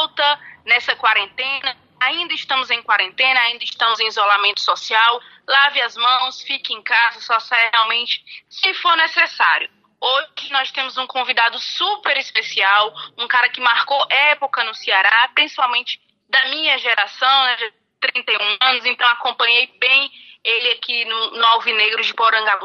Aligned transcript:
volta 0.00 0.40
nessa 0.64 0.96
quarentena. 0.96 1.76
Ainda 2.00 2.32
estamos 2.32 2.70
em 2.70 2.82
quarentena, 2.82 3.38
ainda 3.40 3.62
estamos 3.62 4.00
em 4.00 4.06
isolamento 4.06 4.60
social. 4.60 5.20
Lave 5.46 5.82
as 5.82 5.96
mãos, 5.96 6.40
fique 6.42 6.72
em 6.72 6.82
casa, 6.82 7.20
só 7.20 7.38
saia 7.38 7.70
realmente 7.70 8.24
se 8.48 8.72
for 8.74 8.96
necessário. 8.96 9.68
Hoje 10.00 10.50
nós 10.50 10.70
temos 10.72 10.96
um 10.96 11.06
convidado 11.06 11.58
super 11.58 12.16
especial, 12.16 12.94
um 13.18 13.28
cara 13.28 13.50
que 13.50 13.60
marcou 13.60 14.06
época 14.08 14.64
no 14.64 14.74
Ceará, 14.74 15.30
principalmente 15.34 16.00
da 16.26 16.48
minha 16.48 16.78
geração, 16.78 17.44
né, 17.44 17.56
31 18.00 18.56
anos, 18.62 18.86
então 18.86 19.06
acompanhei 19.08 19.66
bem 19.78 20.10
ele 20.42 20.72
aqui 20.72 21.04
no, 21.04 21.32
no 21.32 21.44
Alvinegro 21.48 22.02
de 22.02 22.14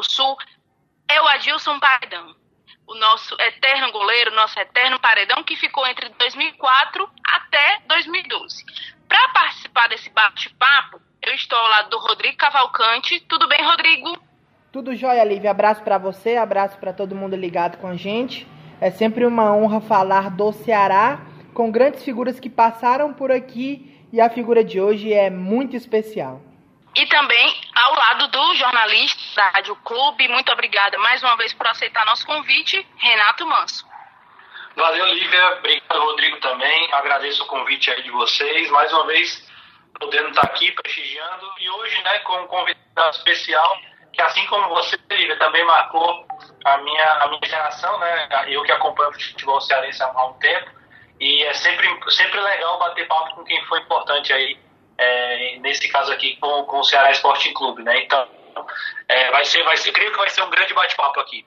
Sul. 0.04 0.38
É 1.10 1.22
o 1.22 1.28
Adilson 1.28 1.78
Paredão, 1.78 2.34
o 2.88 2.96
nosso 2.96 3.36
eterno 3.42 3.92
goleiro, 3.92 4.36
nosso 4.36 4.60
eterno 4.60 5.00
paredão, 5.00 5.44
que 5.44 5.56
ficou 5.56 5.86
entre 5.88 6.10
2004 6.10 7.10
até 7.28 7.80
2012. 7.88 8.64
Para 9.08 9.30
participar 9.30 9.90
desse 9.90 10.10
bate-papo, 10.10 11.00
eu 11.22 11.34
estou 11.34 11.58
ao 11.58 11.70
lado 11.70 11.90
do 11.90 12.00
Rodrigo 12.00 12.38
Cavalcante. 12.38 13.20
Tudo 13.22 13.48
bem, 13.48 13.64
Rodrigo? 13.64 14.18
Tudo 14.72 14.96
jóia, 14.96 15.24
Lívia. 15.24 15.52
Abraço 15.52 15.82
para 15.84 15.98
você, 15.98 16.36
abraço 16.36 16.78
para 16.78 16.94
todo 16.94 17.16
mundo 17.16 17.36
ligado 17.36 17.78
com 17.78 17.88
a 17.88 17.96
gente. 17.96 18.48
É 18.82 18.92
sempre 18.92 19.26
uma 19.26 19.56
honra 19.56 19.80
falar 19.80 20.30
do 20.30 20.52
Ceará 20.52 21.22
com 21.54 21.72
grandes 21.72 22.04
figuras 22.04 22.40
que 22.40 22.50
passaram 22.50 23.14
por 23.14 23.32
aqui 23.32 24.06
e 24.12 24.20
a 24.20 24.30
figura 24.30 24.64
de 24.64 24.80
hoje 24.80 25.14
é 25.14 25.30
muito 25.30 25.76
especial. 25.76 26.42
E 26.96 27.06
também 27.08 27.62
ao 27.76 27.94
lado 27.94 28.28
do 28.30 28.56
jornalista 28.56 29.22
da 29.36 29.50
Rádio 29.50 29.76
Clube, 29.78 30.30
muito 30.30 30.52
obrigada 30.52 30.98
mais 31.00 31.22
uma 31.22 31.36
vez 31.36 31.54
por 31.54 31.68
aceitar 31.68 32.06
nosso 32.06 32.26
convite, 32.26 32.88
Renato 32.98 33.46
Manso. 33.46 33.86
Valeu, 34.76 35.06
Lívia. 35.08 35.58
Obrigado, 35.58 36.00
Rodrigo, 36.00 36.38
também. 36.40 36.94
Agradeço 36.94 37.44
o 37.44 37.48
convite 37.48 37.92
aí 37.92 38.02
de 38.04 38.12
vocês. 38.12 38.70
Mais 38.72 38.92
uma 38.94 39.06
vez, 39.08 39.50
podendo 40.00 40.30
estar 40.30 40.44
aqui 40.44 40.72
prestigiando. 40.72 41.54
E 41.60 41.70
hoje, 41.70 42.02
né, 42.04 42.20
com 42.20 42.42
um 42.42 42.48
convidado 42.48 43.16
especial, 43.16 43.78
que 44.12 44.22
assim 44.22 44.46
como 44.48 44.70
você, 44.70 44.98
Lívia, 45.12 45.38
também 45.38 45.64
marcou 45.66 46.26
a 46.66 46.78
minha, 46.78 47.12
a 47.14 47.28
minha 47.28 47.46
geração, 47.46 48.00
né? 48.00 48.28
Eu 48.48 48.64
que 48.64 48.72
acompanho 48.72 49.10
o 49.10 49.14
futebol 49.14 49.62
cearense 49.62 50.02
há 50.02 50.26
um 50.26 50.34
tempo. 50.40 50.72
E 51.20 51.44
é 51.44 51.54
sempre, 51.54 51.88
sempre 52.12 52.40
legal 52.40 52.80
bater 52.80 53.08
papo 53.08 53.36
com 53.36 53.44
quem 53.46 53.64
foi 53.66 53.80
importante 53.80 54.34
aí, 54.34 54.58
é, 54.98 55.58
nesse 55.60 55.88
caso 55.90 56.12
aqui, 56.12 56.36
com, 56.38 56.64
com 56.66 56.80
o 56.80 56.84
Ceará 56.84 57.12
Sporting 57.12 57.54
Clube, 57.54 57.84
né? 57.84 58.04
Então, 58.04 58.28
é, 59.08 59.32
vai 59.32 59.46
ser, 59.46 59.64
vai 59.64 59.78
ser, 59.78 59.92
creio 59.92 60.12
que 60.12 60.18
vai 60.18 60.30
ser 60.30 60.44
um 60.44 60.50
grande 60.50 60.74
bate-papo 60.74 61.20
aqui. 61.20 61.46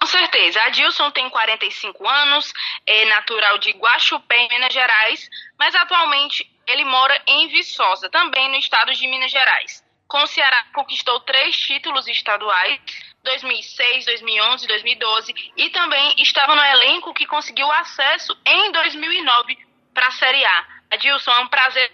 Com 0.00 0.06
certeza. 0.06 0.60
Adilson 0.62 1.10
tem 1.10 1.28
45 1.30 2.06
anos, 2.06 2.52
é 2.86 3.04
natural 3.06 3.58
de 3.58 3.70
Guaxupé, 3.70 4.36
em 4.36 4.48
Minas 4.48 4.72
Gerais, 4.72 5.28
mas 5.58 5.74
atualmente 5.74 6.48
ele 6.66 6.84
mora 6.84 7.20
em 7.26 7.48
Viçosa, 7.48 8.08
também 8.10 8.48
no 8.48 8.56
estado 8.56 8.92
de 8.92 9.06
Minas 9.06 9.30
Gerais. 9.30 9.82
Com 10.06 10.22
o 10.22 10.26
Ceará 10.26 10.66
conquistou 10.74 11.20
três 11.20 11.56
títulos 11.56 12.06
estaduais, 12.06 12.78
2006, 13.24 14.04
2011, 14.04 14.66
2012 14.66 15.34
e 15.56 15.70
também 15.70 16.14
estava 16.18 16.54
no 16.54 16.62
elenco 16.62 17.14
que 17.14 17.26
conseguiu 17.26 17.70
acesso 17.72 18.36
em 18.44 18.70
2009 18.70 19.58
para 19.94 20.08
a 20.08 20.12
Série 20.12 20.44
A. 20.44 20.66
Adilson, 20.90 21.32
é 21.32 21.40
um 21.40 21.48
prazer 21.48 21.90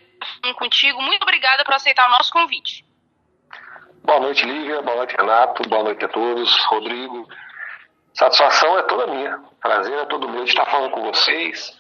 contigo. 0.57 1.01
Muito 1.03 1.23
obrigada 1.23 1.65
por 1.65 1.75
aceitar 1.75 2.07
o 2.07 2.11
nosso 2.11 2.33
convite. 2.33 2.85
Boa 4.05 4.21
noite, 4.21 4.45
Lívia. 4.45 4.83
Boa 4.83 4.97
noite, 4.97 5.17
Renato. 5.17 5.69
Boa 5.69 5.85
noite 5.85 6.05
a 6.05 6.09
todos. 6.09 6.65
Rodrigo. 6.67 7.29
Satisfação 8.15 8.79
é 8.79 8.83
toda 8.83 9.07
minha. 9.07 9.41
Prazer 9.61 9.99
é 9.99 10.05
todo 10.07 10.29
meu 10.29 10.45
de 10.45 10.51
estar 10.51 10.67
falando 10.67 10.91
com 10.91 11.03
vocês. 11.03 11.79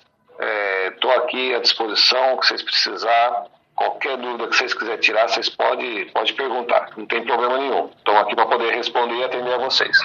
Estou 0.95 1.12
é, 1.12 1.17
aqui 1.17 1.55
à 1.55 1.61
disposição, 1.61 2.39
que 2.39 2.47
vocês 2.47 2.62
precisar. 2.62 3.47
Qualquer 3.75 4.17
dúvida 4.19 4.47
que 4.49 4.57
vocês 4.57 4.75
quiserem 4.75 5.01
tirar, 5.01 5.28
vocês 5.28 5.49
podem 5.49 6.11
pode 6.11 6.34
perguntar, 6.34 6.91
não 6.97 7.07
tem 7.07 7.25
problema 7.25 7.57
nenhum. 7.57 7.91
Estou 7.97 8.17
aqui 8.19 8.34
para 8.34 8.47
poder 8.47 8.75
responder 8.75 9.15
e 9.17 9.25
atender 9.25 9.55
a 9.55 9.59
vocês. 9.59 9.97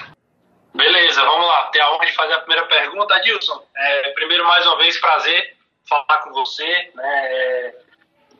Beleza, 0.74 1.24
vamos 1.24 1.48
lá. 1.48 1.64
Tem 1.72 1.82
a 1.82 1.92
honra 1.92 2.06
de 2.06 2.14
fazer 2.14 2.34
a 2.34 2.40
primeira 2.40 2.66
pergunta. 2.68 3.16
Adilson, 3.16 3.66
é, 3.76 4.10
primeiro, 4.12 4.46
mais 4.46 4.66
uma 4.66 4.78
vez, 4.78 5.00
prazer 5.00 5.56
falar 5.88 6.20
com 6.24 6.32
você. 6.32 6.92
Né? 6.96 7.74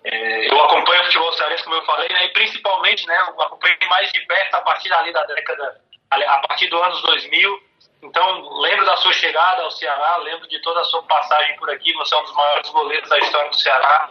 É, 0.06 0.52
eu 0.52 0.64
acompanho 0.64 1.02
o 1.02 1.06
futebol 1.06 1.34
cearense, 1.34 1.64
como 1.64 1.76
eu 1.78 1.86
falei, 1.86 2.08
né? 2.10 2.26
e 2.26 2.30
principalmente 2.30 3.08
né, 3.08 3.18
eu 3.28 3.42
acompanhei 3.42 3.78
mais 3.90 4.12
de 4.12 4.20
perto 4.22 4.54
a 4.54 4.62
partir 4.62 4.94
ali 4.94 5.12
da 5.12 5.24
década, 5.24 5.82
a 6.12 6.38
partir 6.48 6.68
dos 6.68 6.80
anos 6.80 7.02
2000. 7.02 7.64
Então, 8.04 8.60
lembro 8.60 8.86
da 8.86 8.96
sua 8.98 9.12
chegada 9.14 9.64
ao 9.64 9.72
Ceará, 9.72 10.18
lembro 10.18 10.48
de 10.48 10.62
toda 10.62 10.82
a 10.82 10.84
sua 10.84 11.02
passagem 11.04 11.56
por 11.58 11.72
aqui. 11.72 11.92
Você 11.94 12.14
é 12.14 12.20
um 12.20 12.24
dos 12.24 12.36
maiores 12.36 12.70
goleiros 12.70 13.10
da 13.10 13.18
história 13.18 13.50
do 13.50 13.56
Ceará. 13.56 14.10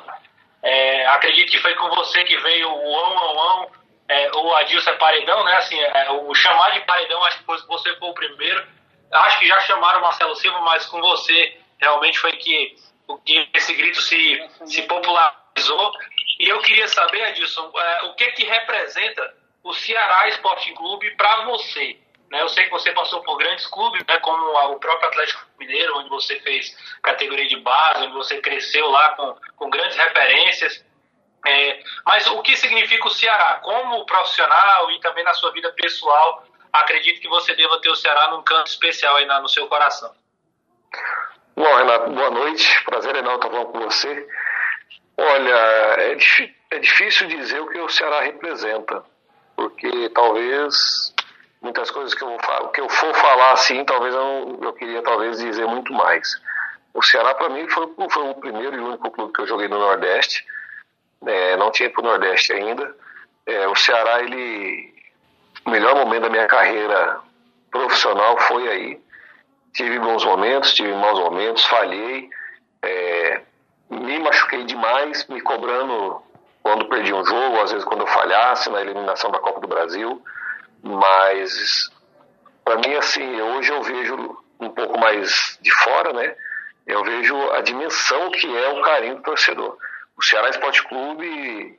É, 0.64 1.06
acredito 1.06 1.52
que 1.52 1.58
foi 1.58 1.74
com 1.76 1.88
você 1.90 2.24
que 2.24 2.36
veio 2.38 2.68
o 2.68 2.98
ão, 2.98 3.18
ão, 3.18 3.38
ão, 3.38 3.70
é, 4.08 4.30
o 4.34 4.54
Adilson 4.56 4.90
é 4.90 4.96
paredão, 4.96 5.44
né? 5.44 5.56
Assim, 5.58 5.78
é, 5.78 6.10
o 6.10 6.34
chamar 6.34 6.70
de 6.70 6.80
paredão, 6.80 7.22
acho 7.24 7.38
que 7.38 7.44
você 7.44 7.94
foi 7.96 8.08
o 8.08 8.14
primeiro. 8.14 8.66
Acho 9.12 9.38
que 9.38 9.46
já 9.46 9.60
chamaram 9.60 10.00
o 10.00 10.02
Marcelo 10.02 10.34
Silva, 10.34 10.58
mas 10.62 10.86
com 10.86 11.00
você 11.00 11.56
realmente 11.78 12.18
foi 12.18 12.32
que, 12.32 12.74
que 13.24 13.48
esse 13.54 13.74
grito 13.74 14.00
se, 14.00 14.50
se 14.66 14.82
popularizou. 14.82 15.43
E 16.38 16.48
eu 16.48 16.60
queria 16.60 16.88
saber, 16.88 17.22
Adilson, 17.24 17.72
é, 17.74 18.02
o 18.04 18.14
que 18.14 18.30
que 18.32 18.44
representa 18.44 19.34
o 19.62 19.72
Ceará 19.72 20.28
Esporte 20.28 20.72
Clube 20.74 21.10
para 21.16 21.44
você? 21.44 21.96
Né? 22.30 22.42
Eu 22.42 22.48
sei 22.48 22.64
que 22.64 22.70
você 22.70 22.92
passou 22.92 23.22
por 23.22 23.36
grandes 23.36 23.66
clubes, 23.68 24.04
né, 24.06 24.18
como 24.18 24.44
o 24.72 24.78
próprio 24.78 25.08
Atlético 25.08 25.46
Mineiro, 25.58 25.96
onde 25.98 26.10
você 26.10 26.38
fez 26.40 26.76
categoria 27.02 27.46
de 27.46 27.56
base, 27.56 28.04
onde 28.04 28.14
você 28.14 28.40
cresceu 28.40 28.90
lá 28.90 29.10
com, 29.10 29.36
com 29.56 29.70
grandes 29.70 29.96
referências. 29.96 30.84
É, 31.46 31.82
mas 32.04 32.26
o 32.26 32.42
que 32.42 32.56
significa 32.56 33.06
o 33.06 33.10
Ceará? 33.10 33.60
Como 33.62 34.04
profissional 34.06 34.90
e 34.90 35.00
também 35.00 35.22
na 35.24 35.34
sua 35.34 35.52
vida 35.52 35.72
pessoal, 35.72 36.44
acredito 36.72 37.20
que 37.20 37.28
você 37.28 37.54
deva 37.54 37.80
ter 37.80 37.90
o 37.90 37.96
Ceará 37.96 38.30
num 38.32 38.42
canto 38.42 38.66
especial 38.66 39.16
aí 39.16 39.26
na, 39.26 39.40
no 39.40 39.48
seu 39.48 39.68
coração. 39.68 40.12
Bom, 41.56 41.76
Renato, 41.76 42.10
boa 42.10 42.30
noite. 42.30 42.84
Prazer 42.84 43.14
enorme 43.14 43.36
estar 43.36 43.50
falando 43.50 43.72
com 43.72 43.80
você. 43.80 44.26
Olha, 45.16 45.54
é, 45.98 46.16
é 46.70 46.78
difícil 46.78 47.28
dizer 47.28 47.60
o 47.60 47.68
que 47.68 47.78
o 47.78 47.88
Ceará 47.88 48.20
representa, 48.22 49.04
porque 49.56 50.08
talvez 50.10 51.14
muitas 51.62 51.90
coisas 51.90 52.14
que 52.14 52.22
eu, 52.22 52.36
que 52.72 52.80
eu 52.80 52.88
for 52.88 53.14
falar 53.14 53.52
assim, 53.52 53.84
talvez 53.84 54.14
eu, 54.14 54.58
eu 54.62 54.72
queria 54.74 55.02
talvez 55.02 55.38
dizer 55.38 55.66
muito 55.66 55.92
mais. 55.92 56.28
O 56.92 57.02
Ceará, 57.02 57.34
para 57.34 57.48
mim, 57.48 57.68
foi, 57.68 57.88
foi 58.10 58.30
o 58.30 58.34
primeiro 58.34 58.76
e 58.76 58.80
único 58.80 59.10
clube 59.10 59.32
que 59.32 59.40
eu 59.40 59.46
joguei 59.46 59.66
no 59.66 59.78
Nordeste. 59.78 60.44
É, 61.26 61.56
não 61.56 61.70
tinha 61.72 61.90
para 61.90 62.02
o 62.02 62.04
Nordeste 62.04 62.52
ainda. 62.52 62.94
É, 63.46 63.66
o 63.66 63.74
Ceará, 63.74 64.20
ele. 64.22 64.94
O 65.66 65.70
melhor 65.70 65.96
momento 65.96 66.24
da 66.24 66.28
minha 66.28 66.46
carreira 66.46 67.20
profissional 67.70 68.38
foi 68.38 68.68
aí. 68.68 69.00
Tive 69.72 69.98
bons 69.98 70.24
momentos, 70.24 70.74
tive 70.74 70.92
maus 70.92 71.18
momentos, 71.18 71.64
falhei. 71.64 72.28
É, 72.82 73.40
me 73.90 74.18
machuquei 74.18 74.64
demais, 74.64 75.26
me 75.28 75.40
cobrando 75.40 76.22
quando 76.62 76.88
perdi 76.88 77.12
um 77.12 77.24
jogo, 77.24 77.60
às 77.60 77.70
vezes 77.70 77.84
quando 77.84 78.00
eu 78.00 78.06
falhasse 78.06 78.70
na 78.70 78.80
eliminação 78.80 79.30
da 79.30 79.38
Copa 79.38 79.60
do 79.60 79.68
Brasil. 79.68 80.22
Mas 80.82 81.90
para 82.64 82.76
mim 82.76 82.94
assim, 82.94 83.40
hoje 83.40 83.70
eu 83.70 83.82
vejo 83.82 84.38
um 84.60 84.70
pouco 84.70 84.98
mais 84.98 85.58
de 85.60 85.70
fora, 85.70 86.12
né? 86.12 86.34
Eu 86.86 87.02
vejo 87.02 87.36
a 87.52 87.60
dimensão 87.60 88.30
que 88.30 88.46
é 88.56 88.68
o 88.68 88.82
carinho 88.82 89.16
do 89.16 89.22
torcedor. 89.22 89.76
O 90.16 90.22
Ceará 90.22 90.48
Esporte 90.48 90.82
Clube 90.86 91.78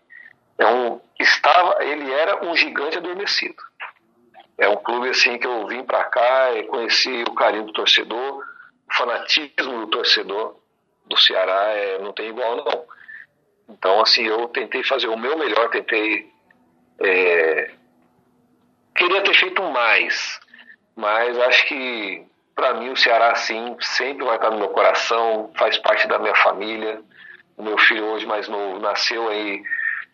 é 0.58 0.66
um 0.68 1.00
estava, 1.20 1.84
ele 1.84 2.12
era 2.12 2.46
um 2.46 2.56
gigante 2.56 2.98
adormecido. 2.98 3.56
É 4.58 4.70
um 4.70 4.78
clube 4.78 5.10
assim 5.10 5.38
que 5.38 5.48
eu 5.48 5.68
vim 5.68 5.84
para 5.84 6.04
cá 6.06 6.54
e 6.54 6.64
conheci 6.64 7.24
o 7.28 7.34
carinho 7.34 7.66
do 7.66 7.74
torcedor, 7.74 8.44
o 8.90 8.94
fanatismo 8.94 9.80
do 9.80 9.88
torcedor 9.88 10.56
do 11.08 11.18
Ceará 11.18 11.70
é, 11.72 12.00
não 12.00 12.14
tem 12.14 12.30
igual 12.30 12.58
não. 12.58 12.86
Então 13.70 14.02
assim 14.02 14.26
eu 14.26 14.48
tentei 14.50 14.84
fazer 14.84 15.08
o 15.08 15.18
meu 15.18 15.38
melhor, 15.38 15.70
tentei 15.70 16.30
é, 17.00 17.72
Queria 18.96 19.22
ter 19.24 19.34
feito 19.34 19.62
mais, 19.62 20.40
mas 20.96 21.38
acho 21.38 21.68
que 21.68 22.26
para 22.56 22.76
mim 22.76 22.92
o 22.92 22.96
Ceará 22.96 23.36
sim 23.36 23.76
sempre 23.82 24.26
vai 24.26 24.38
estar 24.38 24.50
no 24.50 24.58
meu 24.58 24.70
coração, 24.70 25.52
faz 25.58 25.78
parte 25.80 26.08
da 26.08 26.18
minha 26.18 26.34
família. 26.36 27.02
O 27.58 27.64
meu 27.64 27.78
filho 27.78 28.06
hoje 28.06 28.26
mais 28.26 28.48
novo 28.48 28.80
nasceu 28.80 29.28
aí 29.28 29.62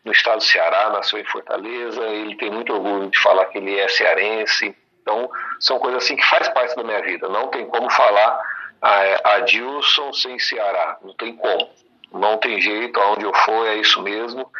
no 0.03 0.11
estado 0.11 0.37
do 0.37 0.43
Ceará, 0.43 0.89
nasceu 0.89 1.19
em 1.19 1.25
Fortaleza, 1.25 2.01
ele 2.07 2.35
tem 2.37 2.49
muito 2.49 2.73
orgulho 2.73 3.07
de 3.11 3.19
falar 3.19 3.45
que 3.45 3.59
ele 3.59 3.77
é 3.77 3.87
cearense. 3.87 4.75
Então, 5.03 5.29
são 5.59 5.77
coisas 5.77 6.03
assim 6.03 6.15
que 6.15 6.25
faz 6.25 6.49
parte 6.49 6.75
da 6.75 6.83
minha 6.83 7.01
vida. 7.03 7.29
Não 7.29 7.49
tem 7.49 7.67
como 7.67 7.87
falar 7.91 8.41
a, 8.81 9.39
Dilson 9.41 10.11
sem 10.13 10.39
Ceará, 10.39 10.97
não 11.03 11.13
tem 11.13 11.35
como. 11.35 11.69
Não 12.11 12.37
tem 12.37 12.59
jeito, 12.59 12.99
aonde 12.99 13.25
eu 13.25 13.33
for 13.33 13.67
é 13.67 13.75
isso 13.75 14.01
mesmo. 14.01 14.51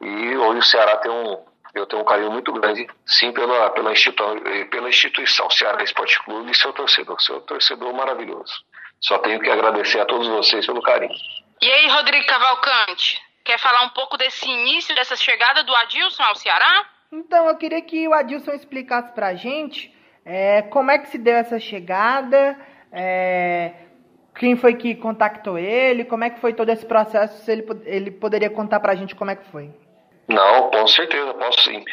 E 0.00 0.36
hoje 0.36 0.58
o 0.58 0.62
Ceará 0.62 0.96
tem 0.98 1.10
um, 1.10 1.44
eu 1.74 1.86
tenho 1.86 2.02
um 2.02 2.04
carinho 2.04 2.30
muito 2.30 2.52
grande, 2.52 2.86
sim, 3.06 3.32
pela, 3.32 3.70
pela, 3.70 3.92
instituição, 3.92 4.38
pela 4.70 4.88
instituição 4.88 5.50
Ceará 5.50 5.82
Esporte 5.82 6.22
Clube 6.22 6.50
e 6.50 6.54
seu 6.54 6.72
torcedor, 6.72 7.20
seu 7.20 7.40
torcedor 7.40 7.92
maravilhoso. 7.94 8.52
Só 9.00 9.18
tenho 9.18 9.40
que 9.40 9.50
agradecer 9.50 10.00
a 10.00 10.04
todos 10.04 10.28
vocês 10.28 10.66
pelo 10.66 10.82
carinho. 10.82 11.14
E 11.60 11.70
aí, 11.70 11.88
Rodrigo 11.88 12.26
Cavalcante, 12.26 13.20
quer 13.44 13.58
falar 13.58 13.82
um 13.84 13.88
pouco 13.90 14.16
desse 14.16 14.48
início, 14.48 14.94
dessa 14.94 15.16
chegada 15.16 15.64
do 15.64 15.74
Adilson 15.74 16.22
ao 16.22 16.36
Ceará? 16.36 16.86
Então, 17.10 17.48
eu 17.48 17.56
queria 17.56 17.82
que 17.82 18.06
o 18.06 18.14
Adilson 18.14 18.52
explicasse 18.52 19.12
pra 19.12 19.34
gente 19.34 19.92
é, 20.24 20.62
como 20.62 20.90
é 20.90 20.98
que 20.98 21.08
se 21.08 21.18
deu 21.18 21.34
essa 21.34 21.58
chegada, 21.58 22.56
é, 22.92 23.72
quem 24.34 24.56
foi 24.56 24.74
que 24.74 24.94
contactou 24.94 25.58
ele, 25.58 26.04
como 26.04 26.24
é 26.24 26.30
que 26.30 26.40
foi 26.40 26.52
todo 26.52 26.68
esse 26.68 26.84
processo, 26.84 27.42
se 27.42 27.50
ele, 27.50 27.66
ele 27.84 28.10
poderia 28.10 28.50
contar 28.50 28.80
pra 28.80 28.94
gente 28.94 29.14
como 29.14 29.30
é 29.30 29.36
que 29.36 29.50
foi. 29.50 29.70
Não, 30.28 30.70
com 30.70 30.86
certeza, 30.86 31.34
posso 31.34 31.60
sim. 31.62 31.84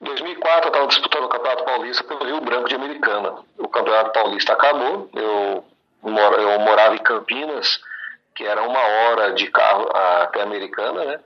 Em 0.00 0.04
2004 0.04 0.64
eu 0.64 0.68
estava 0.68 0.86
disputando 0.86 1.24
o 1.24 1.28
Campeonato 1.28 1.64
Paulista 1.64 2.04
pelo 2.04 2.24
Rio 2.24 2.40
Branco 2.40 2.68
de 2.68 2.74
Americana. 2.74 3.34
O 3.58 3.68
Campeonato 3.68 4.12
Paulista 4.12 4.52
acabou, 4.52 5.08
eu, 5.14 5.64
eu 6.04 6.60
morava 6.60 6.94
em 6.94 7.02
Campinas, 7.02 7.80
que 8.34 8.44
era 8.44 8.62
uma 8.62 8.80
hora 8.80 9.32
de 9.32 9.46
carro 9.50 9.88
até 10.22 10.42
Americana, 10.42 11.04
né? 11.04 11.20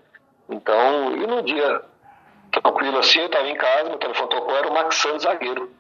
Então, 0.49 1.17
e 1.17 1.26
no 1.26 1.43
dia 1.43 1.82
tranquilo 2.50 2.99
assim, 2.99 3.20
eu 3.20 3.26
estava 3.26 3.49
em 3.49 3.56
casa, 3.56 3.88
meu 3.88 3.99
telefone 3.99 4.31
tocou, 4.31 4.56
era 4.56 4.69
o 4.69 4.75
Max 4.75 4.97
Santos 4.97 5.23
zagueiro. 5.23 5.70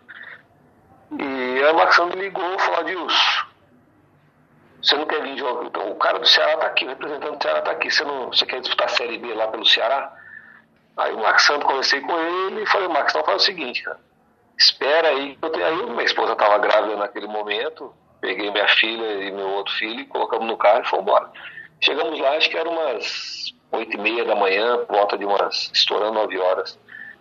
E 1.12 1.64
aí 1.64 1.72
o 1.72 1.92
Santos 1.92 2.20
ligou 2.20 2.54
e 2.54 2.58
falou, 2.58 2.80
Adilson, 2.80 3.46
você 4.82 4.96
não 4.96 5.06
quer 5.06 5.22
vir 5.22 5.38
jogar? 5.38 5.66
Então, 5.66 5.90
o 5.90 5.96
cara 5.96 6.18
do 6.18 6.26
Ceará 6.26 6.54
está 6.54 6.66
aqui, 6.66 6.84
o 6.84 6.88
representante 6.88 7.36
do 7.36 7.42
Ceará 7.42 7.58
está 7.58 7.70
aqui, 7.70 7.90
você, 7.90 8.04
não, 8.04 8.26
você 8.26 8.46
quer 8.46 8.60
disputar 8.60 8.86
a 8.86 8.90
Série 8.90 9.18
B 9.18 9.34
lá 9.34 9.48
pelo 9.48 9.66
Ceará? 9.66 10.12
Aí 10.96 11.12
o 11.12 11.18
Max 11.18 11.44
Santos, 11.44 11.64
conversei 11.64 12.00
com 12.00 12.16
ele 12.18 12.62
e 12.62 12.66
falei, 12.66 12.88
Max, 12.88 13.12
então 13.12 13.24
faz 13.24 13.42
o 13.42 13.44
seguinte, 13.44 13.82
cara, 13.82 14.00
espera 14.58 15.08
aí. 15.08 15.38
Aí 15.42 15.86
minha 15.86 16.04
esposa 16.04 16.32
estava 16.32 16.58
grávida 16.58 16.96
naquele 16.96 17.26
momento, 17.26 17.94
peguei 18.20 18.50
minha 18.50 18.68
filha 18.68 19.24
e 19.24 19.30
meu 19.30 19.48
outro 19.48 19.72
filho, 19.74 20.06
colocamos 20.08 20.46
no 20.46 20.56
carro 20.56 20.82
e 20.82 20.88
fomos 20.88 21.04
embora. 21.04 21.30
Chegamos 21.80 22.18
lá, 22.18 22.30
acho 22.36 22.50
que 22.50 22.56
era 22.56 22.68
umas 22.68 23.54
oito 23.70 23.96
e 23.96 24.00
meia 24.00 24.24
da 24.24 24.34
manhã, 24.34 24.84
volta 24.88 25.16
de 25.16 25.24
umas, 25.24 25.70
estourando 25.72 26.14
nove 26.14 26.38
horas. 26.38 26.78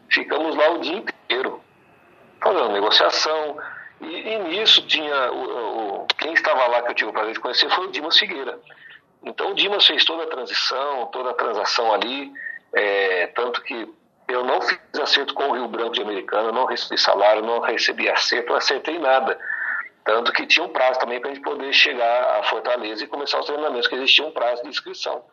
Ficamos 0.10 0.56
lá 0.56 0.70
o 0.72 0.80
dia 0.80 0.98
inteiro, 0.98 1.62
fazendo 2.42 2.70
negociação. 2.70 3.58
E, 4.02 4.06
e 4.06 4.40
nisso 4.40 4.86
tinha, 4.86 5.32
o, 5.32 6.04
o, 6.04 6.08
quem 6.18 6.34
estava 6.34 6.68
lá 6.68 6.82
que 6.84 6.92
eu 6.92 6.96
tive 6.96 7.10
o 7.10 7.14
prazer 7.14 7.34
de 7.34 7.40
conhecer 7.40 7.70
foi 7.70 7.88
o 7.88 7.92
Dimas 7.92 8.18
Figueira. 8.18 8.60
Então 9.24 9.52
o 9.52 9.56
Dimas 9.56 9.86
fez 9.86 10.06
toda 10.06 10.24
a 10.24 10.28
transição, 10.28 11.08
toda 11.08 11.32
a 11.32 11.34
transação 11.34 11.94
ali, 11.94 12.32
é, 12.74 13.28
tanto 13.28 13.62
que 13.64 13.88
eu 14.28 14.44
não 14.44 14.62
fiz 14.62 14.80
acerto 15.02 15.34
com 15.34 15.50
o 15.50 15.54
Rio 15.54 15.68
Branco 15.68 15.94
de 15.94 16.02
Americana, 16.02 16.52
não 16.52 16.66
recebi 16.66 16.98
salário, 17.00 17.42
não 17.42 17.60
recebi 17.60 18.10
acerto, 18.10 18.50
não 18.50 18.58
acertei 18.58 19.00
nada. 19.00 19.40
Tanto 20.04 20.32
que 20.32 20.46
tinha 20.46 20.66
um 20.66 20.70
prazo 20.70 21.00
também 21.00 21.20
para 21.20 21.32
a 21.32 21.34
gente 21.34 21.44
poder 21.44 21.74
chegar 21.74 22.40
a 22.40 22.44
Fortaleza 22.44 23.04
e 23.04 23.08
começar 23.08 23.40
os 23.40 23.46
treinamentos, 23.46 23.88
que 23.88 23.96
existia 23.96 24.26
um 24.26 24.32
prazo 24.32 24.64
de 24.64 24.70
inscrição. 24.70 25.24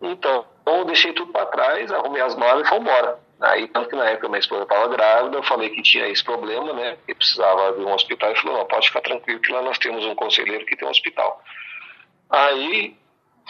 Então, 0.00 0.44
eu 0.66 0.84
deixei 0.84 1.12
tudo 1.12 1.32
para 1.32 1.46
trás, 1.46 1.90
arrumei 1.92 2.20
as 2.20 2.34
malas 2.34 2.66
e 2.66 2.68
fui 2.68 2.78
embora. 2.78 3.18
Aí, 3.42 3.66
tanto 3.68 3.88
que 3.88 3.96
na 3.96 4.08
época 4.08 4.28
minha 4.28 4.38
esposa 4.38 4.62
estava 4.62 4.86
grávida, 4.86 5.36
eu 5.36 5.42
falei 5.42 5.68
que 5.70 5.82
tinha 5.82 6.06
esse 6.06 6.22
problema, 6.22 6.72
né? 6.72 6.96
Que 7.04 7.14
precisava 7.14 7.72
de 7.72 7.80
um 7.80 7.92
hospital. 7.92 8.30
E 8.30 8.40
falou: 8.40 8.58
não, 8.58 8.66
pode 8.66 8.86
ficar 8.86 9.00
tranquilo, 9.00 9.40
que 9.40 9.52
lá 9.52 9.62
nós 9.62 9.78
temos 9.78 10.04
um 10.04 10.14
conselheiro 10.14 10.64
que 10.64 10.76
tem 10.76 10.86
um 10.86 10.90
hospital. 10.90 11.42
Aí, 12.30 12.96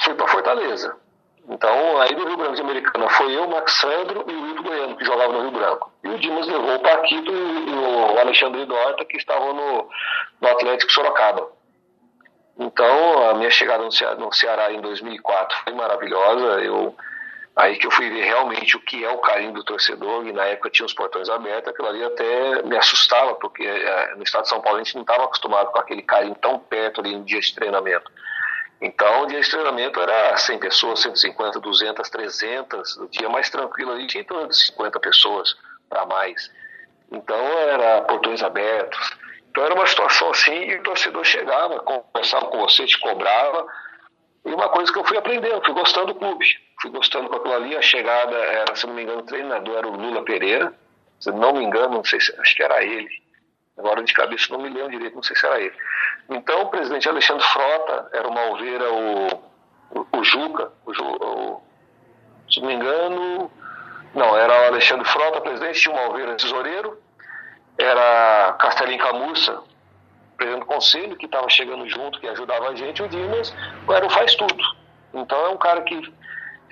fui 0.02 0.14
para 0.14 0.28
Fortaleza. 0.28 0.96
Então, 1.48 2.00
aí 2.00 2.14
do 2.14 2.24
Rio 2.24 2.36
Branco 2.36 2.54
de 2.54 2.62
Americana 2.62 3.08
foi 3.10 3.36
eu, 3.36 3.48
Max 3.48 3.80
Sandro 3.80 4.24
e 4.28 4.32
o 4.32 4.42
Wilton 4.44 4.62
Goiano, 4.62 4.96
que 4.96 5.04
jogava 5.04 5.32
no 5.32 5.40
Rio 5.42 5.50
Branco. 5.50 5.92
E 6.04 6.08
o 6.08 6.18
Dimas 6.18 6.46
levou 6.46 6.76
o 6.76 6.80
Paquito 6.80 7.30
e 7.30 7.74
o 7.74 8.18
Alexandre 8.18 8.64
Dorta, 8.64 9.04
que 9.04 9.16
estavam 9.16 9.52
no, 9.52 9.90
no 10.40 10.48
Atlético 10.48 10.92
Sorocaba. 10.92 11.48
Então, 12.58 13.28
a 13.28 13.34
minha 13.34 13.50
chegada 13.50 13.82
no 13.82 13.90
Ceará, 13.90 14.14
no 14.14 14.32
Ceará 14.32 14.72
em 14.72 14.80
2004 14.80 15.58
foi 15.64 15.74
maravilhosa. 15.74 16.62
Eu, 16.62 16.94
aí 17.54 17.76
que 17.76 17.86
eu 17.86 17.90
fui 17.90 18.08
ver 18.08 18.24
realmente 18.24 18.76
o 18.76 18.80
que 18.80 19.04
é 19.04 19.10
o 19.10 19.18
carinho 19.18 19.52
do 19.52 19.64
torcedor, 19.64 20.26
e 20.26 20.32
na 20.32 20.44
época 20.44 20.70
tinha 20.70 20.86
os 20.86 20.94
portões 20.94 21.28
abertos, 21.28 21.68
aquilo 21.68 21.88
ali 21.88 22.04
até 22.04 22.62
me 22.62 22.76
assustava, 22.76 23.34
porque 23.34 23.62
é, 23.64 24.14
no 24.14 24.22
estado 24.22 24.44
de 24.44 24.48
São 24.48 24.60
Paulo 24.60 24.78
a 24.78 24.82
gente 24.82 24.94
não 24.94 25.02
estava 25.02 25.24
acostumado 25.24 25.70
com 25.70 25.78
aquele 25.78 26.02
carinho 26.02 26.34
tão 26.36 26.58
perto 26.58 27.00
ali 27.00 27.12
em 27.12 27.22
dia 27.22 27.40
de 27.40 27.54
treinamento. 27.54 28.10
Então, 28.82 29.22
o 29.22 29.26
dia 29.26 29.40
de 29.40 29.48
treinamento 29.48 30.00
era 30.00 30.36
100 30.36 30.58
pessoas, 30.58 31.00
150, 31.02 31.60
200, 31.60 32.10
300. 32.10 32.96
O 32.96 33.08
dia 33.08 33.28
mais 33.28 33.48
tranquilo 33.48 33.92
ali 33.92 34.08
tinha 34.08 34.22
em 34.22 34.26
torno 34.26 34.48
de 34.48 34.56
50 34.56 34.98
pessoas 34.98 35.56
para 35.88 36.04
mais. 36.04 36.50
Então, 37.12 37.36
era 37.36 38.02
portões 38.02 38.42
abertos. 38.42 39.16
Então, 39.50 39.64
era 39.64 39.74
uma 39.74 39.86
situação 39.86 40.30
assim 40.30 40.52
e 40.52 40.74
o 40.74 40.82
torcedor 40.82 41.24
chegava, 41.24 41.78
conversava 41.78 42.46
com 42.46 42.58
você, 42.58 42.84
te 42.84 42.98
cobrava. 42.98 43.66
E 44.44 44.52
uma 44.52 44.68
coisa 44.70 44.92
que 44.92 44.98
eu 44.98 45.04
fui 45.04 45.16
aprendendo, 45.16 45.64
fui 45.64 45.74
gostando 45.74 46.06
do 46.06 46.14
clube. 46.16 46.44
Fui 46.82 46.90
gostando 46.90 47.28
com 47.28 47.36
aquilo 47.36 47.54
ali. 47.54 47.76
A 47.76 47.80
chegada 47.80 48.36
era, 48.36 48.74
se 48.74 48.84
não 48.88 48.94
me 48.94 49.04
engano, 49.04 49.20
o 49.20 49.24
treinador 49.24 49.78
era 49.78 49.86
o 49.86 49.96
Lula 49.96 50.24
Pereira. 50.24 50.74
Se 51.20 51.30
não 51.30 51.52
me 51.52 51.64
engano, 51.64 51.94
não 51.94 52.04
sei 52.04 52.20
se, 52.20 52.34
acho 52.40 52.56
que 52.56 52.62
era 52.62 52.82
ele. 52.82 53.08
Agora 53.78 54.02
de 54.02 54.12
cabeça 54.12 54.48
não 54.50 54.60
me 54.60 54.68
lembro 54.68 54.90
direito, 54.90 55.14
não 55.14 55.22
sei 55.22 55.36
se 55.36 55.46
era 55.46 55.60
ele. 55.60 55.74
Então 56.28 56.62
o 56.62 56.70
presidente 56.70 57.08
Alexandre 57.08 57.44
Frota 57.44 58.10
era 58.12 58.28
o 58.28 58.34
Malveira, 58.34 58.92
o, 58.92 59.26
o, 59.90 60.18
o 60.18 60.24
Juca, 60.24 60.72
o, 60.84 60.90
o, 60.90 61.62
se 62.50 62.60
não 62.60 62.66
me 62.66 62.74
engano, 62.74 63.50
não, 64.14 64.36
era 64.36 64.52
o 64.52 64.66
Alexandre 64.66 65.06
Frota, 65.08 65.40
presidente, 65.40 65.80
tinha 65.80 65.94
o 65.94 65.98
Malveira 65.98 66.34
tesoureiro, 66.34 67.00
era 67.78 68.56
Castelinho 68.60 68.98
Camussa, 68.98 69.62
presidente 70.36 70.60
do 70.60 70.66
conselho, 70.66 71.16
que 71.16 71.26
estava 71.26 71.48
chegando 71.48 71.88
junto, 71.88 72.20
que 72.20 72.28
ajudava 72.28 72.68
a 72.68 72.74
gente, 72.74 73.02
o 73.02 73.08
Dimas 73.08 73.54
era 73.88 74.04
o 74.04 74.10
faz 74.10 74.34
tudo. 74.34 74.62
Então 75.14 75.46
é 75.46 75.48
um 75.48 75.56
cara 75.56 75.82
que 75.82 76.12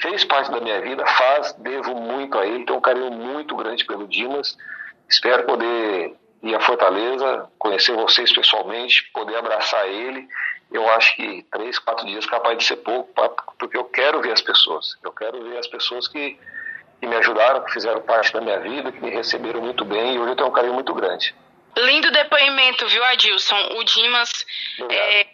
fez 0.01 0.25
parte 0.25 0.51
da 0.51 0.61
minha 0.61 0.81
vida, 0.81 1.07
faz, 1.07 1.53
devo 1.55 1.95
muito 1.95 2.39
a 2.39 2.47
ele, 2.47 2.65
tenho 2.65 2.79
um 2.79 2.83
carinho 2.83 3.11
muito 3.11 3.55
grande 3.57 3.85
pelo 3.85 4.09
Dimas. 4.09 4.57
Espero 5.09 5.45
poder 5.45 6.15
ir 6.43 6.55
a 6.55 6.61
Fortaleza, 6.61 7.51
conhecer 7.59 7.95
vocês 7.95 8.33
pessoalmente, 8.33 9.11
poder 9.13 9.37
abraçar 9.37 9.87
ele. 9.89 10.27
Eu 10.73 10.89
acho 10.91 11.17
que 11.17 11.45
três, 11.51 11.79
quatro 11.79 12.07
dias 12.07 12.25
é 12.25 12.29
capaz 12.29 12.57
de 12.59 12.65
ser 12.65 12.77
pouco, 12.77 13.11
porque 13.59 13.77
eu 13.77 13.85
quero 13.85 14.21
ver 14.23 14.33
as 14.33 14.41
pessoas. 14.41 14.97
Eu 15.03 15.13
quero 15.13 15.43
ver 15.43 15.59
as 15.59 15.67
pessoas 15.67 16.07
que, 16.09 16.39
que 17.01 17.07
me 17.07 17.17
ajudaram, 17.17 17.65
que 17.65 17.73
fizeram 17.73 18.01
parte 18.03 18.33
da 18.33 18.41
minha 18.41 18.61
vida, 18.61 18.93
que 18.93 19.01
me 19.01 19.11
receberam 19.11 19.61
muito 19.61 19.85
bem, 19.85 20.15
e 20.15 20.19
hoje 20.19 20.31
eu 20.31 20.37
tenho 20.37 20.49
um 20.49 20.53
carinho 20.53 20.75
muito 20.75 20.95
grande. 20.95 21.35
Lindo 21.77 22.11
depoimento, 22.11 22.87
viu, 22.87 23.03
Adilson? 23.05 23.79
O 23.79 23.85
Dimas 23.85 24.45
Obrigado. 24.79 25.09
é 25.09 25.27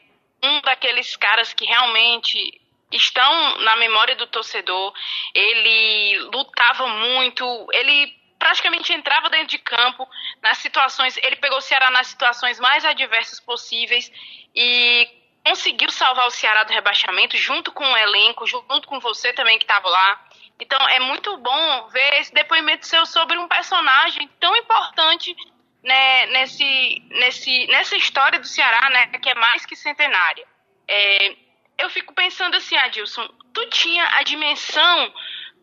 um 0.43 0.61
daqueles 0.63 1.17
caras 1.17 1.53
que 1.53 1.65
realmente 1.65 2.61
estão 2.93 3.59
na 3.59 3.77
memória 3.77 4.17
do 4.17 4.27
torcedor. 4.27 4.93
Ele 5.35 6.19
lutava 6.33 6.87
muito, 6.87 7.45
ele 7.73 8.15
praticamente 8.39 8.93
entrava 8.93 9.31
dentro 9.31 9.49
de 9.49 9.59
campo 9.59 10.09
nas 10.43 10.59
situações, 10.59 11.17
ele 11.19 11.37
pegou 11.37 11.59
o 11.59 11.63
Ceará 11.63 11.91
nas 11.91 12.07
situações 12.07 12.61
mais 12.61 12.85
adversas 12.85 13.41
possíveis 13.41 14.13
e 14.55 15.09
conseguiu 15.45 15.91
salvar 15.91 16.27
o 16.27 16.31
Ceará 16.31 16.65
do 16.65 16.73
rebaixamento 16.73 17.37
junto 17.37 17.73
com 17.73 17.85
o 17.85 17.97
elenco, 17.97 18.47
junto 18.47 18.87
com 18.89 19.01
você 19.01 19.33
também 19.33 19.59
que 19.59 19.65
estava 19.65 19.89
lá. 19.89 20.27
Então 20.59 20.79
é 20.89 21.01
muito 21.01 21.37
bom 21.39 21.89
ver 21.89 22.15
esse 22.15 22.33
depoimento 22.33 22.87
seu 22.87 23.05
sobre 23.07 23.37
um 23.39 23.47
personagem 23.47 24.29
tão 24.41 24.57
importante 24.57 25.37
né, 25.83 26.27
nesse, 26.27 27.03
nesse, 27.11 27.67
nessa 27.69 27.97
história 27.97 28.41
do 28.41 28.47
Ceará, 28.47 28.91
né, 28.91 29.07
que 29.19 29.31
é 29.31 29.35
mais 29.35 29.65
que 29.65 29.77
centenária. 29.77 30.45
É, 30.89 31.37
eu 31.79 31.91
fico 31.91 32.15
pensando 32.15 32.57
assim, 32.57 32.77
Adilson, 32.77 33.29
tu 33.53 33.67
tinha 33.69 34.05
a 34.17 34.23
dimensão 34.23 35.13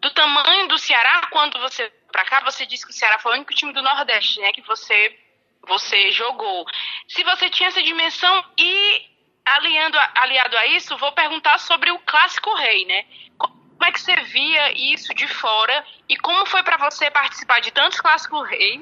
do 0.01 0.09
tamanho 0.11 0.67
do 0.67 0.77
Ceará 0.77 1.27
quando 1.31 1.59
você 1.59 1.91
para 2.11 2.25
cá, 2.25 2.41
você 2.41 2.65
disse 2.65 2.85
que 2.85 2.91
o 2.91 2.95
Ceará 2.95 3.17
foi 3.17 3.31
o 3.31 3.35
único 3.35 3.55
time 3.55 3.73
do 3.73 3.81
Nordeste, 3.81 4.39
né, 4.39 4.51
que 4.51 4.61
você 4.61 5.19
você 5.65 6.11
jogou. 6.11 6.65
Se 7.07 7.23
você 7.23 7.49
tinha 7.49 7.69
essa 7.69 7.81
dimensão 7.81 8.45
e 8.57 9.01
aliando, 9.45 9.97
aliado 10.15 10.57
a 10.57 10.67
isso, 10.67 10.97
vou 10.97 11.11
perguntar 11.13 11.57
sobre 11.57 11.89
o 11.89 11.99
clássico 11.99 12.53
rei, 12.53 12.85
né? 12.85 13.05
Como 13.37 13.85
é 13.85 13.91
que 13.91 13.99
você 13.99 14.13
via 14.15 14.73
isso 14.73 15.13
de 15.13 15.25
fora 15.25 15.85
e 16.07 16.17
como 16.17 16.45
foi 16.45 16.63
para 16.63 16.77
você 16.77 17.09
participar 17.09 17.61
de 17.61 17.71
tantos 17.71 17.99
clássicos 18.01 18.47
rei 18.49 18.81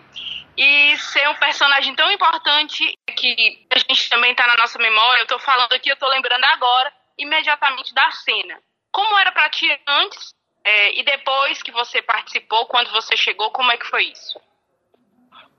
e 0.58 0.98
ser 0.98 1.30
um 1.30 1.36
personagem 1.36 1.94
tão 1.96 2.12
importante 2.12 2.98
que 3.16 3.68
a 3.70 3.78
gente 3.78 4.10
também 4.10 4.32
está 4.32 4.48
na 4.48 4.58
nossa 4.58 4.80
memória. 4.80 5.22
Eu 5.22 5.26
estou 5.26 5.40
falando 5.40 5.74
aqui, 5.74 5.90
eu 5.90 5.94
estou 5.94 6.10
lembrando 6.10 6.44
agora 6.46 6.92
imediatamente 7.22 7.94
da 7.94 8.12
cena. 8.12 8.60
Como 8.92 9.18
era 9.18 9.32
para 9.32 9.50
ti 9.50 9.68
antes 9.88 10.34
é, 10.64 11.00
e 11.00 11.04
depois 11.04 11.62
que 11.64 11.72
você 11.72 12.02
participou, 12.02 12.66
quando 12.66 12.92
você 12.92 13.16
chegou, 13.16 13.50
como 13.52 13.72
é 13.72 13.78
que 13.78 13.88
foi 13.88 14.06
isso? 14.06 14.40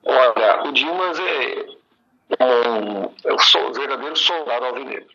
Olha, 0.04 0.64
o 0.64 0.73
Dimas 0.73 1.19
é, 1.19 1.66
um, 2.40 3.04
é 3.25 3.33
o 3.33 3.73
verdadeiro 3.73 4.16
soldado 4.16 4.66
alvinegro. 4.66 5.11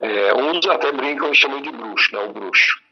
É, 0.00 0.34
uns 0.34 0.66
até 0.66 0.92
brincam 0.92 1.30
e 1.30 1.34
chamam 1.34 1.62
de 1.62 1.70
bruxo, 1.70 2.14
né, 2.14 2.22
o 2.22 2.32
bruxo. 2.32 2.82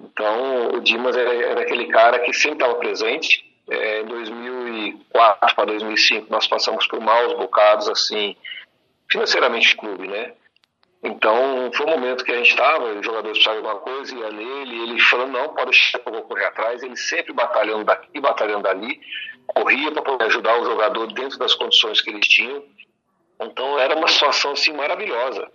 Então, 0.00 0.68
o 0.74 0.80
Dimas 0.80 1.16
era, 1.16 1.34
era 1.34 1.60
aquele 1.62 1.86
cara 1.88 2.18
que 2.20 2.32
sempre 2.32 2.56
estava 2.56 2.74
presente. 2.76 3.46
É, 3.70 4.00
em 4.00 4.06
2004 4.06 5.54
para 5.54 5.64
2005, 5.66 6.26
nós 6.30 6.46
passamos 6.46 6.86
por 6.86 7.00
maus 7.00 7.34
bocados, 7.34 7.86
assim, 7.88 8.34
financeiramente, 9.10 9.76
clube, 9.76 10.08
né? 10.08 10.32
Então, 11.02 11.70
foi 11.74 11.86
um 11.86 11.90
momento 11.90 12.24
que 12.24 12.32
a 12.32 12.36
gente 12.36 12.50
estava, 12.50 12.84
o 12.86 13.02
jogador 13.02 13.30
precisava 13.30 13.60
de 13.60 13.66
alguma 13.66 13.82
coisa, 13.84 14.16
ia 14.16 14.30
nele, 14.30 14.82
ele 14.82 15.00
falando, 15.00 15.32
não, 15.32 15.48
pode 15.50 15.70
deixar 15.70 16.00
que 16.00 16.08
eu 16.08 16.12
vou 16.12 16.22
correr 16.22 16.46
atrás, 16.46 16.82
ele 16.82 16.96
sempre 16.96 17.32
batalhando 17.32 17.84
daqui, 17.84 18.20
batalhando 18.20 18.64
dali, 18.64 19.00
corria 19.46 19.92
para 19.92 20.02
poder 20.02 20.24
ajudar 20.24 20.60
o 20.60 20.64
jogador 20.64 21.06
dentro 21.12 21.38
das 21.38 21.54
condições 21.54 22.00
que 22.00 22.10
eles 22.10 22.26
tinham. 22.26 22.64
Então, 23.40 23.78
era 23.78 23.96
uma 23.96 24.08
situação, 24.08 24.52
assim, 24.52 24.72
maravilhosa. 24.72 25.48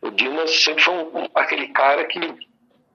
O 0.00 0.10
Dimas 0.10 0.62
sempre 0.62 0.82
foi 0.82 0.94
um, 0.94 1.28
aquele 1.34 1.68
cara 1.68 2.04
que, 2.06 2.18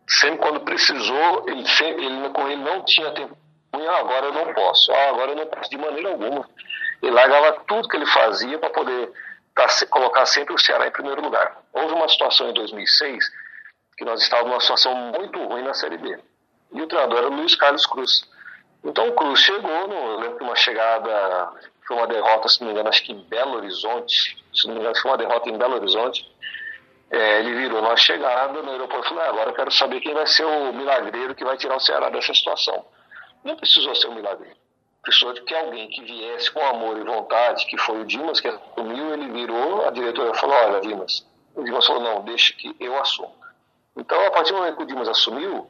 sempre 0.08 0.39
quando 0.39 0.60
precisou, 0.62 1.46
ele, 1.48 1.67
sempre, 1.67 2.03
ele, 2.03 2.15
ele 2.15 2.55
não 2.63 2.84
tinha 2.84 3.12
tempo. 3.12 3.38
Ah, 3.74 4.00
agora 4.00 4.25
eu 4.25 4.34
não 4.34 4.53
posso, 4.53 4.91
ah, 4.91 5.10
agora 5.10 5.31
eu 5.31 5.36
não 5.36 5.46
posso 5.46 5.70
de 5.70 5.77
maneira 5.77 6.10
alguma. 6.10 6.48
Ele 7.01 7.12
largava 7.12 7.63
tudo 7.67 7.88
que 7.88 7.96
ele 7.96 8.05
fazia 8.08 8.58
para 8.60 8.70
poder 8.70 9.12
tá, 9.55 9.67
colocar 9.89 10.25
sempre 10.25 10.53
o 10.53 10.58
Ceará 10.58 10.88
em 10.88 10.91
primeiro 10.91 11.22
lugar. 11.22 11.58
Houve 11.74 11.93
uma 11.93 12.08
situação 12.08 12.50
em 12.50 12.53
2006 12.53 13.31
que 13.98 14.05
nós 14.05 14.22
estávamos 14.22 14.51
numa 14.51 14.62
situação 14.62 14.96
muito 14.96 15.43
ruim 15.43 15.63
na 15.63 15.74
Série 15.74 15.98
B. 15.98 16.17
E 16.74 16.81
o 16.81 16.88
treinador 16.88 17.20
era 17.20 17.27
o 17.27 17.36
Luiz 17.36 17.55
Carlos 17.55 17.86
Cruz. 17.86 18.27
Então 18.84 19.10
o 19.10 19.13
Cruz 19.13 19.39
chegou, 19.39 19.88
no, 19.88 19.93
eu 19.93 20.20
lembro 20.20 20.38
que 20.38 20.43
uma 20.43 20.55
chegada, 20.55 21.51
foi 21.86 21.98
uma 21.98 22.08
derrota, 22.08 22.50
se 22.50 22.60
não 22.62 22.67
me 22.67 22.74
engano, 22.74 22.89
acho 22.89 23.03
que 23.03 23.12
em 23.12 23.22
Belo 23.24 23.58
Horizonte, 23.58 24.43
se 24.53 24.65
não 24.65 24.74
me 24.74 24.79
engano, 24.79 24.98
foi 24.98 25.12
uma 25.12 25.17
derrota 25.17 25.50
em 25.50 25.58
Belo 25.58 25.75
Horizonte. 25.75 26.29
É, 27.12 27.39
ele 27.39 27.53
virou 27.53 27.81
na 27.81 27.96
chegada 27.98 28.62
no 28.62 28.72
aeroporto 28.72 29.05
e 29.05 29.10
falou: 29.10 29.24
ah, 29.24 29.29
agora 29.29 29.50
eu 29.50 29.53
quero 29.53 29.72
saber 29.72 30.00
quem 30.00 30.13
vai 30.13 30.25
ser 30.25 30.46
o 30.46 30.72
milagreiro 30.72 31.36
que 31.36 31.43
vai 31.43 31.58
tirar 31.58 31.75
o 31.75 31.79
Ceará 31.79 32.10
dessa 32.10 32.34
situação. 32.34 32.86
Não 33.43 33.58
precisou 33.58 33.93
ser 33.96 34.08
um 34.08 34.15
milagreiro 34.15 34.61
de 35.03 35.41
que 35.41 35.55
alguém 35.55 35.89
que 35.89 36.01
viesse 36.03 36.51
com 36.51 36.63
amor 36.63 36.98
e 36.98 37.03
vontade, 37.03 37.65
que 37.65 37.77
foi 37.77 38.01
o 38.01 38.05
Dimas 38.05 38.39
que 38.39 38.48
assumiu, 38.48 39.13
ele 39.13 39.31
virou, 39.31 39.88
a 39.88 39.91
diretora 39.91 40.34
falou, 40.36 40.55
olha 40.55 40.81
Dimas, 40.81 41.25
o 41.55 41.63
Dimas 41.63 41.88
falou, 41.88 42.03
não, 42.03 42.22
deixa 42.22 42.53
que 42.53 42.75
eu 42.79 42.96
assumo. 43.00 43.34
Então, 43.98 44.24
a 44.27 44.31
partir 44.31 44.51
do 44.53 44.60
momento 44.60 44.77
que 44.77 44.84
o 44.84 44.86
Dimas 44.86 45.10
assumiu, 45.10 45.67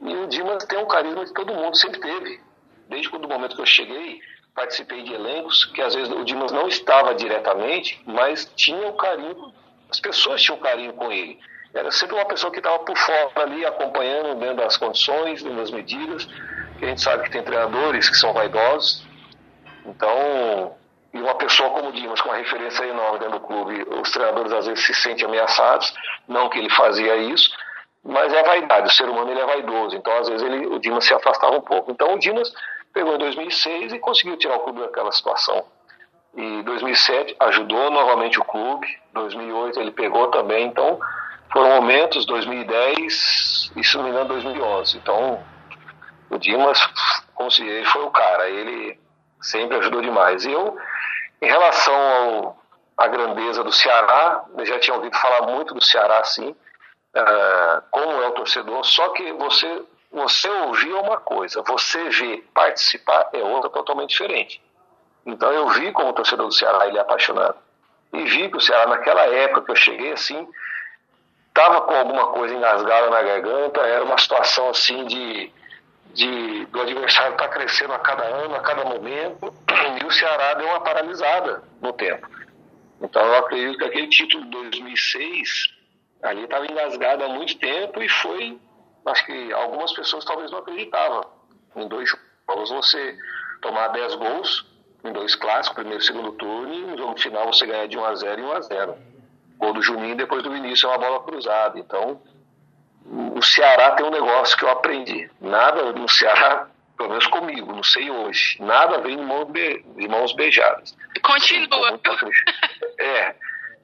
e 0.00 0.16
o 0.16 0.26
Dimas 0.26 0.64
tem 0.64 0.78
um 0.78 0.86
carisma 0.86 1.24
que 1.24 1.32
todo 1.32 1.54
mundo 1.54 1.76
sempre 1.76 2.00
teve. 2.00 2.40
Desde 2.88 3.08
o 3.08 3.20
momento 3.20 3.54
que 3.54 3.62
eu 3.62 3.66
cheguei, 3.66 4.20
participei 4.52 5.02
de 5.04 5.14
elencos 5.14 5.64
que 5.66 5.80
às 5.80 5.94
vezes 5.94 6.12
o 6.12 6.24
Dimas 6.24 6.50
não 6.50 6.66
estava 6.66 7.14
diretamente, 7.14 8.02
mas 8.04 8.50
tinha 8.56 8.88
o 8.88 8.94
carinho, 8.94 9.54
as 9.88 10.00
pessoas 10.00 10.42
tinham 10.42 10.58
carinho 10.58 10.92
com 10.94 11.10
ele. 11.12 11.38
Era 11.72 11.90
sempre 11.92 12.16
uma 12.16 12.24
pessoa 12.26 12.52
que 12.52 12.58
estava 12.58 12.80
por 12.80 12.98
fora 12.98 13.30
ali, 13.36 13.64
acompanhando 13.64 14.38
dentro 14.40 14.56
das 14.56 14.76
condições, 14.76 15.42
dentro 15.42 15.58
das 15.58 15.70
medidas 15.70 16.28
a 16.84 16.88
gente 16.88 17.00
sabe 17.00 17.24
que 17.24 17.30
tem 17.30 17.42
treinadores 17.42 18.08
que 18.08 18.16
são 18.16 18.32
vaidosos. 18.32 19.06
Então, 19.86 20.74
e 21.12 21.18
uma 21.18 21.34
pessoa 21.34 21.70
como 21.70 21.90
o 21.90 21.92
Dimas, 21.92 22.20
com 22.20 22.28
uma 22.28 22.38
referência 22.38 22.84
enorme 22.84 23.18
dentro 23.18 23.38
do 23.38 23.46
clube, 23.46 23.86
os 24.00 24.10
treinadores 24.10 24.52
às 24.52 24.66
vezes 24.66 24.84
se 24.84 24.94
sentem 24.94 25.26
ameaçados, 25.26 25.92
não 26.26 26.48
que 26.48 26.58
ele 26.58 26.70
fazia 26.70 27.16
isso, 27.16 27.50
mas 28.04 28.32
é 28.32 28.42
vaidade, 28.42 28.88
o 28.88 28.92
ser 28.92 29.08
humano 29.08 29.30
ele 29.30 29.40
é 29.40 29.46
vaidoso, 29.46 29.94
então 29.96 30.16
às 30.18 30.28
vezes 30.28 30.42
ele, 30.42 30.66
o 30.66 30.78
Dimas 30.78 31.04
se 31.04 31.14
afastava 31.14 31.56
um 31.56 31.60
pouco. 31.60 31.90
Então 31.90 32.14
o 32.14 32.18
Dimas 32.18 32.52
pegou 32.92 33.14
em 33.14 33.18
2006 33.18 33.92
e 33.92 33.98
conseguiu 33.98 34.36
tirar 34.36 34.56
o 34.56 34.60
clube 34.60 34.80
daquela 34.80 35.12
situação. 35.12 35.64
E 36.34 36.62
2007 36.62 37.36
ajudou 37.40 37.90
novamente 37.90 38.40
o 38.40 38.44
clube, 38.44 38.86
2008 39.12 39.80
ele 39.80 39.90
pegou 39.90 40.28
também, 40.28 40.66
então 40.66 40.98
foram 41.52 41.68
momentos, 41.76 42.24
2010 42.24 43.72
e 43.76 43.84
se 43.84 43.96
não 43.96 44.04
me 44.04 44.10
engano 44.10 44.28
2011. 44.28 44.96
Então 44.96 45.51
o 46.32 46.38
Dimas 46.38 46.78
ele 47.58 47.84
foi 47.86 48.02
o 48.04 48.10
cara, 48.10 48.48
ele 48.48 48.98
sempre 49.40 49.76
ajudou 49.78 50.00
demais. 50.00 50.44
E 50.44 50.52
eu, 50.52 50.76
em 51.40 51.46
relação 51.46 51.94
ao, 51.94 52.58
à 52.96 53.08
grandeza 53.08 53.62
do 53.62 53.72
Ceará, 53.72 54.44
eu 54.56 54.64
já 54.64 54.78
tinha 54.78 54.96
ouvido 54.96 55.16
falar 55.18 55.42
muito 55.42 55.74
do 55.74 55.84
Ceará 55.84 56.20
assim, 56.20 56.50
uh, 56.50 57.82
como 57.90 58.22
é 58.22 58.28
o 58.28 58.32
torcedor, 58.32 58.84
só 58.84 59.08
que 59.10 59.32
você, 59.32 59.82
você 60.10 60.48
ouvir 60.48 60.92
é 60.92 61.00
uma 61.00 61.18
coisa, 61.18 61.62
você 61.62 62.08
ver 62.10 62.48
participar 62.54 63.28
é 63.32 63.42
outra 63.42 63.68
totalmente 63.68 64.10
diferente. 64.10 64.62
Então 65.26 65.52
eu 65.52 65.68
vi 65.68 65.92
como 65.92 66.12
torcedor 66.12 66.46
do 66.46 66.54
Ceará 66.54 66.86
ele 66.86 66.98
é 66.98 67.00
apaixonado. 67.00 67.56
E 68.12 68.22
vi 68.24 68.48
que 68.48 68.56
o 68.56 68.60
Ceará, 68.60 68.86
naquela 68.86 69.22
época 69.22 69.62
que 69.62 69.70
eu 69.72 69.76
cheguei 69.76 70.12
assim, 70.12 70.48
estava 71.48 71.80
com 71.82 71.94
alguma 71.94 72.28
coisa 72.28 72.54
engasgada 72.54 73.10
na 73.10 73.22
garganta, 73.22 73.80
era 73.80 74.04
uma 74.04 74.18
situação 74.18 74.70
assim 74.70 75.04
de 75.06 75.52
de, 76.14 76.66
do 76.66 76.80
adversário 76.80 77.32
estar 77.32 77.48
tá 77.48 77.54
crescendo 77.54 77.92
a 77.92 77.98
cada 77.98 78.24
ano, 78.24 78.54
a 78.54 78.60
cada 78.60 78.84
momento, 78.84 79.52
e 80.00 80.04
o 80.04 80.10
Ceará 80.10 80.54
deu 80.54 80.66
uma 80.68 80.80
paralisada 80.80 81.62
no 81.80 81.92
tempo. 81.92 82.28
Então 83.00 83.24
eu 83.24 83.36
acredito 83.36 83.78
que 83.78 83.84
aquele 83.84 84.08
título 84.08 84.44
de 84.44 84.50
2006 84.50 85.74
ali 86.22 86.44
estava 86.44 86.66
engasgado 86.66 87.24
há 87.24 87.28
muito 87.28 87.58
tempo 87.58 88.00
e 88.00 88.08
foi, 88.08 88.58
acho 89.06 89.26
que 89.26 89.52
algumas 89.52 89.92
pessoas 89.92 90.24
talvez 90.24 90.50
não 90.50 90.58
acreditavam. 90.58 91.24
Em 91.74 91.88
dois 91.88 92.08
jogos 92.48 92.70
você 92.70 93.18
tomar 93.60 93.88
10 93.88 94.14
gols, 94.16 94.66
em 95.04 95.12
dois 95.12 95.34
clássicos, 95.34 95.74
primeiro 95.74 96.00
e 96.02 96.06
segundo 96.06 96.32
turno, 96.32 96.72
e 96.72 96.80
no 96.82 96.96
jogo 96.96 97.18
final 97.18 97.52
você 97.52 97.66
ganhar 97.66 97.88
de 97.88 97.98
1 97.98 98.04
a 98.04 98.14
0 98.14 98.40
e 98.40 98.44
1 98.44 98.52
a 98.52 98.60
0 98.60 99.12
Gol 99.58 99.74
do 99.74 99.82
Juninho 99.82 100.16
depois 100.16 100.42
do 100.42 100.56
início 100.56 100.86
é 100.86 100.88
uma 100.90 100.98
bola 100.98 101.22
cruzada. 101.22 101.78
Então, 101.78 102.20
o 103.04 103.42
Ceará 103.42 103.92
tem 103.92 104.06
um 104.06 104.10
negócio 104.10 104.56
que 104.56 104.64
eu 104.64 104.70
aprendi. 104.70 105.30
Nada 105.40 105.92
no 105.92 106.08
Ceará, 106.08 106.68
pelo 106.96 107.10
menos 107.10 107.26
comigo, 107.26 107.72
não 107.72 107.82
sei 107.82 108.10
hoje, 108.10 108.56
nada 108.60 109.00
vem 109.00 109.16
de 109.16 109.22
mãos, 109.22 109.50
be 109.50 109.84
de 109.96 110.08
mãos 110.08 110.32
beijadas. 110.34 110.96
Continua. 111.22 111.98
é, 112.98 113.34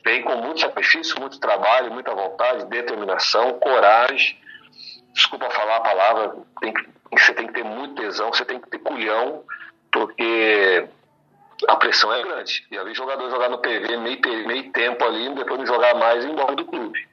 vem 0.05 0.23
com 0.23 0.37
muito 0.37 0.61
sacrifício, 0.61 1.19
muito 1.21 1.41
trabalho, 1.41 1.93
muita 1.93 2.15
vontade, 2.15 2.67
determinação, 2.67 3.59
coragem. 3.59 4.39
Desculpa 5.13 5.51
falar 5.51 5.77
a 5.77 5.81
palavra, 5.81 6.37
tem 6.61 6.73
que, 6.73 6.89
você 7.13 7.35
tem 7.35 7.47
que 7.47 7.55
ter 7.55 7.65
muito 7.65 8.01
tesão, 8.01 8.33
você 8.33 8.45
tem 8.45 8.61
que 8.61 8.71
ter 8.71 8.79
culhão, 8.79 9.43
porque 9.91 10.87
a 11.67 11.77
pressão 11.77 12.13
é 12.13 12.23
grande. 12.23 12.65
Já 12.71 12.85
vi 12.85 12.95
jogador 12.95 13.29
jogar 13.31 13.49
no 13.49 13.59
PV 13.59 13.97
meio, 13.97 14.47
meio 14.47 14.71
tempo 14.71 15.05
ali, 15.05 15.35
depois 15.35 15.61
de 15.61 15.67
jogar 15.67 15.95
mais 15.97 16.25
em 16.25 16.31
embora 16.31 16.55
do 16.55 16.65
clube. 16.65 17.09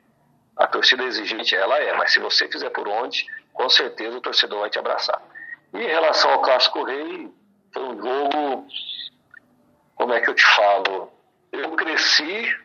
A 0.58 0.68
torcida 0.68 1.04
exigente 1.04 1.56
ela 1.56 1.78
é, 1.78 1.94
mas 1.94 2.14
se 2.14 2.20
você 2.20 2.48
fizer 2.48 2.70
por 2.70 2.88
onde, 2.88 3.26
com 3.54 3.68
certeza 3.70 4.18
o 4.18 4.22
torcedor 4.22 4.62
vai 4.62 4.70
te 4.70 4.80
abraçar. 4.80 5.22
E 5.74 5.78
em 5.78 5.88
relação 5.88 6.32
ao 6.32 6.42
Clássico 6.42 6.84
Rei, 6.84 7.30
foi 7.74 7.84
um 7.84 8.02
jogo, 8.02 8.68
como 9.96 10.14
é 10.14 10.22
que 10.22 10.30
eu 10.30 10.34
te 10.34 10.46
falo? 10.56 11.12
Eu 11.52 11.72
cresci 11.72 12.56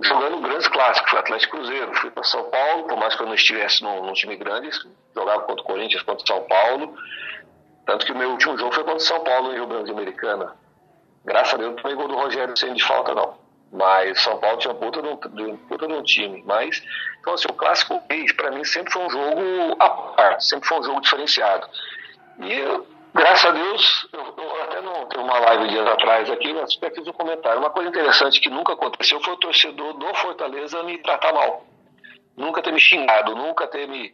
jogando 0.00 0.40
grandes 0.40 0.68
clássicos, 0.68 1.14
Atlético 1.14 1.56
Cruzeiro, 1.56 1.94
fui 1.94 2.10
para 2.10 2.22
São 2.24 2.44
Paulo, 2.50 2.84
por 2.84 2.96
mais 2.96 3.14
que 3.14 3.22
eu 3.22 3.26
não 3.26 3.34
estivesse 3.34 3.82
num, 3.82 4.04
num 4.04 4.12
time 4.12 4.36
grande, 4.36 4.70
jogava 5.14 5.42
contra 5.42 5.62
o 5.62 5.66
Corinthians, 5.66 6.02
contra 6.02 6.24
o 6.24 6.26
São 6.26 6.42
Paulo, 6.44 6.96
tanto 7.86 8.06
que 8.06 8.12
o 8.12 8.16
meu 8.16 8.30
último 8.30 8.56
jogo 8.58 8.72
foi 8.72 8.84
contra 8.84 8.98
o 8.98 9.06
São 9.06 9.22
Paulo 9.24 9.52
em 9.52 9.54
Rio 9.54 9.66
Grande 9.66 9.90
Americana. 9.90 10.56
Graças 11.24 11.54
a 11.54 11.56
Deus 11.56 11.74
não 11.74 11.82
foi 11.82 11.94
gol 11.94 12.08
do 12.08 12.16
Rogério 12.16 12.56
sem 12.56 12.72
de 12.74 12.84
falta, 12.84 13.14
não. 13.14 13.47
Mas 13.70 14.20
São 14.22 14.38
Paulo 14.38 14.58
tinha 14.58 14.74
puta 14.74 15.00
um, 15.00 15.16
puta 15.16 15.86
de 15.86 15.92
um 15.92 16.02
time. 16.02 16.42
Mas, 16.46 16.82
então, 17.20 17.34
assim, 17.34 17.48
o 17.50 17.54
Clássico 17.54 18.02
Reis, 18.10 18.32
para 18.32 18.50
mim, 18.50 18.64
sempre 18.64 18.92
foi 18.92 19.02
um 19.02 19.10
jogo 19.10 19.76
à 19.78 19.90
parte, 19.90 20.46
sempre 20.46 20.68
foi 20.68 20.78
um 20.78 20.82
jogo 20.82 21.00
diferenciado. 21.02 21.68
E, 22.40 22.52
eu, 22.52 22.86
graças 23.14 23.44
a 23.44 23.50
Deus, 23.50 24.08
eu, 24.12 24.34
eu 24.36 24.62
até 24.62 24.80
não 24.80 25.06
tenho 25.06 25.24
uma 25.24 25.38
live 25.38 25.68
dias 25.68 25.86
atrás 25.86 26.30
aqui, 26.30 26.52
mas 26.54 26.76
até 26.76 26.90
fiz 26.90 27.06
um 27.06 27.12
comentário. 27.12 27.58
Uma 27.58 27.70
coisa 27.70 27.90
interessante 27.90 28.40
que 28.40 28.48
nunca 28.48 28.72
aconteceu 28.72 29.20
foi 29.20 29.34
o 29.34 29.38
torcedor 29.38 29.94
do 29.94 30.14
Fortaleza 30.14 30.82
me 30.82 30.98
tratar 30.98 31.32
mal. 31.32 31.64
Nunca 32.36 32.62
ter 32.62 32.72
me 32.72 32.80
xingado, 32.80 33.34
nunca 33.34 33.66
ter 33.66 33.86
me. 33.86 34.12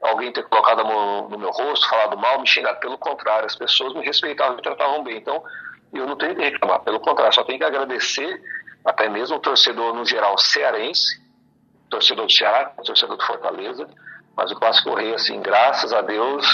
Alguém 0.00 0.32
ter 0.32 0.42
colocado 0.48 0.80
a 0.80 0.84
mão 0.84 1.28
no 1.28 1.38
meu 1.38 1.50
rosto, 1.50 1.88
falado 1.88 2.18
mal, 2.18 2.40
me 2.40 2.46
xingado. 2.46 2.80
Pelo 2.80 2.98
contrário, 2.98 3.46
as 3.46 3.54
pessoas 3.54 3.94
me 3.94 4.04
respeitavam, 4.04 4.56
me 4.56 4.62
tratavam 4.62 5.02
bem. 5.02 5.16
Então, 5.16 5.42
eu 5.92 6.06
não 6.06 6.16
tenho 6.16 6.34
que 6.34 6.42
reclamar. 6.42 6.80
Pelo 6.80 7.00
contrário, 7.00 7.32
só 7.32 7.44
tenho 7.44 7.58
que 7.58 7.64
agradecer 7.64 8.42
até 8.84 9.08
mesmo 9.08 9.36
o 9.36 9.40
torcedor 9.40 9.94
no 9.94 10.04
geral 10.04 10.36
cearense, 10.38 11.20
torcedor 11.88 12.26
do 12.26 12.32
Ceará, 12.32 12.66
torcedor 12.84 13.16
do 13.16 13.24
Fortaleza, 13.24 13.88
mas 14.36 14.50
o 14.50 14.56
Clássico 14.56 14.94
Rei, 14.94 15.14
assim, 15.14 15.40
graças 15.40 15.92
a 15.92 16.00
Deus, 16.00 16.46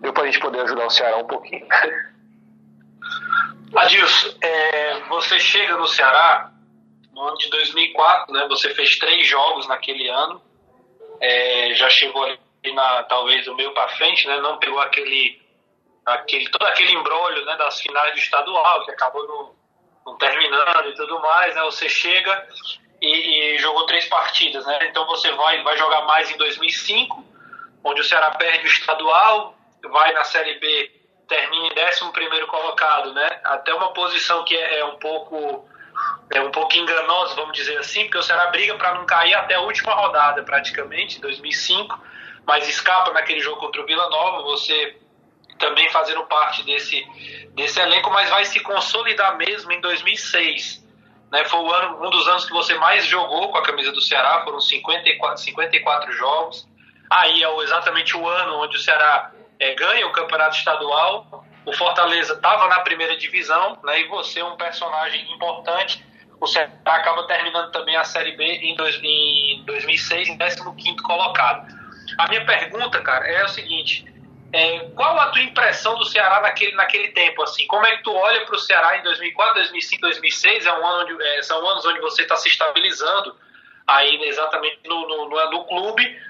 deu 0.00 0.12
para 0.12 0.22
a 0.24 0.26
gente 0.26 0.40
poder 0.40 0.60
ajudar 0.60 0.86
o 0.86 0.90
Ceará 0.90 1.16
um 1.16 1.26
pouquinho. 1.26 1.66
Adilson, 3.76 4.36
é, 4.40 5.00
você 5.08 5.38
chega 5.38 5.76
no 5.76 5.86
Ceará 5.86 6.50
no 7.12 7.22
ano 7.22 7.36
de 7.36 7.48
2004, 7.50 8.32
né? 8.34 8.46
Você 8.48 8.74
fez 8.74 8.98
três 8.98 9.28
jogos 9.28 9.66
naquele 9.68 10.08
ano, 10.08 10.42
é, 11.20 11.74
já 11.74 11.88
chegou 11.90 12.24
ali 12.24 12.38
na 12.74 13.04
talvez 13.04 13.46
o 13.46 13.54
meio 13.54 13.72
para 13.72 13.88
frente, 13.90 14.26
né? 14.26 14.40
Não 14.40 14.58
pegou 14.58 14.80
aquele, 14.80 15.40
aquele 16.04 16.48
todo 16.50 16.66
aquele 16.66 16.92
embrólio, 16.92 17.44
né? 17.44 17.56
Das 17.56 17.80
finais 17.80 18.12
do 18.12 18.18
estadual 18.18 18.84
que 18.84 18.90
acabou 18.90 19.26
no, 19.26 19.54
não 20.04 20.16
terminando 20.16 20.88
e 20.88 20.94
tudo 20.94 21.20
mais, 21.20 21.54
né? 21.54 21.62
Você 21.62 21.88
chega 21.88 22.46
e, 23.00 23.54
e, 23.54 23.58
jogou 23.58 23.86
três 23.86 24.06
partidas, 24.06 24.64
né? 24.66 24.78
Então 24.88 25.06
você 25.06 25.30
vai, 25.32 25.62
vai 25.62 25.76
jogar 25.76 26.02
mais 26.02 26.30
em 26.30 26.36
2005, 26.36 27.24
onde 27.84 28.00
o 28.00 28.04
Ceará 28.04 28.30
perde 28.32 28.66
o 28.66 28.70
estadual, 28.70 29.54
vai 29.90 30.12
na 30.12 30.24
Série 30.24 30.58
B, 30.58 30.90
termina 31.28 31.66
em 31.66 31.88
11 31.88 32.12
primeiro 32.12 32.46
colocado, 32.46 33.12
né? 33.14 33.40
Até 33.44 33.72
uma 33.74 33.92
posição 33.92 34.44
que 34.44 34.56
é, 34.56 34.80
é 34.80 34.84
um 34.84 34.96
pouco 34.96 35.68
é, 36.32 36.40
um 36.40 36.50
pouco 36.50 36.76
enganosos, 36.76 37.36
vamos 37.36 37.56
dizer 37.56 37.78
assim, 37.78 38.04
porque 38.04 38.18
o 38.18 38.22
Ceará 38.22 38.46
briga 38.46 38.74
para 38.76 38.94
não 38.94 39.04
cair 39.04 39.34
até 39.34 39.54
a 39.54 39.60
última 39.60 39.92
rodada, 39.94 40.42
praticamente, 40.42 41.20
2005, 41.20 41.98
mas 42.46 42.68
escapa 42.68 43.12
naquele 43.12 43.40
jogo 43.40 43.60
contra 43.60 43.80
o 43.80 43.86
Vila 43.86 44.08
Nova, 44.08 44.42
você 44.42 44.96
também 45.60 45.88
fazendo 45.90 46.24
parte 46.24 46.64
desse, 46.64 47.06
desse 47.54 47.78
elenco, 47.78 48.10
mas 48.10 48.28
vai 48.28 48.44
se 48.44 48.58
consolidar 48.60 49.36
mesmo 49.36 49.70
em 49.70 49.80
2006. 49.80 50.84
Né? 51.30 51.44
Foi 51.44 51.60
ano, 51.60 52.04
um 52.04 52.10
dos 52.10 52.26
anos 52.26 52.44
que 52.44 52.52
você 52.52 52.74
mais 52.74 53.06
jogou 53.06 53.50
com 53.50 53.58
a 53.58 53.62
camisa 53.62 53.92
do 53.92 54.00
Ceará, 54.00 54.42
foram 54.42 54.60
54, 54.60 55.38
54 55.38 56.12
jogos. 56.12 56.66
Aí 57.08 57.42
é 57.42 57.62
exatamente 57.62 58.16
o 58.16 58.26
ano 58.26 58.56
onde 58.62 58.76
o 58.76 58.80
Ceará 58.80 59.30
é, 59.60 59.74
ganha 59.74 60.06
o 60.06 60.12
campeonato 60.12 60.56
estadual. 60.56 61.44
O 61.64 61.72
Fortaleza 61.72 62.34
estava 62.34 62.66
na 62.68 62.80
primeira 62.80 63.16
divisão, 63.16 63.78
né? 63.84 64.00
E 64.00 64.08
você 64.08 64.40
é 64.40 64.44
um 64.44 64.56
personagem 64.56 65.30
importante. 65.32 66.04
O 66.40 66.46
Ceará 66.46 66.72
acaba 66.86 67.26
terminando 67.26 67.70
também 67.70 67.96
a 67.96 68.04
Série 68.04 68.36
B 68.36 68.44
em, 68.44 68.74
dois, 68.74 68.98
em 69.02 69.62
2006, 69.66 70.28
em 70.28 70.38
15 70.38 70.96
colocado. 71.02 71.68
A 72.18 72.28
minha 72.28 72.44
pergunta, 72.44 73.00
cara, 73.02 73.26
é 73.26 73.44
o 73.44 73.48
seguinte: 73.48 74.09
é, 74.52 74.80
qual 74.96 75.18
a 75.18 75.28
tua 75.28 75.42
impressão 75.42 75.96
do 75.96 76.04
Ceará 76.04 76.40
naquele, 76.40 76.74
naquele 76.74 77.08
tempo? 77.08 77.42
Assim, 77.42 77.66
como 77.66 77.86
é 77.86 77.96
que 77.96 78.02
tu 78.02 78.12
olha 78.12 78.44
para 78.44 78.56
o 78.56 78.58
Ceará 78.58 78.98
em 78.98 79.02
2004, 79.02 79.54
2005, 79.54 80.02
2006? 80.02 80.66
É 80.66 80.72
um 80.72 80.86
ano 80.86 81.04
onde, 81.04 81.22
é, 81.22 81.42
são 81.42 81.66
anos 81.68 81.84
onde 81.86 82.00
você 82.00 82.22
está 82.22 82.36
se 82.36 82.48
estabilizando 82.48 83.36
aí 83.86 84.22
exatamente 84.24 84.80
no, 84.86 85.06
no, 85.06 85.28
no, 85.28 85.50
no 85.50 85.64
clube. 85.64 86.20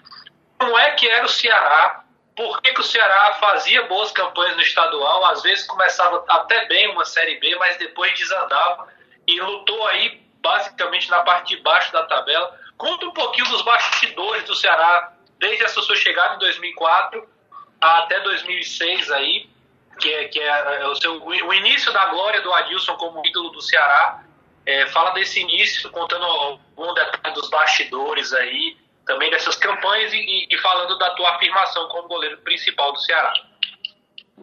Como 0.58 0.78
é 0.78 0.90
que 0.92 1.08
era 1.08 1.24
o 1.24 1.28
Ceará 1.28 2.04
por 2.36 2.62
que, 2.62 2.72
que, 2.72 2.80
o 2.80 2.84
Ceará 2.84 3.34
fazia 3.34 3.82
boas 3.82 4.12
campanhas 4.12 4.56
no 4.56 4.62
estadual, 4.62 5.26
às 5.26 5.42
vezes 5.42 5.66
começava 5.66 6.24
até 6.26 6.64
bem 6.66 6.88
uma 6.90 7.04
Série 7.04 7.38
B, 7.38 7.54
mas 7.56 7.76
depois 7.76 8.18
desandava 8.18 8.88
e 9.26 9.38
lutou 9.38 9.86
aí 9.88 10.22
basicamente 10.40 11.10
na 11.10 11.20
parte 11.20 11.54
de 11.54 11.62
baixo 11.62 11.92
da 11.92 12.06
tabela. 12.06 12.58
Conta 12.78 13.04
um 13.04 13.12
pouquinho 13.12 13.46
dos 13.48 13.60
bastidores 13.60 14.44
do 14.44 14.54
Ceará 14.54 15.12
desde 15.38 15.64
essa 15.64 15.82
sua 15.82 15.96
chegada 15.96 16.36
em 16.36 16.38
2004 16.38 17.28
até 17.80 18.20
2006 18.20 19.10
aí, 19.12 19.49
que 19.99 20.12
é, 20.12 20.28
que 20.28 20.40
é, 20.40 20.82
é 20.82 20.87
o, 20.87 20.94
seu, 20.96 21.22
o 21.22 21.54
início 21.54 21.92
da 21.92 22.06
glória 22.06 22.40
do 22.42 22.52
Adilson 22.52 22.96
como 22.96 23.25
ídolo 23.26 23.50
do 23.50 23.60
Ceará. 23.60 24.22
É, 24.66 24.87
fala 24.88 25.10
desse 25.10 25.40
início, 25.40 25.90
contando 25.90 26.25
algum 26.25 26.92
detalhe 26.94 27.34
dos 27.34 27.49
bastidores 27.49 28.32
aí, 28.34 28.76
também 29.06 29.30
dessas 29.30 29.56
campanhas 29.56 30.12
e, 30.12 30.46
e, 30.50 30.58
falando 30.58 30.99
da 30.99 31.10
tua 31.14 31.34
afirmação 31.34 31.88
como 31.88 32.08
goleiro 32.08 32.38
principal 32.38 32.92
do 32.92 33.00
Ceará. 33.00 33.32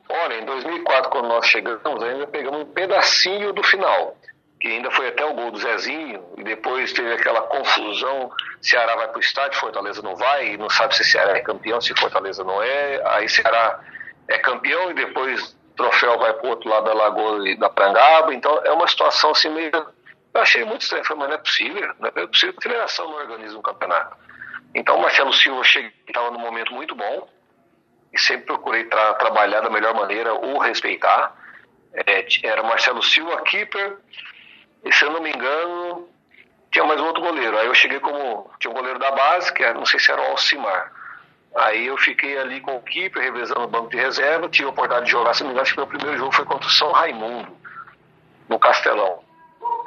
Olha, 0.09 0.35
em 0.35 0.45
2004, 0.45 1.11
quando 1.11 1.27
nós 1.27 1.45
chegamos, 1.45 2.03
ainda 2.03 2.27
pegamos 2.27 2.61
um 2.61 2.73
pedacinho 2.73 3.53
do 3.53 3.63
final, 3.63 4.17
que 4.59 4.67
ainda 4.67 4.89
foi 4.91 5.09
até 5.09 5.23
o 5.23 5.33
gol 5.33 5.51
do 5.51 5.59
Zezinho, 5.59 6.23
e 6.37 6.43
depois 6.43 6.91
teve 6.91 7.13
aquela 7.13 7.41
confusão, 7.41 8.31
Ceará 8.61 8.95
vai 8.95 9.07
para 9.07 9.17
o 9.17 9.19
estádio, 9.19 9.59
Fortaleza 9.59 10.01
não 10.01 10.15
vai, 10.15 10.53
e 10.53 10.57
não 10.57 10.69
sabe 10.69 10.95
se 10.95 11.03
Ceará 11.03 11.37
é 11.37 11.41
campeão, 11.41 11.79
se 11.79 11.93
Fortaleza 11.95 12.43
não 12.43 12.61
é, 12.61 13.01
aí 13.05 13.29
Ceará 13.29 13.79
é 14.27 14.37
campeão 14.39 14.89
e 14.91 14.93
depois 14.95 15.55
o 15.71 15.75
troféu 15.75 16.17
vai 16.17 16.33
para 16.33 16.47
o 16.47 16.49
outro 16.49 16.69
lado 16.69 16.85
da 16.85 16.93
Lagoa 16.93 17.47
e 17.47 17.55
da 17.55 17.69
Prangaba, 17.69 18.33
então 18.33 18.59
é 18.63 18.71
uma 18.71 18.87
situação 18.87 19.31
assim 19.31 19.49
meio... 19.49 19.71
Eu 20.33 20.41
achei 20.41 20.63
muito 20.65 20.81
estranho, 20.81 21.03
mas 21.09 21.29
não 21.29 21.35
é 21.35 21.37
possível, 21.37 21.93
não 21.99 22.07
é 22.07 22.27
possível 22.27 22.53
que 22.53 22.59
a 22.59 22.61
federação 22.69 23.09
não 23.09 23.17
organiza 23.17 23.57
um 23.57 23.61
campeonato. 23.61 24.15
Então, 24.75 24.97
o 24.97 25.01
Marcelo 25.01 25.33
Silva 25.33 25.61
estava 26.07 26.29
num 26.29 26.39
momento 26.39 26.73
muito 26.73 26.93
bom 26.93 27.27
e 28.13 28.19
sempre 28.19 28.45
procurei 28.45 28.83
tra 28.83 29.15
trabalhar 29.15 29.61
da 29.61 29.69
melhor 29.69 29.95
maneira, 29.95 30.35
o 30.35 30.59
respeitar. 30.59 31.35
É, 31.93 32.27
era 32.43 32.61
Marcelo 32.61 33.01
Silva, 33.01 33.41
keeper, 33.41 33.97
e 34.87 34.93
se 34.93 35.03
eu 35.03 35.11
não 35.11 35.21
me 35.21 35.29
engano, 35.29 36.07
tinha 36.71 36.85
mais 36.85 36.99
um 36.99 37.05
outro 37.05 37.21
goleiro. 37.21 37.57
Aí 37.57 37.67
eu 37.67 37.73
cheguei 37.73 37.99
como. 37.99 38.49
Tinha 38.59 38.71
um 38.71 38.75
goleiro 38.75 38.99
da 38.99 39.11
base, 39.11 39.53
que 39.53 39.63
era, 39.63 39.73
não 39.73 39.85
sei 39.85 39.99
se 39.99 40.11
era 40.11 40.21
o 40.21 40.31
Alcimar. 40.31 40.91
Aí 41.55 41.87
eu 41.87 41.97
fiquei 41.97 42.37
ali 42.37 42.61
com 42.61 42.75
o 42.75 42.83
keeper, 42.83 43.21
revezando 43.21 43.63
o 43.63 43.67
banco 43.67 43.89
de 43.89 43.97
reserva, 43.97 44.47
tive 44.47 44.67
a 44.67 44.69
oportunidade 44.69 45.05
de 45.05 45.11
jogar, 45.11 45.33
se 45.33 45.41
não 45.41 45.47
me 45.47 45.53
engano, 45.53 45.63
acho 45.63 45.73
que 45.73 45.79
meu 45.79 45.87
primeiro 45.87 46.17
jogo 46.17 46.31
foi 46.31 46.45
contra 46.45 46.67
o 46.67 46.71
São 46.71 46.91
Raimundo, 46.91 47.57
no 48.47 48.59
Castelão. 48.59 49.23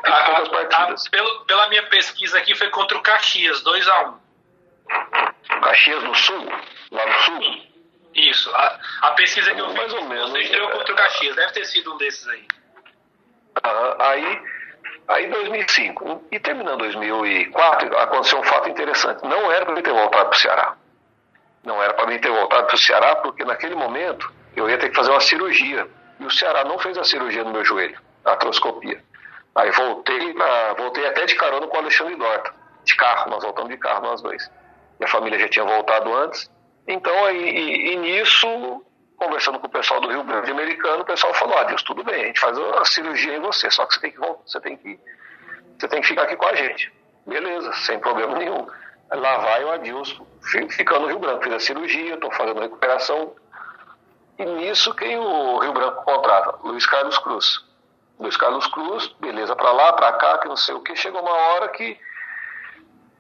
A, 0.05 0.11
a, 0.11 0.39
a, 0.39 0.95
pelo, 1.11 1.45
pela 1.45 1.69
minha 1.69 1.85
pesquisa 1.85 2.39
aqui, 2.39 2.57
foi 2.57 2.71
contra 2.71 2.99
o 2.99 3.03
Caxias, 3.03 3.63
2x1. 3.63 4.09
Um. 4.09 5.61
Caxias 5.61 6.03
do 6.03 6.15
Sul, 6.15 6.47
lá 6.91 7.07
no 7.07 7.15
Sul? 7.21 7.71
Isso. 8.15 8.51
A, 9.03 9.13
pesquisa 9.13 9.55
que 9.55 9.61
eu 9.61 9.69
fiz, 9.69 9.77
mais 9.77 9.93
ou 9.93 10.05
menos, 10.07 10.31
você 10.31 10.41
estreou 10.41 10.71
contra 10.71 10.93
o 10.93 10.97
Caxias, 10.97 11.37
deve 11.37 11.53
ter 11.53 11.65
sido 11.67 11.95
um 11.95 11.99
desses 11.99 12.27
aí. 12.27 12.49
Ah, 13.63 13.97
aí, 14.11 14.43
aí 15.11 15.29
2005. 15.29 16.25
E 16.31 16.41
terminando 16.41 16.79
2004, 16.79 17.99
aconteceu 17.99 18.39
um 18.39 18.43
fato 18.45 18.69
interessante. 18.69 19.23
Não 19.27 19.51
era 19.53 19.65
para 19.65 19.75
mim 19.75 19.83
ter 19.83 19.93
voltado 19.93 20.29
para 20.29 20.37
o 20.37 20.41
Ceará. 20.41 20.77
Não 21.65 21.83
era 21.83 21.93
para 21.93 22.07
mim 22.07 22.19
ter 22.19 22.31
voltado 22.31 22.67
para 22.67 22.75
o 22.75 22.79
Ceará, 22.79 23.17
porque 23.17 23.45
naquele 23.45 23.75
momento 23.75 24.33
eu 24.57 24.69
ia 24.69 24.79
ter 24.79 24.89
que 24.89 24.97
fazer 24.97 25.11
uma 25.11 25.21
cirurgia. 25.21 25.87
E 26.19 26.25
o 26.25 26.31
Ceará 26.31 26.65
não 26.65 26.79
fez 26.79 26.97
a 26.97 27.05
cirurgia 27.05 27.45
no 27.45 27.53
meu 27.53 27.65
joelho, 27.65 27.99
a 28.25 28.31
artroscopia. 28.31 29.03
Aí 29.55 29.71
voltei, 29.73 30.33
na, 30.35 30.75
voltei 30.75 31.07
até 31.07 31.27
de 31.27 31.35
carona 31.35 31.67
com 31.67 31.77
o 31.77 31.81
Alexandre 31.81 32.17
Dorta. 32.17 32.53
De 32.85 32.97
carro, 32.97 33.31
nós 33.31 33.43
voltamos 33.43 33.71
de 33.71 33.77
carro 33.77 34.03
nós 34.03 34.23
dois 34.23 34.51
minha 35.01 35.09
família 35.09 35.39
já 35.39 35.49
tinha 35.49 35.65
voltado 35.65 36.13
antes. 36.15 36.51
Então, 36.87 37.25
aí, 37.25 37.43
e, 37.43 37.93
e 37.93 37.97
nisso, 37.97 38.85
conversando 39.21 39.59
com 39.59 39.67
o 39.67 39.71
pessoal 39.71 40.01
do 40.01 40.09
Rio 40.09 40.25
Grande 40.25 40.51
americano, 40.51 41.03
o 41.03 41.05
pessoal 41.05 41.35
falou: 41.35 41.57
ah, 41.59 41.65
Deus, 41.65 41.83
tudo 41.83 42.03
bem, 42.03 42.23
a 42.23 42.27
gente 42.27 42.41
faz 42.41 42.59
a 42.59 42.85
cirurgia 42.87 43.37
em 43.37 43.41
você, 43.41 43.71
só 43.71 43.85
que 43.85 43.95
você 43.95 44.01
tem 44.01 44.11
que, 44.11 44.19
você 44.19 44.61
tem 44.61 44.77
que, 44.77 45.01
você 45.79 45.89
tem 45.89 46.01
que 46.01 46.09
ficar 46.09 46.23
aqui 46.23 46.37
com 46.37 46.47
a 46.47 46.55
gente. 46.55 46.91
Beleza, 47.27 47.71
sem 47.75 48.01
problema 48.01 48.39
nenhum. 48.39 48.67
Lá 49.13 49.39
vai 49.39 49.65
o 49.65 49.73
Adilson, 49.73 50.27
ficando 50.71 51.01
no 51.01 51.07
Rio 51.09 51.19
Branco. 51.19 51.43
Fiz 51.43 51.53
a 51.53 51.61
cirurgia, 51.61 52.15
estou 52.15 52.33
fazendo 52.33 52.61
recuperação. 52.61 53.35
E 54.39 54.45
nisso, 54.45 54.95
quem 54.95 55.19
o 55.19 55.59
Rio 55.59 55.73
Branco 55.73 56.03
contrata? 56.05 56.57
Luiz 56.63 56.87
Carlos 56.87 57.19
Cruz. 57.19 57.61
Luiz 58.19 58.37
Carlos 58.37 58.67
Cruz, 58.69 59.09
beleza, 59.19 59.55
para 59.55 59.73
lá, 59.73 59.93
para 59.93 60.13
cá, 60.15 60.39
que 60.39 60.49
não 60.49 60.57
sei 60.57 60.75
o 60.75 60.81
que. 60.81 60.95
Chegou 60.97 61.21
uma 61.21 61.33
hora 61.33 61.69
que 61.69 61.99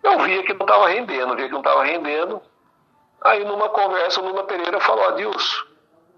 eu 0.02 0.18
via 0.20 0.42
que 0.44 0.54
não 0.54 0.64
estava 0.64 0.88
rendendo, 0.88 1.36
via 1.36 1.46
que 1.46 1.52
não 1.52 1.60
estava 1.60 1.84
rendendo. 1.84 2.40
Aí 3.22 3.44
numa 3.44 3.68
conversa, 3.68 4.20
o 4.20 4.28
Lula 4.28 4.44
Pereira 4.44 4.80
falou, 4.80 5.08
Adilson, 5.08 5.69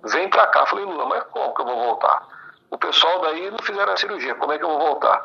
vem 0.05 0.29
para 0.29 0.47
cá. 0.49 0.61
Eu 0.61 0.67
falei, 0.67 0.85
Lula, 0.85 1.07
mas 1.07 1.25
como 1.25 1.55
que 1.55 1.61
eu 1.61 1.67
vou 1.67 1.77
voltar? 1.77 2.27
O 2.71 2.79
pessoal 2.79 3.21
daí 3.21 3.51
não 3.51 3.59
fizeram 3.59 3.93
a 3.93 3.97
cirurgia, 3.97 4.35
como 4.35 4.53
é 4.53 4.59
que 4.59 4.65
eu 4.65 4.69
vou 4.69 4.79
voltar? 4.79 5.25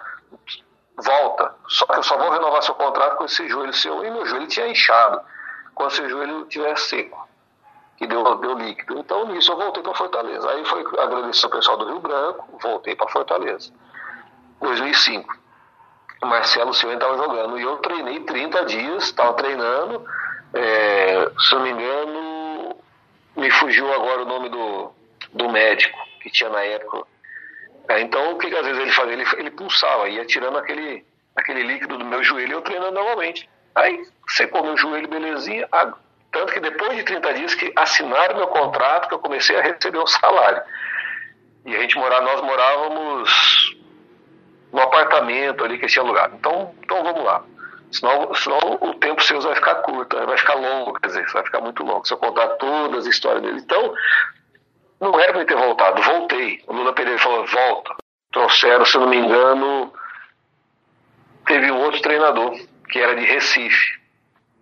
Volta, 0.98 1.56
só, 1.68 1.86
eu 1.96 2.04
só 2.04 2.18
vou 2.18 2.32
renovar 2.32 2.62
seu 2.64 2.76
contrato 2.76 3.18
com 3.18 3.26
esse 3.26 3.48
joelho 3.48 3.74
seu. 3.74 4.04
E 4.04 4.12
meu 4.12 4.26
joelho 4.26 4.48
tinha 4.48 4.68
inchado, 4.68 5.22
quando 5.76 5.92
esse 5.92 6.10
joelho 6.10 6.42
estiver 6.44 6.78
seco, 6.78 7.28
que 7.98 8.08
deu, 8.08 8.36
deu 8.36 8.54
líquido. 8.54 9.00
Então 9.00 9.26
nisso 9.28 9.52
eu 9.52 9.58
voltei 9.58 9.84
para 9.84 9.94
Fortaleza. 9.94 10.50
Aí 10.50 10.66
foi 10.66 10.82
agradecer 11.00 11.46
ao 11.46 11.52
pessoal 11.52 11.78
do 11.78 11.86
Rio 11.86 12.00
Branco, 12.00 12.58
voltei 12.62 12.96
para 12.96 13.08
Fortaleza. 13.08 13.72
2005 14.60 15.48
o 16.22 16.26
Marcelo 16.26 16.74
Silva 16.74 16.96
estava 16.96 17.18
jogando. 17.18 17.60
E 17.60 17.64
eu 17.64 17.78
treinei 17.78 18.20
30 18.22 18.66
dias, 18.66 19.04
estava 19.04 19.34
treinando. 19.34 20.06
É, 20.54 21.32
se 21.40 21.56
não 21.56 21.62
me 21.62 21.72
engano, 21.72 22.37
me 23.38 23.52
fugiu 23.52 23.92
agora 23.94 24.24
o 24.24 24.26
nome 24.26 24.50
do, 24.50 24.92
do 25.34 25.50
médico 25.50 25.98
que 26.22 26.30
tinha 26.30 26.50
na 26.50 26.62
época. 26.64 27.06
É, 27.90 28.02
então, 28.02 28.34
o 28.34 28.38
que, 28.38 28.50
que, 28.50 28.56
às 28.56 28.66
vezes 28.66 28.82
ele 28.82 28.92
fazia? 28.92 29.14
Ele, 29.14 29.26
ele 29.38 29.52
pulsava, 29.52 30.10
ia 30.10 30.26
tirando 30.26 30.58
aquele, 30.58 31.06
aquele 31.36 31.64
líquido 31.64 31.98
do 31.98 32.06
meu 32.06 32.24
joelho 32.24 32.50
e 32.50 32.54
eu 32.54 32.62
treinando 32.62 32.92
novamente. 32.92 33.50
Aí 33.76 34.04
secou 34.28 34.64
meu 34.64 34.76
joelho, 34.76 35.08
belezinha. 35.08 35.68
Tanto 36.32 36.52
que 36.52 36.60
depois 36.60 36.98
de 36.98 37.04
30 37.04 37.34
dias 37.36 37.56
que 37.56 37.72
assinaram 37.76 38.36
meu 38.36 38.48
contrato, 38.48 39.08
que 39.08 39.14
eu 39.14 39.20
comecei 39.20 39.56
a 39.56 39.62
receber 39.62 40.00
um 40.00 40.08
salário. 40.08 40.62
E 41.66 41.76
a 41.76 41.80
gente 41.80 41.96
morava, 41.98 42.24
nós 42.24 42.42
morávamos 42.42 43.78
no 44.74 44.82
apartamento 44.82 45.64
ali 45.64 45.78
que 45.78 45.88
tinha 45.88 46.04
alugado. 46.04 46.36
Então, 46.36 46.76
então 46.84 47.04
vamos 47.04 47.24
lá. 47.24 47.44
Senão, 47.92 48.34
senão 48.36 48.78
o 48.82 48.94
tempo 48.96 49.24
seu 49.24 49.40
vai 49.40 49.56
ficar 49.56 49.76
curto, 49.76 50.26
vai 50.26 50.38
ficar 50.38 50.56
longo, 50.56 50.94
quer 50.94 51.08
dizer, 51.08 51.26
vai 51.32 51.44
ficar 51.44 51.62
muito 51.62 51.84
longo. 51.84 52.06
Se 52.06 52.14
eu 52.14 52.18
contar 52.18 52.48
todas 52.58 53.06
as 53.06 53.14
histórias 53.14 53.42
dele. 53.42 53.60
Então, 53.60 53.94
não 55.00 55.20
era 55.20 55.34
para 55.34 55.46
ter 55.46 55.56
voltado, 55.56 56.02
voltei. 56.02 56.64
O 56.68 56.74
Lula 56.74 56.94
Pereira 56.94 57.20
falou, 57.20 57.46
volta. 57.46 57.96
Trouxeram, 58.32 58.86
se 58.86 58.98
não 58.98 59.08
me 59.08 59.18
engano, 59.18 59.94
teve 61.46 61.72
um 61.72 61.82
outro 61.82 62.02
treinador, 62.02 62.60
que 62.90 63.00
era 63.00 63.16
de 63.16 63.26
Recife. 63.26 63.98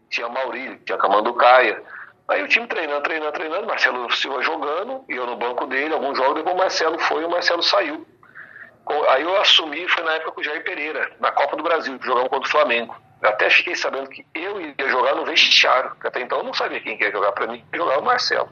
Tinha 0.10 0.30
Maurílio, 0.30 0.80
tinha 0.86 0.98
Camanducaia. 0.98 1.82
Aí 2.28 2.44
o 2.44 2.48
time 2.48 2.68
treinando, 2.68 3.02
treinando, 3.02 3.32
treinando, 3.34 3.68
Marcelo 3.68 4.12
Silva 4.12 4.42
jogando, 4.42 5.04
e 5.10 5.16
eu 5.16 5.26
no 5.26 5.36
banco 5.36 5.66
dele, 5.68 5.94
alguns 5.94 6.18
jogos, 6.18 6.36
depois 6.36 6.56
o 6.56 6.58
Marcelo 6.58 7.00
foi 7.00 7.22
e 7.22 7.26
o 7.26 7.30
Marcelo 7.30 7.62
saiu. 7.62 8.06
Aí 9.10 9.24
eu 9.24 9.36
assumi, 9.42 9.88
foi 9.90 10.04
na 10.04 10.14
época 10.14 10.32
com 10.32 10.42
o 10.42 10.44
Jair 10.44 10.64
Pereira, 10.64 11.12
na 11.20 11.32
Copa 11.32 11.56
do 11.56 11.64
Brasil, 11.64 11.98
que 11.98 12.08
contra 12.08 12.40
o 12.40 12.48
Flamengo. 12.48 12.96
Até 13.22 13.50
fiquei 13.50 13.76
sabendo 13.76 14.10
que 14.10 14.26
eu 14.34 14.62
ia 14.62 14.90
jogar 14.90 15.16
no 15.16 15.26
vestiário, 15.26 15.96
que 16.00 16.08
até 16.08 16.22
então 16.22 16.40
eu 16.40 16.44
não 16.44 16.54
sabia 16.54 16.80
quem 16.80 17.00
ia 17.00 17.12
jogar 17.12 17.32
para 17.32 17.48
mim, 17.48 17.64
jogar 17.74 18.00
o 18.00 18.04
Marcelo. 18.04 18.50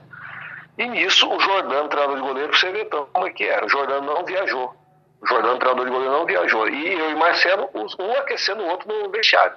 E 0.78 0.88
nisso 0.88 1.30
o 1.30 1.40
Jordano, 1.40 1.88
treinador 1.90 2.16
de 2.16 2.22
goleiro, 2.22 2.56
você 2.56 2.72
vê 2.72 2.86
como 2.86 3.28
é 3.28 3.32
que 3.32 3.44
era. 3.44 3.66
O 3.66 3.70
Jordano 3.70 4.06
não 4.06 4.26
viajou. 4.26 4.74
O 5.22 5.28
Jordano, 5.28 5.60
treinador 5.60 5.86
de 5.86 5.92
goleiro, 5.92 6.14
não 6.14 6.26
viajou. 6.26 6.68
E 6.68 6.94
eu 6.94 7.12
e 7.12 7.16
Marcelo, 7.16 7.70
um 7.74 8.12
aquecendo 8.14 8.64
o 8.64 8.68
outro 8.68 8.88
no 8.88 9.10
vestiário. 9.12 9.56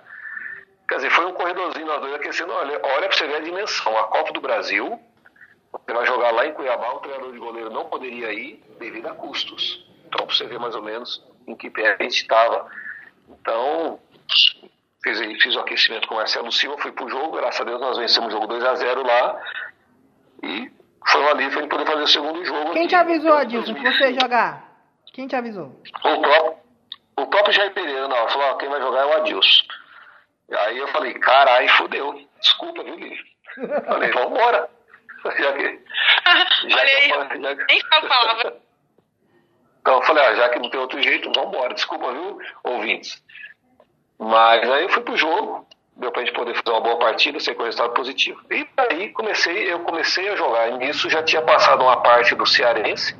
Quer 0.88 0.96
dizer, 0.96 1.10
foi 1.10 1.26
um 1.26 1.32
corredorzinho 1.32 1.86
nós 1.86 2.00
dois 2.00 2.14
aquecendo. 2.14 2.52
Olha, 2.52 2.78
olha 2.82 3.08
para 3.08 3.16
você 3.16 3.26
ver 3.26 3.36
a 3.36 3.40
dimensão. 3.40 3.96
A 3.98 4.04
Copa 4.04 4.32
do 4.32 4.40
Brasil, 4.40 5.00
você 5.72 5.92
vai 5.92 6.06
jogar 6.06 6.32
lá 6.32 6.46
em 6.46 6.52
Cuiabá, 6.52 6.92
o 6.92 7.00
treinador 7.00 7.32
de 7.32 7.38
goleiro 7.38 7.70
não 7.70 7.86
poderia 7.86 8.32
ir 8.32 8.62
devido 8.78 9.06
a 9.06 9.14
custos. 9.14 9.84
Então, 10.06 10.26
para 10.26 10.34
você 10.34 10.46
ver 10.46 10.58
mais 10.58 10.74
ou 10.74 10.82
menos 10.82 11.24
em 11.46 11.56
que 11.56 11.70
pé 11.70 11.94
a 11.94 12.02
gente 12.02 12.20
estava. 12.20 12.70
Então, 13.28 13.98
fiz, 15.06 15.42
fiz 15.42 15.56
o 15.56 15.60
aquecimento 15.60 16.08
com 16.08 16.14
o 16.14 16.18
Marcelo 16.18 16.50
Silva, 16.50 16.78
fui 16.78 16.92
pro 16.92 17.08
jogo, 17.08 17.36
graças 17.36 17.60
a 17.60 17.64
Deus 17.64 17.80
nós 17.80 17.96
vencemos 17.96 18.28
o 18.28 18.32
jogo 18.32 18.46
2 18.48 18.64
a 18.64 18.74
0 18.74 19.06
lá. 19.06 19.40
E 20.42 20.70
foi 21.06 21.20
um 21.22 21.28
alívio 21.28 21.64
a 21.64 21.68
poder 21.68 21.86
fazer 21.86 22.02
o 22.02 22.08
segundo 22.08 22.44
jogo. 22.44 22.72
Quem 22.72 22.82
aqui. 22.82 22.88
te 22.88 22.94
avisou, 22.96 23.32
Adilson, 23.32 23.74
que 23.74 23.92
você 23.92 24.10
ia 24.10 24.20
jogar? 24.20 24.64
Quem 25.12 25.26
te 25.26 25.36
avisou? 25.36 25.80
O 26.04 26.20
próprio, 26.20 26.56
o 27.16 27.26
próprio 27.26 27.54
Jair 27.54 27.72
Pereira, 27.72 28.08
não, 28.08 28.28
falou, 28.28 28.50
ó, 28.50 28.54
quem 28.54 28.68
vai 28.68 28.80
jogar 28.80 29.00
é 29.00 29.06
o 29.06 29.12
Adilson. 29.14 29.64
Aí 30.52 30.78
eu 30.78 30.88
falei, 30.88 31.14
carai, 31.14 31.68
fudeu. 31.68 32.20
Desculpa, 32.40 32.82
viu, 32.84 32.94
Lívia? 32.94 33.18
Falei, 33.86 34.12
vambora. 34.12 34.68
Já 35.24 35.52
que. 35.54 35.80
Já 36.68 36.76
Olha 36.76 36.90
aí, 36.90 37.28
que, 37.28 37.42
já, 37.42 37.54
nem 37.54 37.80
falo 37.80 38.08
palavra. 38.08 38.56
Então 39.80 39.94
eu 39.94 40.02
falei, 40.02 40.24
ah, 40.24 40.34
já 40.34 40.48
que 40.48 40.58
não 40.58 40.68
tem 40.68 40.80
outro 40.80 41.00
jeito, 41.00 41.32
vambora. 41.32 41.72
Desculpa, 41.72 42.12
viu, 42.12 42.38
ouvintes. 42.64 43.22
Mas 44.18 44.68
aí 44.70 44.84
eu 44.84 44.88
fui 44.88 45.02
pro 45.02 45.16
jogo, 45.16 45.66
deu 45.96 46.10
pra 46.10 46.24
gente 46.24 46.34
poder 46.34 46.54
fazer 46.54 46.70
uma 46.70 46.80
boa 46.80 46.98
partida, 46.98 47.38
com 47.54 47.62
resultado 47.62 47.94
positivo. 47.94 48.40
E 48.50 48.66
aí 48.76 49.10
comecei, 49.10 49.72
eu 49.72 49.80
comecei 49.80 50.28
a 50.28 50.36
jogar. 50.36 50.68
E 50.68 50.78
nisso 50.78 51.08
já 51.10 51.22
tinha 51.22 51.42
passado 51.42 51.82
uma 51.82 52.02
parte 52.02 52.34
do 52.34 52.46
Cearense 52.46 53.16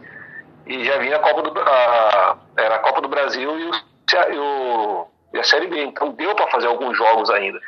e 0.67 0.85
já 0.85 0.99
vinha 0.99 1.17
a 1.17 1.21
Copa 1.21 1.43
do 1.43 1.61
a, 1.61 2.39
era 2.57 2.77
a 2.77 2.79
Copa 2.81 3.01
do 3.01 3.09
Brasil 3.09 3.59
e 3.59 4.39
o, 4.39 5.07
e 5.33 5.39
a 5.39 5.45
Série 5.45 5.67
B. 5.67 5.83
Então 5.85 6.13
deu 6.13 6.35
para 6.35 6.51
fazer 6.51 6.67
alguns 6.67 6.97
jogos 6.97 7.31
ainda. 7.31 7.61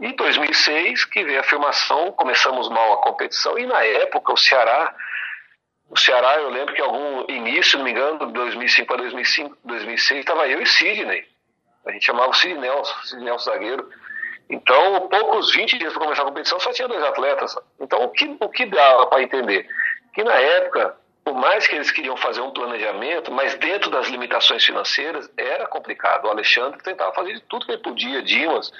Em 0.00 0.14
2006, 0.14 1.04
que 1.06 1.24
veio 1.24 1.38
a 1.38 1.40
afirmação, 1.40 2.12
começamos 2.12 2.68
mal 2.68 2.94
a 2.94 3.02
competição, 3.02 3.56
e 3.58 3.64
na 3.64 3.82
época 3.84 4.32
o 4.32 4.36
Ceará, 4.36 4.92
o 5.88 5.96
Ceará, 5.96 6.34
eu 6.36 6.50
lembro 6.50 6.74
que 6.74 6.82
algum 6.82 7.24
início, 7.28 7.78
não 7.78 7.84
me 7.84 7.92
engano, 7.92 8.26
de 8.26 8.32
2005 8.32 8.88
para 8.88 8.96
2005, 8.96 9.56
2006, 9.64 10.20
estava 10.20 10.48
eu 10.48 10.60
e 10.60 10.66
Sidney. 10.66 11.24
A 11.86 11.92
gente 11.92 12.04
chamava 12.04 12.30
o 12.30 12.34
Sidney 12.34 12.60
Nelson, 12.60 12.94
Sidney 13.04 13.24
Nelson 13.24 13.50
zagueiro. 13.50 13.88
Então, 14.48 15.08
poucos 15.08 15.52
20 15.52 15.78
dias 15.78 15.92
para 15.92 16.02
começar 16.02 16.22
a 16.22 16.26
competição, 16.26 16.60
só 16.60 16.72
tinha 16.72 16.88
dois 16.88 17.02
atletas. 17.02 17.56
Então, 17.80 18.04
o 18.04 18.10
que, 18.10 18.36
o 18.40 18.48
que 18.48 18.66
dava 18.66 19.06
para 19.06 19.22
entender? 19.22 19.66
Que 20.12 20.22
na 20.22 20.34
época, 20.34 20.96
por 21.24 21.34
mais 21.34 21.66
que 21.66 21.74
eles 21.74 21.90
queriam 21.90 22.16
fazer 22.16 22.40
um 22.40 22.50
planejamento, 22.50 23.32
mas 23.32 23.54
dentro 23.54 23.90
das 23.90 24.08
limitações 24.08 24.64
financeiras, 24.64 25.30
era 25.36 25.66
complicado. 25.66 26.26
O 26.26 26.30
Alexandre 26.30 26.78
tentava 26.82 27.12
fazer 27.12 27.34
de 27.34 27.40
tudo 27.42 27.64
que 27.64 27.72
ele 27.72 27.82
podia, 27.82 28.22
Dimas, 28.22 28.70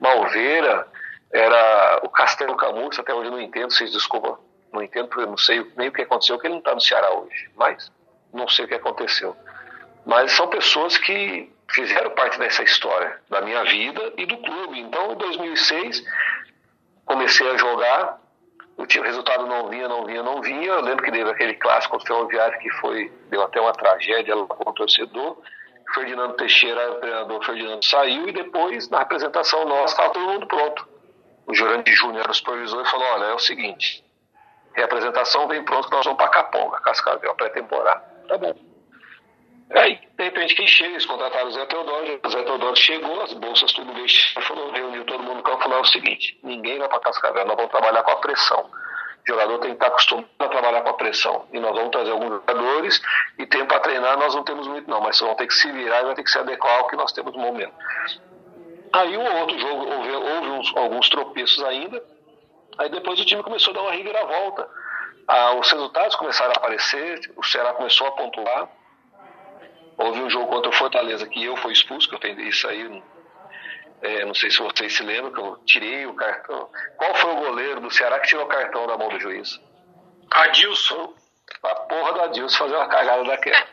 Malveira, 0.00 0.88
era 1.32 2.00
o 2.02 2.08
Castelo 2.08 2.56
Camus, 2.56 2.98
até 2.98 3.14
hoje 3.14 3.28
eu 3.28 3.32
não 3.32 3.40
entendo, 3.40 3.72
vocês 3.72 3.92
desculpam, 3.92 4.36
não 4.72 4.82
entendo, 4.82 5.08
porque 5.08 5.22
eu 5.22 5.28
não 5.28 5.38
sei 5.38 5.66
nem 5.76 5.88
o 5.88 5.92
que 5.92 6.02
aconteceu, 6.02 6.38
que 6.38 6.46
ele 6.46 6.54
não 6.54 6.58
está 6.58 6.74
no 6.74 6.80
Ceará 6.80 7.10
hoje, 7.14 7.48
mas 7.56 7.90
não 8.32 8.48
sei 8.48 8.64
o 8.64 8.68
que 8.68 8.74
aconteceu. 8.74 9.34
Mas 10.04 10.32
são 10.32 10.48
pessoas 10.48 10.98
que 10.98 11.50
fizeram 11.72 12.10
parte 12.10 12.38
dessa 12.38 12.62
história, 12.62 13.20
da 13.28 13.40
minha 13.40 13.64
vida 13.64 14.12
e 14.16 14.26
do 14.26 14.36
clube. 14.38 14.80
Então, 14.80 15.12
em 15.12 15.16
2006, 15.16 16.04
comecei 17.04 17.50
a 17.50 17.56
jogar, 17.56 18.18
o 18.76 19.02
resultado 19.02 19.46
não 19.46 19.68
vinha, 19.68 19.88
não 19.88 20.04
vinha, 20.04 20.22
não 20.22 20.40
vinha. 20.40 20.68
Eu 20.68 20.82
lembro 20.82 21.04
que 21.04 21.12
teve 21.12 21.30
aquele 21.30 21.54
clássico 21.54 21.96
contra 21.96 22.14
o 22.14 22.16
Ferroviário 22.16 22.58
que 22.58 22.70
foi, 22.72 23.12
deu 23.28 23.42
até 23.42 23.60
uma 23.60 23.72
tragédia 23.72 24.34
lá 24.34 24.46
com 24.46 24.70
o 24.70 24.72
torcedor. 24.72 25.38
Ferdinando 25.94 26.34
Teixeira, 26.34 26.92
o 26.92 26.94
treinador 26.96 27.44
Ferdinando, 27.44 27.84
saiu 27.84 28.26
e 28.28 28.32
depois, 28.32 28.88
na 28.88 29.00
apresentação 29.00 29.66
nossa, 29.66 29.92
estava 29.92 30.10
todo 30.10 30.26
mundo 30.26 30.46
pronto. 30.46 30.88
O 31.46 31.54
Jurandi 31.54 31.92
Júnior 31.92 32.22
era 32.22 32.30
o 32.30 32.34
supervisor 32.34 32.82
e 32.82 32.90
falou: 32.90 33.06
Olha, 33.08 33.24
é 33.24 33.34
o 33.34 33.38
seguinte, 33.38 34.02
reapresentação 34.74 35.46
vem 35.48 35.62
pronto 35.64 35.88
que 35.88 35.94
nós 35.94 36.04
vamos 36.04 36.18
para 36.18 36.30
Caponga, 36.30 36.80
Cascavel, 36.80 37.34
pré-temporada. 37.34 38.00
Tá 38.26 38.38
bom. 38.38 38.71
Aí, 39.74 39.98
de 40.18 40.24
repente, 40.24 40.54
quem 40.54 40.66
chega, 40.66 40.90
eles 40.90 41.06
contrataram 41.06 41.48
o 41.48 41.50
Zé 41.52 41.64
Teodoro, 41.64 42.20
o 42.22 42.28
Zé 42.28 42.42
Teodoro 42.42 42.76
chegou, 42.76 43.22
as 43.22 43.32
bolsas 43.32 43.72
tudo 43.72 43.92
deixaram, 43.94 44.46
falou, 44.46 44.70
reuniu 44.70 45.04
todo 45.04 45.22
mundo 45.22 45.36
no 45.36 45.42
campo 45.42 45.72
É 45.72 45.78
o 45.78 45.84
seguinte, 45.84 46.38
ninguém 46.42 46.78
vai 46.78 46.88
para 46.88 47.00
Cascavel, 47.00 47.46
nós 47.46 47.56
vamos 47.56 47.70
trabalhar 47.70 48.02
com 48.02 48.10
a 48.10 48.16
pressão. 48.16 48.70
O 49.24 49.28
jogador 49.28 49.58
tem 49.60 49.70
que 49.70 49.76
estar 49.76 49.86
acostumado 49.86 50.28
a 50.40 50.48
trabalhar 50.48 50.82
com 50.82 50.90
a 50.90 50.94
pressão. 50.94 51.46
E 51.52 51.60
nós 51.60 51.74
vamos 51.74 51.90
trazer 51.90 52.10
alguns 52.10 52.28
jogadores 52.28 53.00
e 53.38 53.46
tempo 53.46 53.66
para 53.66 53.80
treinar 53.80 54.18
nós 54.18 54.34
não 54.34 54.42
temos 54.42 54.66
muito 54.66 54.90
não, 54.90 55.00
mas 55.00 55.20
vão 55.20 55.34
ter 55.36 55.46
que 55.46 55.54
se 55.54 55.70
virar 55.70 56.00
e 56.00 56.04
vai 56.06 56.14
ter 56.16 56.24
que 56.24 56.30
se 56.30 56.38
adequar 56.38 56.80
ao 56.80 56.88
que 56.88 56.96
nós 56.96 57.12
temos 57.12 57.32
no 57.32 57.40
momento. 57.40 57.72
Aí 58.92 59.16
o 59.16 59.38
outro 59.38 59.58
jogo 59.58 59.86
houve, 59.90 60.10
houve 60.10 60.48
uns, 60.48 60.76
alguns 60.76 61.08
tropeços 61.08 61.62
ainda, 61.64 62.02
aí 62.78 62.90
depois 62.90 63.18
o 63.20 63.24
time 63.24 63.42
começou 63.42 63.70
a 63.70 63.74
dar 63.74 63.82
uma 63.82 63.92
reviravolta. 63.92 64.68
Ah, 65.28 65.54
os 65.54 65.70
resultados 65.70 66.16
começaram 66.16 66.50
a 66.50 66.56
aparecer, 66.56 67.20
o 67.36 67.44
Ceará 67.44 67.72
começou 67.74 68.08
a 68.08 68.12
pontuar. 68.12 68.68
Houve 70.02 70.20
um 70.20 70.30
jogo 70.30 70.48
contra 70.48 70.70
o 70.70 70.74
Fortaleza 70.74 71.26
que 71.26 71.44
eu 71.44 71.56
fui 71.56 71.72
expulso, 71.72 72.08
que 72.08 72.14
eu 72.14 72.20
tentei 72.20 72.52
sair 72.52 73.02
é, 74.02 74.24
não 74.24 74.34
sei 74.34 74.50
se 74.50 74.58
vocês 74.58 74.96
se 74.96 75.02
lembram 75.04 75.32
que 75.32 75.40
eu 75.40 75.56
tirei 75.64 76.04
o 76.06 76.14
cartão. 76.14 76.68
Qual 76.96 77.14
foi 77.14 77.30
o 77.30 77.36
goleiro 77.36 77.80
do 77.80 77.90
Ceará 77.90 78.18
que 78.18 78.26
tirou 78.26 78.44
o 78.44 78.48
cartão 78.48 78.84
da 78.84 78.98
mão 78.98 79.08
do 79.08 79.20
juiz? 79.20 79.60
Adilson. 80.28 81.14
A 81.62 81.74
porra 81.74 82.12
do 82.12 82.20
Adilson 82.22 82.58
fazer 82.58 82.74
uma 82.74 82.88
cagada 82.88 83.24
daquela. 83.24 83.56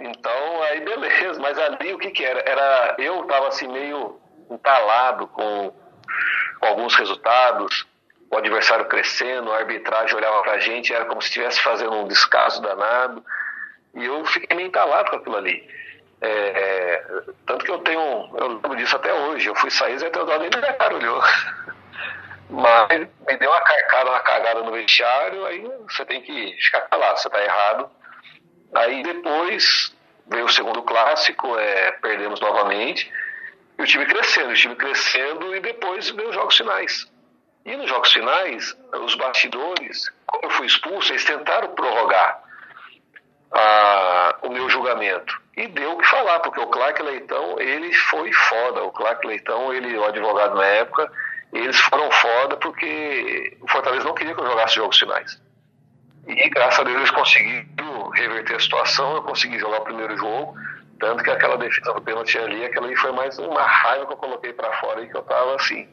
Então, 0.00 0.62
aí 0.62 0.80
beleza, 0.82 1.40
mas 1.40 1.58
ali 1.58 1.92
o 1.92 1.98
que 1.98 2.12
que 2.12 2.24
era? 2.24 2.38
Era 2.48 2.94
eu 2.98 3.24
tava 3.24 3.48
assim 3.48 3.66
meio 3.66 4.20
entalado 4.48 5.26
com, 5.26 5.74
com 6.60 6.66
alguns 6.66 6.94
resultados, 6.94 7.84
o 8.30 8.36
adversário 8.36 8.84
crescendo, 8.84 9.50
a 9.50 9.56
arbitragem 9.56 10.14
olhava 10.14 10.40
pra 10.42 10.60
gente, 10.60 10.94
era 10.94 11.04
como 11.06 11.20
se 11.20 11.26
estivesse 11.26 11.60
fazendo 11.60 11.96
um 11.96 12.06
descaso 12.06 12.62
danado, 12.62 13.24
e 13.94 14.04
eu 14.04 14.24
fiquei 14.26 14.56
meio 14.56 14.68
entalado 14.68 15.10
com 15.10 15.16
aquilo 15.16 15.36
ali. 15.36 15.68
É, 16.20 16.28
é, 16.28 17.04
tanto 17.46 17.64
que 17.64 17.70
eu 17.70 17.78
tenho, 17.78 18.30
eu 18.36 18.48
lembro 18.48 18.76
disso 18.76 18.96
até 18.96 19.12
hoje. 19.12 19.48
Eu 19.48 19.54
fui 19.54 19.70
sair, 19.70 19.98
Zé 19.98 20.10
Teodoro 20.10 20.40
nem 20.40 20.96
olhou. 20.96 21.22
Mas 22.50 22.88
me 22.88 23.36
deu 23.36 23.50
uma 23.50 23.60
carcada, 23.60 24.10
uma 24.10 24.20
cagada 24.20 24.62
no 24.62 24.72
vestiário, 24.72 25.44
aí 25.44 25.62
você 25.86 26.04
tem 26.06 26.22
que 26.22 26.56
ficar 26.60 26.80
calado, 26.82 27.18
você 27.18 27.28
tá 27.28 27.42
errado. 27.42 27.90
Aí 28.74 29.02
depois 29.02 29.94
veio 30.26 30.46
o 30.46 30.48
segundo 30.48 30.82
clássico, 30.82 31.58
é, 31.58 31.92
perdemos 31.92 32.40
novamente, 32.40 33.10
e 33.78 33.82
o 33.82 33.86
time 33.86 34.06
crescendo, 34.06 34.50
o 34.50 34.54
time 34.54 34.74
crescendo, 34.76 35.54
e 35.54 35.60
depois 35.60 36.10
veio 36.10 36.30
os 36.30 36.34
jogos 36.34 36.56
finais. 36.56 37.10
E 37.66 37.76
nos 37.76 37.88
jogos 37.88 38.12
finais, 38.12 38.74
os 38.94 39.14
bastidores, 39.14 40.10
como 40.26 40.46
eu 40.46 40.50
fui 40.50 40.66
expulso, 40.66 41.12
eles 41.12 41.24
tentaram 41.24 41.74
prorrogar 41.74 42.47
a, 43.52 44.36
o 44.42 44.50
meu 44.50 44.68
julgamento. 44.68 45.40
E 45.56 45.66
deu 45.68 45.92
o 45.92 45.98
que 45.98 46.06
falar, 46.06 46.40
porque 46.40 46.60
o 46.60 46.66
Clark 46.66 47.02
Leitão, 47.02 47.58
ele 47.58 47.92
foi 47.92 48.32
foda. 48.32 48.84
O 48.84 48.92
Clark 48.92 49.26
Leitão, 49.26 49.72
ele, 49.72 49.96
o 49.96 50.04
advogado 50.04 50.54
na 50.54 50.64
época, 50.64 51.10
eles 51.52 51.78
foram 51.78 52.10
foda 52.10 52.56
porque 52.56 53.56
o 53.60 53.68
Fortaleza 53.68 54.04
não 54.04 54.14
queria 54.14 54.34
que 54.34 54.40
eu 54.40 54.46
jogasse 54.46 54.76
jogos 54.76 54.98
finais. 54.98 55.40
E 56.26 56.48
graças 56.50 56.80
a 56.80 56.84
Deus 56.84 56.96
eles 56.98 57.10
conseguiram 57.10 58.10
reverter 58.10 58.56
a 58.56 58.60
situação, 58.60 59.16
eu 59.16 59.22
consegui 59.22 59.58
jogar 59.58 59.80
o 59.80 59.84
primeiro 59.84 60.14
jogo, 60.16 60.54
tanto 61.00 61.24
que 61.24 61.30
aquela 61.30 61.56
defesa 61.56 61.94
do 61.94 62.02
pênalti 62.02 62.36
ali, 62.38 62.64
aquela 62.64 62.86
ali 62.86 62.96
foi 62.96 63.12
mais 63.12 63.38
uma 63.38 63.62
raiva 63.62 64.06
que 64.06 64.12
eu 64.12 64.16
coloquei 64.16 64.52
para 64.52 64.70
fora 64.74 65.02
e 65.02 65.08
que 65.08 65.16
eu 65.16 65.22
tava 65.22 65.54
assim, 65.54 65.88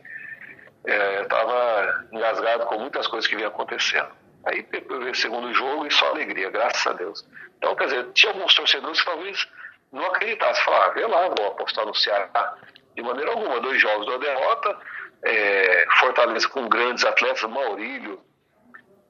é, 0.85 1.19
eu 1.21 1.27
tava 1.29 2.05
engasgado 2.11 2.65
com 2.65 2.79
muitas 2.79 3.07
coisas 3.07 3.29
que 3.29 3.35
vinham 3.35 3.49
acontecendo. 3.49 4.09
Aí 4.45 4.65
veio 4.69 5.11
o 5.11 5.15
segundo 5.15 5.53
jogo 5.53 5.87
e 5.87 5.91
só 5.91 6.09
alegria, 6.09 6.49
graças 6.51 6.85
a 6.85 6.93
Deus. 6.93 7.25
Então, 7.57 7.75
quer 7.75 7.85
dizer, 7.85 8.11
tinha 8.13 8.31
alguns 8.31 8.53
torcedores 8.53 8.99
que 8.99 9.05
talvez 9.05 9.47
não 9.91 10.05
acreditassem. 10.05 10.63
Falaram, 10.63 10.91
ah, 10.91 10.93
vê 10.93 11.07
lá, 11.07 11.29
vou 11.29 11.47
apostar 11.47 11.85
no 11.85 11.95
Ceará. 11.95 12.55
De 12.95 13.01
maneira 13.01 13.31
alguma, 13.31 13.59
dois 13.59 13.81
jogos, 13.81 14.05
da 14.07 14.17
derrota. 14.17 14.77
É, 15.23 15.87
Fortaleza 15.99 16.47
com 16.49 16.67
grandes 16.67 17.03
atletas, 17.03 17.41
Maurílio, 17.43 18.21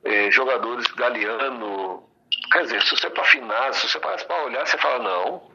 é, 0.04 0.32
jogadores 0.32 0.88
Galeano. 0.88 2.08
Quer 2.52 2.62
dizer, 2.64 2.82
se 2.84 2.96
você 2.96 3.08
é 3.08 3.10
para 3.10 3.24
afinar, 3.24 3.74
se 3.74 3.90
você 3.90 3.98
é 3.98 4.00
para 4.00 4.44
olhar, 4.44 4.66
você 4.66 4.78
fala, 4.78 5.00
não, 5.00 5.52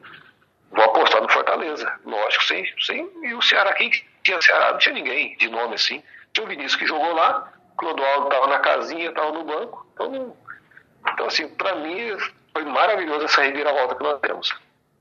vou 0.69 0.85
apostar 0.85 1.21
no 1.21 1.29
Fortaleza. 1.29 1.99
Lógico, 2.05 2.43
sim, 2.43 2.63
sim. 2.81 3.09
E 3.23 3.33
o 3.33 3.41
Ceará, 3.41 3.73
quem 3.73 3.89
tinha 4.23 4.41
Ceará? 4.41 4.71
Não 4.71 4.77
tinha 4.77 4.93
ninguém 4.93 5.35
de 5.37 5.49
nome 5.49 5.75
assim. 5.75 6.03
Tinha 6.33 6.45
o 6.45 6.49
Vinícius 6.49 6.75
que 6.75 6.87
jogou 6.87 7.13
lá, 7.13 7.51
Clodoaldo 7.77 8.27
estava 8.27 8.47
na 8.47 8.59
casinha, 8.59 9.09
estava 9.09 9.31
no 9.31 9.43
banco. 9.43 9.87
Então, 9.93 10.37
então 11.07 11.25
assim, 11.25 11.47
para 11.55 11.75
mim 11.75 12.17
foi 12.53 12.65
maravilhoso 12.65 13.25
essa 13.25 13.41
reviravolta 13.41 13.95
que 13.95 14.03
nós 14.03 14.19
temos. 14.19 14.53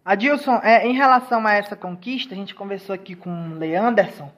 Adilson, 0.05 0.61
é, 0.63 0.87
em 0.87 0.95
relação 0.95 1.47
a 1.47 1.53
essa 1.53 1.77
conquista, 1.77 2.35
a 2.35 2.37
gente 2.37 2.55
conversou 2.55 2.95
aqui 2.95 3.15
com 3.15 3.31
o 3.31 3.59
Leanderson 3.59 4.33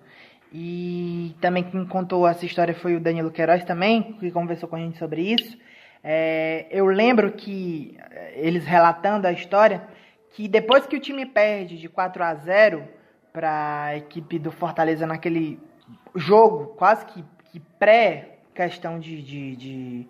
e 0.53 1.35
também 1.41 1.65
quem 1.65 1.87
contou 1.87 2.27
essa 2.27 2.45
história 2.45 2.75
foi 2.75 2.97
o 2.97 3.01
Danilo 3.01 3.31
Queiroz 3.31 3.65
também, 3.65 4.15
que 4.15 4.31
conversou 4.31 4.69
com 4.69 4.77
a 4.77 4.79
gente 4.79 4.99
sobre 4.99 5.23
isso. 5.23 5.57
É, 6.05 6.67
eu 6.71 6.87
lembro 6.87 7.33
que 7.33 7.97
eles 8.35 8.67
relatando 8.67 9.27
a 9.27 9.33
história 9.33 9.83
que 10.33 10.49
depois 10.49 10.87
que 10.87 10.97
o 10.97 11.01
time 11.01 11.25
perde 11.25 11.79
de 11.79 11.89
4 11.89 12.23
a 12.23 12.35
0 12.35 12.89
para 13.33 13.85
a 13.85 13.97
equipe 13.97 14.39
do 14.39 14.51
Fortaleza 14.51 15.07
naquele 15.07 15.59
jogo, 16.15 16.75
quase 16.77 17.05
que, 17.07 17.25
que 17.51 17.61
pré-questão 17.79 18.99
de, 18.99 19.23
de, 19.23 19.57
de, 19.57 20.09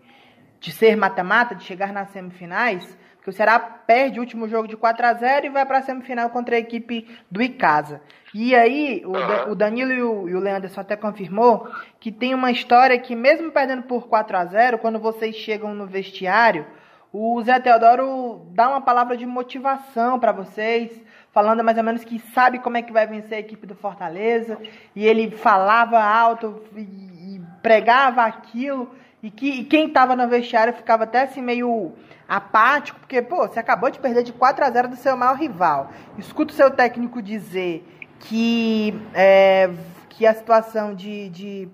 de 0.62 0.70
ser 0.70 0.96
mata-mata, 0.96 1.56
de 1.56 1.64
chegar 1.64 1.92
nas 1.92 2.08
semifinais, 2.10 2.96
que 3.20 3.28
o 3.28 3.32
Ceará 3.32 3.58
perde 3.58 4.18
o 4.18 4.22
último 4.22 4.48
jogo 4.48 4.68
de 4.68 4.76
4 4.76 5.06
a 5.06 5.14
0 5.14 5.46
e 5.46 5.48
vai 5.50 5.66
para 5.66 5.78
a 5.78 5.82
semifinal 5.82 6.30
contra 6.30 6.54
a 6.54 6.58
equipe 6.58 7.08
do 7.28 7.42
Icasa. 7.42 8.00
E 8.32 8.54
aí, 8.54 9.02
o, 9.04 9.50
o 9.50 9.54
Danilo 9.56 9.92
e 9.92 10.02
o, 10.02 10.28
e 10.28 10.34
o 10.36 10.40
Leanderson 10.40 10.80
até 10.80 10.96
confirmou 10.96 11.68
que 11.98 12.12
tem 12.12 12.32
uma 12.32 12.50
história 12.52 12.96
que, 12.96 13.16
mesmo 13.16 13.50
perdendo 13.50 13.82
por 13.82 14.06
4 14.06 14.36
a 14.36 14.44
0 14.44 14.78
quando 14.78 15.00
vocês 15.00 15.34
chegam 15.34 15.74
no 15.74 15.86
vestiário, 15.86 16.64
o 17.12 17.42
Zé 17.42 17.58
Teodoro 17.58 18.46
dá 18.52 18.68
uma 18.68 18.80
palavra 18.80 19.16
de 19.16 19.26
motivação 19.26 20.18
para 20.18 20.30
vocês, 20.30 20.92
falando 21.32 21.64
mais 21.64 21.76
ou 21.76 21.84
menos 21.84 22.04
que 22.04 22.20
sabe 22.32 22.60
como 22.60 22.76
é 22.76 22.82
que 22.82 22.92
vai 22.92 23.06
vencer 23.06 23.36
a 23.36 23.40
equipe 23.40 23.66
do 23.66 23.74
Fortaleza, 23.74 24.58
e 24.94 25.04
ele 25.04 25.30
falava 25.32 26.00
alto 26.00 26.62
e, 26.76 26.80
e 26.80 27.40
pregava 27.62 28.22
aquilo, 28.22 28.94
e 29.22 29.30
que 29.30 29.60
e 29.60 29.64
quem 29.64 29.86
estava 29.86 30.16
no 30.16 30.28
vestiário 30.28 30.74
ficava 30.74 31.04
até 31.04 31.22
assim 31.22 31.40
meio 31.40 31.92
apático, 32.28 32.98
porque, 32.98 33.22
pô, 33.22 33.46
você 33.46 33.60
acabou 33.60 33.90
de 33.90 33.98
perder 33.98 34.22
de 34.22 34.32
4 34.32 34.64
a 34.64 34.70
0 34.70 34.88
do 34.88 34.96
seu 34.96 35.16
maior 35.16 35.36
rival. 35.36 35.92
Escuta 36.18 36.52
o 36.52 36.56
seu 36.56 36.70
técnico 36.70 37.22
dizer 37.22 37.86
que, 38.18 38.94
é, 39.14 39.70
que 40.08 40.26
a 40.26 40.34
situação 40.34 40.94
de, 40.94 41.28
de, 41.28 41.68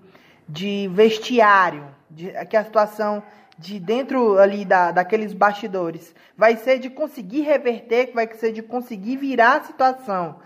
de 0.47 0.89
vestiário, 0.93 1.87
de, 2.09 2.31
que 2.45 2.57
a 2.57 2.63
situação 2.63 3.23
de 3.57 3.79
dentro 3.79 4.37
ali 4.37 4.63
da, 4.63 4.91
daqueles 4.91 5.33
bastidores 5.33 6.13
vai 6.37 6.55
ser 6.55 6.79
de 6.79 6.89
conseguir 6.89 7.41
reverter, 7.41 8.11
vai 8.13 8.27
ser 8.33 8.51
de 8.51 8.61
conseguir 8.61 9.17
virar 9.17 9.57
a 9.57 9.63
situação. 9.63 10.39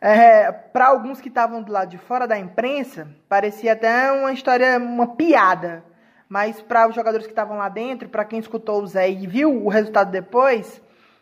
É, 0.00 0.52
para 0.52 0.88
alguns 0.88 1.20
que 1.20 1.28
estavam 1.28 1.62
do 1.62 1.72
lado 1.72 1.88
de 1.88 1.98
fora 1.98 2.26
da 2.26 2.38
imprensa, 2.38 3.08
parecia 3.28 3.72
até 3.72 4.12
uma 4.12 4.32
história, 4.32 4.76
uma 4.76 5.16
piada 5.16 5.82
mas 6.28 6.60
para 6.60 6.88
os 6.88 6.94
jogadores 6.94 7.26
que 7.26 7.32
estavam 7.32 7.56
lá 7.56 7.68
dentro, 7.68 8.08
para 8.08 8.24
quem 8.24 8.38
escutou 8.38 8.82
o 8.82 8.86
Zé 8.86 9.08
e 9.10 9.26
viu 9.26 9.64
o 9.64 9.68
resultado 9.68 10.10
depois, 10.10 10.80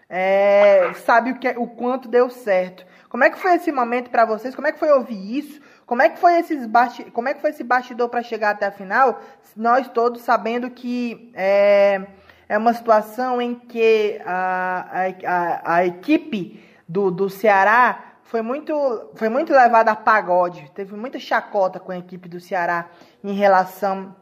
é, 0.09 0.93
sabe 1.05 1.33
o, 1.33 1.38
que, 1.38 1.49
o 1.51 1.67
quanto 1.67 2.09
deu 2.09 2.31
certo. 2.31 2.87
Como 3.09 3.23
é 3.25 3.31
que 3.31 3.38
foi 3.38 3.55
esse 3.55 3.71
momento 3.71 4.11
para 4.11 4.25
vocês? 4.25 4.55
Como 4.55 4.67
é 4.67 4.73
que 4.73 4.79
foi 4.79 4.90
ouvir 4.90 5.38
isso? 5.38 5.61
Como 5.87 6.03
é 6.03 6.09
que 6.09 6.19
foi, 6.19 6.38
esses 6.38 6.67
basti 6.67 7.05
como 7.11 7.29
é 7.29 7.35
que 7.35 7.40
foi 7.40 7.51
esse 7.51 7.62
bastidor 7.62 8.09
para 8.09 8.23
chegar 8.23 8.51
até 8.51 8.67
a 8.67 8.73
final? 8.73 9.21
Nós 9.55 9.88
todos 9.88 10.23
sabendo 10.23 10.71
que 10.71 11.31
é, 11.35 12.07
é 12.49 12.59
uma 12.59 12.73
situação 12.73 13.40
em 13.40 13.55
que 13.55 14.21
a, 14.25 15.05
a, 15.27 15.75
a 15.77 15.87
equipe 15.87 16.62
do, 16.88 17.11
do 17.11 17.29
Ceará 17.29 18.14
foi 18.25 18.43
muito, 18.43 19.11
foi 19.14 19.29
muito 19.29 19.53
levada 19.53 19.93
a 19.93 19.97
pagode. 19.97 20.71
Teve 20.75 20.97
muita 20.97 21.19
chacota 21.19 21.79
com 21.79 21.93
a 21.93 21.99
equipe 21.99 22.29
do 22.29 22.40
Ceará 22.40 22.87
em 23.23 23.33
relação 23.33 24.17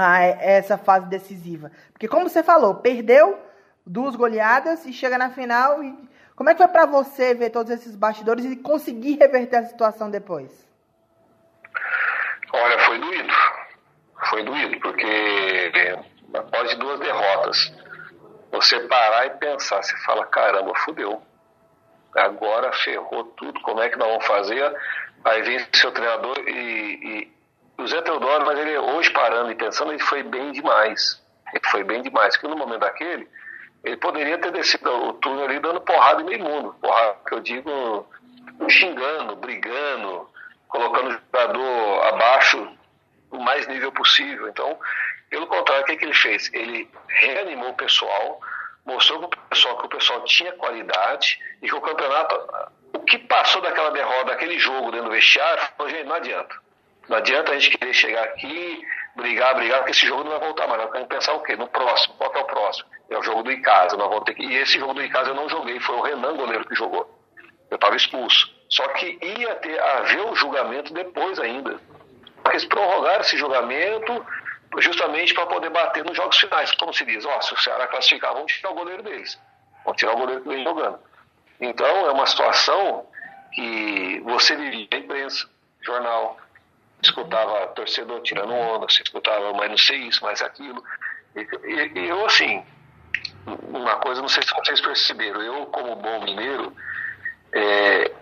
a 0.00 0.22
essa 0.22 0.78
fase 0.78 1.06
decisiva. 1.06 1.72
Porque 1.92 2.06
como 2.06 2.28
você 2.28 2.40
falou, 2.40 2.76
perdeu 2.76 3.36
duas 3.84 4.14
goleadas 4.14 4.86
e 4.86 4.92
chega 4.92 5.18
na 5.18 5.30
final 5.30 5.82
e 5.82 6.08
como 6.36 6.48
é 6.48 6.54
que 6.54 6.58
foi 6.58 6.68
para 6.68 6.86
você 6.86 7.34
ver 7.34 7.50
todos 7.50 7.72
esses 7.72 7.96
bastidores 7.96 8.44
e 8.44 8.54
conseguir 8.54 9.16
reverter 9.18 9.56
a 9.56 9.64
situação 9.64 10.08
depois? 10.08 10.52
Olha, 12.52 12.78
foi 12.78 13.00
doído. 13.00 13.34
Foi 14.30 14.44
doído, 14.44 14.78
porque 14.78 15.72
após 16.32 16.76
duas 16.76 17.00
derrotas, 17.00 17.74
você 18.52 18.78
parar 18.86 19.26
e 19.26 19.30
pensar, 19.30 19.82
você 19.82 19.96
fala, 20.04 20.24
caramba, 20.26 20.76
fudeu. 20.76 21.20
Agora 22.14 22.72
ferrou 22.72 23.24
tudo, 23.36 23.60
como 23.62 23.82
é 23.82 23.88
que 23.88 23.96
nós 23.96 24.08
vamos 24.08 24.26
fazer? 24.26 24.76
Aí 25.24 25.42
vem 25.42 25.66
seu 25.72 25.90
treinador 25.90 26.38
e 26.46 27.36
o 27.78 27.86
Zé 27.86 28.02
Teodoro, 28.02 28.44
mas 28.44 28.58
ele 28.58 28.76
hoje 28.76 29.10
parando 29.10 29.52
e 29.52 29.54
pensando, 29.54 29.92
ele 29.92 30.02
foi 30.02 30.22
bem 30.22 30.50
demais. 30.52 31.22
Ele 31.52 31.62
foi 31.70 31.84
bem 31.84 32.02
demais, 32.02 32.36
porque 32.36 32.48
no 32.48 32.56
momento 32.56 32.80
daquele, 32.80 33.28
ele 33.84 33.96
poderia 33.96 34.36
ter 34.38 34.50
descido 34.50 34.90
o 34.90 35.12
túnel 35.14 35.44
ali 35.44 35.60
dando 35.60 35.80
porrada 35.80 36.20
em 36.20 36.24
meio 36.24 36.42
mundo. 36.44 36.74
Porrada, 36.80 37.16
que 37.26 37.34
eu 37.34 37.40
digo, 37.40 38.06
xingando, 38.68 39.36
brigando, 39.36 40.28
colocando 40.66 41.08
o 41.08 41.12
jogador 41.12 42.06
abaixo 42.08 42.68
o 43.30 43.38
mais 43.38 43.66
nível 43.68 43.92
possível. 43.92 44.48
Então, 44.48 44.78
pelo 45.30 45.46
contrário, 45.46 45.84
o 45.84 45.86
que, 45.86 45.96
que 45.96 46.04
ele 46.04 46.14
fez? 46.14 46.52
Ele 46.52 46.90
reanimou 47.06 47.70
o 47.70 47.76
pessoal, 47.76 48.40
mostrou 48.84 49.28
para 49.28 49.38
o 49.38 49.48
pessoal 49.48 49.78
que 49.78 49.86
o 49.86 49.88
pessoal 49.88 50.24
tinha 50.24 50.52
qualidade 50.52 51.38
e 51.62 51.68
que 51.68 51.74
o 51.74 51.80
campeonato, 51.80 52.34
o 52.94 53.00
que 53.00 53.18
passou 53.18 53.62
daquela 53.62 53.90
derrota, 53.90 54.24
daquele 54.24 54.58
jogo 54.58 54.90
dentro 54.90 55.06
do 55.06 55.12
vestiário, 55.12 55.62
falou, 55.76 55.92
gente, 55.92 56.06
não 56.06 56.16
adianta. 56.16 56.67
Não 57.08 57.16
adianta 57.16 57.52
a 57.52 57.58
gente 57.58 57.76
querer 57.76 57.94
chegar 57.94 58.24
aqui, 58.24 58.86
brigar, 59.16 59.54
brigar, 59.56 59.78
porque 59.78 59.92
esse 59.92 60.06
jogo 60.06 60.24
não 60.24 60.32
vai 60.32 60.40
voltar 60.40 60.66
mais. 60.66 60.82
Nós 60.82 60.92
vamos 60.92 61.08
pensar 61.08 61.32
o 61.34 61.42
quê? 61.42 61.56
No 61.56 61.66
próximo. 61.68 62.14
Qual 62.14 62.32
é 62.34 62.38
o 62.38 62.44
próximo? 62.44 62.88
É 63.10 63.18
o 63.18 63.22
jogo 63.22 63.42
do 63.42 63.50
Icasa. 63.50 63.96
Nós 63.96 64.08
vamos 64.08 64.24
ter 64.24 64.34
que... 64.34 64.42
E 64.42 64.56
esse 64.56 64.78
jogo 64.78 64.94
do 64.94 65.02
Icasa 65.02 65.30
eu 65.30 65.34
não 65.34 65.48
joguei, 65.48 65.80
foi 65.80 65.96
o 65.96 66.02
Renan 66.02 66.36
goleiro 66.36 66.66
que 66.66 66.74
jogou. 66.74 67.08
Eu 67.70 67.76
estava 67.76 67.96
expulso. 67.96 68.50
Só 68.68 68.86
que 68.88 69.18
ia 69.22 69.54
ter 69.56 69.80
haver 69.80 70.26
o 70.26 70.34
julgamento 70.34 70.92
depois 70.92 71.38
ainda. 71.40 71.80
Eles 72.50 72.64
prorrogaram 72.66 73.20
esse 73.20 73.36
julgamento 73.36 74.26
justamente 74.78 75.32
para 75.34 75.46
poder 75.46 75.70
bater 75.70 76.04
nos 76.04 76.16
jogos 76.16 76.38
finais. 76.38 76.70
Como 76.72 76.92
se 76.92 77.04
diz, 77.04 77.24
ó, 77.24 77.40
se 77.40 77.54
o 77.54 77.58
Ceará 77.58 77.86
classificar, 77.86 78.34
vamos 78.34 78.52
tirar 78.52 78.70
o 78.70 78.74
goleiro 78.74 79.02
deles. 79.02 79.40
Vamos 79.84 79.98
tirar 79.98 80.12
o 80.12 80.18
goleiro 80.18 80.42
que 80.42 80.48
vem 80.48 80.62
jogando. 80.62 80.98
Então 81.60 82.06
é 82.06 82.12
uma 82.12 82.26
situação 82.26 83.06
que 83.52 84.20
você 84.24 84.54
vivia 84.54 84.88
a 84.92 84.96
imprensa, 84.96 85.48
jornal, 85.80 86.36
escutava 87.02 87.68
torcedor 87.68 88.20
tirando 88.22 88.52
onda, 88.52 88.88
você 88.88 89.02
escutava, 89.02 89.52
mas 89.52 89.70
não 89.70 89.78
sei 89.78 89.98
isso, 89.98 90.22
mais 90.22 90.42
aquilo. 90.42 90.82
E, 91.36 91.40
e, 91.40 91.98
e, 91.98 92.08
eu, 92.08 92.24
assim, 92.26 92.64
uma 93.46 93.96
coisa, 93.96 94.20
não 94.20 94.28
sei 94.28 94.42
se 94.42 94.54
vocês 94.54 94.80
perceberam, 94.80 95.40
eu, 95.42 95.66
como 95.66 95.96
bom 95.96 96.24
mineiro, 96.24 96.72
é, 97.52 98.12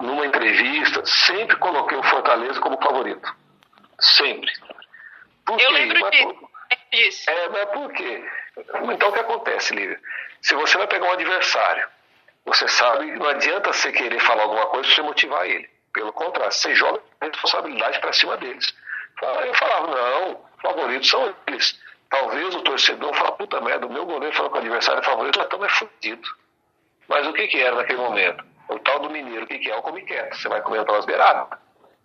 numa 0.00 0.26
entrevista, 0.26 1.04
sempre 1.04 1.56
coloquei 1.56 1.98
o 1.98 2.02
Fortaleza 2.02 2.60
como 2.60 2.80
favorito. 2.82 3.34
Sempre. 4.00 4.50
Por 5.44 5.60
eu 5.60 5.68
quê? 5.68 5.74
lembro 5.74 6.00
mas, 6.00 6.10
disso. 6.92 7.30
É, 7.30 7.48
mas 7.48 7.64
por 7.70 7.92
quê? 7.92 8.24
Então, 8.92 9.08
o 9.08 9.12
que 9.12 9.20
acontece, 9.20 9.74
Lívia? 9.74 10.00
Se 10.40 10.54
você 10.54 10.78
vai 10.78 10.86
pegar 10.86 11.06
um 11.06 11.12
adversário, 11.12 11.88
você 12.44 12.66
sabe 12.68 13.06
não 13.12 13.28
adianta 13.28 13.72
você 13.72 13.92
querer 13.92 14.20
falar 14.20 14.44
alguma 14.44 14.66
coisa 14.66 14.86
para 14.86 14.96
você 14.96 15.02
motivar 15.02 15.46
ele. 15.46 15.68
Pelo 15.92 16.12
contrário, 16.12 16.52
você 16.52 16.74
joga 16.74 17.00
responsabilidade 17.20 18.00
para 18.00 18.12
cima 18.12 18.36
deles. 18.36 18.74
Eu 19.22 19.54
falava, 19.54 19.86
não, 19.86 20.40
favoritos 20.62 21.08
são 21.08 21.34
eles. 21.46 21.80
Talvez 22.10 22.54
o 22.54 22.62
torcedor 22.62 23.12
fale, 23.14 23.32
puta 23.32 23.60
merda, 23.60 23.86
o 23.86 23.92
meu 23.92 24.06
goleiro 24.06 24.34
falou 24.34 24.50
que 24.50 24.58
o 24.58 24.60
adversário 24.60 25.00
é 25.00 25.04
favorito, 25.04 25.40
então 25.40 25.64
é 25.64 25.68
fudido. 25.68 26.28
Mas 27.08 27.26
o 27.26 27.32
que 27.32 27.48
que 27.48 27.60
era 27.60 27.76
naquele 27.76 27.98
momento? 27.98 28.44
O 28.68 28.78
tal 28.78 29.00
do 29.00 29.10
mineiro, 29.10 29.44
o 29.44 29.46
que 29.46 29.58
que 29.58 29.70
é? 29.70 29.76
O 29.76 29.82
come 29.82 30.02
quieto. 30.02 30.36
Você 30.36 30.48
vai 30.48 30.60
comendo 30.62 30.84
pelas 30.84 31.04
beiradas. 31.04 31.58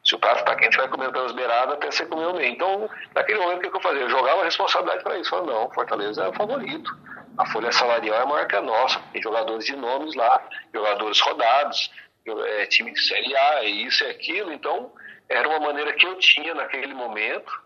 Se 0.04 0.15
o 0.15 0.19
prato 0.19 0.39
está 0.39 0.56
quente, 0.56 0.76
vai 0.76 0.88
comendo 0.89 1.13
pelas 1.13 1.32
beiradas 1.32 1.76
até 1.76 1.91
você 1.91 2.06
comer 2.06 2.28
o 2.28 2.34
meio. 2.34 2.52
Então, 2.54 2.89
naquele 3.15 3.39
momento, 3.39 3.60
o 3.60 3.62
que, 3.62 3.69
que 3.69 3.78
eu 3.78 3.82
fazia? 3.82 4.02
Eu 4.02 4.10
jogava 4.10 4.41
a 4.41 4.46
responsabilidade 4.46 5.04
para 5.04 5.17
isso. 5.17 5.30
Falava, 5.30 5.52
não, 5.52 5.72
Fortaleza 5.72 6.24
é 6.24 6.30
o 6.30 6.34
favorito. 6.34 6.91
A 7.38 7.46
folha 7.48 7.72
salarial 7.72 8.22
é 8.22 8.26
maior 8.26 8.48
que 8.48 8.56
a 8.56 8.62
nossa. 8.62 9.00
Tem 9.12 9.22
jogadores 9.22 9.65
de 9.65 9.76
nomes 9.76 10.15
lá, 10.15 10.41
jogadores 10.74 11.19
rodados 11.22 11.89
é, 12.25 12.65
time 12.67 12.91
de 12.91 13.01
Série 13.05 13.36
A, 13.36 13.63
é 13.63 13.69
isso 13.69 14.03
e 14.03 14.07
aquilo. 14.07 14.51
Então, 14.51 14.91
era 15.29 15.47
uma 15.47 15.59
maneira 15.59 15.93
que 15.93 16.05
eu 16.05 16.15
tinha 16.15 16.53
naquele 16.53 16.93
momento 16.93 17.62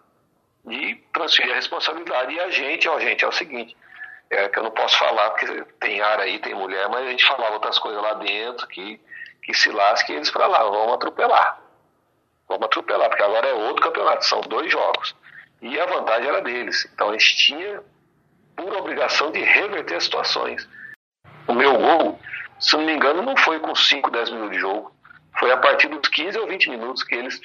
de 0.66 0.96
transferir 1.14 1.52
a 1.52 1.56
responsabilidade. 1.56 2.34
E 2.34 2.40
a 2.40 2.50
gente, 2.50 2.88
ó, 2.88 3.00
gente, 3.00 3.24
é 3.24 3.28
o 3.28 3.32
seguinte, 3.32 3.76
é 4.30 4.50
que 4.50 4.60
eu 4.60 4.64
não 4.64 4.72
posso 4.72 4.98
falar, 4.98 5.32
porque 5.32 5.64
tem 5.80 6.02
ar 6.02 6.20
aí, 6.20 6.40
tem 6.40 6.54
mulher, 6.54 6.90
mas 6.90 7.06
a 7.06 7.10
gente 7.10 7.26
falava 7.26 7.54
outras 7.54 7.80
coisas 7.80 8.02
lá 8.02 8.16
dentro 8.16 8.68
que, 8.68 9.00
que 9.44 9.54
se 9.54 9.70
lasque 9.70 10.12
eles 10.12 10.30
para 10.30 10.48
lá, 10.48 10.64
vamos 10.64 10.94
atropelar. 10.94 11.62
Vamos 12.48 12.66
atropelar, 12.66 13.10
porque 13.10 13.24
agora 13.24 13.48
é 13.48 13.54
outro 13.54 13.84
campeonato, 13.84 14.26
são 14.26 14.42
dois 14.42 14.72
jogos. 14.72 15.16
E 15.62 15.80
a 15.80 15.86
vantagem 15.86 16.30
era 16.30 16.42
deles. 16.42 16.90
Então 16.94 17.10
a 17.10 17.14
gente 17.14 17.38
tinha 17.38 17.84
por 18.56 18.74
obrigação 18.76 19.32
de 19.32 19.40
reverter 19.40 19.96
as 19.96 20.04
situações. 20.04 20.68
O 21.48 21.54
meu 21.54 21.78
gol 21.78 22.20
se 22.60 22.76
não 22.76 22.86
me 22.86 22.94
engano, 22.94 23.22
não 23.22 23.36
foi 23.38 23.60
com 23.60 23.74
5, 23.76 24.10
10 24.10 24.30
minutos 24.32 24.52
de 24.52 24.60
jogo. 24.60 24.92
Foi 25.40 25.52
a 25.52 25.58
partir 25.58 25.88
dos 25.88 26.08
15 26.08 26.40
ou 26.40 26.48
20 26.48 26.70
minutos 26.70 27.04
que 27.04 27.16
eles 27.16 27.40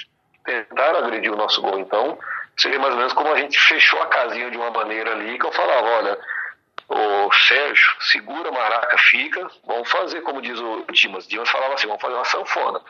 tentaram 0.44 1.00
agredir 1.00 1.32
o 1.32 1.36
nosso 1.36 1.60
gol. 1.60 1.78
Então, 1.78 2.18
vê 2.62 2.78
mais 2.78 2.92
ou 2.92 2.98
menos 2.98 3.12
como 3.12 3.32
a 3.32 3.36
gente 3.36 3.58
fechou 3.58 4.00
a 4.02 4.06
casinha 4.06 4.50
de 4.50 4.56
uma 4.56 4.70
maneira 4.70 5.12
ali 5.12 5.38
que 5.38 5.46
eu 5.46 5.52
falava, 5.52 5.86
olha, 5.88 6.18
o 6.88 7.32
Sérgio, 7.32 7.92
segura 8.00 8.48
a 8.48 8.52
maraca, 8.52 8.98
fica, 8.98 9.50
vamos 9.66 9.90
fazer, 9.90 10.20
como 10.22 10.42
diz 10.42 10.58
o 10.58 10.84
Dimas. 10.92 11.26
Dimas 11.26 11.48
falava 11.50 11.74
assim, 11.74 11.86
vamos 11.86 12.02
fazer 12.02 12.14
uma 12.14 12.24
sanfona. 12.24 12.80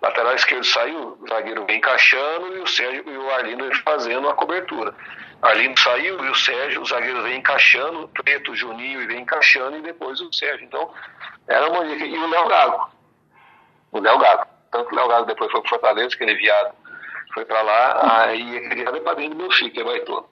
Lateral 0.00 0.34
esquerdo 0.34 0.64
saiu, 0.64 1.18
o 1.20 1.28
zagueiro 1.28 1.66
vem 1.66 1.76
encaixando 1.76 2.56
e 2.56 2.60
o 2.60 2.66
Sérgio 2.66 3.04
e 3.06 3.16
o 3.16 3.30
Arlindo 3.32 3.70
fazendo 3.82 4.28
a 4.30 4.34
cobertura. 4.34 4.94
Ali 5.42 5.74
saiu 5.78 6.22
e 6.24 6.28
o 6.28 6.34
Sérgio, 6.34 6.82
o 6.82 6.84
zagueiro 6.84 7.22
vem 7.22 7.38
encaixando, 7.38 8.08
Preto, 8.08 8.54
Juninho 8.54 9.00
e 9.02 9.06
vem 9.06 9.20
encaixando 9.20 9.78
e 9.78 9.82
depois 9.82 10.20
o 10.20 10.32
Sérgio. 10.32 10.66
Então, 10.66 10.92
era 11.48 11.68
uma 11.70 11.84
E 11.86 12.18
o 12.18 12.28
Léo 12.28 12.48
Gago. 12.48 12.90
O 13.92 14.00
Léo 14.00 14.18
Gago. 14.18 14.46
Tanto 14.70 14.92
o 14.92 14.96
Léo 14.96 15.08
Gago 15.08 15.26
depois 15.26 15.50
foi 15.50 15.60
pro 15.60 15.70
Fortaleza, 15.70 16.16
que 16.16 16.22
ele 16.22 16.34
viado 16.34 16.74
foi 17.32 17.44
para 17.44 17.62
lá, 17.62 18.24
aí 18.24 18.56
aquele 18.56 18.84
cara 18.84 18.96
é 18.96 19.14
dentro 19.14 19.30
do 19.30 19.42
meu 19.42 19.50
filho, 19.52 19.70
que 19.70 19.80
é 19.80 19.84
baitola. 19.84 20.24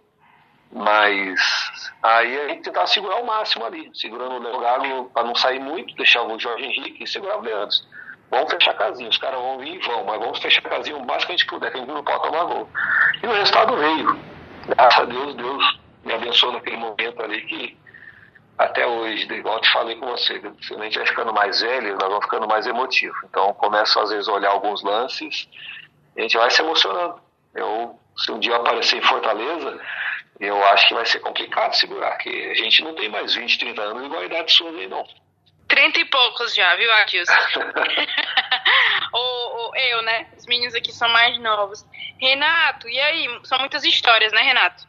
Mas 0.71 1.93
aí 2.03 2.41
a 2.41 2.49
gente 2.49 2.63
tentava 2.63 2.87
segurar 2.87 3.17
o 3.17 3.27
máximo 3.27 3.65
ali, 3.65 3.91
segurando 3.95 4.35
o 4.35 4.43
Léo 4.43 4.61
Gago 4.61 5.11
para 5.11 5.25
não 5.25 5.35
sair 5.35 5.61
muito, 5.61 5.95
deixava 5.95 6.33
o 6.33 6.39
Jorge 6.39 6.65
Henrique 6.65 7.05
e 7.05 7.07
segurava 7.07 7.41
o 7.41 7.45
Leandro. 7.45 7.77
Vamos 8.31 8.53
fechar 8.53 8.73
a 8.73 8.75
casinha, 8.75 9.09
os 9.09 9.17
caras 9.17 9.41
vão 9.41 9.59
vir 9.59 9.77
e 9.77 9.79
vão, 9.79 10.05
mas 10.05 10.21
vamos 10.21 10.39
fechar 10.41 10.67
a 10.67 10.69
casinha 10.69 10.97
o 10.97 11.07
máximo 11.07 11.27
que 11.27 11.33
a 11.33 11.37
gente 11.37 11.47
puder, 11.47 11.71
que 11.71 11.79
a 11.79 11.81
gente 11.81 11.91
não 11.91 12.05
pode 12.05 12.23
tomar 12.23 12.45
gol. 12.45 12.69
E 13.23 13.27
o 13.27 13.33
resultado 13.33 13.77
veio. 13.77 14.38
Graças 14.69 15.01
a 15.01 15.05
Deus, 15.05 15.35
Deus 15.35 15.81
me 16.05 16.13
abençoou 16.13 16.53
naquele 16.53 16.77
momento 16.77 17.23
ali 17.23 17.41
que 17.43 17.77
até 18.57 18.87
hoje, 18.87 19.33
igual 19.33 19.61
te 19.61 19.73
falei 19.73 19.97
com 19.97 20.07
você, 20.07 20.35
a 20.35 20.83
gente 20.85 20.99
vai 20.99 21.07
ficando 21.07 21.33
mais 21.33 21.61
velho, 21.61 21.93
nós 21.93 22.09
vamos 22.09 22.25
ficando 22.25 22.49
mais 22.49 22.67
emotivo. 22.67 23.15
Então 23.25 23.55
começo 23.55 23.99
às 24.01 24.11
vezes 24.11 24.29
a 24.29 24.33
olhar 24.33 24.51
alguns 24.51 24.83
lances 24.83 25.49
a 26.17 26.21
gente 26.23 26.37
vai 26.37 26.51
se 26.51 26.61
emocionando. 26.61 27.21
Eu, 27.55 27.99
se 28.17 28.33
um 28.33 28.41
dia 28.41 28.53
eu 28.53 28.57
aparecer 28.57 28.97
em 28.99 29.03
Fortaleza, 29.03 29.81
eu 30.41 30.63
acho 30.65 30.89
que 30.89 30.95
vai 30.95 31.07
ser 31.07 31.21
complicado 31.21 31.75
segurar, 31.75 32.17
que 32.19 32.29
a 32.29 32.55
gente 32.55 32.83
não 32.83 32.95
tem 32.95 33.09
mais 33.09 33.35
20, 33.35 33.59
30 33.59 33.81
anos 33.81 34.05
igual 34.05 34.21
a 34.21 34.27
idade 34.27 34.53
sua 34.53 34.71
aí, 34.71 34.89
não. 34.89 35.07
30 35.69 36.01
e 36.01 36.05
poucos 36.07 36.55
já, 36.55 36.75
viu, 36.77 36.93
Adilson? 36.93 37.33
ou, 39.13 39.77
eu, 39.77 40.03
né? 40.03 40.29
Os 40.37 40.47
meninos 40.47 40.75
aqui 40.75 40.93
são 40.93 41.09
mais 41.11 41.39
novos. 41.39 41.85
Renato, 42.21 42.89
e 42.89 42.99
aí? 42.99 43.41
São 43.45 43.59
muitas 43.59 43.85
histórias, 43.85 44.33
né, 44.33 44.43
Renato? 44.43 44.89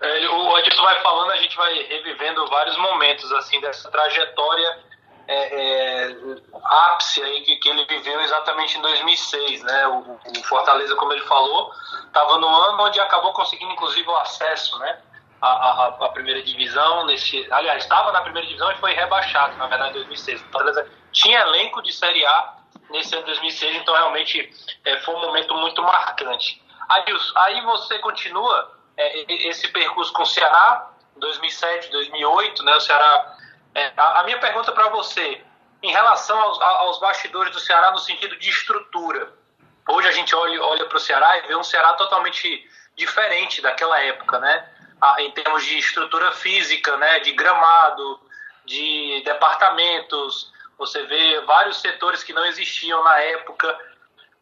É, 0.00 0.28
o 0.28 0.56
Adilson 0.56 0.82
vai 0.82 1.00
falando, 1.00 1.30
a 1.30 1.36
gente 1.36 1.56
vai 1.56 1.74
revivendo 1.82 2.46
vários 2.48 2.76
momentos, 2.76 3.30
assim, 3.32 3.60
dessa 3.60 3.90
trajetória 3.90 4.78
é, 5.26 6.08
é, 6.08 6.16
ápice 6.64 7.22
aí 7.22 7.40
que, 7.42 7.56
que 7.56 7.68
ele 7.68 7.84
viveu 7.86 8.20
exatamente 8.20 8.76
em 8.76 8.82
2006, 8.82 9.62
né? 9.62 9.86
O, 9.88 10.18
o 10.38 10.44
Fortaleza, 10.44 10.94
como 10.96 11.12
ele 11.12 11.22
falou, 11.22 11.72
estava 12.06 12.38
no 12.38 12.48
ano 12.48 12.82
onde 12.82 13.00
acabou 13.00 13.32
conseguindo, 13.32 13.72
inclusive, 13.72 14.08
o 14.08 14.16
acesso, 14.16 14.78
né? 14.78 14.98
A, 15.44 15.48
a, 15.48 16.06
a 16.06 16.08
primeira 16.08 16.42
divisão, 16.42 17.04
nesse, 17.06 17.46
aliás, 17.52 17.82
estava 17.82 18.10
na 18.12 18.22
primeira 18.22 18.46
divisão 18.46 18.70
e 18.72 18.76
foi 18.76 18.94
rebaixado, 18.94 19.56
na 19.56 19.66
verdade, 19.66 19.90
em 19.90 19.94
2006. 19.94 20.40
O 20.40 20.44
Fortaleza 20.44 20.90
tinha 21.12 21.40
elenco 21.40 21.82
de 21.82 21.92
Série 21.92 22.24
A 22.24 22.56
nesse 22.90 23.14
ano 23.14 23.24
de 23.24 23.32
2006, 23.32 23.76
então 23.76 23.94
realmente 23.94 24.50
é, 24.84 24.96
foi 25.00 25.14
um 25.14 25.20
momento 25.20 25.54
muito 25.54 25.82
marcante. 25.82 26.62
Adilson, 26.88 27.38
aí 27.38 27.60
você 27.62 27.98
continua 27.98 28.72
é, 28.96 29.48
esse 29.48 29.68
percurso 29.68 30.12
com 30.12 30.22
o 30.22 30.26
Ceará, 30.26 30.90
2007, 31.16 31.90
2008, 31.90 32.62
né? 32.62 32.74
O 32.76 32.80
Ceará 32.80 33.36
é, 33.74 33.92
a, 33.96 34.20
a, 34.20 34.24
minha 34.24 34.38
pergunta 34.38 34.72
para 34.72 34.88
você, 34.88 35.42
em 35.82 35.90
relação 35.90 36.38
aos, 36.38 36.60
aos, 36.60 37.00
bastidores 37.00 37.52
do 37.52 37.60
Ceará 37.60 37.90
no 37.90 37.98
sentido 37.98 38.36
de 38.38 38.48
estrutura. 38.48 39.32
Hoje 39.88 40.08
a 40.08 40.12
gente 40.12 40.34
olha, 40.34 40.62
olha 40.62 40.86
para 40.86 40.96
o 40.96 41.00
Ceará 41.00 41.38
e 41.38 41.48
vê 41.48 41.56
um 41.56 41.62
Ceará 41.62 41.92
totalmente 41.94 42.66
diferente 42.96 43.60
daquela 43.60 44.00
época, 44.00 44.38
né? 44.38 44.70
Em 45.18 45.30
termos 45.32 45.64
de 45.64 45.78
estrutura 45.78 46.32
física, 46.32 46.96
né? 46.96 47.20
De 47.20 47.32
gramado, 47.32 48.20
de 48.64 49.22
departamentos. 49.24 50.52
Você 50.78 51.02
vê 51.04 51.40
vários 51.42 51.80
setores 51.80 52.22
que 52.22 52.32
não 52.32 52.44
existiam 52.46 53.02
na 53.02 53.18
época. 53.18 53.78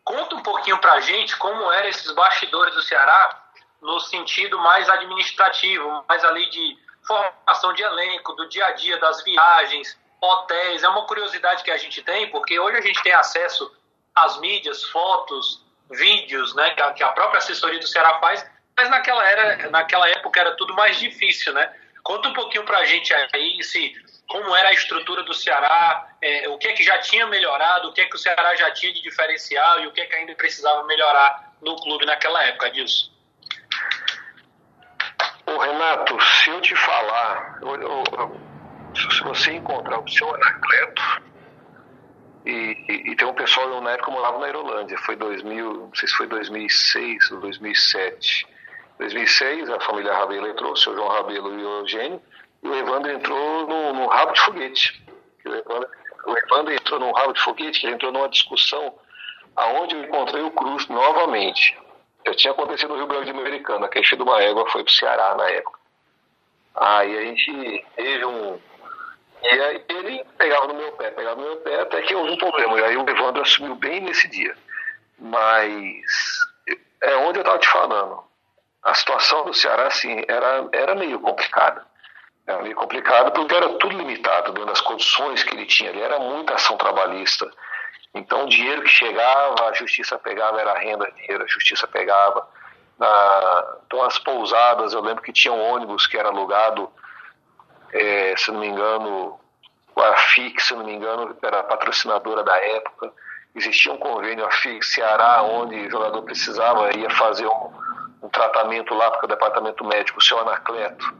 Conta 0.04 0.34
um 0.34 0.42
pouquinho 0.42 0.78
para 0.78 0.94
a 0.94 1.00
gente 1.00 1.36
como 1.36 1.70
eram 1.72 1.88
esses 1.88 2.10
bastidores 2.12 2.74
do 2.74 2.82
Ceará 2.82 3.42
no 3.80 3.98
sentido 4.00 4.58
mais 4.58 4.88
administrativo, 4.88 6.04
mais 6.08 6.24
ali 6.24 6.48
de 6.50 6.78
formação 7.06 7.72
de 7.72 7.82
elenco, 7.82 8.32
do 8.34 8.48
dia 8.48 8.66
a 8.66 8.72
dia, 8.72 8.98
das 8.98 9.22
viagens, 9.22 9.98
hotéis. 10.20 10.82
É 10.82 10.88
uma 10.88 11.04
curiosidade 11.06 11.64
que 11.64 11.70
a 11.70 11.76
gente 11.76 12.00
tem, 12.02 12.30
porque 12.30 12.58
hoje 12.58 12.78
a 12.78 12.80
gente 12.80 13.02
tem 13.02 13.12
acesso 13.12 13.70
às 14.14 14.38
mídias, 14.38 14.84
fotos, 14.84 15.64
vídeos, 15.90 16.54
né, 16.54 16.70
que 16.94 17.02
a 17.02 17.12
própria 17.12 17.38
assessoria 17.38 17.78
do 17.78 17.86
Ceará 17.86 18.18
faz, 18.20 18.48
mas 18.76 18.88
naquela, 18.90 19.28
era, 19.28 19.70
naquela 19.70 20.08
época 20.08 20.40
era 20.40 20.56
tudo 20.56 20.74
mais 20.74 20.98
difícil, 20.98 21.52
né? 21.52 21.72
Conta 22.02 22.28
um 22.28 22.32
pouquinho 22.32 22.64
para 22.64 22.78
a 22.78 22.84
gente 22.84 23.14
aí 23.14 23.62
se, 23.62 23.94
como 24.28 24.54
era 24.56 24.70
a 24.70 24.72
estrutura 24.72 25.22
do 25.22 25.34
Ceará, 25.34 26.16
é, 26.20 26.48
o 26.48 26.58
que 26.58 26.68
é 26.68 26.72
que 26.72 26.82
já 26.82 26.98
tinha 26.98 27.26
melhorado, 27.26 27.88
o 27.88 27.92
que 27.92 28.00
é 28.00 28.06
que 28.06 28.16
o 28.16 28.18
Ceará 28.18 28.56
já 28.56 28.70
tinha 28.72 28.92
de 28.92 29.02
diferencial 29.02 29.80
e 29.80 29.86
o 29.86 29.92
que 29.92 30.00
é 30.00 30.06
que 30.06 30.14
ainda 30.14 30.34
precisava 30.34 30.84
melhorar 30.84 31.52
no 31.60 31.76
clube 31.76 32.04
naquela 32.06 32.42
época 32.44 32.70
disso. 32.70 33.12
Ô 35.46 35.58
Renato, 35.58 36.20
se 36.20 36.50
eu 36.50 36.60
te 36.60 36.74
falar, 36.74 37.58
eu, 37.62 37.80
eu, 37.82 38.40
se 38.94 39.22
você 39.22 39.52
encontrar 39.52 40.00
o 40.00 40.08
seu 40.08 40.34
Anacleto, 40.34 41.22
e, 42.44 42.50
e, 42.88 43.12
e, 43.12 43.16
tem 43.16 43.28
um 43.28 43.34
pessoal, 43.34 43.68
eu, 43.68 43.80
na 43.80 43.92
época 43.92 44.10
eu 44.10 44.14
morava 44.14 44.38
na 44.40 44.48
Irolândia, 44.48 44.98
foi 44.98 45.14
2000, 45.14 45.72
não 45.72 45.94
sei 45.94 46.08
se 46.08 46.14
foi 46.16 46.26
2006 46.26 47.30
ou 47.30 47.40
2007. 47.40 48.46
2006 49.02 49.68
a 49.70 49.80
família 49.80 50.12
Rabelo 50.12 50.46
entrou, 50.46 50.72
o 50.72 50.76
João 50.76 51.08
Rabelo 51.08 51.58
e 51.58 51.64
o 51.64 51.78
Eugênio, 51.80 52.22
e 52.62 52.68
o 52.68 52.74
Evandro 52.74 53.10
entrou 53.10 53.66
no, 53.66 53.92
no 53.92 54.06
rabo 54.06 54.32
de 54.32 54.40
foguete. 54.40 55.04
O 55.44 55.48
Evandro, 55.48 55.90
o 56.26 56.38
Evandro 56.38 56.72
entrou 56.72 57.00
num 57.00 57.12
rabo 57.12 57.32
de 57.32 57.40
foguete, 57.40 57.80
que 57.80 57.86
ele 57.86 57.94
entrou 57.96 58.12
numa 58.12 58.28
discussão 58.28 58.94
aonde 59.56 59.96
eu 59.96 60.04
encontrei 60.04 60.42
o 60.42 60.52
Cruz 60.52 60.86
novamente. 60.86 61.76
Já 62.24 62.34
tinha 62.34 62.52
acontecido 62.52 62.90
no 62.90 62.96
Rio 62.96 63.08
Grande 63.08 63.30
Americano, 63.30 63.84
a 63.84 63.88
queixa 63.88 64.16
de 64.16 64.22
uma 64.22 64.40
égua 64.40 64.70
foi 64.70 64.84
pro 64.84 64.92
Ceará 64.92 65.34
na 65.34 65.50
época. 65.50 65.78
Aí 66.76 67.18
a 67.18 67.22
gente 67.22 67.86
teve 67.96 68.24
um. 68.24 68.60
E 69.42 69.48
aí 69.48 69.84
ele 69.88 70.24
pegava 70.38 70.68
no 70.68 70.74
meu 70.74 70.92
pé, 70.92 71.10
pegava 71.10 71.40
no 71.40 71.48
meu 71.48 71.56
pé, 71.56 71.80
até 71.80 72.00
que 72.02 72.14
houve 72.14 72.30
um 72.30 72.38
problema. 72.38 72.78
E 72.78 72.84
aí 72.84 72.96
o 72.96 73.10
Evandro 73.10 73.42
assumiu 73.42 73.74
bem 73.74 74.00
nesse 74.00 74.28
dia. 74.28 74.56
Mas 75.18 76.06
é 77.02 77.16
onde 77.16 77.40
eu 77.40 77.42
estava 77.42 77.58
te 77.58 77.68
falando. 77.68 78.31
A 78.82 78.94
situação 78.94 79.44
do 79.44 79.54
Ceará, 79.54 79.86
assim, 79.86 80.22
era, 80.26 80.68
era 80.72 80.94
meio 80.94 81.20
complicada. 81.20 81.86
Era 82.46 82.62
meio 82.62 82.74
complicada 82.74 83.30
porque 83.30 83.54
era 83.54 83.68
tudo 83.78 83.96
limitado 83.96 84.52
dentro 84.52 84.66
das 84.66 84.80
condições 84.80 85.44
que 85.44 85.54
ele 85.54 85.66
tinha. 85.66 85.90
Ele 85.90 86.00
era 86.00 86.18
muita 86.18 86.54
ação 86.54 86.76
trabalhista 86.76 87.48
então, 88.14 88.44
o 88.44 88.48
dinheiro 88.48 88.82
que 88.82 88.90
chegava, 88.90 89.68
a 89.68 89.72
justiça 89.72 90.18
pegava, 90.18 90.60
era 90.60 90.78
renda, 90.78 91.10
dinheiro, 91.12 91.44
a 91.44 91.48
justiça 91.48 91.86
pegava. 91.86 92.46
Ah, 93.00 93.76
então, 93.86 94.02
as 94.02 94.18
pousadas, 94.18 94.92
eu 94.92 95.00
lembro 95.00 95.22
que 95.22 95.32
tinha 95.32 95.52
um 95.52 95.60
ônibus 95.60 96.06
que 96.06 96.18
era 96.18 96.28
alugado, 96.28 96.90
é, 97.92 98.34
se 98.36 98.50
não 98.52 98.60
me 98.60 98.68
engano, 98.68 99.40
a 99.96 100.16
FIC, 100.16 100.62
se 100.62 100.74
não 100.74 100.84
me 100.84 100.92
engano, 100.92 101.36
era 101.42 101.62
patrocinadora 101.62 102.42
da 102.44 102.56
época. 102.56 103.12
Existia 103.54 103.92
um 103.92 103.98
convênio, 103.98 104.44
a 104.44 104.50
FIC 104.50 104.84
Ceará, 104.84 105.42
onde 105.42 105.74
o 105.86 105.90
jogador 105.90 106.22
precisava, 106.22 106.94
ia 106.94 107.10
fazer 107.10 107.46
um 107.46 107.81
tratamento 108.32 108.94
lá, 108.94 109.10
porque 109.10 109.26
o 109.26 109.28
departamento 109.28 109.84
médico, 109.84 110.18
o 110.18 110.22
seu 110.22 110.38
Anacleto, 110.40 111.14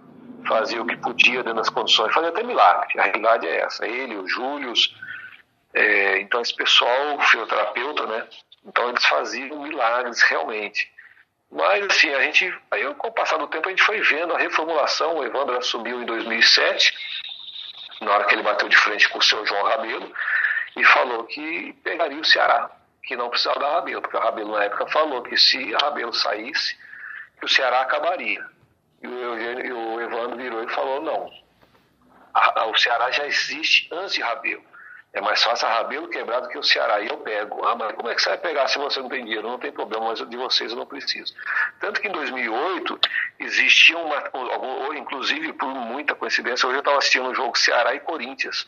fazia 0.47 0.83
o 0.83 0.87
que 0.87 0.97
podia 0.97 1.43
dentro 1.43 1.55
das 1.55 1.69
condições, 1.69 2.13
fazia 2.13 2.31
até 2.31 2.43
milagre. 2.43 2.99
A 2.99 3.05
realidade 3.05 3.47
é 3.47 3.61
essa. 3.61 3.87
Ele, 3.87 4.17
o 4.17 4.27
Júlio, 4.27 4.73
é, 5.75 6.21
então 6.21 6.41
esse 6.41 6.55
pessoal, 6.55 7.21
fisioterapeuta, 7.21 8.07
né? 8.07 8.27
Então 8.65 8.89
eles 8.89 9.05
faziam 9.05 9.63
milagres 9.63 10.23
realmente. 10.23 10.91
Mas 11.51 11.85
assim, 11.85 12.13
a 12.15 12.23
gente, 12.23 12.53
aí 12.71 12.95
com 12.95 13.09
o 13.09 13.13
passar 13.13 13.37
do 13.37 13.47
tempo 13.47 13.69
a 13.69 13.71
gente 13.71 13.83
foi 13.83 14.01
vendo 14.01 14.35
a 14.35 14.39
reformulação, 14.39 15.17
o 15.17 15.25
Evandro 15.25 15.57
assumiu 15.59 16.01
em 16.01 16.07
2007, 16.07 16.95
na 18.01 18.13
hora 18.13 18.25
que 18.25 18.35
ele 18.35 18.43
bateu 18.43 18.69
de 18.69 18.77
frente 18.77 19.09
com 19.11 19.19
o 19.19 19.23
seu 19.23 19.45
João 19.45 19.65
Rabelo, 19.65 20.11
e 20.77 20.85
falou 20.85 21.25
que 21.25 21.75
pegaria 21.85 22.19
o 22.19 22.25
Ceará, 22.25 22.71
que 23.05 23.15
não 23.17 23.29
precisava 23.29 23.61
da 23.61 23.75
Rabelo, 23.75 24.01
porque 24.01 24.17
o 24.17 24.21
Rabelo 24.21 24.53
na 24.53 24.65
época 24.65 24.87
falou 24.87 25.23
que 25.23 25.37
se 25.37 25.75
a 25.75 25.79
Rabelo 25.79 26.15
saísse, 26.15 26.75
que 27.43 27.47
o 27.47 27.49
Ceará 27.49 27.81
acabaria. 27.81 28.45
E 29.03 29.07
o, 29.09 29.19
Eugênio, 29.19 29.67
e 29.67 29.73
o 29.73 30.01
Evandro 30.01 30.37
virou 30.37 30.63
e 30.63 30.69
falou, 30.69 31.03
não, 31.03 31.29
a, 32.33 32.61
a, 32.61 32.67
o 32.67 32.79
Ceará 32.79 33.11
já 33.11 33.27
existe 33.27 33.89
antes 33.93 34.15
de 34.15 34.23
Rabelo. 34.23 34.63
É 35.13 35.21
mais 35.21 35.43
fácil 35.43 35.67
a 35.67 35.75
Rabelo 35.75 36.09
quebrado 36.09 36.49
que 36.49 36.57
o 36.57 36.63
Ceará. 36.63 37.01
E 37.01 37.09
eu 37.09 37.19
pego. 37.19 37.67
Ah, 37.67 37.75
mas 37.75 37.95
como 37.97 38.09
é 38.09 38.15
que 38.15 38.23
você 38.23 38.31
vai 38.31 38.39
pegar 38.39 38.69
se 38.69 38.79
você 38.79 39.01
não 39.01 39.09
tem 39.09 39.25
dinheiro? 39.25 39.47
Não 39.47 39.59
tem 39.59 39.73
problema, 39.73 40.07
mas 40.07 40.27
de 40.27 40.37
vocês 40.37 40.71
eu 40.71 40.79
não 40.79 40.87
preciso. 40.87 41.35
Tanto 41.81 42.01
que 42.01 42.09
em 42.09 42.13
2008 42.13 42.99
existia 43.41 43.99
uma. 43.99 44.23
Ou, 44.33 44.95
inclusive, 44.95 45.53
por 45.53 45.69
muita 45.69 46.15
coincidência, 46.15 46.67
hoje 46.67 46.77
eu 46.77 46.81
estava 46.81 46.97
assistindo 46.97 47.29
um 47.29 47.35
jogo 47.35 47.59
Ceará 47.59 47.93
e 47.95 48.01
Corinthians. 48.01 48.67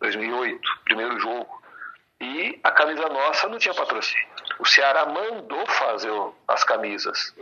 2008, 0.00 0.60
primeiro 0.84 1.18
jogo. 1.18 1.62
E 2.20 2.58
a 2.62 2.70
camisa 2.70 3.06
nossa 3.08 3.48
não 3.48 3.58
tinha 3.58 3.74
patrocínio. 3.74 4.33
O 4.58 4.66
Ceará 4.66 5.06
mandou 5.06 5.66
fazer 5.66 6.12
as 6.48 6.64
camisas. 6.64 7.34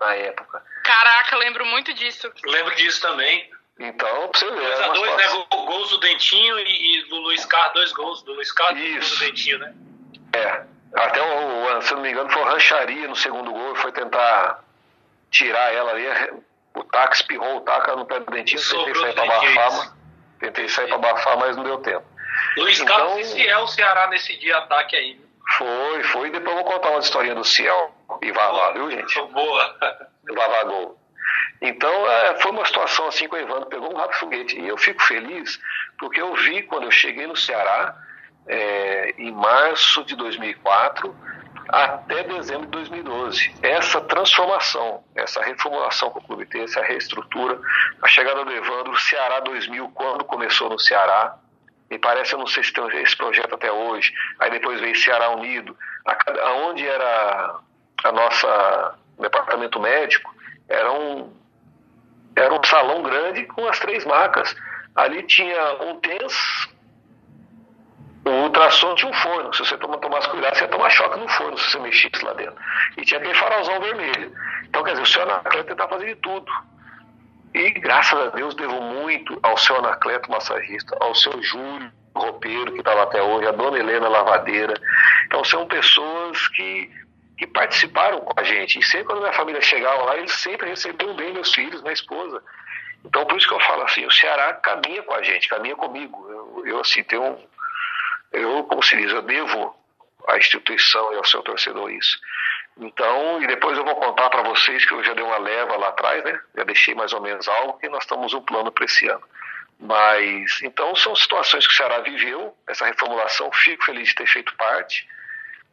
Na 0.00 0.14
época. 0.14 0.62
Caraca, 0.84 1.36
lembro 1.36 1.64
muito 1.66 1.92
disso. 1.94 2.30
Lembro 2.44 2.74
disso 2.76 3.00
também. 3.00 3.50
Então, 3.78 4.28
pra 4.28 4.38
você 4.38 4.50
ver. 4.50 4.76
2 4.76 4.80
a 4.80 4.88
2 4.88 5.16
né? 5.16 5.46
Gols 5.50 5.90
do 5.90 5.98
Dentinho 5.98 6.58
e, 6.58 6.98
e, 6.98 7.08
do 7.08 7.16
Luiz 7.16 7.44
Carlos, 7.44 7.74
dois 7.74 7.92
gols 7.92 8.22
do 8.22 8.32
Luiz 8.32 8.52
Carlos 8.52 8.80
e 8.80 8.98
do 8.98 9.18
Dentinho, 9.18 9.58
né? 9.58 9.74
É. 10.32 10.62
Até, 10.94 11.20
o, 11.20 11.82
se 11.82 11.92
eu 11.92 11.96
não 11.96 12.02
me 12.02 12.10
engano, 12.10 12.30
foi 12.30 12.42
o 12.42 12.44
Rancharia 12.44 13.08
no 13.08 13.16
segundo 13.16 13.52
gol, 13.52 13.74
foi 13.76 13.92
tentar 13.92 14.64
tirar 15.30 15.72
ela 15.74 15.90
ali, 15.90 16.06
o 16.74 16.84
táxi 16.84 17.22
espirrou 17.22 17.58
o 17.58 17.60
taco 17.62 17.96
no 17.96 18.06
pé 18.06 18.20
do 18.20 18.30
dentista, 18.30 18.76
tentei 18.76 18.94
sair 18.94 19.14
para 19.14 19.24
abafar, 19.24 19.96
tentei 20.40 20.68
sair 20.68 20.86
para 20.86 20.96
abafar, 20.96 21.36
mas 21.38 21.56
não 21.56 21.64
deu 21.64 21.78
tempo. 21.78 22.06
Luiz 22.56 22.80
então, 22.80 22.96
Carlos, 22.96 23.26
se 23.26 23.46
é 23.46 23.58
o 23.58 23.66
Ceará 23.66 24.06
nesse 24.08 24.36
dia 24.38 24.56
ataque 24.58 24.96
aí. 24.96 25.25
Foi, 25.50 26.02
foi, 26.04 26.30
depois 26.30 26.56
eu 26.56 26.62
vou 26.62 26.72
contar 26.72 26.90
uma 26.90 27.00
historinha 27.00 27.34
do 27.34 27.44
Ciel 27.44 27.94
e 28.20 28.32
Vavá, 28.32 28.72
viu 28.72 28.90
gente? 28.90 29.20
Boa. 29.32 29.76
Vavá 30.34 30.64
Gol. 30.64 30.98
Então, 31.60 32.10
é, 32.10 32.40
foi 32.40 32.50
uma 32.50 32.64
situação 32.64 33.06
assim 33.08 33.28
que 33.28 33.34
o 33.34 33.38
Evandro 33.38 33.66
pegou 33.66 33.92
um 33.92 33.96
rápido 33.96 34.18
foguete. 34.18 34.58
E 34.58 34.68
eu 34.68 34.76
fico 34.76 35.02
feliz 35.02 35.58
porque 35.98 36.20
eu 36.20 36.34
vi 36.34 36.62
quando 36.62 36.84
eu 36.84 36.90
cheguei 36.90 37.26
no 37.26 37.36
Ceará, 37.36 37.96
é, 38.46 39.14
em 39.18 39.32
março 39.32 40.04
de 40.04 40.14
2004, 40.16 41.14
até 41.68 42.22
dezembro 42.24 42.66
de 42.66 42.72
2012. 42.72 43.54
Essa 43.62 44.00
transformação, 44.00 45.02
essa 45.14 45.42
reformulação 45.42 46.10
que 46.10 46.18
o 46.18 46.22
clube 46.22 46.46
teve, 46.46 46.64
essa 46.64 46.82
reestrutura, 46.82 47.58
a 48.02 48.08
chegada 48.08 48.44
do 48.44 48.52
Evandro, 48.52 48.92
o 48.92 48.98
Ceará 48.98 49.40
2000, 49.40 49.88
quando 49.94 50.24
começou 50.24 50.68
no 50.68 50.78
Ceará, 50.78 51.36
me 51.90 51.98
parece, 51.98 52.32
eu 52.32 52.38
não 52.38 52.46
sei 52.46 52.62
se 52.64 52.72
tem 52.72 52.84
esse 53.02 53.16
projeto 53.16 53.54
até 53.54 53.70
hoje, 53.70 54.12
aí 54.40 54.50
depois 54.50 54.80
veio 54.80 54.96
Ceará 54.96 55.30
Unido, 55.30 55.76
aonde 56.42 56.86
era 56.86 57.60
a 58.04 58.12
nossa 58.12 58.98
departamento 59.18 59.80
médico, 59.80 60.34
era 60.68 60.92
um, 60.92 61.32
era 62.34 62.52
um 62.52 62.62
salão 62.64 63.02
grande 63.02 63.44
com 63.46 63.66
as 63.66 63.78
três 63.78 64.04
macas. 64.04 64.54
Ali 64.94 65.22
tinha 65.24 65.82
um 65.82 66.00
TENS, 66.00 66.68
o 68.24 68.30
ultrassom 68.30 68.94
tinha 68.94 69.10
um 69.10 69.14
forno. 69.14 69.54
Se 69.54 69.60
você 69.60 69.76
tomasse 69.76 70.28
cuidado, 70.28 70.56
você 70.56 70.64
ia 70.64 70.68
tomar 70.68 70.90
choque 70.90 71.18
no 71.18 71.28
forno 71.28 71.56
se 71.58 71.70
você 71.70 71.78
mexesse 71.78 72.24
lá 72.24 72.32
dentro. 72.32 72.56
E 72.96 73.04
tinha 73.04 73.20
aquele 73.20 73.34
farolzão 73.34 73.80
vermelho. 73.80 74.32
Então, 74.64 74.82
quer 74.82 74.90
dizer, 74.90 75.02
o 75.02 75.06
seu 75.06 75.22
Anacleto 75.22 75.68
tentava 75.68 75.90
fazer 75.90 76.06
de 76.06 76.16
tudo. 76.16 76.50
E 77.56 77.70
graças 77.70 78.18
a 78.20 78.26
Deus 78.26 78.54
devo 78.54 78.78
muito 78.82 79.38
ao 79.42 79.56
seu 79.56 79.78
Anacleto 79.78 80.30
massagista, 80.30 80.94
ao 81.00 81.14
seu 81.14 81.42
Júlio 81.42 81.90
roupeiro 82.14 82.70
que 82.72 82.80
estava 82.80 83.04
até 83.04 83.22
hoje, 83.22 83.48
a 83.48 83.52
dona 83.52 83.78
Helena 83.78 84.10
lavadeira. 84.10 84.74
Então 85.24 85.42
são 85.42 85.66
pessoas 85.66 86.48
que, 86.48 86.90
que 87.38 87.46
participaram 87.46 88.20
com 88.20 88.38
a 88.38 88.44
gente. 88.44 88.78
E 88.78 88.82
sempre 88.84 89.06
quando 89.06 89.20
minha 89.20 89.32
família 89.32 89.62
chegava 89.62 90.04
lá, 90.04 90.18
eles 90.18 90.32
sempre 90.32 90.68
recebiam 90.68 91.16
bem 91.16 91.32
meus 91.32 91.54
filhos, 91.54 91.80
minha 91.80 91.94
esposa. 91.94 92.42
Então 93.02 93.24
por 93.24 93.38
isso 93.38 93.48
que 93.48 93.54
eu 93.54 93.60
falo 93.60 93.84
assim, 93.84 94.04
o 94.04 94.10
Ceará 94.10 94.52
caminha 94.52 95.02
com 95.02 95.14
a 95.14 95.22
gente, 95.22 95.48
caminha 95.48 95.76
comigo. 95.76 96.28
Eu, 96.28 96.66
eu 96.66 96.80
assim, 96.80 97.02
tenho 97.04 97.22
um, 97.22 97.48
eu, 98.32 98.64
como 98.64 98.82
se 98.82 98.94
diz, 98.98 99.10
eu 99.10 99.22
devo 99.22 99.74
à 100.28 100.36
instituição 100.36 101.14
e 101.14 101.16
ao 101.16 101.24
seu 101.24 101.42
torcedor 101.42 101.90
isso. 101.90 102.18
Então, 102.78 103.42
e 103.42 103.46
depois 103.46 103.78
eu 103.78 103.84
vou 103.84 103.96
contar 103.96 104.28
para 104.28 104.42
vocês 104.42 104.84
que 104.84 104.92
eu 104.92 105.02
já 105.02 105.14
dei 105.14 105.24
uma 105.24 105.38
leva 105.38 105.76
lá 105.76 105.88
atrás, 105.88 106.22
né? 106.24 106.38
Já 106.54 106.64
deixei 106.64 106.94
mais 106.94 107.12
ou 107.12 107.22
menos 107.22 107.48
algo 107.48 107.78
que 107.78 107.88
nós 107.88 108.02
estamos 108.02 108.34
um 108.34 108.42
plano 108.42 108.70
para 108.70 108.84
esse 108.84 109.08
ano. 109.08 109.22
Mas, 109.78 110.60
então, 110.62 110.94
são 110.94 111.14
situações 111.16 111.66
que 111.66 111.72
o 111.72 111.76
Ceará 111.76 112.00
viveu, 112.00 112.54
essa 112.66 112.86
reformulação, 112.86 113.50
fico 113.52 113.84
feliz 113.84 114.08
de 114.08 114.14
ter 114.14 114.26
feito 114.26 114.54
parte. 114.56 115.08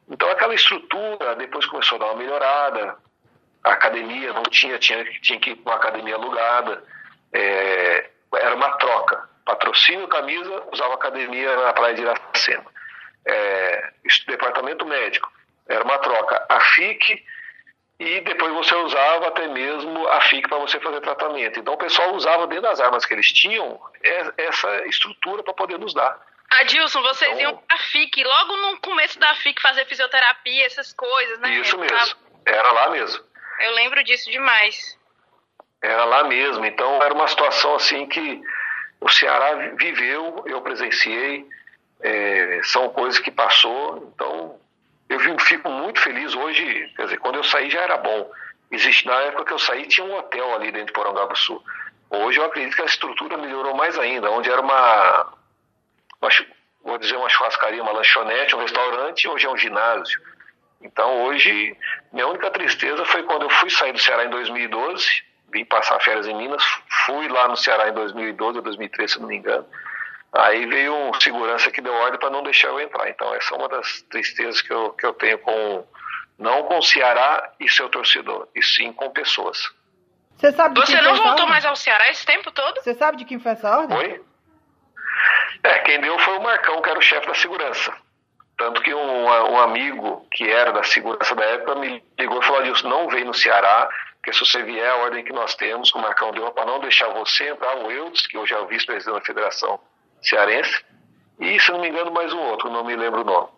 Então, 0.10 0.30
aquela 0.30 0.54
estrutura 0.54 1.36
depois 1.36 1.66
começou 1.66 1.98
a 1.98 2.00
dar 2.00 2.06
uma 2.08 2.16
melhorada, 2.16 2.98
a 3.64 3.72
academia 3.72 4.34
não 4.34 4.44
tinha, 4.44 4.78
tinha, 4.78 5.04
tinha 5.22 5.40
que 5.40 5.52
ir 5.52 5.56
para 5.56 5.72
uma 5.74 5.80
academia 5.80 6.16
alugada, 6.16 6.84
é, 7.32 8.10
era 8.36 8.56
uma 8.56 8.72
troca. 8.78 9.30
Patrocínio, 9.46 10.08
camisa, 10.08 10.64
usava 10.72 10.94
academia 10.94 11.56
na 11.56 11.74
Praia 11.74 11.94
de 11.96 12.02
Iracema. 12.02 12.72
É, 13.26 13.92
departamento 14.28 14.86
médico, 14.86 15.32
era 15.68 15.84
uma 15.84 15.98
troca. 16.00 16.46
A 16.50 16.60
FIC 16.60 17.24
e 18.00 18.22
depois 18.22 18.54
você 18.54 18.76
usava 18.76 19.28
até 19.28 19.48
mesmo 19.48 20.08
a 20.08 20.22
FIC 20.22 20.48
para 20.48 20.58
você 20.58 20.80
fazer 20.80 21.02
tratamento. 21.02 21.60
Então 21.60 21.74
o 21.74 21.78
pessoal 21.78 22.14
usava 22.14 22.48
dentro 22.48 22.64
das 22.64 22.80
armas 22.80 23.06
que 23.06 23.14
eles 23.14 23.32
tinham 23.32 23.80
essa 24.38 24.88
estrutura 24.88 25.44
para 25.44 25.54
poder 25.54 25.80
nos 25.80 25.94
dar. 25.94 26.20
Adilson, 26.50 27.02
vocês 27.02 27.32
então, 27.32 27.42
iam 27.42 27.58
para 27.58 27.76
a 27.76 27.80
FIC, 27.80 28.24
logo 28.24 28.58
no 28.58 28.78
começo 28.80 29.18
da 29.20 29.34
FIC 29.36 29.62
fazer 29.62 29.86
fisioterapia, 29.86 30.66
essas 30.66 30.94
coisas, 30.94 31.40
né? 31.40 31.50
Isso 31.56 31.78
mesmo, 31.78 32.18
era 32.46 32.72
lá 32.72 32.90
mesmo. 32.90 33.24
Eu 33.60 33.72
lembro 33.72 34.04
disso 34.04 34.30
demais. 34.30 35.00
Era 35.82 36.06
lá 36.06 36.24
mesmo, 36.26 36.66
então 36.66 37.02
era 37.02 37.14
uma 37.14 37.28
situação 37.28 37.76
assim 37.76 38.06
que 38.08 38.42
o 39.02 39.10
Ceará 39.10 39.56
viveu, 39.76 40.44
eu 40.46 40.62
presenciei, 40.62 41.46
é, 42.02 42.62
são 42.64 42.90
coisas 42.90 43.20
que 43.20 43.32
passou, 43.32 44.12
então 44.14 44.60
eu 45.14 45.40
fico 45.40 45.70
muito 45.70 46.00
feliz 46.00 46.34
hoje, 46.36 46.92
quer 46.96 47.04
dizer, 47.04 47.18
quando 47.20 47.36
eu 47.36 47.44
saí 47.44 47.70
já 47.70 47.82
era 47.82 47.98
bom. 47.98 48.32
Existe, 48.72 49.06
na 49.06 49.16
época 49.22 49.46
que 49.46 49.54
eu 49.54 49.60
saí 49.60 49.86
tinha 49.88 50.06
um 50.06 50.16
hotel 50.16 50.56
ali 50.56 50.72
dentro 50.72 50.88
de 50.88 50.94
Porangaba 50.94 51.36
Sul. 51.36 51.64
Hoje 52.10 52.40
eu 52.40 52.46
acredito 52.46 52.76
que 52.76 52.82
a 52.82 52.86
estrutura 52.86 53.38
melhorou 53.38 53.76
mais 53.76 53.98
ainda, 53.98 54.32
onde 54.32 54.50
era 54.50 54.62
uma, 54.62 55.34
uma 56.22 56.30
vou 56.84 56.98
dizer 56.98 57.16
uma 57.16 57.30
churrascaria, 57.30 57.82
uma 57.82 57.92
lanchonete, 57.92 58.56
um 58.56 58.60
restaurante, 58.60 59.28
hoje 59.28 59.46
é 59.46 59.50
um 59.50 59.58
ginásio. 59.58 60.22
Então 60.82 61.24
hoje, 61.24 61.78
minha 62.12 62.28
única 62.28 62.52
tristeza 62.52 63.06
foi 63.06 63.24
quando 63.24 63.44
eu 63.44 63.50
fui 63.50 63.70
sair 63.70 63.94
do 63.94 64.00
Ceará 64.00 64.26
em 64.26 64.30
2012, 64.30 65.24
vim 65.52 65.64
passar 65.66 66.00
férias 66.02 66.28
em 66.28 66.36
Minas, 66.36 66.64
fui 67.06 67.28
lá 67.30 67.48
no 67.48 67.56
Ceará 67.56 67.90
em 67.90 67.94
2012 67.94 68.58
ou 68.58 68.64
2013, 68.64 69.14
se 69.14 69.20
não 69.20 69.28
me 69.28 69.38
engano. 69.38 69.66
Aí 70.34 70.66
veio 70.66 70.96
um 70.96 71.14
segurança 71.20 71.70
que 71.70 71.80
deu 71.80 71.94
ordem 71.94 72.20
para 72.20 72.32
não 72.32 72.42
deixar 72.42 72.70
eu 72.70 72.80
entrar. 72.80 73.08
Então 73.08 73.34
essa 73.36 73.54
é 73.54 73.58
uma 73.58 73.70
das 73.70 74.02
tristezas 74.04 74.62
que 74.62 74.74
eu, 74.74 74.92
que 74.94 75.06
eu 75.06 75.14
tenho 75.14 75.38
com 75.40 75.86
não 76.40 76.64
com 76.64 76.80
o 76.80 76.82
Ceará 76.82 77.52
e 77.60 77.70
seu 77.70 77.88
torcedor, 77.90 78.48
e 78.56 78.64
sim 78.64 78.92
com 78.92 79.12
pessoas. 79.12 79.60
Você 80.36 80.52
sabe 80.52 80.80
Você 80.80 81.00
não 81.00 81.16
voltou 81.16 81.46
mais 81.48 81.64
ao 81.64 81.76
Ceará 81.76 82.10
esse 82.10 82.26
tempo 82.26 82.52
todo? 82.52 82.82
Você 82.82 82.96
sabe 82.96 83.18
de 83.18 83.26
quem 83.26 83.40
foi 83.40 83.52
essa 83.52 83.78
ordem? 83.78 83.96
Oi? 83.96 84.22
É, 85.64 85.80
quem 85.80 86.02
deu 86.02 86.18
foi 86.20 86.38
o 86.38 86.42
Marcão, 86.42 86.82
que 86.82 86.90
era 86.90 86.98
o 86.98 87.02
chefe 87.02 87.28
da 87.28 87.36
segurança. 87.36 87.94
Tanto 88.58 88.82
que 88.82 88.94
um, 88.94 89.26
um 89.26 89.60
amigo 89.60 90.28
que 90.32 90.50
era 90.50 90.72
da 90.72 90.84
segurança 90.84 91.36
da 91.36 91.46
época 91.46 91.76
me 91.76 92.04
ligou 92.20 92.42
e 92.42 92.46
falou: 92.46 92.62
Adilson, 92.62 92.90
não 92.90 93.08
vem 93.08 93.24
no 93.24 93.34
Ceará, 93.34 93.88
porque 94.16 94.34
se 94.34 94.40
você 94.40 94.64
vier, 94.64 94.90
a 94.90 94.96
ordem 94.98 95.24
que 95.24 95.32
nós 95.32 95.54
temos, 95.56 95.92
que 95.92 95.98
o 95.98 96.02
Marcão 96.02 96.32
deu 96.32 96.52
para 96.52 96.66
não 96.66 96.80
deixar 96.80 97.10
você 97.10 97.50
entrar, 97.50 97.78
o 97.78 97.92
Eudes, 97.92 98.26
que 98.26 98.38
hoje 98.38 98.54
é 98.54 98.60
o 98.60 98.68
vice-presidente 98.68 99.20
da 99.20 99.26
federação 99.26 99.80
cearense, 100.28 100.84
e 101.40 101.60
se 101.60 101.72
não 101.72 101.82
me 101.82 101.90
engano 101.90 102.12
mais 102.12 102.32
um 102.34 102.40
outro, 102.40 102.70
não 102.70 102.84
me 102.84 102.96
lembro 102.96 103.22
o 103.22 103.26
nome. 103.26 103.50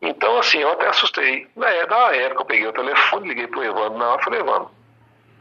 Então, 0.00 0.38
assim, 0.38 0.58
eu 0.58 0.72
até 0.72 0.88
assustei. 0.88 1.48
Na 1.54 1.68
época 1.68 2.40
eu 2.42 2.44
peguei 2.44 2.66
o 2.66 2.72
telefone, 2.72 3.28
liguei 3.28 3.46
pro 3.46 3.62
Evandro 3.62 3.98
na 3.98 4.10
hora 4.10 4.22
falei, 4.22 4.40
Evandro, 4.40 4.70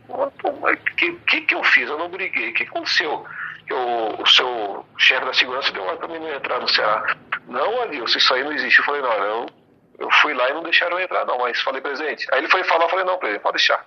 o 0.07 0.77
que, 0.95 1.13
que, 1.13 1.41
que 1.41 1.55
eu 1.55 1.63
fiz? 1.63 1.89
Eu 1.89 1.97
não 1.97 2.09
briguei. 2.09 2.51
O 2.51 2.53
que 2.53 2.63
aconteceu? 2.63 3.25
Que 3.65 3.73
o, 3.73 4.21
o 4.21 4.27
seu 4.27 4.85
chefe 4.97 5.25
da 5.25 5.33
segurança 5.33 5.71
deu 5.71 5.83
ordem 5.83 5.97
para 5.97 6.07
mim 6.07 6.19
não 6.19 6.35
entrar 6.35 6.59
no 6.59 6.67
Ceará. 6.67 7.15
Não, 7.47 7.81
Adilson, 7.81 8.17
isso 8.17 8.33
aí 8.33 8.43
não 8.43 8.51
existe. 8.53 8.79
Eu 8.79 8.85
falei, 8.85 9.01
não, 9.01 9.13
eu, 9.13 9.45
eu 9.99 10.11
fui 10.21 10.33
lá 10.33 10.49
e 10.49 10.53
não 10.53 10.63
deixaram 10.63 10.99
eu 10.99 11.05
entrar, 11.05 11.25
não, 11.25 11.39
mas 11.39 11.59
falei, 11.61 11.81
presente. 11.81 12.27
Aí 12.31 12.39
ele 12.39 12.49
foi 12.49 12.63
falar, 12.63 12.85
eu 12.85 12.89
falei, 12.89 13.05
não, 13.05 13.17
presente, 13.17 13.41
pode 13.41 13.57
deixar. 13.57 13.83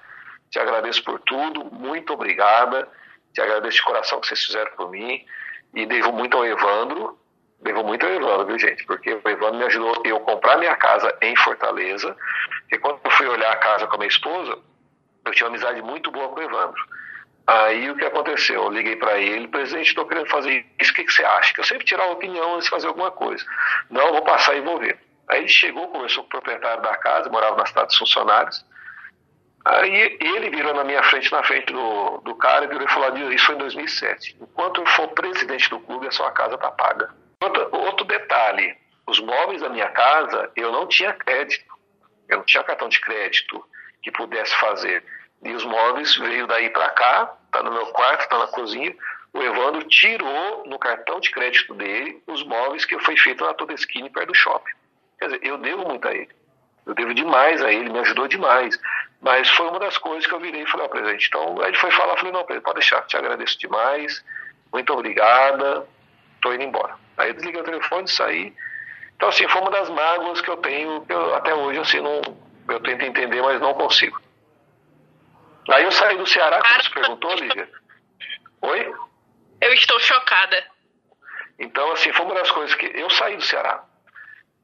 Te 0.51 0.59
agradeço 0.59 1.05
por 1.05 1.21
tudo, 1.21 1.65
muito 1.73 2.13
obrigada. 2.13 2.89
Te 3.33 3.41
agradeço 3.41 3.77
de 3.77 3.85
coração 3.85 4.21
que 4.21 4.29
vocês 4.29 4.45
fizeram 4.45 4.71
por 4.77 4.91
mim. 4.91 5.25
E 5.75 5.87
devo 5.87 6.13
muito 6.13 6.37
ao 6.37 6.47
Evandro, 6.47 7.19
devo 7.61 7.83
muito 7.83 8.07
ao 8.07 8.13
Evandro, 8.13 8.47
viu, 8.47 8.59
gente? 8.59 8.85
Porque 8.87 9.13
o 9.13 9.29
Evandro 9.29 9.59
me 9.59 9.65
ajudou 9.65 10.03
eu 10.05 10.21
comprar 10.21 10.59
minha 10.59 10.77
casa 10.77 11.13
em 11.21 11.35
Fortaleza. 11.37 12.17
E 12.71 12.79
quando 12.79 13.01
eu 13.05 13.11
fui 13.11 13.27
olhar 13.27 13.53
a 13.53 13.57
casa 13.57 13.87
com 13.87 13.97
a 13.97 13.99
minha 13.99 14.09
esposa, 14.09 14.59
eu 15.25 15.33
tinha 15.33 15.47
uma 15.49 15.57
amizade 15.57 15.83
muito 15.83 16.11
boa 16.11 16.29
com 16.29 16.41
o 16.41 16.43
Evandro. 16.43 16.81
Aí 17.47 17.91
o 17.91 17.97
que 17.97 18.05
aconteceu? 18.05 18.63
Eu 18.65 18.71
liguei 18.71 18.97
para 18.97 19.19
ele, 19.19 19.49
presidente, 19.49 19.89
estou 19.89 20.07
querendo 20.07 20.29
fazer 20.29 20.65
isso, 20.81 20.93
o 20.93 20.95
que, 20.95 21.05
que, 21.05 21.13
você 21.13 21.25
acha? 21.25 21.53
Que 21.53 21.61
eu 21.61 21.65
sempre 21.65 21.85
tirar 21.85 22.05
uma 22.05 22.15
opinião 22.15 22.55
antes 22.55 22.65
de 22.65 22.71
fazer 22.71 22.87
alguma 22.87 23.11
coisa. 23.11 23.45
Não, 23.91 24.13
vou 24.13 24.23
passar 24.23 24.55
e 24.55 24.63
vou 24.63 24.79
ver. 24.79 24.99
Aí 25.29 25.41
ele 25.41 25.49
chegou, 25.49 25.89
conversou 25.89 26.23
com 26.23 26.29
o 26.29 26.31
proprietário 26.31 26.83
da 26.83 26.97
casa, 26.97 27.29
morava 27.29 27.57
na 27.57 27.67
cidade 27.67 27.89
dos 27.89 27.99
funcionários. 27.99 28.65
Aí 29.65 30.19
ele 30.21 30.51
virou 30.51 30.75
na 30.75 30.85
minha 30.85 31.03
frente, 31.05 31.33
na 31.33 31.43
frente 31.43 31.73
do, 31.73 32.19
do 32.19 32.35
cara, 32.35 32.67
e 32.67 32.69
virou 32.69 32.85
e 32.85 32.91
falou: 32.91 33.33
Isso 33.33 33.47
foi 33.47 33.55
em 33.55 33.59
2007. 33.59 34.37
Enquanto 34.41 34.81
eu 34.81 34.87
for 34.89 35.09
presidente 35.09 35.71
do 35.71 35.81
clube, 35.81 36.07
a 36.07 36.11
sua 36.11 36.31
casa 36.33 36.55
está 36.55 36.71
paga. 36.71 37.15
Outro, 37.43 37.69
outro 37.73 38.07
detalhe: 38.07 38.77
os 39.07 39.19
móveis 39.21 39.63
da 39.63 39.71
minha 39.71 39.89
casa, 39.89 40.51
eu 40.55 40.71
não 40.71 40.87
tinha 40.87 41.13
crédito. 41.15 41.73
Eu 42.29 42.39
não 42.39 42.45
tinha 42.45 42.65
cartão 42.65 42.89
de 42.89 43.01
crédito 43.01 43.65
que 44.03 44.11
pudesse 44.11 44.55
fazer. 44.57 45.03
E 45.43 45.53
os 45.53 45.65
móveis 45.65 46.17
veio 46.17 46.47
daí 46.47 46.71
para 46.71 46.91
cá, 46.91 47.35
tá 47.51 47.63
no 47.63 47.73
meu 47.73 47.87
quarto, 47.87 48.29
tá 48.29 48.39
na 48.39 48.47
cozinha. 48.49 48.95
O 49.33 49.43
Evandro 49.43 49.83
tirou 49.85 50.65
no 50.67 50.79
cartão 50.79 51.21
de 51.21 51.31
crédito 51.31 51.75
dele 51.75 52.23
os 52.27 52.43
móveis 52.45 52.85
que 52.85 52.99
foi 53.01 53.17
feito 53.17 53.45
na 53.45 53.53
Todeskine 53.53 54.09
perto 54.09 54.29
do 54.29 54.35
shopping. 54.35 54.73
Quer 55.19 55.27
dizer, 55.27 55.41
eu 55.43 55.59
devo 55.59 55.87
muito 55.87 56.07
a 56.07 56.15
ele. 56.15 56.31
Eu 56.87 56.95
devo 56.95 57.15
demais 57.15 57.63
a 57.63 57.73
ele, 57.73 57.91
me 57.91 57.99
ajudou 58.01 58.29
demais. 58.29 58.79
Mas 59.25 59.49
foi 59.49 59.67
uma 59.69 59.79
das 59.79 59.97
coisas 59.97 60.27
que 60.27 60.35
eu 60.35 60.39
virei 60.39 60.65
e 60.65 60.67
falei, 60.67 60.85
ó, 60.85 60.87
oh, 60.87 60.91
presidente, 60.91 61.29
então 61.29 61.65
ele 61.65 61.77
foi 61.79 61.91
falar, 61.93 62.15
falei, 62.19 62.31
não, 62.31 62.45
presidente, 62.45 62.65
pode 62.65 62.81
deixar, 62.81 63.01
te 63.07 63.17
agradeço 63.17 63.59
demais, 63.59 64.23
muito 64.71 64.93
obrigada, 64.93 65.89
tô 66.43 66.53
indo 66.53 66.65
embora. 66.65 66.95
Aí 67.17 67.31
eu 67.31 67.35
desliguei 67.35 67.63
o 67.63 67.65
telefone, 67.65 68.07
saí. 68.07 68.55
Então, 69.17 69.31
assim, 69.31 69.49
foi 69.49 69.63
uma 69.63 69.71
das 69.71 69.89
mágoas 69.89 70.43
que 70.43 70.51
eu 70.51 70.59
tenho, 70.59 71.07
que 71.07 71.13
eu, 71.15 71.35
até 71.37 71.55
hoje, 71.55 71.81
assim, 71.81 72.01
não, 72.01 72.21
eu 72.69 72.81
tento 72.81 73.03
entender, 73.03 73.41
mas 73.41 73.59
não 73.63 73.73
consigo. 73.73 74.21
Aí 75.71 75.85
eu 75.85 75.93
saí 75.93 76.19
do 76.19 76.27
Ceará, 76.27 76.61
como 76.61 76.83
você 76.83 76.91
perguntou, 76.91 77.35
Lívia. 77.37 77.71
Oi? 78.61 78.95
Eu 79.63 79.73
estou 79.73 79.99
chocada. 80.01 80.67
Então, 81.59 81.91
assim, 81.93 82.13
foi 82.13 82.27
uma 82.27 82.35
das 82.35 82.51
coisas 82.51 82.77
que 82.77 82.93
eu 82.95 83.09
saí 83.09 83.37
do 83.37 83.43
Ceará. 83.43 83.85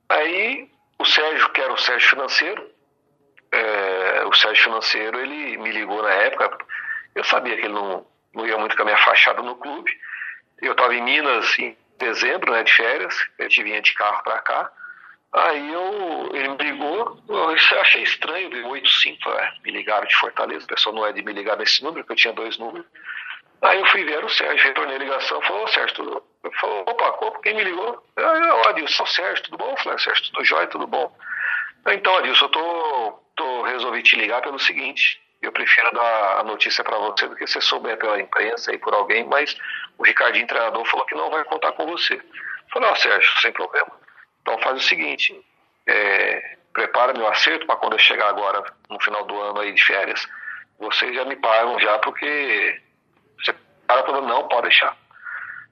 Aí 0.07 0.71
o 0.99 1.05
Sérgio, 1.07 1.49
que 1.49 1.63
era 1.63 1.73
o 1.73 1.79
Sérgio 1.79 2.11
financeiro, 2.11 2.70
é, 3.53 4.25
o 4.27 4.33
Sérgio 4.35 4.65
financeiro, 4.65 5.19
ele 5.21 5.57
me 5.59 5.71
ligou 5.71 6.03
na 6.03 6.11
época. 6.11 6.59
Eu 7.15 7.25
sabia 7.25 7.57
que 7.57 7.63
ele 7.63 7.75
não, 7.75 8.07
não 8.35 8.47
ia 8.47 8.57
muito 8.59 8.77
com 8.77 8.83
a 8.83 8.85
minha 8.85 8.99
fachada 8.99 9.43
no 9.43 9.57
clube. 9.57 9.91
Eu 10.61 10.73
estava 10.73 10.95
em 10.95 11.03
Minas 11.03 11.59
em 11.59 11.77
dezembro, 11.99 12.53
né, 12.53 12.63
de 12.63 12.73
férias. 12.73 13.15
Eu 13.39 13.49
vinha 13.49 13.81
de 13.81 13.95
carro 13.95 14.23
para 14.23 14.39
cá. 14.41 14.71
Aí 15.33 15.73
eu, 15.73 16.31
ele 16.35 16.49
me 16.49 16.57
ligou, 16.57 17.23
eu 17.29 17.51
achei 17.81 18.03
estranho, 18.03 18.51
ligou 18.51 18.73
85, 18.73 19.31
é, 19.31 19.53
me 19.63 19.71
ligaram 19.71 20.05
de 20.05 20.17
Fortaleza, 20.17 20.65
o 20.65 20.69
pessoal 20.69 20.93
não 20.93 21.07
é 21.07 21.13
de 21.13 21.23
me 21.23 21.33
ligar 21.33 21.57
nesse 21.57 21.85
número, 21.85 22.03
porque 22.03 22.15
eu 22.15 22.17
tinha 22.17 22.33
dois 22.33 22.59
números. 22.59 22.85
Aí 23.63 23.79
eu 23.79 23.87
fui 23.87 24.05
ver 24.05 24.25
o 24.25 24.29
Sérgio, 24.29 24.67
retornei 24.67 24.97
a 24.97 24.99
ligação, 24.99 25.41
falou, 25.43 25.69
Sérgio, 25.69 25.95
tudo... 25.95 26.25
Eu 26.43 26.53
falou, 26.53 26.81
opa, 26.81 27.41
quem 27.43 27.55
me 27.55 27.63
ligou? 27.63 28.03
Eu, 28.17 28.69
Adilson, 28.71 29.07
Sérgio, 29.07 29.45
tudo 29.45 29.59
bom? 29.59 29.71
Eu 29.71 29.77
falei, 29.77 29.99
Sérgio, 30.01 30.25
tudo 30.33 30.45
jóia, 30.45 30.67
tudo 30.67 30.87
bom? 30.87 31.15
Então, 31.87 32.17
Adilson, 32.17 32.47
eu 32.47 32.49
tô, 32.49 33.23
tô, 33.41 33.63
resolvi 33.63 34.03
te 34.03 34.17
ligar 34.17 34.43
pelo 34.43 34.59
seguinte, 34.59 35.19
eu 35.41 35.51
prefiro 35.51 35.91
dar 35.93 36.41
a 36.41 36.45
notícia 36.45 36.85
para 36.85 36.99
você 36.99 37.27
do 37.27 37.35
que 37.35 37.47
você 37.47 37.59
souber 37.59 37.97
pela 37.97 38.21
imprensa 38.21 38.75
e 38.75 38.79
por 38.79 38.93
alguém, 38.93 39.25
mas 39.25 39.57
o 39.97 40.05
Ricardinho, 40.05 40.47
treinador, 40.47 40.85
falou 40.85 41.07
que 41.07 41.15
não 41.15 41.31
vai 41.31 41.43
contar 41.45 41.73
com 41.73 41.87
você. 41.87 42.21
Falei, 42.71 42.91
ó, 42.91 42.95
Sérgio, 42.95 43.41
sem 43.41 43.51
problema. 43.53 43.91
Então 44.43 44.59
faz 44.59 44.77
o 44.77 44.87
seguinte, 44.87 45.35
é, 45.87 46.57
prepara 46.75 47.15
meu 47.15 47.27
acerto 47.29 47.67
para 47.67 47.77
quando 47.77 47.95
eu 47.95 47.99
chegar 47.99 48.29
agora 48.29 48.63
no 48.91 49.01
final 49.01 49.25
do 49.25 49.41
ano 49.41 49.61
aí 49.61 49.73
de 49.73 49.83
férias, 49.83 50.29
vocês 50.79 51.15
já 51.15 51.25
me 51.25 51.37
pagam 51.37 51.79
já 51.81 51.99
porque 51.99 52.79
você 53.39 53.55
para 53.87 54.05
falando, 54.05 54.29
não, 54.29 54.49
pode 54.49 54.69
deixar. 54.69 54.95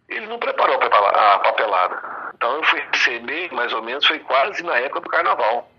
Ele 0.09 0.27
não 0.27 0.39
preparou 0.39 0.77
a 0.77 1.39
papelada. 1.41 2.33
Então 2.35 2.57
eu 2.57 2.63
fui 2.65 2.83
receber, 2.93 3.53
mais 3.53 3.73
ou 3.75 3.83
menos, 3.83 4.07
foi 4.07 4.19
quase 4.21 4.63
na 4.63 4.79
época 4.79 5.01
do 5.01 5.11
carnaval. 5.11 5.71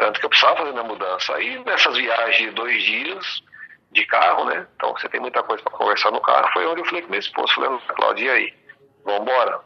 Tanto 0.00 0.18
que 0.18 0.24
eu 0.24 0.30
precisava 0.30 0.56
fazer 0.56 0.72
minha 0.72 0.82
mudança. 0.82 1.34
Aí 1.34 1.62
nessas 1.66 1.94
viagens 1.94 2.38
de 2.38 2.50
dois 2.52 2.82
dias 2.82 3.42
de 3.92 4.06
carro, 4.06 4.46
né? 4.46 4.66
Então 4.74 4.92
você 4.92 5.08
tem 5.10 5.20
muita 5.20 5.42
coisa 5.42 5.62
para 5.62 5.76
conversar 5.76 6.10
no 6.10 6.22
carro. 6.22 6.50
Foi 6.54 6.66
onde 6.66 6.80
eu 6.80 6.86
falei 6.86 7.02
com 7.02 7.10
meu 7.10 7.20
esposo, 7.20 7.54
falei, 7.54 7.78
Claudia, 7.88 8.32
aí, 8.32 8.54
vamos 9.04 9.20
embora. 9.20 9.60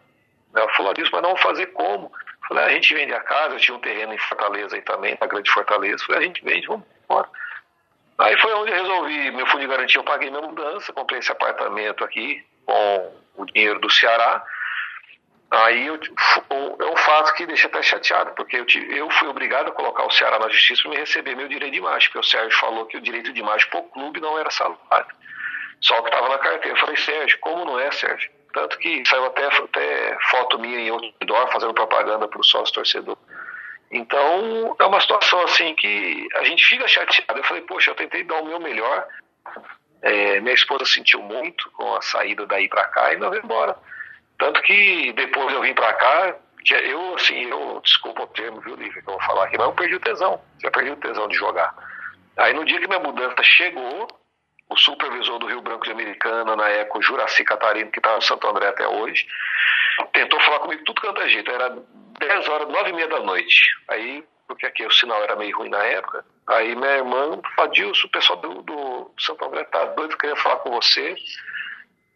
Ela 0.56 0.74
falou 0.74 0.92
disso, 0.92 1.10
mas 1.12 1.22
não 1.22 1.30
vou 1.30 1.38
fazer 1.38 1.66
como? 1.66 2.06
Eu 2.06 2.48
falei, 2.48 2.64
ah, 2.64 2.66
a 2.66 2.70
gente 2.70 2.92
vende 2.92 3.12
a 3.12 3.20
casa, 3.20 3.54
eu 3.54 3.60
tinha 3.60 3.76
um 3.76 3.80
terreno 3.80 4.12
em 4.12 4.18
Fortaleza 4.18 4.74
aí 4.74 4.82
também, 4.82 5.16
na 5.20 5.26
Grande 5.28 5.50
Fortaleza. 5.52 6.02
Eu 6.02 6.06
falei, 6.06 6.22
a 6.22 6.26
gente 6.26 6.44
vende, 6.44 6.66
vamos 6.66 6.84
embora. 7.04 7.28
Aí 8.18 8.36
foi 8.40 8.52
onde 8.54 8.72
eu 8.72 8.76
resolvi, 8.76 9.30
meu 9.30 9.46
fundo 9.46 9.60
de 9.60 9.68
garantia, 9.68 10.00
eu 10.00 10.04
paguei 10.04 10.30
minha 10.30 10.42
mudança, 10.42 10.92
comprei 10.92 11.20
esse 11.20 11.30
apartamento 11.30 12.02
aqui 12.02 12.44
com 12.66 13.12
o 13.36 13.44
dinheiro 13.46 13.78
do 13.78 13.90
Ceará. 13.90 14.44
Aí 15.54 15.86
eu, 15.86 15.94
é 15.94 16.86
um 16.86 16.96
fato 16.96 17.32
que 17.34 17.46
deixa 17.46 17.68
até 17.68 17.80
chateado, 17.82 18.32
porque 18.34 18.56
eu, 18.56 18.66
eu 18.90 19.08
fui 19.10 19.28
obrigado 19.28 19.68
a 19.68 19.72
colocar 19.72 20.04
o 20.04 20.10
Ceará 20.10 20.38
na 20.38 20.48
justiça 20.48 20.82
para 20.82 20.90
me 20.90 20.96
receber 20.96 21.36
meu 21.36 21.46
direito 21.46 21.72
de 21.72 21.78
imagem, 21.78 22.08
porque 22.08 22.26
o 22.26 22.28
Sérgio 22.28 22.58
falou 22.58 22.86
que 22.86 22.96
o 22.96 23.00
direito 23.00 23.32
de 23.32 23.40
imagem 23.40 23.68
para 23.70 23.78
o 23.78 23.84
clube 23.84 24.20
não 24.20 24.36
era 24.38 24.50
salário. 24.50 25.14
Só 25.80 26.00
que 26.02 26.08
estava 26.08 26.28
na 26.28 26.38
carteira. 26.38 26.76
Eu 26.76 26.80
falei, 26.80 26.96
Sérgio, 26.96 27.38
como 27.40 27.64
não 27.64 27.78
é, 27.78 27.90
Sérgio? 27.92 28.30
Tanto 28.52 28.78
que 28.78 29.04
saiu 29.06 29.26
até, 29.26 29.46
até 29.46 30.18
foto 30.30 30.58
minha 30.58 30.78
em 30.78 30.90
outdoor 30.90 31.52
fazendo 31.52 31.74
propaganda 31.74 32.26
para 32.26 32.40
o 32.40 32.44
sócio 32.44 32.74
torcedor. 32.74 33.16
Então, 33.92 34.74
é 34.78 34.84
uma 34.84 35.00
situação 35.00 35.40
assim 35.42 35.74
que 35.74 36.26
a 36.34 36.44
gente 36.44 36.64
fica 36.64 36.88
chateado. 36.88 37.38
Eu 37.38 37.44
falei, 37.44 37.62
poxa, 37.62 37.90
eu 37.90 37.94
tentei 37.94 38.24
dar 38.24 38.40
o 38.40 38.46
meu 38.46 38.58
melhor. 38.58 39.06
É, 40.02 40.40
minha 40.40 40.54
esposa 40.54 40.84
sentiu 40.84 41.22
muito 41.22 41.70
com 41.72 41.94
a 41.94 42.02
saída 42.02 42.44
daí 42.46 42.68
para 42.68 42.88
cá 42.88 43.12
e 43.12 43.16
não 43.16 43.30
veio 43.30 43.44
embora. 43.44 43.76
Tanto 44.38 44.60
que 44.62 45.12
depois 45.12 45.54
eu 45.54 45.62
vim 45.62 45.74
para 45.74 45.92
cá, 45.94 46.36
eu, 46.70 47.14
assim, 47.14 47.50
eu, 47.50 47.80
desculpa 47.82 48.22
o 48.22 48.26
termo, 48.28 48.60
viu, 48.60 48.74
Lívia, 48.74 49.02
que 49.02 49.08
eu 49.08 49.14
vou 49.14 49.22
falar 49.22 49.44
aqui, 49.44 49.56
mas 49.58 49.66
eu 49.66 49.74
perdi 49.74 49.94
o 49.94 50.00
tesão. 50.00 50.40
Já 50.62 50.70
perdi 50.70 50.90
o 50.90 50.96
tesão 50.96 51.28
de 51.28 51.36
jogar. 51.36 51.74
Aí 52.36 52.52
no 52.52 52.64
dia 52.64 52.80
que 52.80 52.88
minha 52.88 53.00
mudança 53.00 53.42
chegou, 53.42 54.08
o 54.68 54.76
supervisor 54.76 55.38
do 55.38 55.46
Rio 55.46 55.60
Branco 55.60 55.84
de 55.84 55.92
Americana, 55.92 56.56
na 56.56 56.68
época, 56.68 56.98
o 56.98 57.02
Juraci 57.02 57.44
Catarino, 57.44 57.90
que 57.90 57.98
estava 57.98 58.16
no 58.16 58.22
Santo 58.22 58.48
André 58.48 58.68
até 58.68 58.88
hoje, 58.88 59.26
tentou 60.12 60.40
falar 60.40 60.60
comigo 60.60 60.82
tudo 60.84 61.00
quanto 61.00 61.20
é 61.20 61.28
jeito. 61.28 61.50
Era 61.50 61.70
10 62.18 62.48
horas, 62.48 62.68
9 62.68 62.90
e 62.90 62.92
meia 62.92 63.08
da 63.08 63.20
noite. 63.20 63.62
Aí, 63.88 64.24
porque 64.48 64.66
aqui 64.66 64.84
o 64.84 64.90
sinal 64.90 65.22
era 65.22 65.36
meio 65.36 65.56
ruim 65.56 65.68
na 65.68 65.82
época, 65.84 66.24
aí 66.46 66.74
minha 66.74 66.96
irmã 66.96 67.40
falou, 67.56 67.70
Dilson, 67.72 68.06
o 68.06 68.10
pessoal 68.10 68.38
do, 68.40 68.62
do 68.62 69.10
Santo 69.18 69.44
André 69.44 69.64
tá 69.64 69.84
doido, 69.84 70.16
queria 70.18 70.36
falar 70.36 70.56
com 70.56 70.70
você. 70.70 71.14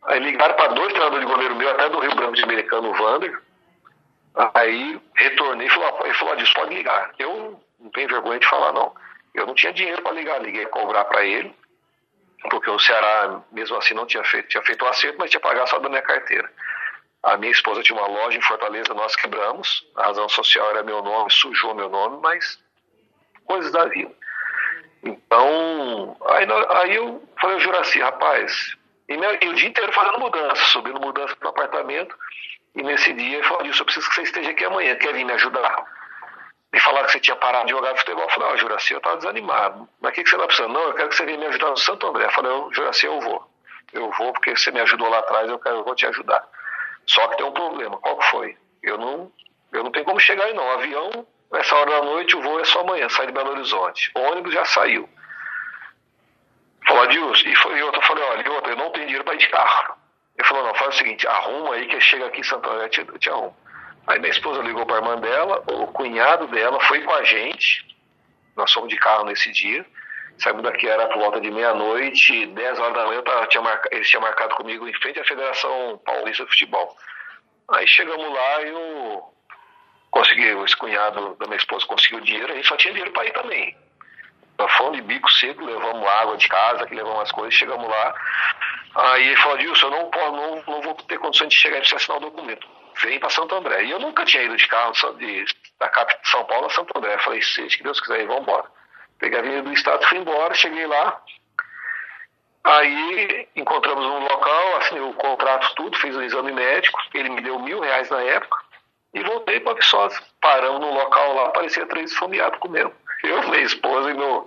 Aí 0.05 0.21
ligaram 0.21 0.55
para 0.55 0.75
dois 0.75 0.93
treinadores 0.93 1.27
de 1.27 1.33
goleiro 1.33 1.57
meu, 1.57 1.71
até 1.71 1.89
do 1.89 1.99
Rio 1.99 2.15
Branco 2.15 2.35
de 2.35 2.45
Americano, 2.45 2.91
o 2.91 2.95
Vander. 2.95 3.41
Aí 4.55 5.01
retornei 5.15 5.67
e 5.67 5.71
falou, 5.71 6.01
ele 6.05 6.15
falou, 6.15 6.37
Dilson, 6.37 6.55
pode 6.55 6.75
ligar. 6.75 7.13
Eu 7.19 7.61
não 7.81 7.91
tenho 7.91 8.09
vergonha 8.09 8.39
de 8.39 8.49
falar, 8.49 8.73
não. 8.73 8.95
Eu 9.35 9.47
não 9.47 9.55
tinha 9.55 9.73
dinheiro 9.73 10.03
para 10.03 10.13
ligar, 10.13 10.41
liguei 10.41 10.67
cobrar 10.67 11.05
para 11.05 11.25
ele 11.25 11.55
porque 12.51 12.71
o 12.71 12.79
Ceará, 12.79 13.41
mesmo 13.51 13.77
assim, 13.77 13.95
não 13.95 14.07
tinha 14.07 14.23
feito, 14.25 14.49
tinha 14.49 14.63
feito 14.63 14.83
o 14.83 14.87
um 14.87 14.91
acerto, 14.91 15.19
mas 15.19 15.31
tinha 15.31 15.41
pagado 15.41 15.69
só 15.69 15.79
da 15.79 15.89
minha 15.89 16.03
carteira. 16.03 16.51
A 17.23 17.37
minha 17.37 17.51
esposa 17.51 17.83
tinha 17.83 17.99
uma 17.99 18.07
loja 18.07 18.39
em 18.39 18.43
Fortaleza, 18.43 18.95
nós 18.95 19.17
quebramos, 19.17 19.87
a 19.97 20.05
razão 20.05 20.29
social 20.29 20.71
era 20.71 20.83
meu 20.83 21.03
nome, 21.03 21.31
sujou 21.33 21.75
meu 21.75 21.89
nome, 21.89 22.21
mas 22.23 22.63
coisas 23.45 23.73
da 23.73 23.87
vida. 23.87 24.13
Então, 25.03 26.17
aí, 26.27 26.47
aí 26.77 26.95
eu 26.95 27.23
falei 27.41 27.59
Juraci, 27.59 28.01
rapaz, 28.01 28.77
e, 29.09 29.15
e, 29.15 29.49
o 29.49 29.55
dia 29.55 29.69
inteiro 29.69 29.93
fazendo 29.93 30.19
mudança, 30.19 30.65
subindo 30.67 31.01
mudança 31.01 31.35
para 31.37 31.47
o 31.47 31.51
apartamento, 31.51 32.15
e 32.75 32.83
nesse 32.83 33.13
dia 33.13 33.39
ele 33.39 33.47
falou, 33.47 33.65
eu 33.65 33.85
preciso 33.85 34.09
que 34.09 34.15
você 34.15 34.23
esteja 34.23 34.51
aqui 34.51 34.65
amanhã, 34.65 34.95
quer 34.97 35.13
vir 35.13 35.25
me 35.25 35.33
ajudar? 35.33 35.85
me 36.73 36.81
falaram 36.81 37.07
que 37.07 37.13
você 37.13 37.21
tinha 37.21 37.37
parado 37.37 37.67
de 37.67 37.73
jogar 37.73 37.97
futebol. 37.97 38.25
Eu 38.25 38.31
falei, 38.31 38.49
ó, 38.51 38.57
Juraci, 38.57 38.93
eu 38.93 38.99
estava 38.99 39.17
desanimado. 39.17 39.89
Mas 40.01 40.11
o 40.11 40.15
que, 40.15 40.23
que 40.23 40.29
você 40.29 40.37
está 40.37 40.47
precisando? 40.47 40.75
Não, 40.75 40.83
eu 40.83 40.95
quero 40.95 41.09
que 41.09 41.17
você 41.17 41.25
venha 41.25 41.39
me 41.39 41.47
ajudar 41.47 41.71
no 41.71 41.77
Santo 41.77 42.07
André. 42.07 42.27
Eu 42.27 42.31
falei, 42.31 42.53
oh, 42.53 42.73
Juraci, 42.73 43.07
eu 43.07 43.21
vou. 43.21 43.51
Eu 43.93 44.11
vou 44.13 44.33
porque 44.33 44.55
você 44.55 44.71
me 44.71 44.81
ajudou 44.81 45.09
lá 45.09 45.19
atrás, 45.21 45.49
eu, 45.49 45.59
quero, 45.59 45.77
eu 45.77 45.85
vou 45.85 45.95
te 45.95 46.07
ajudar. 46.07 46.47
Só 47.07 47.27
que 47.29 47.39
tem 47.39 47.47
um 47.47 47.53
problema. 47.53 47.97
Qual 47.99 48.19
que 48.19 48.27
foi? 48.27 48.57
Eu 48.83 48.99
não, 48.99 49.33
eu 49.73 49.83
não 49.83 49.91
tenho 49.91 50.05
como 50.05 50.21
chegar 50.21 50.45
aí 50.45 50.53
não. 50.53 50.67
O 50.67 50.73
avião, 50.73 51.27
nessa 51.51 51.75
hora 51.75 51.91
da 51.91 52.03
noite, 52.03 52.37
o 52.37 52.43
voo 52.43 52.61
é 52.61 52.65
só 52.65 52.81
amanhã, 52.81 53.09
sai 53.09 53.27
de 53.27 53.33
Belo 53.33 53.51
Horizonte. 53.51 54.13
O 54.15 54.21
ônibus 54.21 54.53
já 54.53 54.65
saiu. 54.67 55.09
Falou, 56.89 57.03
Adilson, 57.03 57.49
e 57.77 57.83
outra. 57.83 58.01
Eu 58.01 58.07
falei, 58.07 58.25
olha, 58.25 58.43
eu 58.43 58.77
não 58.77 58.91
tenho 58.91 59.07
dinheiro 59.07 59.25
para 59.25 59.35
ir 59.35 59.39
de 59.39 59.49
carro. 59.49 59.95
Ele 60.39 60.49
falou, 60.49 60.65
não, 60.65 60.75
faz 60.75 60.95
o 60.95 60.99
seguinte, 60.99 61.27
arruma 61.27 61.75
aí 61.75 61.87
que 61.87 62.01
chega 62.01 62.27
aqui 62.27 62.41
em 62.41 62.45
Santo 62.45 62.69
André, 62.71 62.89
te, 62.89 63.05
te 63.19 63.29
arrumo. 63.29 63.55
Aí 64.07 64.19
minha 64.19 64.31
esposa 64.31 64.63
ligou 64.63 64.87
para 64.87 64.97
a 64.97 64.99
irmã 65.01 65.19
dela, 65.19 65.63
o 65.71 65.87
cunhado 65.89 66.47
dela 66.47 66.81
foi 66.81 67.03
com 67.03 67.13
a 67.13 67.23
gente. 67.25 67.87
Nós 68.57 68.73
fomos 68.73 68.89
de 68.89 68.97
carro 68.97 69.25
nesse 69.25 69.53
dia. 69.53 69.85
Saímos 70.39 70.63
daqui, 70.63 70.89
era 70.89 71.09
por 71.09 71.19
volta 71.19 71.41
de 71.41 71.51
meia-noite, 71.51 72.47
10 72.47 72.79
horas 72.79 72.95
da 72.95 73.07
manhã, 73.07 73.23
tava, 73.23 73.47
tinha 73.49 73.63
marca, 73.63 73.89
eles 73.93 74.09
tinham 74.09 74.23
marcado 74.23 74.55
comigo 74.55 74.89
em 74.89 74.95
frente 74.95 75.19
à 75.19 75.25
Federação 75.25 76.01
Paulista 76.05 76.45
de 76.45 76.51
Futebol. 76.51 76.97
Aí 77.73 77.87
chegamos 77.89 78.33
lá 78.33 78.63
e 78.63 78.73
o, 78.73 79.33
consegui, 80.11 80.47
esse 80.65 80.77
cunhado 80.77 81.35
da 81.35 81.47
minha 81.47 81.57
esposa 81.59 81.85
conseguiu 81.87 82.21
dinheiro, 82.21 82.53
a 82.53 82.57
gente 82.57 82.69
só 82.69 82.77
tinha 82.77 82.93
dinheiro 82.93 83.13
para 83.13 83.27
ir 83.27 83.33
também. 83.33 83.77
Fomos 84.77 84.97
de 84.97 85.03
bico 85.03 85.31
seco, 85.31 85.65
levamos 85.65 86.07
água 86.07 86.37
de 86.37 86.49
casa, 86.49 86.87
que 86.87 86.95
levamos 86.95 87.23
as 87.23 87.33
coisas, 87.33 87.55
chegamos 87.55 87.89
lá. 87.89 88.15
Aí 88.95 89.27
ele 89.27 89.37
falou, 89.37 89.59
Dilson, 89.59 89.87
eu 89.87 89.91
não, 89.91 90.11
não, 90.33 90.63
não 90.67 90.81
vou 90.83 90.95
ter 90.95 91.19
condições 91.19 91.51
de 91.51 91.57
chegar 91.57 91.77
e 91.77 91.81
precisar 91.81 91.99
assinar 91.99 92.19
o 92.19 92.31
documento 92.31 92.67
vem 93.03 93.19
para 93.19 93.31
Santo 93.31 93.55
André. 93.55 93.85
E 93.85 93.91
eu 93.91 93.99
nunca 93.99 94.25
tinha 94.25 94.43
ido 94.43 94.57
de 94.57 94.67
carro 94.67 94.93
de, 95.19 95.45
da 95.79 95.89
capital 95.89 96.21
de 96.23 96.29
São 96.29 96.45
Paulo 96.45 96.67
a 96.67 96.71
Santo 96.71 96.97
André. 96.97 97.19
Falei, 97.19 97.43
seja 97.43 97.77
que 97.77 97.83
Deus 97.83 98.01
quiser, 98.01 98.27
vamos 98.27 98.43
embora. 98.43 98.65
Peguei 99.19 99.39
a 99.39 99.41
Avenida 99.41 99.63
do 99.63 99.73
Estado, 99.73 100.07
fui 100.07 100.19
embora, 100.19 100.55
cheguei 100.55 100.87
lá. 100.87 101.21
Aí 102.65 103.49
encontramos 103.57 104.05
um 104.05 104.19
local, 104.21 104.77
assinei 104.77 105.03
o 105.03 105.15
contrato, 105.15 105.75
tudo, 105.75 105.97
fiz 105.97 106.15
o 106.15 106.19
um 106.19 106.23
exame 106.23 106.53
médico. 106.53 107.01
Ele 107.15 107.31
me 107.31 107.41
deu 107.41 107.59
mil 107.59 107.81
reais 107.81 108.11
na 108.11 108.21
época. 108.23 108.59
E 109.15 109.23
voltei 109.23 109.61
para 109.61 109.75
Viçosa. 109.75 110.21
Paramos 110.41 110.81
num 110.81 110.93
local 110.93 111.35
lá, 111.35 111.49
parecia 111.51 111.87
três 111.87 112.13
esfomeados 112.13 112.59
comendo. 112.59 112.93
Eu, 113.25 113.49
minha 113.49 113.63
esposa 113.63 114.11
e 114.11 114.15
meu, 114.15 114.47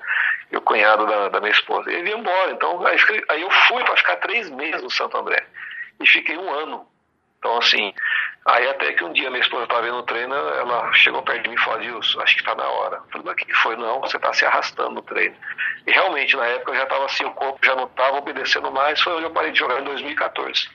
meu 0.51 0.61
cunhado 0.61 1.05
da, 1.05 1.29
da 1.29 1.39
minha 1.39 1.51
esposa. 1.51 1.91
Ele 1.91 2.09
ia 2.09 2.17
embora. 2.17 2.51
Então, 2.51 2.85
aí, 2.85 2.97
aí 3.29 3.41
eu 3.41 3.51
fui 3.67 3.83
para 3.83 3.97
ficar 3.97 4.15
três 4.17 4.49
meses 4.49 4.81
no 4.81 4.89
Santo 4.89 5.17
André. 5.17 5.45
E 5.99 6.07
fiquei 6.07 6.37
um 6.37 6.49
ano 6.51 6.87
então, 7.41 7.57
assim, 7.57 7.91
aí 8.45 8.69
até 8.69 8.93
que 8.93 9.03
um 9.03 9.11
dia 9.11 9.31
minha 9.31 9.41
esposa 9.41 9.63
estava 9.63 9.81
vendo 9.81 9.97
o 9.97 10.03
treino, 10.03 10.35
ela 10.35 10.93
chegou 10.93 11.23
perto 11.23 11.41
de 11.41 11.49
mim 11.49 11.55
e 11.55 11.57
falou, 11.57 11.79
Dilson, 11.79 12.21
acho 12.21 12.35
que 12.35 12.41
está 12.41 12.53
na 12.53 12.67
hora. 12.67 12.97
Eu 12.97 13.03
falei, 13.09 13.25
mas 13.25 13.33
o 13.33 13.35
que 13.37 13.53
foi? 13.55 13.75
Não, 13.75 13.99
você 13.99 14.17
está 14.17 14.31
se 14.31 14.45
arrastando 14.45 14.91
no 14.91 15.01
treino. 15.01 15.35
E 15.87 15.91
realmente, 15.91 16.37
na 16.37 16.45
época, 16.45 16.71
eu 16.71 16.75
já 16.75 16.83
estava 16.83 17.05
assim, 17.05 17.25
o 17.25 17.31
corpo 17.31 17.65
já 17.65 17.75
não 17.75 17.85
estava 17.85 18.17
obedecendo 18.17 18.71
mais, 18.71 19.01
foi 19.01 19.13
onde 19.13 19.23
eu 19.23 19.31
parei 19.31 19.51
de 19.51 19.57
jogar 19.57 19.81
em 19.81 19.85
2014. 19.85 20.69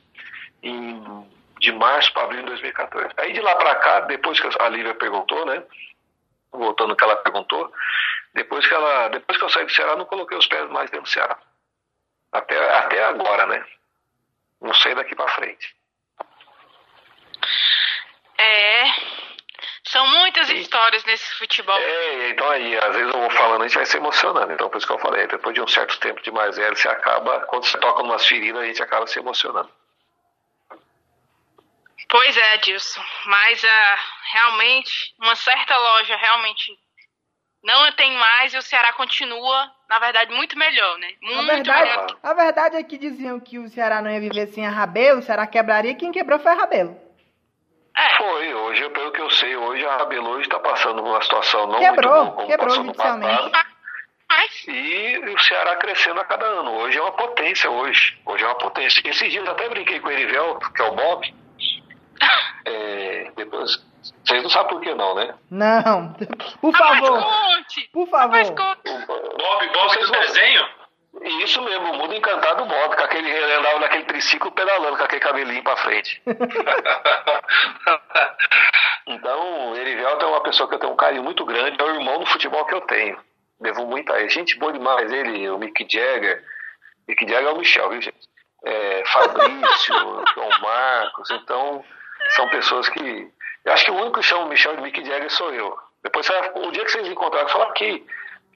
Em, 0.65 1.25
de 1.61 1.71
março 1.71 2.13
para 2.13 2.25
abril 2.25 2.41
de 2.41 2.47
2014. 2.47 3.15
Aí 3.17 3.33
de 3.33 3.41
lá 3.41 3.55
para 3.55 3.77
cá, 3.77 4.01
depois 4.01 4.41
que 4.41 4.49
a 4.61 4.69
Lívia 4.69 4.95
perguntou, 4.95 5.47
né, 5.47 5.63
voltando 6.57 6.91
ao 6.91 6.97
que 6.97 7.05
ela 7.05 7.17
perguntou, 7.17 7.73
Depois 8.35 8.67
que, 8.67 8.75
ela, 8.75 9.09
depois 9.09 9.39
que 9.39 9.45
eu 9.45 9.49
saí 9.49 9.65
do 9.65 9.73
Ceará, 9.73 9.97
não 9.97 10.05
coloquei 10.05 10.37
os 10.37 10.47
pés 10.47 10.69
mais 10.69 10.91
dentro 10.91 11.05
do 11.05 11.09
Ceará. 11.09 11.39
Até, 12.31 12.79
até 12.79 13.03
agora, 13.05 13.47
né? 13.47 13.67
Não 14.61 14.75
sei 14.75 14.95
daqui 14.95 15.15
para 15.15 15.29
frente. 15.29 15.75
É. 18.39 18.85
São 19.85 20.07
muitas 20.09 20.51
histórias 20.51 21.03
nesse 21.05 21.35
futebol. 21.39 21.79
É, 21.79 22.31
então 22.31 22.51
aí, 22.51 22.77
às 22.77 22.95
vezes 22.95 23.15
eu 23.15 23.21
vou 23.21 23.31
falando, 23.31 23.63
a 23.63 23.69
gente 23.69 23.77
vai 23.77 23.87
se 23.87 23.97
emocionando. 23.97 24.53
Então, 24.53 24.69
por 24.69 24.77
isso 24.77 24.87
que 24.87 24.93
eu 24.93 24.99
falei, 24.99 25.27
depois 25.29 25.55
de 25.55 25.63
um 25.63 25.69
certo 25.69 25.99
tempo 26.01 26.21
de 26.23 26.31
mais 26.31 26.57
velho, 26.57 26.77
você 26.77 26.89
acaba, 26.89 27.41
quando 27.47 27.65
você 27.65 27.79
toca 27.79 28.03
umas 28.03 28.27
feridas, 28.27 28.61
a 28.61 28.67
gente 28.67 28.83
acaba 28.83 29.07
se 29.07 29.19
emocionando. 29.19 29.71
Pois 32.09 32.37
é, 32.37 32.57
Dilson. 32.59 33.03
Mas 33.27 33.63
uh, 33.63 33.99
realmente, 34.33 35.15
uma 35.21 35.35
certa 35.35 35.77
loja 35.77 36.17
realmente 36.17 36.73
não 37.63 37.91
tem 37.93 38.13
mais 38.17 38.55
e 38.55 38.59
o 38.59 38.63
Ceará 38.63 38.93
continua, 38.93 39.71
na 39.89 39.99
verdade, 39.99 40.33
muito 40.33 40.57
melhor, 40.57 40.99
né? 40.99 41.09
Muito 41.21 41.51
a 41.51 41.55
verdade, 41.55 41.91
melhor. 41.91 42.19
A 42.23 42.35
verdade 42.35 42.77
é 42.77 42.83
que 42.83 42.97
diziam 42.97 43.41
que 43.41 43.59
o 43.59 43.69
Ceará 43.69 44.01
não 44.01 44.11
ia 44.11 44.21
viver 44.21 44.47
sem 44.49 44.65
a 44.65 44.71
Rabelo, 44.71 45.19
o 45.19 45.23
Ceará 45.23 45.47
quebraria, 45.47 45.97
quem 45.97 46.13
quebrou 46.13 46.39
foi 46.39 46.53
a 46.53 46.55
Rabelo. 46.55 46.97
É. 47.97 48.19
Foi, 48.19 48.55
hoje, 48.55 48.89
pelo 48.91 49.11
que 49.11 49.21
eu 49.21 49.31
sei, 49.31 49.57
hoje 49.57 49.85
a 49.85 49.97
Rabelo 49.97 50.29
hoje 50.29 50.43
está 50.43 50.61
passando 50.61 51.03
uma 51.03 51.21
situação 51.21 51.67
não 51.67 51.79
Quebrou, 51.79 52.13
muito 52.13 52.25
boa 52.25 52.37
como 52.37 52.47
quebrou 52.47 52.69
no 52.69 52.85
judicialmente. 52.85 53.51
Mas, 54.29 54.65
E 54.69 55.19
o 55.19 55.39
Ceará 55.39 55.77
crescendo 55.77 56.21
a 56.21 56.25
cada 56.25 56.45
ano. 56.47 56.73
Hoje 56.73 56.99
é 56.99 57.03
uma 57.03 57.13
potência, 57.13 57.71
hoje. 57.71 58.19
Hoje 58.27 58.45
é 58.45 58.47
uma 58.47 58.59
potência. 58.59 59.01
Esses 59.09 59.33
dias 59.33 59.45
eu 59.45 59.53
até 59.53 59.69
brinquei 59.69 59.99
com 59.99 60.09
o 60.09 60.11
Erivel, 60.11 60.59
que 60.59 60.83
é 60.83 60.85
o 60.85 60.95
Bob. 60.95 61.35
É, 62.65 63.31
depois, 63.37 63.71
vocês 64.25 64.43
não 64.43 64.51
sabem 64.51 64.69
por 64.71 64.81
que 64.81 64.95
não, 64.95 65.15
né? 65.15 65.35
Não, 65.51 66.13
por 66.61 66.73
Rapaz, 66.73 66.99
favor, 67.01 67.25
por 67.93 68.09
Rapaz, 68.11 68.49
favor. 68.49 68.77
conte! 68.83 69.07
Bob, 69.07 69.69
Bob 69.69 69.89
Vocês 69.89 70.07
do 70.07 70.13
vão- 70.13 70.21
desenho? 70.23 70.69
E 71.23 71.43
isso 71.45 71.63
mesmo, 71.63 71.93
o 71.93 71.97
mundo 71.97 72.15
encantado 72.15 72.63
do 72.63 72.69
Bob, 72.69 72.95
com 72.95 73.03
aquele, 73.03 73.31
ele 73.31 73.53
andava 73.55 73.79
naquele 73.79 74.05
triciclo 74.05 74.53
pedalando 74.53 74.99
com 74.99 75.03
aquele 75.05 75.21
cabelinho 75.23 75.63
pra 75.65 75.77
frente. 75.77 76.23
Então, 79.09 79.71
o 79.71 79.77
Erivelto 79.77 80.25
é 80.25 80.29
uma 80.29 80.43
pessoa 80.43 80.69
que 80.69 80.75
eu 80.75 80.79
tenho 80.81 80.93
um 80.93 80.97
carinho 80.97 81.23
muito 81.23 81.45
grande, 81.45 81.81
é 81.81 81.85
o 81.85 81.95
irmão 81.95 82.19
do 82.19 82.27
futebol 82.27 82.65
que 82.65 82.75
eu 82.75 82.81
tenho. 82.83 83.17
Devo 83.61 83.87
muito 83.87 84.13
a 84.13 84.19
ele. 84.19 84.29
Gente 84.29 84.59
boa 84.59 84.73
demais, 84.73 85.11
ele, 85.13 85.49
o 85.49 85.59
Mick 85.59 85.87
Jagger. 85.89 86.43
Mick 87.09 87.25
Jagger 87.27 87.49
é 87.49 87.53
o 87.53 87.59
Michel, 87.59 87.89
viu, 87.91 88.03
gente? 88.03 88.19
É, 88.65 89.05
Fabrício, 89.07 89.95
João 90.35 90.51
Marcos, 90.61 91.31
então 91.31 91.85
são 92.31 92.49
pessoas 92.49 92.89
que. 92.89 93.31
Eu 93.65 93.73
acho 93.73 93.85
que 93.85 93.91
o 93.91 93.97
único 93.97 94.21
que 94.21 94.27
chama 94.27 94.45
o 94.45 94.49
Michel 94.49 94.77
de 94.77 94.83
Mick 94.83 95.05
Jagger 95.05 95.31
sou 95.31 95.53
eu. 95.53 95.77
Depois, 96.03 96.27
você 96.27 96.33
o 96.55 96.71
dia 96.71 96.85
que 96.85 96.91
vocês 96.91 97.09
encontrarem, 97.09 97.49
falar 97.49 97.67
aqui. 97.67 98.07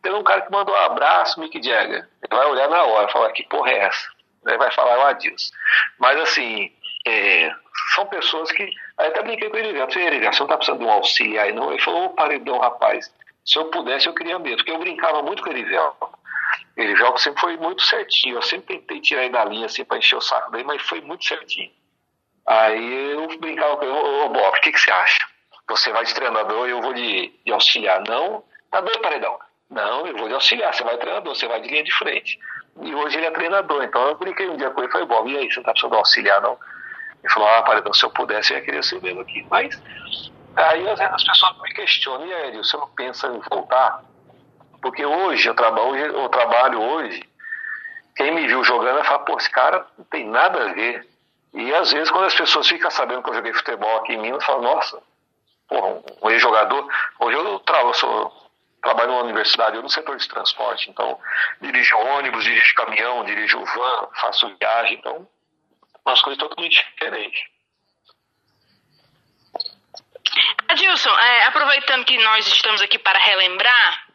Teve 0.03 0.14
um 0.14 0.23
cara 0.23 0.41
que 0.43 0.53
mandou 0.53 0.75
um 0.75 0.79
abraço, 0.79 1.39
Mick 1.41 1.62
Jagger. 1.62 2.09
Ele 2.23 2.37
vai 2.37 2.47
olhar 2.47 2.68
na 2.68 2.83
hora, 2.85 3.09
falar 3.09 3.33
que 3.33 3.43
porra 3.49 3.71
é 3.71 3.79
essa? 3.81 4.09
Aí 4.47 4.57
vai 4.57 4.71
falar 4.73 4.99
o 4.99 5.03
Adilson. 5.03 5.53
Mas 5.99 6.18
assim, 6.21 6.73
é, 7.07 7.51
são 7.95 8.07
pessoas 8.07 8.51
que. 8.53 8.62
Aí 8.99 9.09
até 9.09 9.23
brinquei 9.23 9.51
com 9.51 9.57
ele. 9.57 9.79
Falei, 9.79 10.07
Erivelto, 10.07 10.37
você 10.37 10.43
não 10.43 10.49
tá 10.49 10.57
precisando 10.57 10.81
de 10.81 10.87
um 10.87 10.91
auxílio 10.91 11.41
aí, 11.41 11.53
não? 11.53 11.71
Ele 11.73 11.83
falou, 11.83 12.07
ô 12.07 12.11
paredão, 12.11 12.59
rapaz. 12.59 13.12
Se 13.45 13.59
eu 13.59 13.66
pudesse, 13.66 14.07
eu 14.07 14.14
queria 14.14 14.39
mesmo. 14.39 14.59
Porque 14.59 14.71
eu 14.71 14.79
brincava 14.79 15.23
muito 15.23 15.43
com 15.43 15.51
o 15.51 15.53
Erivelto. 15.53 16.09
Erivelto 16.77 17.21
sempre 17.21 17.41
foi 17.41 17.57
muito 17.57 17.83
certinho. 17.83 18.37
Eu 18.37 18.43
sempre 18.43 18.79
tentei 18.79 19.01
tirar 19.01 19.23
ele 19.25 19.33
da 19.33 19.45
linha 19.45 19.66
assim 19.66 19.85
pra 19.85 19.99
encher 19.99 20.16
o 20.16 20.21
saco 20.21 20.51
dele, 20.51 20.64
mas 20.64 20.83
foi 20.83 21.01
muito 21.01 21.25
certinho. 21.25 21.71
Aí 22.51 23.13
eu 23.13 23.29
brincava 23.39 23.77
com 23.77 23.85
ele, 23.85 23.93
ô, 23.93 24.29
Bob, 24.29 24.59
o 24.59 24.61
que, 24.61 24.73
que 24.73 24.81
você 24.81 24.91
acha? 24.91 25.25
Você 25.69 25.93
vai 25.93 26.05
de 26.05 26.13
treinador 26.13 26.67
e 26.67 26.73
eu 26.73 26.83
vou 26.83 26.93
de, 26.93 27.33
de 27.47 27.53
auxiliar. 27.53 28.03
Não? 28.09 28.43
Tá 28.73 28.81
doido, 28.81 29.01
paredão? 29.01 29.39
Não, 29.71 30.05
eu 30.05 30.17
vou 30.17 30.27
de 30.27 30.35
auxiliar. 30.35 30.75
Você 30.75 30.83
vai 30.83 30.95
de 30.95 31.01
treinador, 31.01 31.33
você 31.33 31.47
vai 31.47 31.61
de 31.61 31.69
linha 31.69 31.85
de 31.85 31.93
frente. 31.93 32.41
E 32.83 32.93
hoje 32.93 33.19
ele 33.19 33.27
é 33.27 33.31
treinador. 33.31 33.85
Então 33.85 34.03
eu 34.09 34.17
brinquei 34.17 34.51
um 34.51 34.57
dia 34.57 34.69
com 34.71 34.81
ele 34.81 34.89
e 34.89 34.91
falei, 34.91 35.07
Bob, 35.07 35.31
e 35.31 35.39
aí, 35.39 35.49
você 35.49 35.59
não 35.59 35.63
tá 35.63 35.71
precisando 35.71 35.93
de 35.93 35.99
auxiliar, 35.99 36.41
não? 36.41 36.59
Ele 37.23 37.33
falou, 37.33 37.49
ah, 37.51 37.63
paredão, 37.63 37.95
se 37.95 38.05
eu 38.05 38.11
pudesse, 38.11 38.53
eu 38.53 38.59
ia 38.59 38.65
querer 38.65 38.83
ser 38.83 39.01
mesmo 39.01 39.21
aqui. 39.21 39.47
Mas 39.49 39.81
aí 40.57 40.89
as, 40.89 41.01
as 41.01 41.23
pessoas 41.23 41.57
me 41.63 41.73
questionam, 41.73 42.27
e 42.27 42.35
aí, 42.35 42.57
você 42.57 42.77
não 42.77 42.89
pensa 42.89 43.29
em 43.29 43.39
voltar? 43.49 44.03
Porque 44.83 45.07
hoje 45.07 45.49
eu 45.49 45.55
trabalho, 45.55 45.95
eu 45.95 46.29
trabalho 46.29 46.83
hoje, 46.83 47.23
quem 48.17 48.35
me 48.35 48.45
viu 48.49 48.65
jogando 48.65 48.97
vai 48.97 49.05
falar, 49.05 49.21
pô, 49.21 49.37
esse 49.37 49.51
cara 49.53 49.87
não 49.97 50.05
tem 50.07 50.27
nada 50.27 50.65
a 50.65 50.73
ver. 50.73 51.09
E 51.53 51.75
às 51.75 51.93
vezes 51.93 52.11
quando 52.11 52.27
as 52.27 52.35
pessoas 52.35 52.69
ficam 52.69 52.91
sabendo 52.91 53.23
que 53.23 53.31
eu 53.31 53.35
joguei 53.35 53.53
futebol 53.53 53.99
aqui 53.99 54.13
em 54.13 54.19
Minas, 54.19 54.45
falam, 54.45 54.63
nossa, 54.63 55.03
porra, 55.69 56.03
um, 56.23 56.31
ex-jogador. 56.31 56.89
Hoje 57.19 57.37
eu, 57.37 57.59
tra 57.61 57.81
eu 57.81 57.95
sou, 57.95 58.51
trabalho 58.83 59.11
numa 59.11 59.23
universidade, 59.25 59.77
eu 59.77 59.83
no 59.83 59.89
setor 59.89 60.17
de 60.17 60.29
transporte, 60.29 60.91
então 60.91 61.19
dirijo 61.61 61.97
ônibus, 61.97 62.45
dirijo 62.45 62.75
caminhão, 62.75 63.25
dirijo 63.25 63.65
van, 63.65 64.09
faço 64.21 64.55
viagem, 64.61 64.99
então 64.99 65.29
umas 66.05 66.23
coisas 66.23 66.39
totalmente 66.39 66.85
diferentes. 66.93 67.43
Adilson, 70.69 71.11
é, 71.11 71.47
aproveitando 71.47 72.05
que 72.05 72.17
nós 72.19 72.47
estamos 72.47 72.81
aqui 72.81 72.99
para 72.99 73.19
relembrar, 73.19 74.07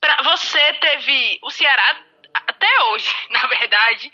pra, 0.00 0.22
você 0.22 0.72
teve 0.74 1.38
o 1.42 1.50
Ceará 1.50 1.96
até 2.34 2.82
hoje, 2.84 3.14
na 3.30 3.46
verdade, 3.46 4.10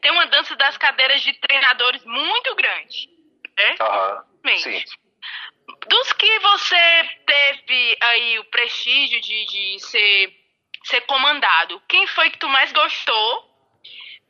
tem 0.00 0.10
uma 0.10 0.26
dança 0.26 0.54
das 0.56 0.76
cadeiras 0.76 1.22
de 1.22 1.32
treinadores 1.34 2.04
muito 2.04 2.54
grande. 2.54 3.08
Né? 3.56 3.74
Mente. 4.44 4.62
sim. 4.62 4.84
Dos 5.88 6.12
que 6.14 6.38
você 6.38 7.10
teve 7.26 7.96
aí 8.00 8.38
o 8.38 8.44
prestígio 8.46 9.20
de, 9.20 9.46
de 9.46 9.80
ser, 9.80 10.34
ser 10.84 11.00
comandado, 11.02 11.80
quem 11.88 12.06
foi 12.06 12.30
que 12.30 12.38
tu 12.38 12.48
mais 12.48 12.72
gostou? 12.72 13.48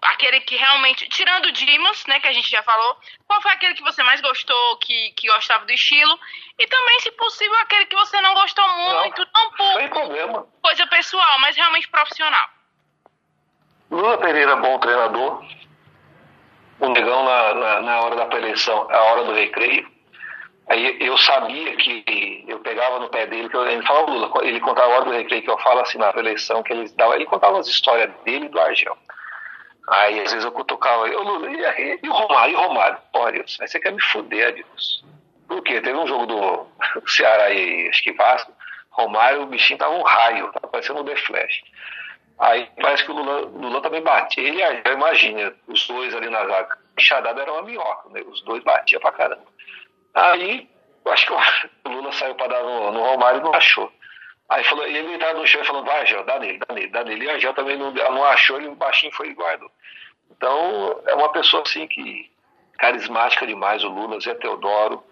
Aquele 0.03 0.41
que 0.41 0.57
realmente, 0.57 1.09
tirando 1.09 1.47
o 1.47 1.53
Dimas, 1.53 2.07
né, 2.07 2.21
que 2.21 2.29
a 2.29 2.33
gente 2.33 2.49
já 2.49 2.63
falou, 2.63 2.97
qual 3.27 3.43
foi 3.43 3.51
aquele 3.51 3.75
que 3.75 3.83
você 3.83 4.01
mais 4.05 4.21
gostou, 4.21 4.77
que, 4.79 5.11
que 5.13 5.27
gostava 5.27 5.65
do 5.65 5.73
estilo? 5.73 6.19
E 6.57 6.67
também, 6.69 7.01
se 7.01 7.11
possível, 7.13 7.57
aquele 7.57 7.87
que 7.87 7.97
você 7.97 8.21
não 8.21 8.35
gostou 8.35 8.69
muito, 8.69 9.27
não, 9.35 9.51
por 9.53 9.75
Sem 9.75 9.89
problema. 9.89 10.47
coisa 10.63 10.87
pessoal, 10.87 11.39
mas 11.41 11.57
realmente 11.57 11.89
profissional. 11.89 12.49
Lula 13.91 14.19
Pereira, 14.19 14.57
bom 14.57 14.79
treinador. 14.79 15.43
O 16.81 16.89
negão 16.91 17.25
na, 17.25 17.55
na, 17.55 17.81
na 17.81 18.01
hora 18.03 18.17
da 18.17 18.27
preleção, 18.27 18.87
a 18.91 19.03
hora 19.05 19.25
do 19.25 19.33
recreio. 19.33 19.89
Aí 20.69 20.99
eu 21.01 21.17
sabia 21.17 21.75
que 21.77 22.45
eu 22.47 22.61
pegava 22.61 22.99
no 22.99 23.09
pé 23.09 23.27
dele, 23.27 23.49
que 23.49 23.57
eu, 23.57 23.67
ele 23.67 23.83
falava, 23.87 24.11
Lula, 24.11 24.31
ele 24.45 24.61
contava 24.61 24.93
a 24.93 24.97
hora 24.97 25.05
do 25.07 25.13
recreio, 25.13 25.43
que 25.43 25.51
eu 25.51 25.59
falo 25.59 25.81
assim 25.81 25.97
na 25.97 26.13
preleção, 26.13 26.63
que 26.63 26.73
ele 26.73 26.89
dava, 26.91 27.17
ele 27.17 27.25
contava 27.25 27.59
as 27.59 27.67
histórias 27.67 28.11
dele 28.25 28.47
e 28.47 28.49
do 28.51 28.61
Argel. 28.61 28.97
Aí 29.89 30.21
às 30.21 30.31
vezes 30.31 30.45
eu 30.45 30.53
cutucava, 30.53 31.09
eu, 31.09 31.23
Lula, 31.23 31.51
e, 31.51 31.57
e, 31.57 32.01
e 32.03 32.09
o 32.09 32.13
Romário, 32.13 32.53
e 32.53 32.57
o 32.57 32.61
Romário? 32.61 32.99
Pô, 33.11 33.31
Deus, 33.31 33.57
aí 33.63 33.67
você 33.67 33.81
quer 33.81 33.93
me 33.93 34.03
fuder, 34.03 34.55
Deus. 34.55 35.03
Por 35.49 35.63
quê? 35.63 35.81
Teve 35.81 35.99
um 35.99 36.07
jogo 36.07 36.27
do 36.27 36.67
Ceará 37.09 37.51
e 37.51 37.89
acho 37.89 38.03
que 38.03 38.13
Vasco, 38.13 38.53
Romário, 38.91 39.43
o 39.43 39.47
bichinho 39.47 39.79
tava 39.79 39.95
um 39.95 40.03
raio, 40.03 40.53
tava 40.53 40.69
parecendo 40.69 41.01
um 41.01 41.05
The 41.05 41.17
Flash. 41.17 41.63
Aí 42.39 42.71
parece 42.81 43.05
que 43.05 43.11
o 43.11 43.15
Lula, 43.15 43.41
Lula 43.47 43.81
também 43.81 44.03
batia. 44.03 44.47
Ele, 44.47 44.63
eu 44.63 44.93
imagina, 44.93 45.53
os 45.67 45.87
dois 45.89 46.15
ali 46.15 46.31
na 46.31 46.47
zaga. 46.47 46.79
Enxadada 46.97 47.43
era 47.43 47.53
uma 47.53 47.63
minhoca, 47.63 48.09
né? 48.11 48.23
Os 48.27 48.41
dois 48.43 48.63
batiam 48.63 49.01
pra 49.01 49.13
caramba. 49.13 49.45
Aí, 50.15 50.69
acho 51.07 51.27
que 51.27 51.33
o 51.89 51.93
Lula 51.93 52.13
saiu 52.13 52.35
pra 52.37 52.47
dar 52.47 52.63
no, 52.63 52.93
no 52.93 53.03
Romário 53.03 53.41
e 53.41 53.43
não 53.43 53.53
achou. 53.55 53.93
Aí 54.49 54.65
falou, 54.65 54.87
ele 54.87 55.15
estava 55.15 55.39
no 55.39 55.47
chão 55.47 55.61
e 55.61 55.67
falou, 55.67 55.85
vai, 55.85 56.03
Angel, 56.03 56.25
dá 56.25 56.39
nele, 56.39 56.59
dá 56.59 56.75
nele, 56.75 56.89
dá 56.89 57.05
nele. 57.05 57.25
E 57.25 57.29
o 57.29 57.35
Angel 57.35 57.55
também 57.55 57.77
não, 57.77 57.91
não 57.91 58.25
achou, 58.25 58.57
ele 58.57 58.75
baixinho 58.75 59.13
foi 59.13 59.29
e 59.29 59.35
guardou. 59.35 59.71
Então, 60.31 61.03
é 61.07 61.15
uma 61.15 61.31
pessoa 61.33 61.63
assim 61.67 61.87
que 61.87 62.31
carismática 62.79 63.47
demais, 63.47 63.83
o 63.83 63.89
Lula, 63.89 64.21
Zé 64.21 64.35
Teodoro, 64.35 65.03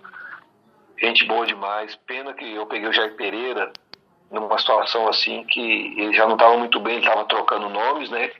gente 0.97 1.25
boa 1.25 1.45
demais. 1.45 1.97
Pena 2.07 2.33
que 2.33 2.55
eu 2.55 2.67
peguei 2.67 2.89
o 2.89 2.93
Jair 2.93 3.17
Pereira 3.17 3.73
numa 4.31 4.59
situação 4.59 5.09
assim 5.09 5.45
que 5.45 5.61
ele 6.01 6.15
já 6.15 6.27
não 6.27 6.35
estava 6.35 6.57
muito 6.57 6.81
bem, 6.81 6.97
ele 6.97 7.07
estava 7.07 7.25
trocando 7.25 7.69
nomes, 7.69 8.11
né? 8.11 8.31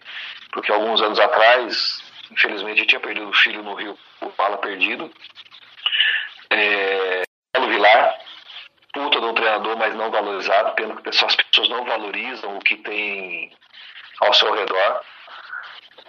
Porque 0.53 0.73
alguns 0.73 1.01
anos 1.01 1.19
atrás, 1.19 2.03
infelizmente, 2.31 2.81
eu 2.81 2.87
tinha 2.87 3.01
perdido 3.01 3.29
o 3.29 3.35
filho 3.35 3.63
no 3.63 3.75
Rio, 3.75 3.99
o 4.21 4.31
bala 4.31 4.59
perdido. 4.59 5.11
É, 6.51 7.23
Paulo 7.53 7.69
Vilar, 7.69 8.19
puta 8.93 9.21
de 9.21 9.27
um 9.27 9.35
treinador, 9.35 9.77
mas 9.77 9.95
não 9.95 10.11
valorizado, 10.11 10.75
pelo 10.75 10.97
que 10.97 11.09
as 11.09 11.37
pessoas 11.37 11.69
não 11.69 11.85
valorizam 11.85 12.57
o 12.57 12.61
que 12.61 12.77
tem 12.77 13.53
ao 14.21 14.33
seu 14.35 14.53
redor. 14.55 15.03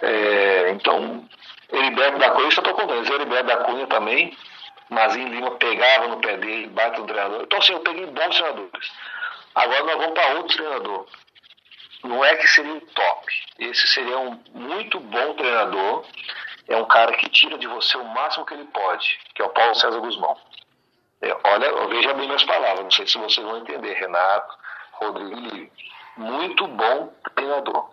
É, 0.00 0.70
então, 0.70 1.28
Heriberto 1.72 2.18
da 2.18 2.30
Cunha, 2.30 2.44
eu 2.44 2.48
estou 2.48 2.74
contando, 2.74 3.12
Heriberto 3.12 3.46
da 3.46 3.56
Cunha 3.58 3.86
também, 3.86 4.36
Mazinho 4.88 5.28
Lima 5.28 5.50
pegava 5.52 6.08
no 6.08 6.20
pé 6.20 6.36
dele, 6.36 6.68
bate 6.68 6.98
no 6.98 7.06
treinador. 7.06 7.42
Então, 7.42 7.58
assim, 7.58 7.72
eu 7.72 7.80
peguei 7.80 8.06
bons 8.06 8.36
treinadores. 8.36 8.92
Agora 9.58 9.82
nós 9.82 9.96
vamos 9.96 10.14
para 10.14 10.34
outro 10.36 10.56
treinador. 10.56 11.06
Não 12.04 12.24
é 12.24 12.36
que 12.36 12.46
seria 12.46 12.72
um 12.72 12.80
top. 12.80 13.26
Esse 13.58 13.88
seria 13.88 14.16
um 14.18 14.40
muito 14.54 15.00
bom 15.00 15.34
treinador. 15.34 16.04
É 16.68 16.76
um 16.76 16.84
cara 16.84 17.12
que 17.16 17.28
tira 17.28 17.58
de 17.58 17.66
você 17.66 17.96
o 17.96 18.04
máximo 18.04 18.46
que 18.46 18.54
ele 18.54 18.66
pode, 18.66 19.18
que 19.34 19.42
é 19.42 19.44
o 19.44 19.50
Paulo 19.50 19.74
César 19.74 19.98
Guzmão. 19.98 20.36
É, 21.20 21.36
olha, 21.44 21.88
veja 21.88 22.14
bem 22.14 22.26
minhas 22.28 22.44
palavras, 22.44 22.84
não 22.84 22.90
sei 22.92 23.04
se 23.08 23.18
vocês 23.18 23.44
vão 23.44 23.56
entender, 23.58 23.94
Renato, 23.94 24.54
Rodrigo 24.92 25.68
muito 26.16 26.66
bom 26.68 27.12
treinador. 27.34 27.90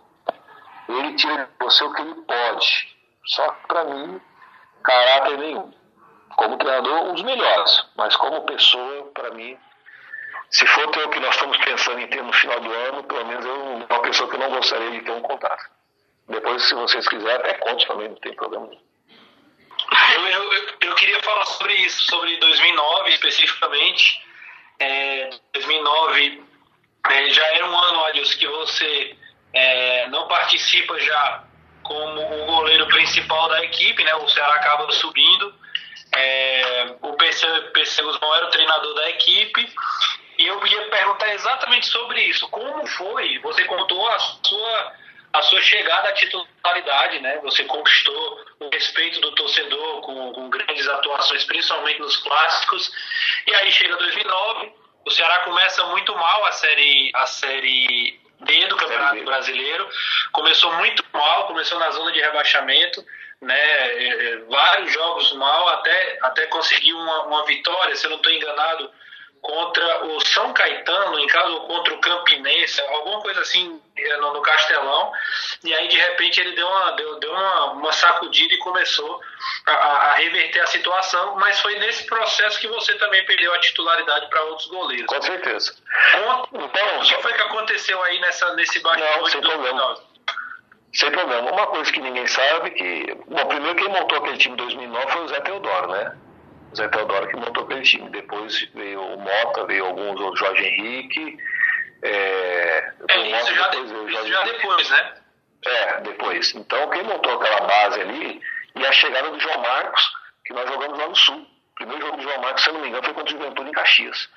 Ele 0.88 1.16
tira 1.16 1.46
de 1.46 1.66
você 1.66 1.84
o 1.84 1.94
que 1.94 2.02
ele 2.04 2.16
pode. 2.22 2.96
Só 3.26 3.50
que, 3.50 3.68
para 3.68 3.86
mim, 3.86 4.22
caráter 4.84 5.38
nenhum. 5.40 5.74
Como 6.36 6.58
treinador, 6.58 7.06
um 7.06 7.14
dos 7.14 7.24
melhores. 7.24 7.90
Mas 7.96 8.16
como 8.18 8.46
pessoa, 8.46 9.10
para 9.14 9.32
mim, 9.32 9.58
se 10.56 10.66
for 10.68 10.88
o 10.88 11.10
que 11.10 11.20
nós 11.20 11.36
estamos 11.36 11.58
pensando 11.58 12.00
em 12.00 12.08
ter 12.08 12.24
no 12.24 12.32
final 12.32 12.62
do 12.62 12.72
ano, 12.72 13.04
pelo 13.04 13.26
menos 13.26 13.46
eu 13.46 13.62
uma 13.90 14.02
pessoa 14.02 14.30
que 14.30 14.36
eu 14.38 14.40
não 14.40 14.52
gostaria 14.52 14.90
de 14.90 15.02
ter 15.02 15.12
um 15.12 15.22
contato. 15.22 15.66
Depois, 16.30 16.64
se 16.64 16.74
vocês 16.74 17.06
quiserem, 17.10 17.36
até 17.36 17.56
conte 17.56 17.86
também, 17.86 18.08
não 18.08 18.16
tem 18.16 18.34
problema 18.34 18.68
nenhum. 18.68 18.82
Eu, 20.14 20.28
eu, 20.28 20.70
eu, 20.80 20.96
queria 20.96 21.22
falar 21.24 21.44
sobre 21.44 21.74
isso, 21.74 22.02
sobre 22.04 22.38
2009 22.38 23.10
especificamente. 23.10 24.22
É, 24.80 25.30
2009 25.52 26.44
é, 27.10 27.30
já 27.32 27.46
era 27.48 27.70
um 27.70 27.78
ano, 27.78 28.06
Adilson, 28.06 28.40
que 28.40 28.48
você 28.48 29.18
é, 29.54 30.08
não 30.08 30.26
participa 30.30 30.98
já 31.02 31.44
como 31.84 32.22
o 32.22 32.46
goleiro 32.46 32.88
principal 32.88 33.50
da 33.50 33.62
equipe, 33.66 34.06
né? 34.06 34.16
O 34.16 34.30
Ceará 34.30 34.56
acaba 34.56 34.90
subindo. 34.94 35.54
É, 36.16 36.96
o 37.02 37.12
PC, 37.14 37.46
PC 37.74 38.02
Guzmão 38.04 38.36
era 38.36 38.48
o 38.48 38.52
treinador 38.52 38.94
da 38.96 39.10
equipe. 39.10 39.70
E 40.38 40.46
eu 40.46 40.60
queria 40.60 40.90
perguntar 40.90 41.34
exatamente 41.34 41.88
sobre 41.88 42.22
isso. 42.24 42.48
Como 42.50 42.86
foi? 42.88 43.40
Você 43.40 43.64
contou 43.66 44.08
a 44.10 44.20
sua, 44.20 44.94
a 45.34 45.42
sua 45.44 45.62
chegada 45.62 46.10
à 46.10 46.14
titularidade, 46.14 47.20
né? 47.20 47.40
Você 47.44 47.64
conquistou 47.66 48.46
o 48.60 48.70
respeito 48.70 49.22
do 49.22 49.34
torcedor 49.36 50.02
com, 50.02 50.34
com 50.34 50.50
grandes 50.50 50.88
atuações, 50.88 51.46
principalmente 51.46 52.00
nos 52.00 52.18
clássicos. 52.18 52.92
E 53.48 53.56
aí 53.56 53.72
chega 53.72 53.96
2009, 53.96 54.74
o 55.06 55.12
Ceará 55.12 55.40
começa 55.40 55.84
muito 55.86 56.14
mal 56.16 56.46
a 56.46 56.52
série, 56.52 57.12
a 57.14 57.26
série 57.28 58.20
D 58.42 58.68
do 58.68 58.76
Campeonato 58.76 59.24
Brasileiro. 59.24 59.88
Começou 60.34 60.74
muito 60.74 61.04
mal, 61.14 61.48
começou 61.48 61.80
na 61.80 61.92
zona 61.92 62.12
de 62.12 62.20
rebaixamento, 62.20 63.06
né? 63.42 63.58
É, 63.58 64.08
é, 64.08 64.38
vários 64.50 64.92
jogos 64.92 65.32
mal, 65.34 65.70
até, 65.70 66.18
até 66.22 66.48
conseguir 66.48 66.94
uma, 66.94 67.24
uma 67.24 67.46
vitória, 67.46 67.96
se 67.96 68.06
eu 68.06 68.10
não 68.10 68.18
estou 68.18 68.34
enganado, 68.34 68.92
contra 69.46 70.06
o 70.06 70.20
São 70.26 70.52
Caetano, 70.54 71.20
em 71.20 71.28
casa, 71.28 71.50
ou 71.50 71.68
contra 71.68 71.94
o 71.94 72.00
Campinense, 72.00 72.82
alguma 72.82 73.22
coisa 73.22 73.42
assim 73.42 73.80
é, 73.96 74.18
no, 74.18 74.34
no 74.34 74.42
Castelão. 74.42 75.12
E 75.64 75.74
aí, 75.74 75.88
de 75.88 75.98
repente, 75.98 76.40
ele 76.40 76.56
deu 76.56 76.68
uma, 76.68 76.92
deu, 76.92 77.20
deu 77.20 77.32
uma, 77.32 77.66
uma 77.74 77.92
sacudida 77.92 78.56
e 78.56 78.58
começou 78.58 79.22
a, 79.68 79.72
a, 79.72 80.14
reverter 80.16 80.62
a 80.62 80.68
situação. 80.68 81.36
Mas 81.36 81.60
foi 81.60 81.78
nesse 81.78 82.06
processo 82.08 82.60
que 82.60 82.68
você 82.68 82.96
também 82.96 83.24
perdeu 83.26 83.54
a 83.54 83.60
titularidade 83.60 84.28
para 84.30 84.44
outros 84.46 84.68
goleiros. 84.68 85.06
Com 85.06 85.22
certeza. 85.22 85.76
então, 86.52 87.00
o 87.00 87.02
que 87.04 87.22
foi 87.22 87.34
que 87.34 87.42
aconteceu 87.42 88.02
aí 88.04 88.20
nessa, 88.20 88.52
nesse 88.56 88.80
bastidor 88.80 89.30
sem 89.30 89.42
problema. 89.42 89.96
Sem 90.92 91.12
problema. 91.12 91.52
Uma 91.52 91.68
coisa 91.68 91.92
que 91.92 92.00
ninguém 92.00 92.26
sabe 92.26 92.72
que. 92.72 93.16
Bom, 93.28 93.46
primeiro 93.46 93.76
quem 93.76 93.90
montou 93.90 94.18
aquele 94.18 94.38
time 94.38 94.56
em 94.56 94.58
2009 94.58 95.12
foi 95.12 95.24
o 95.24 95.28
Zé 95.28 95.40
Teodoro, 95.42 95.92
né? 95.92 96.18
Zé 96.76 96.88
Teodoro 96.88 97.28
que 97.28 97.36
montou 97.36 97.64
aquele 97.64 97.82
time. 97.82 98.10
Depois 98.10 98.62
veio 98.74 99.02
o 99.02 99.18
Mota, 99.18 99.66
veio 99.66 99.86
alguns, 99.86 100.20
o 100.20 100.36
Jorge 100.36 100.64
Henrique. 100.64 101.38
É, 102.02 102.94
é 103.10 103.18
isso, 103.18 103.32
Mota, 103.32 103.54
já, 103.54 103.68
depois, 103.70 103.92
de, 103.92 104.14
isso 104.14 104.28
já 104.28 104.44
depois, 104.44 104.90
né? 104.90 105.14
É, 105.66 106.02
depois. 106.02 106.56
Então, 106.56 106.90
quem 106.90 107.04
montou 107.04 107.34
aquela 107.34 107.62
base 107.62 108.02
ali, 108.02 108.42
e 108.76 108.86
a 108.86 108.92
chegada 108.92 109.32
do 109.32 109.40
João 109.40 109.62
Marcos, 109.62 110.04
que 110.46 110.54
nós 110.54 110.70
jogamos 110.70 110.98
lá 111.00 111.08
no 111.08 111.16
Sul. 111.16 111.38
O 111.38 111.76
primeiro 111.76 112.06
jogo 112.06 112.18
do 112.18 112.24
João 112.24 112.42
Marcos, 112.42 112.64
se 112.64 112.70
eu 112.70 112.74
não 112.74 112.82
me 112.82 112.88
engano, 112.88 113.04
foi 113.04 113.14
contra 113.14 113.36
o 113.36 113.38
Juventude 113.38 113.70
em 113.70 113.74
Caxias. 113.74 114.30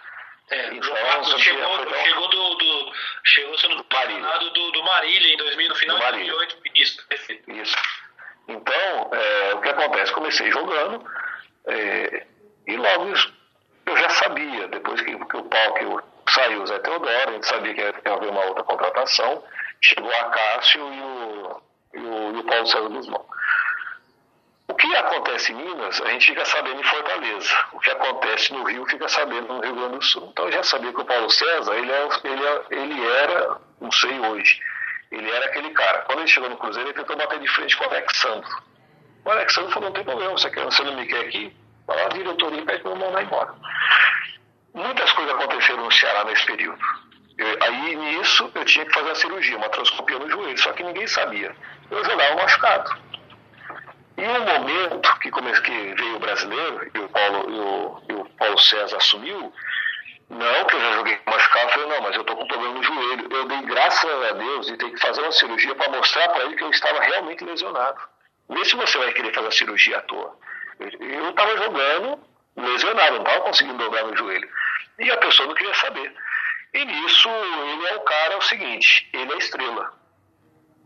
É, 0.51 0.75
então, 0.75 0.97
chegou, 1.39 1.87
chegou 2.05 2.29
do, 2.29 2.55
do, 2.55 2.93
chegou 3.23 3.59
sendo 3.59 3.85
Marília. 3.93 4.39
Do, 4.39 4.71
do 4.73 4.83
Marília 4.83 5.35
em 5.35 5.37
2000, 5.37 5.69
no 5.69 5.75
final 5.75 5.97
de 5.99 6.03
2008. 6.05 6.57
Isso, 6.75 7.07
perfeito. 7.07 7.51
Isso. 7.51 7.77
Então, 8.49 9.11
é, 9.13 9.55
o 9.55 9.61
que 9.61 9.69
acontece? 9.69 10.13
Comecei 10.13 10.51
jogando, 10.51 11.05
é, 11.67 12.27
e 12.67 12.77
logo 12.77 13.13
eu 13.87 13.97
já 13.97 14.09
sabia, 14.11 14.69
depois 14.69 15.01
que, 15.01 15.17
que 15.17 15.37
o 15.37 15.45
Paulo 15.45 16.03
saiu 16.29 16.63
o 16.63 16.67
Zé 16.67 16.79
Teodoro, 16.81 17.31
a 17.31 17.33
gente 17.33 17.47
sabia 17.47 17.75
que 17.75 17.81
ia 17.81 18.15
haver 18.15 18.31
uma 18.31 18.45
outra 18.45 18.63
contratação, 18.65 19.43
chegou 19.81 20.13
a 20.13 20.25
Cássio 20.25 20.81
e 20.93 21.01
o, 21.01 21.63
e 21.95 21.99
o, 21.99 22.37
e 22.37 22.39
o 22.39 22.45
Paulo 22.45 22.67
César 22.67 22.89
Guzmão. 22.89 23.25
O 24.69 24.75
que 24.75 24.95
acontece 24.97 25.53
em 25.53 25.57
Minas, 25.57 26.01
a 26.03 26.11
gente 26.11 26.27
fica 26.27 26.45
sabendo 26.45 26.79
em 26.79 26.85
Fortaleza. 26.85 27.67
O 27.73 27.81
que 27.81 27.91
acontece 27.91 28.53
no 28.53 28.65
Rio, 28.65 28.87
fica 28.87 29.09
sabendo 29.09 29.55
no 29.55 29.61
Rio 29.63 29.75
Grande 29.75 29.97
do 29.97 30.05
Sul. 30.05 30.29
Então 30.31 30.45
eu 30.45 30.53
já 30.53 30.63
sabia 30.63 30.93
que 30.93 31.01
o 31.01 31.05
Paulo 31.07 31.31
César, 31.31 31.75
ele, 31.75 31.91
é, 31.91 32.09
ele, 32.25 32.47
é, 32.47 32.65
ele 32.71 33.07
era, 33.07 33.57
não 33.81 33.91
sei 33.91 34.21
hoje, 34.21 34.61
ele 35.11 35.31
era 35.31 35.47
aquele 35.47 35.71
cara. 35.71 36.01
Quando 36.03 36.19
ele 36.19 36.29
chegou 36.29 36.51
no 36.51 36.59
Cruzeiro, 36.59 36.91
ele 36.91 36.99
tentou 36.99 37.17
bater 37.17 37.41
de 37.41 37.49
frente 37.49 37.77
com 37.79 37.85
o 37.85 37.89
Alexandre. 37.89 38.51
O 39.29 39.31
Alexandre 39.31 39.75
falou, 39.75 39.91
não 39.91 39.95
tem 39.95 40.05
problema, 40.05 40.33
você, 40.33 40.49
quer, 40.49 40.65
você 40.65 40.83
não 40.85 40.95
me 40.95 41.05
quer 41.05 41.21
aqui? 41.21 41.55
Fala 41.87 42.07
a 42.07 42.09
diretoria 42.09 42.65
pede 42.65 42.83
para 42.83 42.93
eu 42.93 42.97
mandar 42.97 43.23
embora. 43.23 43.55
Muitas 44.73 45.13
coisas 45.13 45.35
aconteceram 45.35 45.85
no 45.85 45.93
Ceará 45.93 46.25
nesse 46.25 46.47
período. 46.47 46.83
Eu, 47.37 47.59
aí, 47.61 47.95
nisso, 47.95 48.51
eu 48.55 48.65
tinha 48.65 48.87
que 48.87 48.95
fazer 48.95 49.11
a 49.11 49.15
cirurgia, 49.17 49.59
uma 49.59 49.69
transcopia 49.69 50.19
no 50.19 50.31
joelho, 50.31 50.57
só 50.57 50.73
que 50.73 50.83
ninguém 50.83 51.07
sabia. 51.07 51.55
Eu 51.91 52.03
jogava 52.03 52.37
machucado. 52.37 53.03
E 54.17 54.23
um 54.23 54.47
momento 54.47 55.19
que, 55.19 55.31
come, 55.31 55.53
que 55.61 55.95
veio 55.95 56.17
o 56.17 56.21
brasileiro 56.21 56.91
e 56.95 56.99
o, 56.99 57.09
Paulo, 57.11 57.51
e 57.51 57.61
o, 57.61 58.03
e 58.09 58.13
o 58.15 58.25
Paulo 58.31 58.59
César 58.59 58.97
assumiu, 58.97 59.53
não, 60.31 60.65
que 60.65 60.75
eu 60.75 60.81
já 60.81 60.93
joguei 60.93 61.21
machucado, 61.27 61.67
eu 61.67 61.73
falei, 61.73 61.87
não, 61.87 62.01
mas 62.01 62.15
eu 62.15 62.23
estou 62.23 62.35
com 62.35 62.47
problema 62.47 62.77
no 62.77 62.83
joelho. 62.83 63.29
Eu 63.31 63.45
dei 63.47 63.61
graças 63.61 64.11
a 64.11 64.33
Deus 64.33 64.67
de 64.69 64.77
ter 64.79 64.91
que 64.91 65.01
fazer 65.03 65.21
uma 65.21 65.33
cirurgia 65.33 65.75
para 65.75 65.91
mostrar 65.91 66.31
para 66.31 66.45
ele 66.45 66.57
que 66.57 66.65
eu 66.65 66.71
estava 66.71 66.99
realmente 67.01 67.45
lesionado. 67.45 68.01
Vê 68.49 68.65
se 68.65 68.77
você 68.77 68.99
vai 68.99 69.13
querer 69.13 69.35
fazer 69.35 69.49
a 69.49 69.53
cirurgia 69.53 69.99
à 69.99 70.03
toa. 70.03 70.39
Eu 70.79 71.31
estava 71.31 71.57
jogando 71.57 72.21
lesionado, 72.57 73.17
não 73.17 73.23
estava 73.23 73.41
conseguindo 73.43 73.79
dobrar 73.79 74.05
meu 74.05 74.17
joelho. 74.17 74.49
E 74.99 75.11
a 75.11 75.17
pessoa 75.19 75.49
não 75.49 75.55
queria 75.55 75.75
saber. 75.75 76.15
E 76.75 76.85
nisso, 76.85 77.29
ele 77.29 77.87
é 77.87 77.97
o 77.97 78.01
cara, 78.01 78.35
é 78.35 78.37
o 78.37 78.43
seguinte, 78.43 79.09
ele 79.13 79.33
é 79.33 79.39
estrela. 79.39 79.93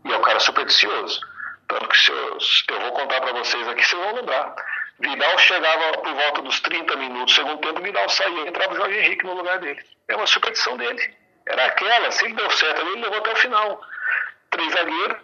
E 0.05 0.11
é 0.11 0.17
o 0.17 0.21
cara 0.21 0.39
supersticioso. 0.39 1.19
Tanto 1.67 1.87
que 1.87 1.97
se 1.97 2.11
eu, 2.11 2.37
eu 2.69 2.79
vou 2.81 2.91
contar 2.91 3.21
para 3.21 3.33
vocês 3.33 3.67
aqui, 3.67 3.83
vocês 3.83 4.01
vão 4.01 4.15
lembrar. 4.15 4.55
Vidal 4.99 5.37
chegava 5.39 5.97
por 5.97 6.13
volta 6.13 6.41
dos 6.41 6.59
30 6.61 6.95
minutos, 6.95 7.33
segundo 7.33 7.59
tempo, 7.59 7.81
Vidal 7.81 8.07
saía 8.09 8.45
e 8.45 8.47
entrava 8.47 8.73
o 8.73 8.77
Jorge 8.77 8.99
Henrique 8.99 9.25
no 9.25 9.33
lugar 9.33 9.59
dele. 9.59 9.83
É 10.07 10.15
uma 10.15 10.27
superstição 10.27 10.77
dele. 10.77 11.13
Era 11.47 11.65
aquela, 11.65 12.11
se 12.11 12.25
ele 12.25 12.35
deu 12.35 12.49
certo 12.51 12.81
ele 12.81 13.01
levou 13.01 13.17
até 13.17 13.33
o 13.33 13.35
final. 13.35 13.81
Três 14.51 14.71
zagueiros, 14.71 15.17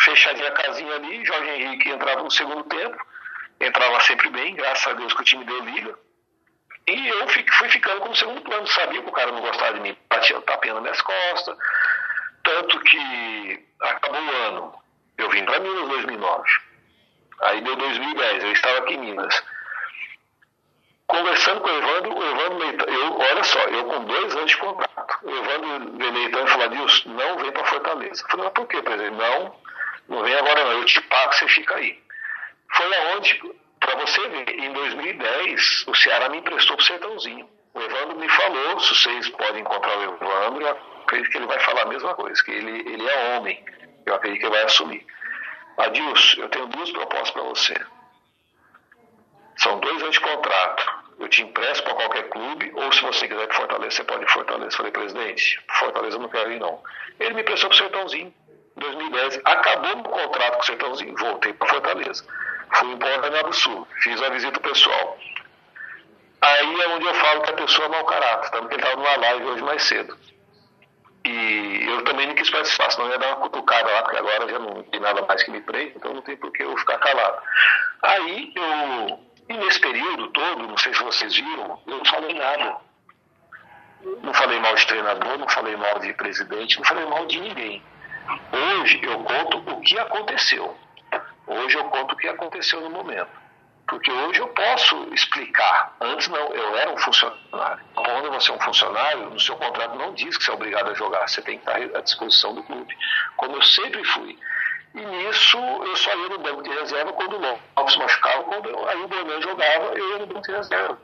fechadinha 0.00 0.48
a 0.48 0.52
casinha 0.52 0.94
ali, 0.94 1.24
Jorge 1.24 1.50
Henrique 1.50 1.90
entrava 1.90 2.22
no 2.22 2.30
segundo 2.30 2.64
tempo, 2.64 2.96
entrava 3.60 4.00
sempre 4.00 4.30
bem, 4.30 4.54
graças 4.54 4.86
a 4.86 4.92
Deus 4.94 5.12
que 5.14 5.20
o 5.20 5.24
time 5.24 5.44
deu 5.44 5.64
liga. 5.64 5.94
E 6.86 7.08
eu 7.08 7.28
fui 7.28 7.44
ficando 7.70 8.00
como 8.00 8.14
segundo 8.14 8.42
plano, 8.42 8.66
sabia 8.66 9.02
que 9.02 9.08
o 9.08 9.12
cara 9.12 9.32
não 9.32 9.40
gostava 9.40 9.74
de 9.74 9.80
mim, 9.80 9.96
batia 10.08 10.38
o 10.38 10.42
tapinha 10.42 10.74
nas 10.74 10.82
minhas 10.82 11.00
costas. 11.00 11.56
Tanto 12.42 12.78
que 12.80 13.66
acabou 13.80 14.20
o 14.20 14.36
ano, 14.48 14.74
eu 15.16 15.30
vim 15.30 15.44
para 15.44 15.60
Minas 15.60 15.84
em 15.84 15.88
2009. 15.88 16.44
Aí 17.40 17.60
deu 17.62 17.76
2010, 17.76 18.44
eu 18.44 18.52
estava 18.52 18.78
aqui 18.80 18.94
em 18.94 18.98
Minas. 18.98 19.42
Conversando 21.06 21.60
com 21.60 21.68
o 21.68 21.78
Evandro, 21.78 22.18
o 22.18 22.22
Evandro 22.22 22.58
Leitão, 22.58 22.86
eu, 22.86 23.18
olha 23.18 23.44
só, 23.44 23.60
eu 23.60 23.84
com 23.84 24.04
dois 24.04 24.36
anos 24.36 24.50
de 24.50 24.56
contrato. 24.58 25.18
O 25.22 25.30
Evandro 25.30 26.12
Leitão 26.12 26.46
falou, 26.48 26.68
Deus, 26.68 27.04
não 27.06 27.38
vem 27.38 27.52
para 27.52 27.64
Fortaleza. 27.64 28.22
Eu 28.22 28.28
falei, 28.30 28.44
mas 28.44 28.54
por 28.54 28.66
quê, 28.66 28.82
presidente? 28.82 29.16
Não, 29.16 29.56
não 30.08 30.22
vem 30.22 30.34
agora 30.34 30.64
não, 30.64 30.72
eu 30.72 30.84
te 30.84 31.00
pago, 31.02 31.32
você 31.32 31.48
fica 31.48 31.76
aí. 31.76 32.02
Foi 32.74 32.96
aonde, 32.96 33.40
para 33.80 33.96
você 33.96 34.28
ver, 34.28 34.48
em 34.50 34.72
2010, 34.72 35.84
o 35.86 35.94
Ceará 35.94 36.28
me 36.28 36.38
emprestou 36.38 36.76
pro 36.76 36.84
Sertãozinho. 36.84 37.48
O 37.72 37.80
Evandro 37.80 38.16
me 38.16 38.28
falou, 38.28 38.80
se 38.80 38.94
vocês 38.94 39.28
podem 39.30 39.60
encontrar 39.62 39.96
o 39.98 40.02
Evandro, 40.02 40.62
eu 40.62 40.78
acredito 41.02 41.30
que 41.30 41.38
ele 41.38 41.46
vai 41.46 41.58
falar 41.60 41.82
a 41.82 41.86
mesma 41.86 42.14
coisa, 42.14 42.42
que 42.44 42.50
ele, 42.50 42.92
ele 42.92 43.08
é 43.08 43.36
homem. 43.36 43.64
Eu 44.06 44.14
acredito 44.14 44.40
que 44.40 44.46
ele 44.46 44.54
vai 44.54 44.64
assumir. 44.64 45.06
Adilson, 45.78 46.42
eu 46.42 46.48
tenho 46.50 46.66
duas 46.66 46.90
propostas 46.92 47.30
para 47.30 47.42
você. 47.42 47.74
São 49.56 49.80
dois 49.80 50.02
anos 50.02 50.14
de 50.14 50.20
contrato. 50.20 51.04
Eu 51.18 51.28
te 51.28 51.42
empresto 51.42 51.84
para 51.84 51.94
qualquer 51.94 52.28
clube, 52.28 52.72
ou 52.74 52.92
se 52.92 53.00
você 53.02 53.28
quiser 53.28 53.46
que 53.46 53.54
Fortaleza, 53.54 53.96
você 53.96 54.04
pode 54.04 54.24
ir 54.24 54.30
Fortaleza. 54.30 54.72
Eu 54.72 54.76
falei, 54.76 54.92
presidente, 54.92 55.60
Fortaleza 55.78 56.16
eu 56.16 56.20
não 56.20 56.28
quero 56.28 56.52
ir, 56.52 56.60
não. 56.60 56.82
Ele 57.20 57.34
me 57.34 57.42
emprestou 57.42 57.68
para 57.70 57.76
o 57.76 57.78
Sertãozinho. 57.78 58.34
2010, 58.76 59.40
acabou 59.44 60.00
o 60.00 60.02
contrato 60.02 60.54
com 60.54 60.62
o 60.62 60.66
Sertãozinho, 60.66 61.16
voltei 61.16 61.52
para 61.52 61.68
Fortaleza. 61.68 62.24
Fui 62.74 62.88
embora 62.88 63.42
do 63.44 63.52
Sul, 63.52 63.86
fiz 64.02 64.20
a 64.20 64.28
visita 64.30 64.58
pessoal. 64.60 65.18
Aí 66.40 66.80
é 66.82 66.88
onde 66.88 67.06
eu 67.06 67.14
falo 67.14 67.42
que 67.42 67.50
a 67.50 67.54
pessoa 67.54 67.86
é 67.86 67.90
mau 67.90 68.04
caráter, 68.04 68.50
tanto 68.50 68.68
que 68.68 68.74
ele 68.74 68.82
estava 68.82 69.00
numa 69.00 69.16
live 69.16 69.44
hoje 69.46 69.62
mais 69.62 69.82
cedo. 69.84 70.16
E 71.24 71.86
eu 71.88 72.04
também 72.04 72.26
não 72.26 72.34
quis 72.34 72.50
participar, 72.50 72.90
senão 72.90 73.08
ia 73.08 73.18
dar 73.18 73.28
uma 73.28 73.36
cutucada 73.36 73.90
lá, 73.90 74.02
porque 74.02 74.18
agora 74.18 74.48
já 74.48 74.58
não 74.58 74.82
tem 74.82 75.00
nada 75.00 75.22
mais 75.22 75.42
que 75.42 75.50
me 75.50 75.60
prende, 75.62 75.94
então 75.96 76.12
não 76.12 76.20
tem 76.20 76.36
por 76.36 76.52
que 76.52 76.62
eu 76.62 76.76
ficar 76.76 76.98
calado. 76.98 77.40
Aí 78.02 78.52
eu, 78.54 79.20
e 79.48 79.54
nesse 79.56 79.80
período 79.80 80.28
todo, 80.28 80.66
não 80.66 80.76
sei 80.76 80.92
se 80.92 81.02
vocês 81.02 81.34
viram, 81.34 81.80
eu 81.86 81.96
não 81.96 82.04
falei 82.04 82.34
nada. 82.34 82.76
Não 84.22 84.34
falei 84.34 84.60
mal 84.60 84.74
de 84.74 84.86
treinador, 84.86 85.38
não 85.38 85.48
falei 85.48 85.76
mal 85.76 85.98
de 85.98 86.12
presidente, 86.12 86.76
não 86.76 86.84
falei 86.84 87.06
mal 87.06 87.24
de 87.24 87.40
ninguém. 87.40 87.82
Hoje 88.52 89.00
eu 89.02 89.18
conto 89.24 89.58
o 89.70 89.80
que 89.80 89.98
aconteceu. 89.98 90.76
Hoje 91.46 91.76
eu 91.76 91.84
conto 91.84 92.14
o 92.14 92.16
que 92.16 92.28
aconteceu 92.28 92.80
no 92.80 92.90
momento. 92.90 93.44
Porque 93.86 94.10
hoje 94.10 94.40
eu 94.40 94.48
posso 94.48 94.96
explicar. 95.12 95.94
Antes 96.00 96.28
não, 96.28 96.52
eu 96.54 96.76
era 96.76 96.90
um 96.90 96.96
funcionário. 96.96 97.84
Quando 97.94 98.30
você 98.32 98.50
é 98.50 98.54
um 98.54 98.60
funcionário, 98.60 99.30
no 99.30 99.38
seu 99.38 99.56
contrato 99.56 99.96
não 99.96 100.14
diz 100.14 100.38
que 100.38 100.44
você 100.44 100.50
é 100.50 100.54
obrigado 100.54 100.90
a 100.90 100.94
jogar. 100.94 101.28
Você 101.28 101.42
tem 101.42 101.58
que 101.58 101.68
estar 101.68 101.98
à 101.98 102.00
disposição 102.00 102.54
do 102.54 102.62
clube. 102.62 102.96
Como 103.36 103.56
eu 103.56 103.62
sempre 103.62 104.02
fui. 104.04 104.38
E 104.94 105.00
nisso 105.04 105.58
eu 105.58 105.96
só 105.96 106.16
ia 106.16 106.28
no 106.28 106.38
banco 106.38 106.62
de 106.62 106.70
reserva 106.70 107.12
quando 107.12 107.36
o 107.36 107.40
Lopes 107.40 107.96
machucava, 107.96 108.44
quando 108.44 108.70
eu, 108.70 108.88
aí 108.88 109.02
o 109.02 109.08
Bonan 109.08 109.42
jogava, 109.42 109.86
eu 109.86 110.10
ia 110.10 110.18
no 110.18 110.26
banco 110.26 110.42
de 110.42 110.52
reserva. 110.52 110.98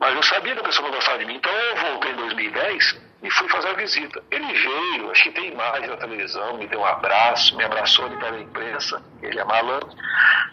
Mas 0.00 0.14
eu 0.14 0.22
sabia 0.22 0.54
que 0.54 0.60
a 0.60 0.64
pessoa 0.64 0.88
não 0.88 0.94
gostava 0.94 1.18
de 1.18 1.26
mim. 1.26 1.36
Então 1.36 1.52
eu 1.52 1.76
voltei 1.76 2.12
em 2.12 2.16
2010 2.16 3.00
e 3.22 3.30
fui 3.30 3.48
fazer 3.50 3.68
a 3.68 3.72
visita. 3.74 4.24
Ele 4.30 4.52
veio, 4.52 5.10
acho 5.10 5.24
que 5.24 5.32
tem 5.32 5.52
imagem 5.52 5.88
na 5.88 5.96
televisão, 5.98 6.56
me 6.56 6.66
deu 6.66 6.80
um 6.80 6.86
abraço, 6.86 7.54
me 7.54 7.64
abraçou 7.64 8.06
ali 8.06 8.16
pela 8.16 8.40
imprensa, 8.40 9.02
ele 9.22 9.38
é 9.38 9.44
malandro. 9.44 9.90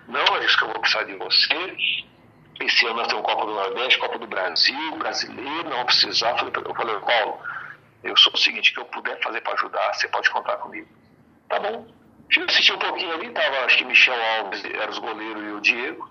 Não 0.06 0.36
é 0.36 0.46
isso 0.46 0.58
que 0.58 0.66
eu 0.66 0.68
vou 0.68 0.80
precisar 0.82 1.04
de 1.06 1.16
você. 1.16 1.78
Esse 2.60 2.86
ano 2.88 2.96
nós 2.96 3.08
temos 3.08 3.24
Copa 3.24 3.46
do 3.46 3.54
Nordeste, 3.54 4.00
Copa 4.00 4.20
do 4.20 4.28
Brasil, 4.28 4.96
brasileiro, 4.98 5.70
não 5.70 5.86
precisar. 5.86 6.32
Eu 6.32 6.38
falei, 6.38 6.54
eu 6.66 6.76
falei, 6.76 7.00
Paulo, 7.00 7.40
eu 8.04 8.18
sou 8.18 8.34
o 8.34 8.38
seguinte, 8.38 8.74
que 8.74 8.80
eu 8.80 8.86
puder 8.86 9.18
fazer 9.22 9.40
para 9.42 9.54
ajudar, 9.54 9.94
você 9.94 10.10
pode 10.10 10.30
contar 10.30 10.58
comigo. 10.58 10.88
Tá 11.48 11.60
bom. 11.60 11.88
Eu 12.36 12.44
assisti 12.44 12.74
um 12.74 12.80
pouquinho 12.80 13.14
ali, 13.14 13.30
tava, 13.30 13.66
acho 13.66 13.78
que 13.78 13.86
Michel 13.86 14.22
Alves 14.40 14.66
era 14.66 14.92
os 14.92 14.98
goleiros 14.98 15.42
e 15.42 15.48
o 15.48 15.62
Diego. 15.62 16.10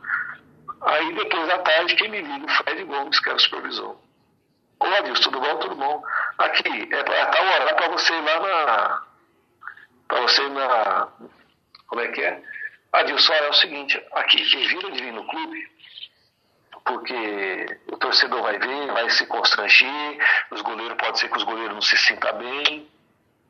Aí 0.82 1.14
depois 1.14 1.48
da 1.48 1.58
tarde, 1.58 1.96
quem 1.96 2.08
me 2.10 2.20
liga, 2.20 2.46
o 2.46 2.48
Fred 2.48 2.84
Gomes, 2.84 3.20
que 3.20 3.28
era 3.28 3.36
o 3.36 3.40
supervisor. 3.40 3.96
Ô 4.78 4.84
Adilson, 4.84 5.22
tudo 5.22 5.40
bom? 5.40 5.56
Tudo 5.58 5.74
bom. 5.74 6.02
Aqui, 6.38 6.88
é 6.92 7.02
pra 7.02 7.26
tal 7.26 7.46
hora, 7.46 7.74
para 7.74 7.88
você 7.88 8.12
ir 8.12 8.22
lá 8.22 8.40
na. 8.40 9.02
Para 10.06 10.20
você 10.22 10.42
ir 10.42 10.50
na. 10.50 11.08
Como 11.88 12.00
é 12.00 12.08
que 12.08 12.22
é? 12.22 12.42
Adilson, 12.92 13.32
olha, 13.32 13.44
é 13.44 13.50
o 13.50 13.54
seguinte, 13.54 14.06
aqui, 14.12 14.40
evita 14.40 14.90
de 14.90 15.02
vir 15.02 15.12
no 15.12 15.26
clube, 15.26 15.70
porque 16.84 17.80
o 17.92 17.96
torcedor 17.96 18.42
vai 18.42 18.58
ver, 18.58 18.86
vai 18.92 19.10
se 19.10 19.26
constranger, 19.26 20.18
os 20.50 20.62
goleiros, 20.62 20.96
pode 20.96 21.18
ser 21.18 21.28
que 21.28 21.36
os 21.36 21.44
goleiros 21.44 21.74
não 21.74 21.82
se 21.82 21.96
sintam 21.96 22.38
bem. 22.38 22.88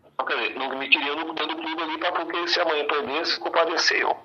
Então, 0.06 0.26
quer 0.26 0.36
dizer, 0.36 0.54
não 0.56 0.76
me 0.76 0.88
queria 0.88 1.14
no 1.14 1.32
do 1.32 1.34
clube 1.34 1.82
ali 1.82 1.98
para 1.98 2.12
porque 2.12 2.48
se 2.48 2.60
amanhã 2.60 2.86
perdesse, 2.86 3.38
compadecer 3.38 4.00
eu. 4.00 4.16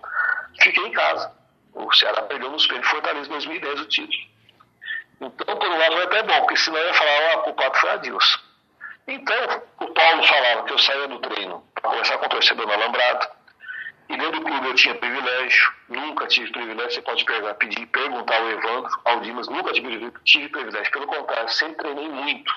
Fiquei 0.61 0.85
em 0.87 0.91
casa. 0.91 1.40
O 1.73 1.93
Ceará 1.93 2.23
perdeu 2.23 2.51
nos 2.51 2.67
prêmios 2.67 2.89
Fortaleza 2.89 3.29
2010 3.29 3.81
o 3.81 3.85
título. 3.85 4.31
Então, 5.21 5.57
por 5.57 5.67
um 5.67 5.77
lado, 5.77 5.97
é 5.97 6.03
até 6.03 6.23
bom, 6.23 6.39
porque 6.39 6.57
senão 6.57 6.79
ia 6.79 6.93
falar, 6.93 7.31
ah, 7.31 7.37
o 7.37 7.43
culpado 7.43 7.77
foi 7.77 7.89
Adilson. 7.91 8.39
Então, 9.07 9.63
o 9.79 9.87
Paulo 9.87 10.23
falava 10.23 10.63
que 10.63 10.73
eu 10.73 10.79
saía 10.79 11.07
do 11.07 11.19
treino 11.19 11.63
para 11.75 11.89
conversar 11.89 12.17
com 12.17 12.25
o 12.25 12.29
torcedor 12.29 12.65
no 12.65 12.73
Alambrado. 12.73 13.27
E 14.09 14.17
dentro 14.17 14.39
do 14.39 14.45
clube 14.45 14.67
eu 14.67 14.75
tinha 14.75 14.95
privilégio, 14.95 15.73
nunca 15.87 16.27
tive 16.27 16.51
privilégio. 16.51 16.91
Você 16.91 17.01
pode 17.01 17.23
pegar, 17.23 17.53
pedir, 17.53 17.85
perguntar 17.87 18.37
ao 18.37 18.49
Evandro, 18.49 18.91
ao 19.05 19.19
Dimas, 19.21 19.47
nunca 19.47 19.71
tive, 19.71 20.11
tive 20.25 20.49
privilégio. 20.49 20.91
Pelo 20.91 21.07
contrário, 21.07 21.49
sempre 21.49 21.77
treinei 21.77 22.09
muito, 22.09 22.53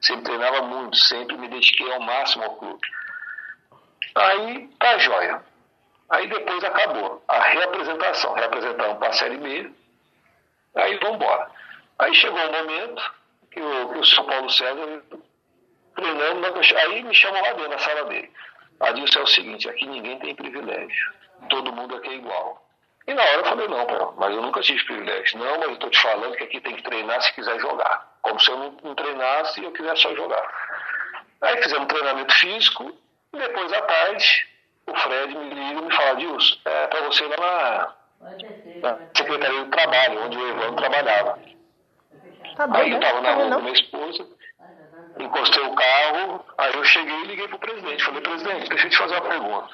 sempre 0.00 0.24
treinava 0.24 0.62
muito, 0.62 0.96
sempre 0.96 1.36
me 1.36 1.48
dediquei 1.48 1.90
ao 1.92 2.00
máximo 2.00 2.44
ao 2.44 2.56
clube. 2.56 2.86
Aí, 4.14 4.68
tá 4.78 4.98
joia. 4.98 5.42
Aí 6.10 6.26
depois 6.26 6.64
acabou 6.64 7.22
a 7.28 7.38
reapresentação. 7.40 8.32
Reapresentamos 8.34 8.98
para 8.98 9.08
a 9.08 9.12
Série 9.12 9.36
B. 9.36 9.70
Aí 10.74 10.98
vamos 10.98 11.16
embora. 11.16 11.50
Aí 11.98 12.14
chegou 12.14 12.40
um 12.40 12.52
momento 12.52 13.12
que 13.50 13.60
o, 13.60 13.88
que 13.92 13.98
o 13.98 14.04
São 14.04 14.24
Paulo 14.24 14.48
César 14.50 15.02
treinando, 15.94 16.60
aí 16.76 17.02
me 17.02 17.14
chamou 17.14 17.42
lá 17.42 17.52
dentro, 17.52 17.70
na 17.70 17.78
sala 17.78 18.04
dele. 18.04 18.30
Adilson 18.80 19.18
é 19.18 19.22
o 19.22 19.26
seguinte, 19.26 19.68
aqui 19.68 19.86
ninguém 19.86 20.18
tem 20.20 20.34
privilégio. 20.34 21.14
Todo 21.48 21.72
mundo 21.72 21.96
aqui 21.96 22.08
é 22.08 22.14
igual. 22.14 22.64
E 23.06 23.14
na 23.14 23.22
hora 23.22 23.38
eu 23.38 23.44
falei, 23.44 23.68
não, 23.68 23.86
pô, 23.86 24.12
mas 24.18 24.34
eu 24.34 24.42
nunca 24.42 24.60
tive 24.60 24.84
privilégio. 24.84 25.38
Não, 25.38 25.58
mas 25.58 25.68
eu 25.68 25.72
estou 25.72 25.90
te 25.90 25.98
falando 25.98 26.36
que 26.36 26.44
aqui 26.44 26.60
tem 26.60 26.76
que 26.76 26.82
treinar 26.82 27.20
se 27.22 27.32
quiser 27.34 27.58
jogar. 27.58 28.06
Como 28.22 28.38
se 28.38 28.50
eu 28.50 28.56
não, 28.58 28.76
não 28.82 28.94
treinasse 28.94 29.60
e 29.60 29.64
eu 29.64 29.72
quisesse 29.72 30.02
só 30.02 30.14
jogar. 30.14 30.46
Aí 31.40 31.62
fizemos 31.62 31.84
um 31.84 31.88
treinamento 31.88 32.34
físico, 32.34 32.96
e 33.32 33.38
depois 33.38 33.72
à 33.72 33.82
tarde, 33.82 34.48
o 34.90 34.96
Fred 34.96 35.34
me 35.36 35.48
liga 35.50 35.80
e 35.80 35.82
me 35.82 35.94
fala, 35.94 36.16
Dilson, 36.16 36.56
é 36.64 36.86
para 36.86 37.00
você 37.02 37.24
ir 37.24 37.40
lá 37.40 37.96
na, 38.20 38.92
na 38.92 38.98
Secretaria 39.16 39.64
do 39.64 39.70
Trabalho, 39.70 40.24
onde 40.24 40.38
o 40.38 40.48
Evandro 40.48 40.76
trabalhava. 40.76 41.38
Tá 42.56 42.68
aí 42.72 42.90
eu 42.90 42.98
estava 42.98 43.20
na 43.20 43.32
rua 43.32 43.50
com 43.50 43.60
minha 43.60 43.72
esposa, 43.72 44.26
encostei 45.18 45.62
o 45.62 45.74
carro, 45.74 46.44
aí 46.58 46.74
eu 46.74 46.84
cheguei 46.84 47.20
e 47.22 47.26
liguei 47.26 47.48
pro 47.48 47.58
presidente. 47.58 48.04
Falei, 48.04 48.20
presidente, 48.20 48.68
deixa 48.68 48.86
eu 48.86 48.90
te 48.90 48.98
fazer 48.98 49.14
uma 49.14 49.28
pergunta. 49.28 49.68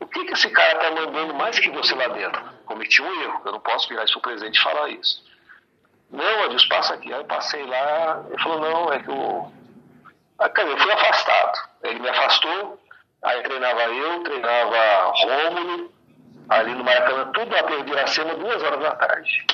O 0.00 0.06
que, 0.06 0.24
que 0.24 0.32
esse 0.32 0.50
cara 0.50 0.78
tá 0.78 0.90
mandando 0.90 1.34
mais 1.34 1.58
que 1.58 1.70
você 1.70 1.94
lá 1.94 2.08
dentro? 2.08 2.42
Cometi 2.66 3.02
um 3.02 3.22
erro, 3.22 3.42
eu 3.44 3.52
não 3.52 3.60
posso 3.60 3.88
virar 3.88 4.04
isso 4.04 4.14
pro 4.14 4.30
presidente 4.30 4.58
e 4.58 4.62
falar 4.62 4.88
isso. 4.90 5.24
Não, 6.10 6.44
Adilson, 6.44 6.68
passa 6.68 6.94
aqui. 6.94 7.12
Aí 7.12 7.20
eu 7.20 7.24
passei 7.24 7.64
lá, 7.66 8.24
ele 8.28 8.42
falou, 8.42 8.60
não, 8.60 8.92
é 8.92 9.02
que 9.02 9.08
eu. 9.08 9.52
Aí, 10.38 10.48
cara, 10.50 10.68
eu 10.68 10.78
fui 10.78 10.92
afastado. 10.92 11.68
Ele 11.82 11.98
me 11.98 12.08
afastou, 12.08 12.78
aí 13.26 13.42
treinava 13.42 13.82
eu, 13.82 14.22
treinava 14.22 15.12
Rômulo, 15.12 15.92
ali 16.48 16.74
no 16.74 16.84
Maracanã, 16.84 17.30
tudo 17.32 17.56
a 17.56 17.62
perder 17.62 18.08
cena 18.08 18.34
duas 18.34 18.62
horas 18.62 18.80
da 18.80 18.94
tarde. 18.96 19.46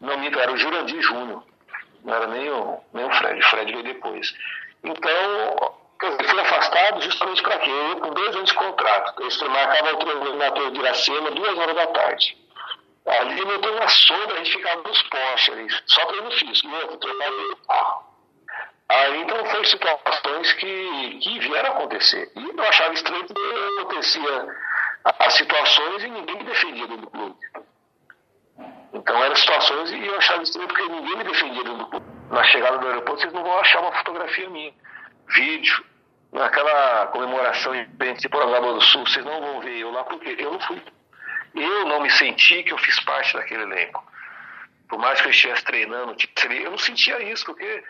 Não 0.00 0.18
me 0.18 0.28
era 0.28 0.52
o 0.52 0.56
Jurandir 0.56 1.02
Júnior 1.02 1.42
não 2.06 2.14
era 2.14 2.26
nem 2.28 2.48
o, 2.48 2.80
nem 2.94 3.04
o 3.04 3.12
Fred, 3.14 3.40
o 3.40 3.50
Fred 3.50 3.72
veio 3.72 3.84
depois. 3.84 4.32
Então, 4.84 5.74
quer 5.98 6.10
dizer, 6.10 6.30
fui 6.30 6.40
afastado 6.40 7.02
justamente 7.02 7.42
para 7.42 7.58
quê? 7.58 7.70
Eu 7.70 7.96
com 8.00 8.10
dois 8.10 8.36
anos 8.36 8.48
de 8.48 8.54
contrato. 8.54 9.22
Eu 9.22 9.50
marcava 9.50 9.92
o 9.92 9.96
treino 9.98 10.36
na 10.36 10.50
Torre 10.52 10.70
de 10.70 10.78
Iracema, 10.78 11.30
duas 11.32 11.58
horas 11.58 11.74
da 11.74 11.86
tarde. 11.88 12.38
Ali 13.06 13.40
eu 13.40 13.60
tenho 13.60 13.74
uma 13.74 13.88
sombra, 13.88 14.34
a 14.34 14.38
gente 14.38 14.52
ficava 14.52 14.82
nos 14.82 15.02
postes 15.02 15.54
ali, 15.54 15.68
só 15.86 16.06
treino 16.06 16.30
físico, 16.30 16.68
né? 16.68 16.78
treinava. 17.00 18.15
Aí 18.88 19.22
então 19.22 19.44
foi 19.46 19.64
situações 19.64 20.52
que, 20.54 21.18
que 21.20 21.38
vieram 21.40 21.70
acontecer. 21.72 22.30
E 22.36 22.56
eu 22.56 22.64
achava 22.64 22.94
estranho 22.94 23.26
que 23.26 23.34
acontecia 23.80 24.56
as 25.04 25.34
situações 25.34 26.04
e 26.04 26.08
ninguém 26.08 26.36
me 26.36 26.44
defendia 26.44 26.86
do 26.86 27.10
clube. 27.10 27.36
Então 28.94 29.24
eram 29.24 29.34
situações 29.34 29.90
e 29.90 30.06
eu 30.06 30.16
achava 30.16 30.42
estranho 30.42 30.68
porque 30.68 30.88
ninguém 30.88 31.16
me 31.16 31.24
defendia 31.24 31.64
Na 32.30 32.44
chegada 32.44 32.78
do 32.78 32.86
aeroporto, 32.86 33.20
vocês 33.20 33.32
não 33.32 33.42
vão 33.42 33.58
achar 33.58 33.80
uma 33.80 33.92
fotografia 33.92 34.48
minha. 34.50 34.72
Vídeo, 35.28 35.84
naquela 36.32 37.08
comemoração 37.08 37.74
em 37.74 37.88
Lagoa 38.32 38.74
do 38.74 38.80
Sul, 38.80 39.04
vocês 39.06 39.24
não 39.24 39.40
vão 39.40 39.60
ver 39.60 39.78
eu 39.78 39.90
lá 39.90 40.04
porque 40.04 40.36
eu 40.38 40.52
não 40.52 40.60
fui. 40.60 40.80
Eu 41.54 41.86
não 41.86 42.00
me 42.00 42.10
senti 42.10 42.62
que 42.62 42.72
eu 42.72 42.78
fiz 42.78 43.00
parte 43.00 43.34
daquele 43.34 43.62
elenco. 43.62 44.04
Por 44.88 44.98
mais 44.98 45.20
que 45.20 45.26
eu 45.26 45.30
estivesse 45.30 45.64
treinando, 45.64 46.14
eu 46.50 46.70
não 46.70 46.78
sentia 46.78 47.20
isso, 47.22 47.44
porque 47.44 47.82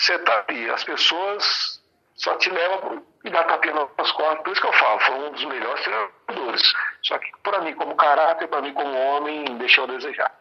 você 0.00 0.18
tá 0.20 0.44
aí, 0.48 0.70
as 0.70 0.82
pessoas 0.82 1.80
só 2.14 2.34
te 2.38 2.48
levam 2.48 3.04
e 3.22 3.30
dá 3.30 3.44
tapinha 3.44 3.74
nas 3.74 4.12
costas. 4.12 4.42
Por 4.42 4.52
isso 4.52 4.60
que 4.60 4.66
eu 4.66 4.72
falo, 4.72 5.00
foi 5.00 5.14
um 5.14 5.32
dos 5.32 5.44
melhores 5.44 5.84
treinadores. 5.84 6.72
Só 7.02 7.18
que 7.18 7.30
para 7.42 7.60
mim, 7.60 7.74
como 7.74 7.94
caráter, 7.96 8.48
para 8.48 8.62
mim, 8.62 8.72
como 8.72 8.96
homem, 8.96 9.44
deixou 9.58 9.84
a 9.84 9.88
desejar. 9.88 10.34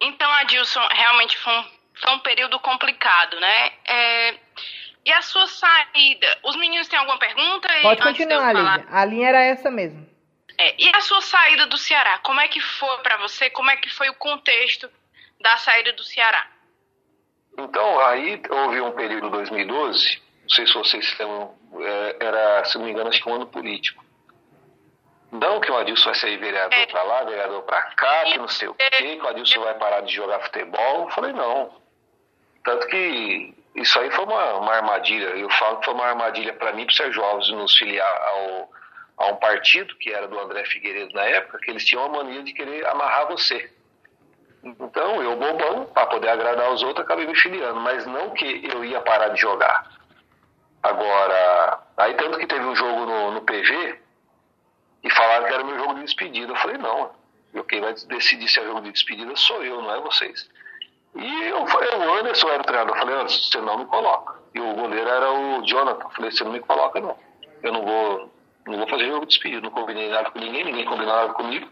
Então, 0.00 0.30
Adilson, 0.30 0.86
realmente 0.90 1.38
foi 1.38 1.52
um, 1.52 1.64
foi 2.02 2.12
um 2.12 2.18
período 2.18 2.60
complicado, 2.60 3.40
né? 3.40 3.72
É, 3.86 4.34
e 5.06 5.12
a 5.12 5.22
sua 5.22 5.46
saída? 5.46 6.38
Os 6.42 6.56
meninos 6.56 6.88
têm 6.88 6.98
alguma 6.98 7.18
pergunta? 7.18 7.68
Pode 7.80 8.02
continuar, 8.02 8.52
Lívia. 8.54 8.86
A 8.90 9.04
linha 9.06 9.28
era 9.28 9.40
essa 9.40 9.70
mesmo. 9.70 10.06
É, 10.58 10.74
e 10.78 10.90
a 10.94 11.00
sua 11.00 11.22
saída 11.22 11.66
do 11.66 11.78
Ceará? 11.78 12.18
Como 12.18 12.40
é 12.40 12.48
que 12.48 12.60
foi 12.60 12.98
para 12.98 13.16
você? 13.16 13.48
Como 13.48 13.70
é 13.70 13.76
que 13.76 13.88
foi 13.88 14.10
o 14.10 14.14
contexto 14.14 14.90
da 15.40 15.56
saída 15.56 15.92
do 15.94 16.02
Ceará? 16.02 16.57
Então, 17.58 18.00
aí 18.00 18.40
houve 18.48 18.80
um 18.80 18.92
período 18.92 19.26
em 19.26 19.30
2012, 19.30 20.22
não 20.42 20.48
sei 20.48 20.66
se 20.66 20.74
vocês 20.74 21.10
se 21.10 21.22
lembram, 21.22 21.54
é, 21.80 22.16
era, 22.20 22.64
se 22.64 22.78
não 22.78 22.84
me 22.84 22.92
engano, 22.92 23.08
acho 23.08 23.20
que 23.20 23.28
um 23.28 23.34
ano 23.34 23.46
político. 23.46 24.04
Não 25.32 25.60
que 25.60 25.70
o 25.70 25.76
Adilson 25.76 26.06
vai 26.06 26.14
ser 26.14 26.38
vereador 26.38 26.86
para 26.86 27.02
lá, 27.02 27.24
vereador 27.24 27.62
para 27.62 27.82
cá, 27.82 28.24
que 28.24 28.38
não 28.38 28.48
sei 28.48 28.68
o 28.68 28.74
quê, 28.74 28.88
que 28.90 29.20
o 29.20 29.28
Adilson 29.28 29.60
vai 29.60 29.74
parar 29.74 30.00
de 30.02 30.14
jogar 30.14 30.40
futebol. 30.40 31.02
Eu 31.02 31.10
falei, 31.10 31.32
não. 31.32 31.70
Tanto 32.64 32.86
que 32.86 33.54
isso 33.74 33.98
aí 33.98 34.10
foi 34.10 34.24
uma, 34.24 34.54
uma 34.54 34.72
armadilha. 34.72 35.26
Eu 35.26 35.50
falo 35.50 35.78
que 35.78 35.84
foi 35.84 35.94
uma 35.94 36.06
armadilha 36.06 36.54
para 36.54 36.72
mim, 36.72 36.86
para 36.86 36.92
o 36.92 36.96
Sérgio 36.96 37.22
Alves 37.22 37.50
nos 37.50 37.76
filiar 37.76 38.10
ao, 38.22 38.70
a 39.18 39.26
um 39.26 39.36
partido, 39.36 39.94
que 39.96 40.10
era 40.10 40.26
do 40.26 40.38
André 40.38 40.64
Figueiredo 40.64 41.12
na 41.12 41.24
época, 41.24 41.58
que 41.58 41.70
eles 41.70 41.84
tinham 41.84 42.04
a 42.04 42.08
mania 42.08 42.42
de 42.42 42.54
querer 42.54 42.86
amarrar 42.86 43.28
você. 43.28 43.70
Então, 44.62 45.22
eu 45.22 45.36
bobão, 45.36 45.86
para 45.86 46.06
poder 46.06 46.28
agradar 46.28 46.72
os 46.72 46.82
outros, 46.82 47.04
acabei 47.04 47.26
me 47.26 47.36
filiando. 47.36 47.80
Mas 47.80 48.06
não 48.06 48.30
que 48.30 48.68
eu 48.72 48.84
ia 48.84 49.00
parar 49.00 49.28
de 49.28 49.40
jogar. 49.40 49.90
Agora, 50.82 51.80
aí 51.96 52.14
tanto 52.14 52.38
que 52.38 52.46
teve 52.46 52.64
um 52.64 52.74
jogo 52.74 53.06
no, 53.06 53.30
no 53.32 53.42
PV, 53.42 54.00
e 55.02 55.10
falaram 55.10 55.46
que 55.46 55.54
era 55.54 55.64
meu 55.64 55.78
jogo 55.78 55.94
de 55.94 56.04
despedida. 56.04 56.52
Eu 56.52 56.56
falei, 56.56 56.78
não, 56.78 57.10
eu 57.54 57.64
quem 57.64 57.80
vai 57.80 57.94
decidir 57.94 58.48
se 58.48 58.60
é 58.60 58.64
jogo 58.64 58.80
de 58.82 58.92
despedida 58.92 59.34
sou 59.36 59.62
eu, 59.64 59.80
não 59.80 59.94
é 59.94 60.00
vocês. 60.00 60.48
E 61.14 61.44
eu 61.44 61.66
falei, 61.66 61.90
o 61.90 62.14
Anderson 62.14 62.48
era 62.48 62.62
o 62.62 62.64
treinador. 62.64 62.94
Eu 62.94 63.00
falei, 63.00 63.14
Anderson, 63.16 63.50
você 63.50 63.60
não 63.60 63.78
me 63.78 63.86
coloca. 63.86 64.34
E 64.54 64.60
o 64.60 64.74
goleiro 64.74 65.08
era 65.08 65.32
o 65.32 65.62
Jonathan. 65.66 66.04
Eu 66.04 66.10
falei, 66.10 66.30
você 66.30 66.44
não 66.44 66.52
me 66.52 66.60
coloca, 66.60 67.00
não. 67.00 67.16
Eu 67.62 67.72
não 67.72 67.82
vou, 67.84 68.32
não 68.66 68.78
vou 68.78 68.88
fazer 68.88 69.06
jogo 69.06 69.26
de 69.26 69.32
despedido. 69.32 69.62
Não 69.62 69.70
combinei 69.70 70.10
nada 70.10 70.30
com 70.30 70.38
ninguém, 70.38 70.64
ninguém 70.64 70.84
combinou 70.84 71.14
nada 71.14 71.32
comigo. 71.32 71.68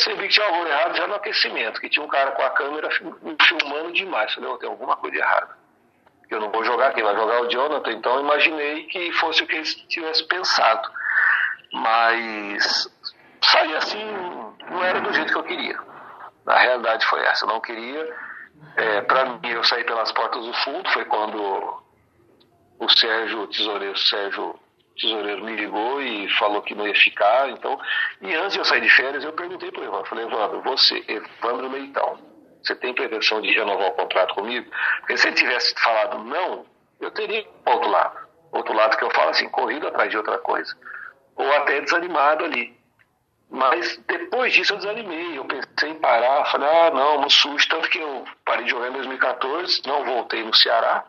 Percebi 0.00 0.28
que 0.28 0.34
tinha 0.34 0.46
algo 0.46 0.66
errado 0.66 0.96
já 0.96 1.06
no 1.06 1.14
aquecimento, 1.14 1.78
que 1.78 1.90
tinha 1.90 2.02
um 2.02 2.08
cara 2.08 2.30
com 2.30 2.42
a 2.42 2.50
câmera 2.50 2.88
me 3.22 3.36
filmando 3.42 3.92
demais. 3.92 4.32
Falei, 4.32 4.48
oh, 4.48 4.56
tem 4.56 4.68
alguma 4.68 4.96
coisa 4.96 5.18
errada. 5.18 5.58
Eu 6.30 6.40
não 6.40 6.50
vou 6.50 6.64
jogar, 6.64 6.94
quem 6.94 7.04
vai 7.04 7.14
jogar 7.14 7.34
é 7.34 7.40
o 7.40 7.50
Jonathan. 7.50 7.92
Então 7.92 8.20
imaginei 8.20 8.84
que 8.84 9.12
fosse 9.12 9.42
o 9.42 9.46
que 9.46 9.56
eles 9.56 9.74
tivessem 9.88 10.26
pensado. 10.26 10.90
Mas 11.72 12.88
sair 13.44 13.76
assim 13.76 14.02
não 14.70 14.82
era 14.82 15.00
do 15.00 15.12
jeito 15.12 15.32
que 15.32 15.38
eu 15.38 15.44
queria. 15.44 15.78
Na 16.46 16.56
realidade 16.56 17.04
foi 17.04 17.22
essa. 17.26 17.44
Eu 17.44 17.48
não 17.48 17.60
queria. 17.60 18.16
É, 18.76 19.00
para 19.02 19.26
mim, 19.26 19.48
eu 19.50 19.62
saí 19.64 19.84
pelas 19.84 20.10
portas 20.12 20.42
do 20.42 20.54
fundo. 20.64 20.88
Foi 20.92 21.04
quando 21.04 21.82
o 22.78 22.88
Sérgio, 22.88 23.42
o 23.42 23.46
tesoureiro 23.48 23.98
Sérgio 23.98 24.58
tesoureiro 25.00 25.44
me 25.44 25.56
ligou 25.56 26.02
e 26.02 26.28
falou 26.38 26.62
que 26.62 26.74
não 26.74 26.86
ia 26.86 26.94
ficar. 26.94 27.48
Então, 27.50 27.78
e 28.20 28.34
antes 28.34 28.52
de 28.52 28.58
eu 28.58 28.64
sair 28.64 28.80
de 28.80 28.90
férias, 28.90 29.24
eu 29.24 29.32
perguntei 29.32 29.70
para 29.70 29.80
o 29.80 29.84
Evandro, 29.84 30.08
falei, 30.08 30.24
Evandro, 30.26 30.62
você, 30.62 31.04
Evandro 31.08 31.68
Leitão, 31.68 32.18
você 32.62 32.74
tem 32.74 32.94
pretensão 32.94 33.40
de 33.40 33.52
renovar 33.52 33.88
o 33.88 33.92
contrato 33.92 34.34
comigo? 34.34 34.70
Porque 35.00 35.16
se 35.16 35.28
ele 35.28 35.36
tivesse 35.36 35.74
falado 35.80 36.18
não, 36.24 36.66
eu 37.00 37.10
teria 37.10 37.46
outro 37.66 37.90
lado. 37.90 38.28
Outro 38.52 38.74
lado 38.74 38.96
que 38.96 39.04
eu 39.04 39.10
falo 39.10 39.30
assim, 39.30 39.48
corrido 39.48 39.88
atrás 39.88 40.10
de 40.10 40.16
outra 40.16 40.38
coisa. 40.38 40.76
Ou 41.36 41.52
até 41.54 41.80
desanimado 41.80 42.44
ali. 42.44 42.78
Mas 43.50 43.96
depois 44.06 44.52
disso 44.52 44.74
eu 44.74 44.76
desanimei, 44.76 45.36
eu 45.36 45.44
pensei 45.44 45.90
em 45.90 45.98
parar, 45.98 46.44
falei, 46.52 46.68
ah, 46.68 46.90
não, 46.90 47.20
no 47.20 47.30
susto, 47.30 47.68
tanto 47.68 47.88
que 47.90 47.98
eu 47.98 48.24
parei 48.44 48.64
de 48.64 48.70
jogar 48.70 48.88
em 48.88 48.92
2014, 48.92 49.82
não 49.86 50.04
voltei 50.04 50.44
no 50.44 50.54
Ceará. 50.54 51.04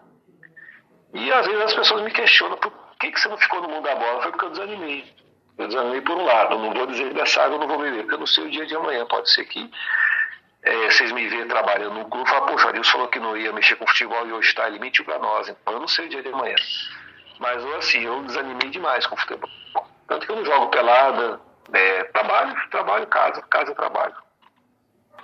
E 1.13 1.31
às 1.31 1.45
vezes 1.45 1.61
as 1.61 1.73
pessoas 1.75 2.01
me 2.01 2.11
questionam, 2.11 2.57
por 2.57 2.71
que, 3.01 3.11
que 3.11 3.19
você 3.19 3.27
não 3.27 3.37
ficou 3.37 3.61
no 3.61 3.67
mundo 3.67 3.83
da 3.83 3.95
bola? 3.95 4.21
Foi 4.21 4.31
porque 4.31 4.45
eu 4.45 4.49
desanimei. 4.51 5.13
Eu 5.57 5.67
desanimei 5.67 6.01
por 6.01 6.17
um 6.17 6.23
lado, 6.23 6.57
não 6.57 6.73
vou 6.73 6.87
dizer 6.87 7.13
dessa 7.13 7.43
água 7.43 7.55
eu 7.55 7.59
não 7.59 7.67
vou 7.67 7.79
beber, 7.79 8.01
porque 8.03 8.13
eu 8.13 8.19
não 8.19 8.27
sei 8.27 8.45
o 8.45 8.49
dia 8.49 8.65
de 8.65 8.75
amanhã, 8.75 9.05
pode 9.05 9.29
ser 9.29 9.43
que 9.45 9.69
é, 10.63 10.89
vocês 10.89 11.11
me 11.11 11.27
verem 11.27 11.47
trabalhando 11.47 11.95
no 11.95 12.09
clube 12.09 12.27
e 12.27 12.29
falar, 12.29 12.47
poxa, 12.47 12.67
o 12.67 12.69
Adilson 12.69 12.91
falou 12.91 13.07
que 13.07 13.19
não 13.19 13.35
ia 13.35 13.51
mexer 13.51 13.75
com 13.75 13.87
futebol 13.87 14.25
e 14.27 14.31
hoje 14.31 14.49
está, 14.49 14.67
ele 14.67 14.79
mentiu 14.79 15.03
para 15.03 15.19
nós, 15.19 15.49
então 15.49 15.73
eu 15.73 15.79
não 15.79 15.87
sei 15.87 16.05
o 16.05 16.09
dia 16.09 16.21
de 16.21 16.29
amanhã. 16.29 16.55
Mas 17.39 17.65
assim, 17.75 18.05
eu 18.05 18.23
desanimei 18.23 18.69
demais 18.69 19.05
com 19.07 19.15
o 19.15 19.17
futebol. 19.17 19.49
Tanto 20.07 20.25
que 20.25 20.31
eu 20.31 20.35
não 20.35 20.45
jogo 20.45 20.67
pelada, 20.67 21.41
é, 21.73 22.03
trabalho, 22.05 22.55
trabalho, 22.69 23.07
casa, 23.07 23.41
casa, 23.43 23.75
trabalho. 23.75 24.15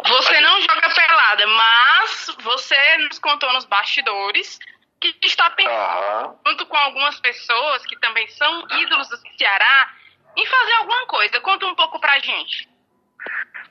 Você 0.06 0.40
não 0.42 0.62
joga 0.62 0.90
pelada, 0.94 1.48
mas 1.48 2.28
você 2.42 2.98
nos 2.98 3.20
contou 3.20 3.52
nos 3.54 3.66
bastidores 3.66 4.60
que 5.00 5.16
está 5.24 5.50
pensando, 5.52 6.28
uhum. 6.28 6.40
junto 6.48 6.66
com 6.66 6.78
algumas 6.78 7.20
pessoas 7.20 7.86
que 7.86 7.98
também 8.00 8.28
são 8.30 8.68
ídolos 8.80 9.08
do 9.10 9.18
Ceará, 9.38 9.94
em 10.36 10.46
fazer 10.46 10.74
alguma 10.74 11.06
coisa. 11.08 11.40
Conta 11.42 11.66
um 11.66 11.76
pouco 11.76 12.00
pra 12.00 12.20
gente. 12.20 12.68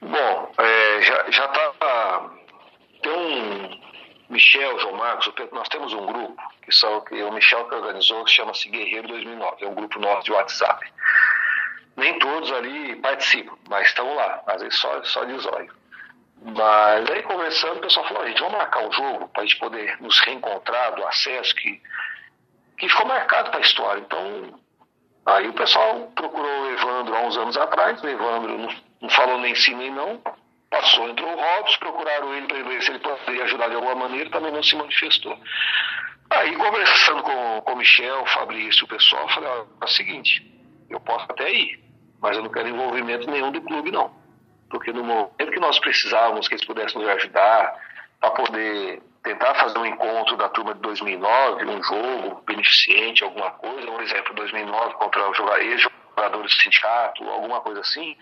Bom, 0.00 0.52
é, 0.58 1.02
já, 1.02 1.30
já 1.30 1.48
tá. 1.48 2.30
Tem 3.02 3.12
um 3.12 3.80
Michel, 4.28 4.78
João 4.80 4.96
Marcos, 4.96 5.32
nós 5.52 5.68
temos 5.68 5.92
um 5.92 6.06
grupo, 6.06 6.36
que 6.62 6.72
são 6.72 7.00
que 7.02 7.14
o 7.22 7.32
Michel 7.32 7.64
que 7.68 7.74
organizou, 7.74 8.24
que 8.24 8.30
chama-se 8.30 8.68
Guerreiro 8.68 9.08
2009, 9.08 9.64
é 9.64 9.68
um 9.68 9.74
grupo 9.74 10.00
nosso 10.00 10.24
de 10.24 10.32
WhatsApp. 10.32 10.92
Nem 11.96 12.18
todos 12.18 12.52
ali 12.52 12.96
participam, 12.96 13.56
mas 13.68 13.86
estão 13.86 14.14
lá, 14.14 14.42
às 14.46 14.60
vezes 14.60 14.78
só, 14.78 15.02
só 15.04 15.24
de 15.24 15.38
zóio. 15.38 15.72
Mas 16.54 17.10
aí 17.10 17.24
conversando, 17.24 17.78
o 17.78 17.80
pessoal 17.80 18.06
falou, 18.06 18.24
gente, 18.24 18.38
vamos 18.38 18.56
marcar 18.56 18.86
um 18.86 18.92
jogo 18.92 19.28
para 19.30 19.42
a 19.42 19.46
gente 19.46 19.58
poder 19.58 20.00
nos 20.00 20.20
reencontrar 20.20 20.94
do 20.94 21.04
acesso 21.04 21.52
que, 21.56 21.82
que 22.78 22.88
ficou 22.88 23.04
marcado 23.04 23.50
para 23.50 23.58
a 23.58 23.62
história. 23.62 24.00
Então, 24.00 24.60
aí 25.26 25.48
o 25.48 25.52
pessoal 25.54 26.12
procurou 26.14 26.62
o 26.62 26.70
Evandro 26.70 27.16
há 27.16 27.20
uns 27.22 27.36
anos 27.36 27.56
atrás, 27.56 28.00
o 28.00 28.08
Evandro 28.08 28.58
não, 28.58 28.68
não 29.02 29.10
falou 29.10 29.40
nem 29.40 29.56
sim 29.56 29.74
nem 29.74 29.90
não, 29.90 30.22
passou, 30.70 31.08
entrou 31.08 31.32
o 31.32 31.40
Robson, 31.40 31.78
procuraram 31.80 32.32
ele 32.32 32.46
para 32.46 32.62
ver 32.62 32.80
se 32.80 32.92
ele 32.92 33.00
poderia 33.00 33.42
ajudar 33.42 33.68
de 33.68 33.74
alguma 33.74 33.96
maneira, 33.96 34.30
também 34.30 34.52
não 34.52 34.62
se 34.62 34.76
manifestou. 34.76 35.36
Aí 36.30 36.54
conversando 36.54 37.24
com, 37.24 37.60
com 37.62 37.72
o 37.72 37.76
Michel, 37.76 38.22
o 38.22 38.26
Fabrício, 38.26 38.84
o 38.84 38.88
pessoal, 38.88 39.22
eu 39.22 39.28
falei, 39.30 39.50
é 39.50 39.84
o 39.84 39.88
seguinte, 39.88 40.48
eu 40.88 41.00
posso 41.00 41.24
até 41.28 41.52
ir, 41.52 41.84
mas 42.20 42.36
eu 42.36 42.44
não 42.44 42.50
quero 42.50 42.68
envolvimento 42.68 43.28
nenhum 43.28 43.50
do 43.50 43.60
clube 43.62 43.90
não 43.90 44.25
porque 44.70 44.92
no 44.92 45.04
momento 45.04 45.50
que 45.50 45.60
nós 45.60 45.78
precisávamos 45.78 46.48
que 46.48 46.54
eles 46.54 46.66
pudessem 46.66 47.00
nos 47.00 47.10
ajudar 47.10 47.74
para 48.20 48.30
poder 48.30 49.02
tentar 49.22 49.54
fazer 49.56 49.78
um 49.78 49.86
encontro 49.86 50.36
da 50.36 50.48
turma 50.48 50.74
de 50.74 50.80
2009, 50.80 51.64
um 51.64 51.82
jogo 51.82 52.42
beneficente, 52.46 53.24
alguma 53.24 53.50
coisa, 53.52 53.90
um 53.90 54.00
exemplo, 54.00 54.34
2009 54.34 54.94
contra 54.94 55.30
os 55.30 55.36
jogadores 55.36 55.82
do 56.54 56.62
sindicato, 56.62 57.28
alguma 57.28 57.60
coisa 57.60 57.80
assim, 57.80 58.16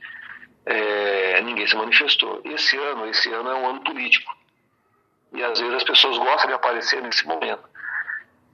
é, 0.66 1.40
ninguém 1.42 1.66
se 1.66 1.76
manifestou. 1.76 2.40
Esse 2.44 2.76
ano, 2.78 3.06
esse 3.06 3.30
ano 3.32 3.50
é 3.50 3.54
um 3.54 3.68
ano 3.68 3.80
político. 3.80 4.34
E 5.34 5.42
às 5.42 5.58
vezes 5.58 5.74
as 5.74 5.84
pessoas 5.84 6.16
gostam 6.16 6.48
de 6.48 6.54
aparecer 6.54 7.02
nesse 7.02 7.26
momento. 7.26 7.68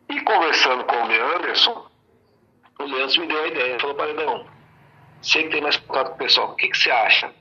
E 0.08 0.20
conversando 0.22 0.84
com 0.84 0.96
o 0.96 1.06
Leanderson, 1.06 1.88
o 2.80 2.84
Leandro 2.84 3.20
me 3.20 3.26
deu 3.28 3.44
a 3.44 3.46
ideia, 3.46 3.78
falou, 3.78 3.94
Paredão, 3.94 4.46
sei 5.22 5.44
que 5.44 5.50
tem 5.50 5.60
mais 5.60 5.76
contato 5.76 6.08
com 6.08 6.14
o 6.14 6.18
pessoal, 6.18 6.50
o 6.50 6.56
que, 6.56 6.68
que 6.68 6.76
você 6.76 6.90
acha? 6.90 7.32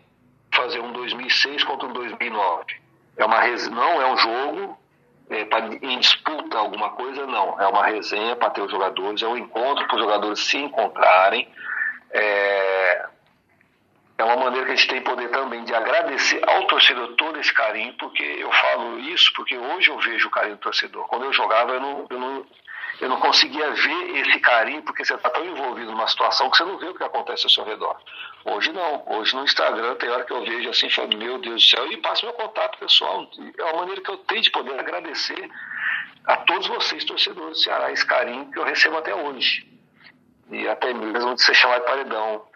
Fazer 0.61 0.79
um 0.81 0.91
2006 0.91 1.63
contra 1.63 1.87
um 1.87 1.93
2009. 1.93 2.65
É 3.17 3.25
uma 3.25 3.39
não 3.71 4.01
é 4.01 4.11
um 4.11 4.17
jogo 4.17 4.79
é, 5.29 5.45
pra, 5.45 5.59
em 5.59 5.99
disputa 5.99 6.57
alguma 6.57 6.89
coisa, 6.91 7.25
não. 7.25 7.59
É 7.59 7.67
uma 7.67 7.85
resenha 7.85 8.35
para 8.35 8.49
ter 8.49 8.61
os 8.61 8.71
jogadores, 8.71 9.21
é 9.21 9.27
um 9.27 9.37
encontro 9.37 9.87
para 9.87 9.95
os 9.95 10.01
jogadores 10.01 10.39
se 10.39 10.57
encontrarem. 10.57 11.47
É, 12.11 13.05
é 14.17 14.23
uma 14.23 14.35
maneira 14.35 14.65
que 14.65 14.73
a 14.73 14.75
gente 14.75 14.89
tem 14.89 15.01
poder 15.01 15.29
também 15.29 15.63
de 15.63 15.73
agradecer 15.73 16.41
ao 16.47 16.65
torcedor 16.65 17.15
todo 17.15 17.39
esse 17.39 17.53
carinho, 17.53 17.93
porque 17.93 18.23
eu 18.23 18.51
falo 18.51 18.99
isso 18.99 19.31
porque 19.33 19.57
hoje 19.57 19.89
eu 19.89 19.97
vejo 19.99 20.27
o 20.27 20.31
carinho 20.31 20.55
do 20.55 20.61
torcedor. 20.61 21.07
Quando 21.07 21.25
eu 21.25 21.33
jogava, 21.33 21.71
eu 21.71 21.79
não, 21.79 22.07
eu 22.09 22.19
não, 22.19 22.45
eu 22.99 23.07
não 23.07 23.19
conseguia 23.19 23.71
ver 23.71 24.17
esse 24.17 24.39
carinho, 24.39 24.81
porque 24.83 25.05
você 25.05 25.13
está 25.13 25.29
tão 25.29 25.45
envolvido 25.45 25.91
numa 25.91 26.07
situação 26.07 26.49
que 26.49 26.57
você 26.57 26.65
não 26.65 26.77
vê 26.77 26.87
o 26.87 26.93
que 26.93 27.03
acontece 27.03 27.45
ao 27.45 27.49
seu 27.49 27.63
redor. 27.63 27.97
Hoje 28.43 28.71
não. 28.73 29.03
Hoje 29.07 29.35
no 29.35 29.43
Instagram 29.43 29.95
tem 29.95 30.09
hora 30.09 30.25
que 30.25 30.33
eu 30.33 30.43
vejo 30.43 30.69
assim, 30.69 30.89
falo, 30.89 31.17
meu 31.17 31.37
Deus 31.39 31.63
do 31.63 31.69
céu, 31.69 31.91
e 31.91 31.97
passo 31.97 32.25
meu 32.25 32.33
contato 32.33 32.77
pessoal. 32.77 33.29
É 33.57 33.63
uma 33.63 33.81
maneira 33.81 34.01
que 34.01 34.09
eu 34.09 34.17
tenho 34.17 34.41
de 34.41 34.51
poder 34.51 34.77
agradecer 34.79 35.49
a 36.25 36.37
todos 36.37 36.67
vocês, 36.67 37.05
torcedores 37.05 37.57
do 37.57 37.63
Ceará, 37.63 37.91
esse 37.91 38.05
carinho 38.05 38.51
que 38.51 38.59
eu 38.59 38.63
recebo 38.63 38.97
até 38.97 39.15
hoje. 39.15 39.65
E 40.51 40.67
até 40.67 40.93
mesmo 40.93 41.35
de 41.35 41.41
ser 41.41 41.53
chamado 41.53 41.81
de 41.81 41.87
paredão. 41.87 42.47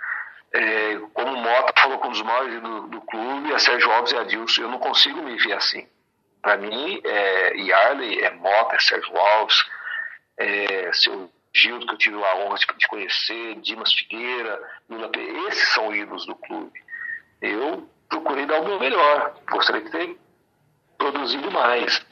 É, 0.51 0.99
como 1.13 1.33
o 1.33 1.37
Mota 1.37 1.73
falou 1.81 1.97
com 1.97 2.09
dos 2.09 2.21
maiores 2.21 2.61
do, 2.61 2.87
do 2.87 3.01
clube, 3.01 3.53
a 3.53 3.57
Sérgio 3.57 3.91
Alves 3.91 4.11
e 4.11 4.17
a 4.17 4.23
Dilson, 4.23 4.61
eu 4.63 4.69
não 4.69 4.77
consigo 4.77 5.21
me 5.23 5.35
ver 5.37 5.53
assim. 5.53 5.87
Para 6.41 6.57
mim, 6.57 7.01
é 7.03 7.57
Yarley, 7.57 8.19
é 8.19 8.29
Mota, 8.31 8.75
é 8.75 8.79
Sérgio 8.79 9.17
Alves, 9.17 9.65
é, 10.37 10.91
seu 10.93 11.29
Gildo, 11.55 11.85
que 11.85 11.93
eu 11.93 11.97
tive 11.97 12.15
a 12.15 12.37
honra 12.37 12.57
de 12.57 12.87
conhecer, 12.87 13.55
Dimas 13.61 13.93
Figueira, 13.93 14.59
Lula 14.89 15.09
P. 15.09 15.19
Esses 15.47 15.69
são 15.69 15.93
ídolos 15.93 16.25
do 16.25 16.35
clube. 16.35 16.81
Eu 17.41 17.87
procurei 18.09 18.45
dar 18.45 18.61
o 18.61 18.65
meu 18.65 18.79
melhor, 18.79 19.35
gostaria 19.51 19.81
de 19.81 19.91
ter 19.91 20.17
produzido 20.97 21.51
mais. 21.51 22.03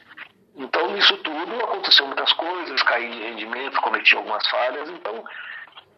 Então, 0.54 0.92
nisso 0.92 1.16
tudo, 1.18 1.56
aconteceu 1.64 2.06
muitas 2.06 2.32
coisas, 2.34 2.82
caí 2.82 3.10
de 3.10 3.18
rendimento, 3.20 3.80
cometi 3.80 4.14
algumas 4.14 4.46
falhas, 4.46 4.88
então 4.90 5.24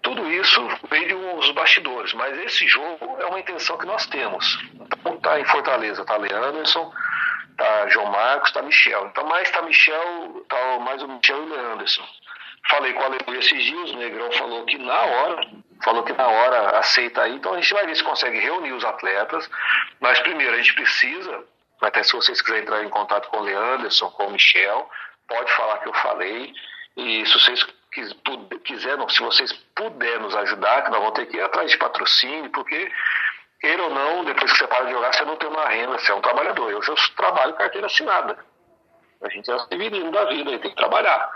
tudo 0.00 0.30
isso 0.30 0.60
veio 0.88 1.18
uns 1.36 1.50
bastidores, 1.52 2.12
mas 2.14 2.38
esse 2.38 2.66
jogo 2.68 3.16
é 3.20 3.26
uma 3.26 3.40
intenção 3.40 3.76
que 3.76 3.86
nós 3.86 4.06
temos. 4.06 4.58
Então, 4.74 5.16
tá 5.18 5.40
em 5.40 5.44
Fortaleza, 5.46 6.04
tá 6.04 6.16
Leanderson, 6.16 6.92
tá 7.56 7.88
João 7.88 8.10
Marcos, 8.10 8.52
tá 8.52 8.62
Michel. 8.62 9.06
Então, 9.06 9.26
mais 9.26 9.50
tá 9.50 9.62
Michel, 9.62 10.44
tá 10.48 10.78
mais 10.80 11.02
o 11.02 11.08
Michel 11.08 11.38
e 11.38 11.40
o 11.40 11.54
Leanderson. 11.54 12.04
Falei 12.70 12.92
com 12.94 13.02
a 13.02 13.06
Aleluia 13.06 13.38
esses 13.38 13.62
dias, 13.62 13.90
o 13.90 13.96
Negrão 13.96 14.32
falou 14.32 14.64
que 14.64 14.78
na 14.78 15.02
hora, 15.02 15.46
falou 15.84 16.02
que 16.02 16.14
na 16.14 16.26
hora 16.26 16.78
aceita 16.78 17.22
aí, 17.22 17.34
então 17.34 17.52
a 17.52 17.60
gente 17.60 17.74
vai 17.74 17.86
ver 17.86 17.94
se 17.94 18.02
consegue 18.02 18.38
reunir 18.38 18.72
os 18.72 18.84
atletas, 18.84 19.50
mas 20.00 20.18
primeiro 20.20 20.54
a 20.54 20.56
gente 20.56 20.74
precisa, 20.74 21.44
até 21.82 22.02
se 22.02 22.12
vocês 22.12 22.40
quiserem 22.40 22.62
entrar 22.62 22.82
em 22.82 22.88
contato 22.88 23.28
com 23.28 23.38
o 23.38 23.42
Leanderson, 23.42 24.10
com 24.12 24.28
o 24.28 24.30
Michel, 24.30 24.88
pode 25.28 25.52
falar 25.52 25.78
que 25.78 25.88
eu 25.88 25.94
falei, 25.94 26.54
e 26.96 27.26
se 27.26 27.32
vocês 27.34 27.66
quiserem, 28.64 29.08
se 29.10 29.20
vocês 29.20 29.52
puderem 29.76 30.20
nos 30.20 30.34
ajudar, 30.34 30.82
que 30.82 30.90
nós 30.90 31.00
vamos 31.00 31.14
ter 31.14 31.26
que 31.26 31.36
ir 31.36 31.42
atrás 31.42 31.70
de 31.70 31.76
patrocínio, 31.76 32.50
porque 32.50 32.90
queira 33.64 33.82
ou 33.82 33.90
não, 33.90 34.24
depois 34.24 34.52
que 34.52 34.58
você 34.58 34.66
para 34.66 34.84
de 34.84 34.92
jogar, 34.92 35.14
você 35.14 35.24
não 35.24 35.36
tem 35.36 35.48
uma 35.48 35.66
renda, 35.66 35.98
você 35.98 36.12
é 36.12 36.14
um 36.14 36.20
trabalhador. 36.20 36.70
Eu 36.70 36.82
já 36.82 36.94
trabalho 37.16 37.54
carteira 37.54 37.86
assinada. 37.86 38.36
A 39.22 39.28
gente 39.30 39.50
é 39.50 39.58
civiliano 39.58 40.12
da 40.12 40.26
vida, 40.26 40.58
tem 40.58 40.70
que 40.70 40.76
trabalhar 40.76 41.30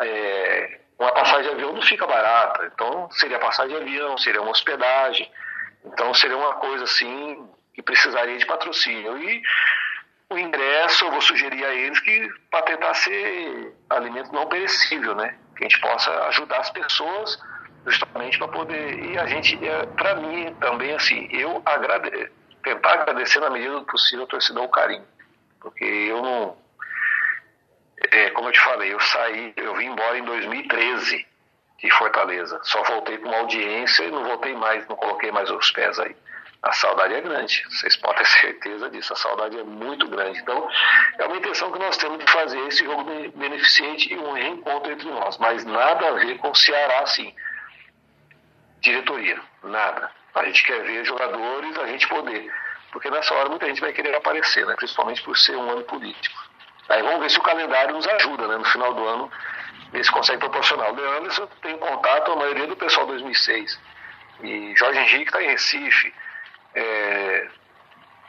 é, 0.00 0.80
uma 0.98 1.12
passagem 1.12 1.42
de 1.42 1.54
avião 1.54 1.72
não 1.72 1.82
fica 1.82 2.06
barata. 2.06 2.70
Então, 2.72 3.10
seria 3.10 3.38
passagem 3.40 3.76
de 3.76 3.82
avião, 3.82 4.16
seria 4.18 4.40
uma 4.40 4.52
hospedagem. 4.52 5.28
Então, 5.84 6.14
seria 6.14 6.36
uma 6.36 6.54
coisa 6.54 6.84
assim 6.84 7.50
que 7.74 7.82
precisaria 7.82 8.38
de 8.38 8.46
patrocínio. 8.46 9.18
E 9.18 9.42
o 10.30 10.38
ingresso, 10.38 11.04
eu 11.04 11.10
vou 11.10 11.20
sugerir 11.20 11.64
a 11.64 11.74
eles 11.74 11.98
que 11.98 12.28
para 12.48 12.62
tentar 12.62 12.94
ser 12.94 13.74
alimento 13.90 14.32
não 14.32 14.46
perecível, 14.46 15.16
né? 15.16 15.36
Que 15.56 15.64
a 15.64 15.68
gente 15.68 15.80
possa 15.80 16.10
ajudar 16.28 16.58
as 16.58 16.70
pessoas 16.70 17.38
justamente 17.86 18.38
para 18.38 18.48
poder. 18.48 19.04
E 19.04 19.18
a 19.18 19.26
gente, 19.26 19.58
é, 19.66 19.86
para 19.86 20.16
mim 20.16 20.54
também, 20.60 20.94
assim, 20.94 21.28
eu 21.30 21.62
agrade... 21.64 22.30
tentar 22.62 22.92
agradecer 22.92 23.40
na 23.40 23.50
medida 23.50 23.78
do 23.78 23.84
possível 23.84 24.24
a 24.24 24.28
torcida 24.28 24.60
o 24.60 24.68
carinho. 24.68 25.06
Porque 25.60 25.84
eu 25.84 26.22
não. 26.22 26.56
É, 28.10 28.30
como 28.30 28.48
eu 28.48 28.52
te 28.52 28.60
falei, 28.60 28.92
eu 28.92 29.00
saí, 29.00 29.52
eu 29.56 29.74
vim 29.76 29.86
embora 29.86 30.18
em 30.18 30.24
2013 30.24 31.26
de 31.78 31.90
Fortaleza. 31.92 32.58
Só 32.64 32.82
voltei 32.82 33.18
com 33.18 33.28
uma 33.28 33.38
audiência 33.38 34.04
e 34.04 34.10
não 34.10 34.24
voltei 34.24 34.54
mais, 34.54 34.86
não 34.88 34.96
coloquei 34.96 35.30
mais 35.30 35.50
os 35.50 35.70
pés 35.70 35.98
aí 36.00 36.14
a 36.62 36.72
saudade 36.72 37.14
é 37.14 37.20
grande. 37.20 37.64
Vocês 37.68 37.96
podem 37.96 38.18
ter 38.18 38.26
certeza 38.40 38.88
disso. 38.88 39.12
A 39.12 39.16
saudade 39.16 39.58
é 39.58 39.64
muito 39.64 40.06
grande. 40.08 40.38
Então, 40.38 40.68
é 41.18 41.26
uma 41.26 41.36
intenção 41.36 41.72
que 41.72 41.78
nós 41.78 41.96
temos 41.96 42.18
de 42.18 42.30
fazer 42.30 42.60
esse 42.68 42.84
jogo 42.84 43.04
beneficente 43.34 44.12
e 44.12 44.16
um 44.16 44.32
reencontro 44.32 44.92
entre 44.92 45.10
nós. 45.10 45.36
Mas 45.38 45.64
nada 45.64 46.08
a 46.08 46.12
ver 46.12 46.38
com 46.38 46.50
o 46.50 46.54
Ceará, 46.54 47.00
assim. 47.00 47.34
Diretoria, 48.82 49.40
nada. 49.62 50.10
A 50.34 50.44
gente 50.44 50.64
quer 50.64 50.82
ver 50.82 51.04
jogadores, 51.04 51.78
a 51.78 51.86
gente 51.86 52.06
poder. 52.08 52.52
Porque 52.90 53.08
nessa 53.10 53.32
hora 53.34 53.48
muita 53.48 53.66
gente 53.66 53.80
vai 53.80 53.92
querer 53.92 54.14
aparecer, 54.14 54.66
né? 54.66 54.74
principalmente 54.74 55.22
por 55.22 55.36
ser 55.38 55.56
um 55.56 55.70
ano 55.70 55.82
político. 55.84 56.42
Aí 56.88 57.02
vamos 57.02 57.20
ver 57.20 57.30
se 57.30 57.38
o 57.38 57.42
calendário 57.42 57.94
nos 57.94 58.06
ajuda, 58.06 58.48
né? 58.48 58.56
No 58.56 58.64
final 58.64 58.92
do 58.92 59.06
ano, 59.06 59.30
ver 59.92 60.04
se 60.04 60.10
consegue 60.10 60.40
proporcionar. 60.40 60.92
O 60.92 60.96
Leandro, 60.96 61.46
tenho 61.62 61.78
contato, 61.78 62.32
a 62.32 62.36
maioria 62.36 62.66
do 62.66 62.76
pessoal 62.76 63.06
2006. 63.06 63.80
E 64.42 64.74
Jorge 64.76 64.98
Henrique 64.98 65.26
está 65.26 65.42
em 65.42 65.46
Recife. 65.46 66.12
É, 66.74 67.48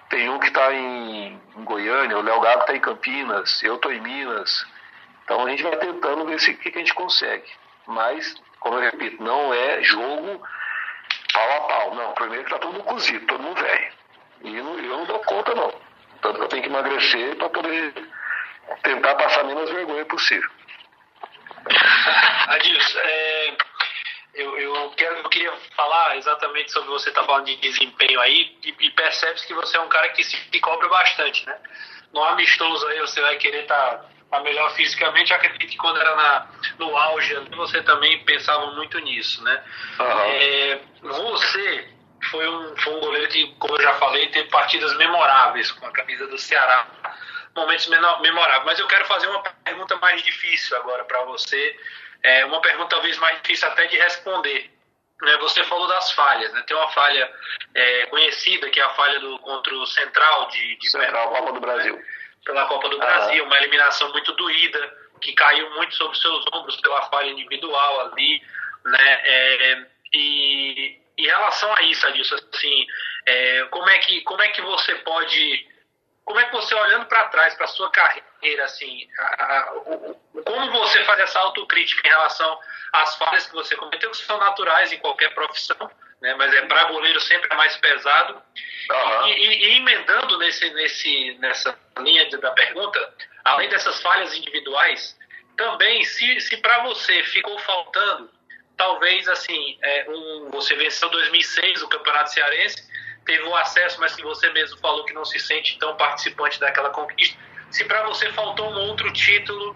tem 0.09 0.29
um 0.29 0.39
que 0.39 0.47
está 0.47 0.71
em, 0.71 1.41
em, 1.57 1.63
Goiânia, 1.63 2.17
o 2.17 2.21
Léo 2.21 2.39
Gago 2.39 2.61
está 2.61 2.75
em 2.75 2.79
Campinas, 2.79 3.63
eu 3.63 3.75
estou 3.75 3.91
em 3.91 3.99
Minas. 3.99 4.65
Então 5.23 5.43
a 5.43 5.49
gente 5.49 5.63
vai 5.63 5.75
tentando 5.77 6.25
ver 6.25 6.35
o 6.35 6.37
que, 6.37 6.71
que 6.71 6.77
a 6.77 6.79
gente 6.79 6.93
consegue. 6.93 7.49
Mas, 7.87 8.35
como 8.63 8.77
eu 8.77 8.81
repito, 8.81 9.21
não 9.21 9.53
é 9.53 9.83
jogo 9.83 10.41
pau 11.33 11.51
a 11.57 11.61
pau. 11.67 11.95
Não, 11.95 12.13
primeiro 12.13 12.45
que 12.45 12.53
está 12.53 12.59
todo 12.59 12.73
mundo 12.73 12.85
cozido, 12.85 13.25
todo 13.27 13.43
mundo 13.43 13.61
velho. 13.61 13.93
E 14.41 14.55
eu, 14.55 14.63
não 14.63 15.05
dou 15.05 15.19
conta, 15.19 15.53
não. 15.53 15.73
Tanto 16.21 16.37
que 16.37 16.43
eu 16.45 16.47
tenho 16.47 16.63
que 16.63 16.69
emagrecer 16.69 17.35
para 17.35 17.49
poder 17.49 17.93
tentar 18.83 19.15
passar 19.15 19.43
menos 19.43 19.69
vergonha 19.69 20.05
possível. 20.05 20.49
Adilson, 22.47 22.99
é, 22.99 23.57
eu, 24.35 24.57
eu, 24.57 24.89
quero, 24.91 25.15
eu 25.17 25.29
queria 25.29 25.53
falar 25.75 26.15
exatamente 26.15 26.71
sobre 26.71 26.89
você 26.89 27.09
estar 27.09 27.21
tá 27.21 27.27
falando 27.27 27.45
de 27.45 27.57
desempenho 27.57 28.19
aí 28.21 28.57
e, 28.63 28.75
e 28.79 28.91
percebe 28.91 29.41
que 29.41 29.53
você 29.53 29.75
é 29.75 29.81
um 29.81 29.89
cara 29.89 30.07
que 30.09 30.23
se 30.23 30.59
cobra 30.61 30.87
bastante, 30.87 31.45
né? 31.45 31.57
No 32.13 32.23
amistoso 32.23 32.87
aí 32.87 32.99
você 33.01 33.19
vai 33.21 33.35
querer 33.37 33.63
estar 33.63 33.97
tá, 33.97 34.05
melhor 34.41 34.73
fisicamente. 34.75 35.31
Eu 35.31 35.37
acredito 35.37 35.69
que 35.69 35.77
quando 35.77 35.99
era 35.99 36.15
na, 36.15 36.47
no 36.79 36.95
auge 36.97 37.35
você 37.51 37.81
também 37.83 38.23
pensava 38.25 38.67
muito 38.71 38.97
nisso, 38.99 39.43
né? 39.43 39.63
Uhum. 39.99 40.05
É, 40.07 40.79
você 41.01 41.89
foi 42.31 42.47
um, 42.47 42.75
foi 42.77 42.93
um 42.93 42.99
goleiro 42.99 43.27
que, 43.27 43.53
como 43.59 43.75
eu 43.75 43.81
já 43.81 43.93
falei, 43.95 44.27
teve 44.27 44.49
partidas 44.49 44.95
memoráveis 44.97 45.71
com 45.71 45.85
a 45.85 45.91
camisa 45.91 46.27
do 46.27 46.37
Ceará. 46.37 46.87
Momentos 47.55 47.87
memoráveis. 47.87 48.65
Mas 48.65 48.79
eu 48.79 48.87
quero 48.87 49.05
fazer 49.05 49.27
uma 49.27 49.43
pergunta 49.43 49.95
mais 49.97 50.23
difícil 50.23 50.75
agora 50.77 51.03
para 51.03 51.23
você 51.23 51.77
é 52.23 52.45
uma 52.45 52.61
pergunta 52.61 52.89
talvez 52.89 53.17
mais 53.17 53.39
difícil 53.41 53.67
até 53.67 53.85
de 53.85 53.97
responder. 53.97 54.71
Né? 55.21 55.37
Você 55.37 55.63
falou 55.65 55.87
das 55.87 56.11
falhas, 56.13 56.51
né? 56.53 56.63
Tem 56.65 56.75
uma 56.75 56.89
falha 56.89 57.31
é, 57.75 58.05
conhecida 58.07 58.69
que 58.69 58.79
é 58.79 58.83
a 58.83 58.89
falha 58.91 59.19
do 59.19 59.37
contra 59.39 59.75
o 59.75 59.85
Central 59.85 60.47
de, 60.47 60.77
de 60.77 60.89
Central 60.89 61.29
Copa 61.29 61.51
do 61.51 61.59
Brasil. 61.59 62.01
Pela 62.45 62.65
Copa 62.67 62.89
do 62.89 62.97
Brasil, 62.97 63.43
uma 63.45 63.57
eliminação 63.57 64.11
muito 64.11 64.33
doída 64.33 65.03
que 65.21 65.33
caiu 65.33 65.69
muito 65.75 65.95
sobre 65.95 66.17
seus 66.17 66.43
ombros 66.53 66.75
pela 66.81 67.01
falha 67.03 67.29
individual 67.29 68.01
ali, 68.01 68.41
né? 68.85 69.21
É, 69.23 69.85
e 70.13 70.99
em 71.17 71.25
relação 71.25 71.73
a 71.77 71.81
isso, 71.83 72.05
Adilson, 72.05 72.35
assim, 72.53 72.85
é, 73.25 73.63
como 73.65 73.89
é 73.89 73.97
que 73.99 74.21
como 74.21 74.41
é 74.41 74.49
que 74.49 74.61
você 74.61 74.95
pode 74.95 75.67
como 76.25 76.39
é 76.39 76.45
que 76.45 76.53
você, 76.53 76.73
olhando 76.73 77.05
para 77.05 77.27
trás, 77.27 77.53
para 77.55 77.67
sua 77.67 77.89
carreira, 77.91 78.63
assim, 78.63 79.07
a, 79.19 79.57
a, 79.57 79.73
o, 79.73 80.21
como 80.45 80.71
você 80.71 81.03
faz 81.03 81.19
essa 81.19 81.39
autocrítica 81.39 82.07
em 82.07 82.11
relação 82.11 82.59
às 82.93 83.15
falhas 83.15 83.45
que 83.47 83.53
você 83.53 83.75
cometeu, 83.75 84.09
que 84.11 84.17
são 84.17 84.37
naturais 84.37 84.91
em 84.93 84.99
qualquer 84.99 85.33
profissão, 85.33 85.91
né, 86.23 86.33
mas 86.35 86.53
é 86.53 86.61
para 86.61 86.85
goleiro 86.85 87.19
sempre 87.19 87.49
é 87.51 87.55
mais 87.55 87.75
pesado. 87.75 88.41
Uhum. 88.89 89.27
E, 89.27 89.31
e, 89.31 89.65
e, 89.65 89.77
emendando 89.77 90.37
nesse, 90.37 90.69
nesse, 90.69 91.37
nessa 91.39 91.77
linha 91.99 92.27
de, 92.29 92.37
da 92.37 92.51
pergunta, 92.51 93.13
além 93.43 93.67
dessas 93.67 94.01
falhas 94.01 94.33
individuais, 94.33 95.19
também, 95.57 96.01
se, 96.05 96.39
se 96.39 96.57
para 96.57 96.81
você 96.83 97.23
ficou 97.25 97.59
faltando, 97.59 98.29
talvez, 98.77 99.27
assim, 99.27 99.77
é, 99.83 100.05
um, 100.09 100.49
você 100.49 100.75
venceu 100.75 101.09
2006 101.09 101.83
o 101.83 101.89
Campeonato 101.89 102.31
Cearense, 102.31 102.89
teve 103.25 103.43
o 103.43 103.55
acesso, 103.57 103.99
mas 103.99 104.15
que 104.15 104.23
você 104.23 104.49
mesmo 104.51 104.79
falou 104.79 105.03
que 105.03 105.13
não 105.13 105.25
se 105.25 105.39
sente 105.39 105.77
tão 105.77 105.95
participante 105.97 106.57
daquela 106.57 106.89
conquista. 106.89 107.37
Se 107.69 107.83
para 107.83 108.03
você 108.03 108.31
faltou 108.31 108.71
um 108.71 108.79
outro 108.87 109.11
título 109.11 109.75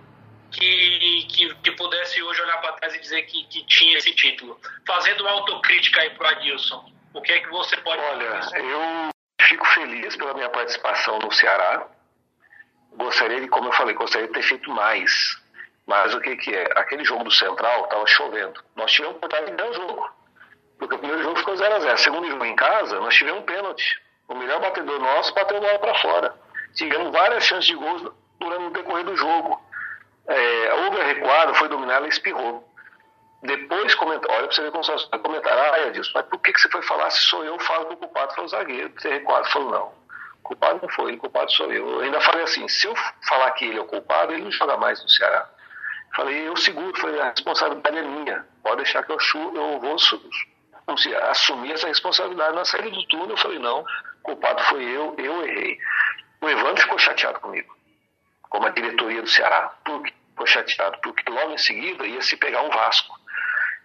que, 0.57 1.27
que, 1.29 1.55
que 1.55 1.71
pudesse 1.71 2.21
hoje 2.21 2.41
olhar 2.41 2.57
para 2.57 2.73
trás 2.73 2.95
e 2.95 2.99
dizer 2.99 3.21
que, 3.23 3.43
que 3.45 3.63
tinha 3.65 3.97
esse 3.97 4.13
título, 4.15 4.59
fazendo 4.85 5.21
uma 5.21 5.31
autocrítica 5.31 6.01
aí 6.01 6.09
para 6.11 6.31
Adilson, 6.31 6.91
o 7.13 7.21
que 7.21 7.31
é 7.31 7.39
que 7.39 7.49
você 7.49 7.77
pode 7.77 8.01
Olha, 8.01 8.41
eu 8.55 9.09
fico 9.41 9.65
feliz 9.67 10.15
pela 10.15 10.33
minha 10.33 10.49
participação 10.49 11.19
no 11.19 11.31
Ceará. 11.31 11.87
Gostaria 12.93 13.39
de, 13.39 13.47
como 13.47 13.69
eu 13.69 13.73
falei, 13.73 13.93
gostaria 13.93 14.27
de 14.27 14.33
ter 14.33 14.43
feito 14.43 14.69
mais. 14.71 15.11
Mas 15.85 16.13
o 16.13 16.19
que, 16.19 16.35
que 16.35 16.53
é? 16.53 16.63
Aquele 16.75 17.05
jogo 17.05 17.23
do 17.23 17.31
Central 17.31 17.85
estava 17.85 18.05
chovendo. 18.07 18.61
Nós 18.75 18.91
tivemos 18.91 19.17
oportunidade 19.17 19.51
de 19.51 19.57
dar 19.57 19.69
o 19.69 19.73
jogo. 19.73 20.09
Porque 20.77 20.95
o 20.95 20.99
primeiro 20.99 21.23
jogo 21.23 21.37
ficou 21.37 21.53
0x0. 21.53 21.97
Segundo 21.97 22.29
jogo 22.29 22.45
em 22.45 22.55
casa, 22.55 22.99
nós 22.99 23.15
tivemos 23.15 23.41
um 23.41 23.45
pênalti. 23.45 24.01
O 24.27 24.35
melhor 24.35 24.59
batedor 24.59 24.99
nosso 24.99 25.33
bateu 25.33 25.61
bola 25.61 25.79
para 25.79 25.95
fora. 25.95 26.35
Tivemos 26.75 27.11
várias 27.11 27.45
chances 27.45 27.67
de 27.67 27.75
gols 27.75 28.11
durante 28.39 28.65
o 28.65 28.69
decorrer 28.71 29.05
do 29.05 29.15
jogo. 29.15 29.66
É, 30.27 30.73
houve 30.73 31.01
a 31.01 31.05
recuada, 31.05 31.53
foi 31.55 31.69
dominada 31.69 32.05
e 32.05 32.09
espirrou. 32.09 32.67
Depois, 33.43 33.95
olha 34.01 34.19
para 34.19 34.51
você 34.51 34.61
ver 34.61 34.71
como 34.71 34.83
você 34.83 35.07
vai 35.09 35.19
comentar. 35.19 35.57
Ah, 35.57 35.87
Edilson, 35.87 36.11
mas 36.15 36.25
por 36.25 36.39
que, 36.39 36.51
que 36.51 36.59
você 36.59 36.69
foi 36.69 36.81
falar 36.81 37.09
se 37.11 37.21
sou 37.21 37.45
eu, 37.45 37.57
falo 37.59 37.85
que 37.85 37.93
o 37.93 37.97
culpado 37.97 38.33
foi 38.33 38.43
o 38.43 38.47
zagueiro? 38.47 38.89
Ter 39.01 39.09
recuado, 39.09 39.49
falou, 39.49 39.71
não. 39.71 39.93
O 40.39 40.43
culpado 40.43 40.79
não 40.81 40.89
foi, 40.89 41.13
o 41.13 41.17
culpado 41.17 41.51
sou 41.51 41.71
eu. 41.71 41.87
Eu 41.87 41.99
ainda 42.01 42.19
falei 42.21 42.43
assim, 42.43 42.67
se 42.67 42.87
eu 42.87 42.95
falar 43.27 43.51
que 43.51 43.65
ele 43.65 43.77
é 43.77 43.81
o 43.81 43.85
culpado, 43.85 44.33
ele 44.33 44.43
não 44.43 44.51
joga 44.51 44.75
mais 44.77 45.01
no 45.01 45.09
Ceará. 45.09 45.47
Falei, 46.15 46.47
eu 46.47 46.55
seguro, 46.57 46.99
falei, 46.99 47.19
a 47.21 47.29
responsabilidade 47.29 47.97
é 47.97 48.01
minha. 48.01 48.45
Pode 48.63 48.77
deixar 48.77 49.03
que 49.03 49.11
eu, 49.11 49.17
eu 49.55 49.79
vou 49.79 49.95
assumir 51.29 51.73
essa 51.73 51.87
responsabilidade. 51.87 52.55
Na 52.55 52.65
saída 52.65 52.89
do 52.89 53.07
túnel, 53.07 53.31
eu 53.31 53.37
falei, 53.37 53.59
não, 53.59 53.85
culpado 54.27 54.61
foi 54.63 54.83
eu, 54.83 55.15
eu 55.17 55.45
errei. 55.45 55.77
O 56.41 56.49
Evandro 56.49 56.81
ficou 56.81 56.99
chateado 56.99 57.39
comigo, 57.39 57.76
como 58.49 58.65
a 58.65 58.69
diretoria 58.69 59.21
do 59.21 59.29
Ceará. 59.29 59.73
Por 59.83 60.03
que 60.03 60.13
ficou 60.29 60.47
chateado? 60.47 60.97
Porque 61.01 61.29
logo 61.29 61.53
em 61.53 61.57
seguida 61.57 62.05
ia 62.05 62.21
se 62.21 62.37
pegar 62.37 62.61
um 62.61 62.69
Vasco. 62.69 63.17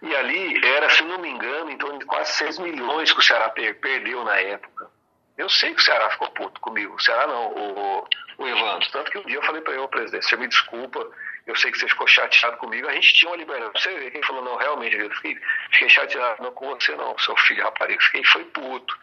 E 0.01 0.15
ali 0.15 0.65
era, 0.65 0.89
se 0.89 1.01
não 1.03 1.17
me 1.17 1.29
engano, 1.29 1.71
em 1.71 1.77
torno 1.77 1.97
de 1.97 2.05
quase 2.05 2.33
6 2.33 2.59
milhões 2.59 3.13
que 3.13 3.19
o 3.19 3.23
Ceará 3.23 3.49
perdeu 3.49 4.23
na 4.23 4.37
época. 4.37 4.91
Eu 5.37 5.49
sei 5.49 5.73
que 5.73 5.81
o 5.81 5.83
Ceará 5.83 6.09
ficou 6.09 6.29
puto 6.31 6.59
comigo. 6.61 6.93
O 6.93 6.99
Ceará 6.99 7.25
não, 7.25 7.47
o, 7.47 8.07
o 8.37 8.47
Evandro. 8.47 8.91
Tanto 8.91 9.11
que 9.11 9.17
um 9.17 9.23
dia 9.23 9.37
eu 9.37 9.43
falei 9.43 9.61
para 9.61 9.73
ele, 9.73 9.87
presidente, 9.87 10.25
você 10.25 10.35
me 10.35 10.47
desculpa, 10.47 11.07
eu 11.47 11.55
sei 11.55 11.71
que 11.71 11.79
você 11.79 11.87
ficou 11.87 12.07
chateado 12.07 12.57
comigo. 12.57 12.87
A 12.87 12.93
gente 12.93 13.13
tinha 13.13 13.31
uma 13.31 13.37
liberdade. 13.37 13.81
Você 13.81 13.97
vê, 13.97 14.11
quem 14.11 14.23
falou, 14.23 14.43
não, 14.43 14.55
realmente, 14.57 14.95
eu 14.95 15.09
fiquei, 15.11 15.37
fiquei 15.71 15.89
chateado. 15.89 16.43
Não 16.43 16.51
com 16.51 16.69
você, 16.69 16.95
não, 16.95 17.17
seu 17.17 17.35
filho, 17.37 17.63
rapariga. 17.63 18.01
Fiquei, 18.01 18.23
foi 18.25 18.43
puto. 18.45 18.97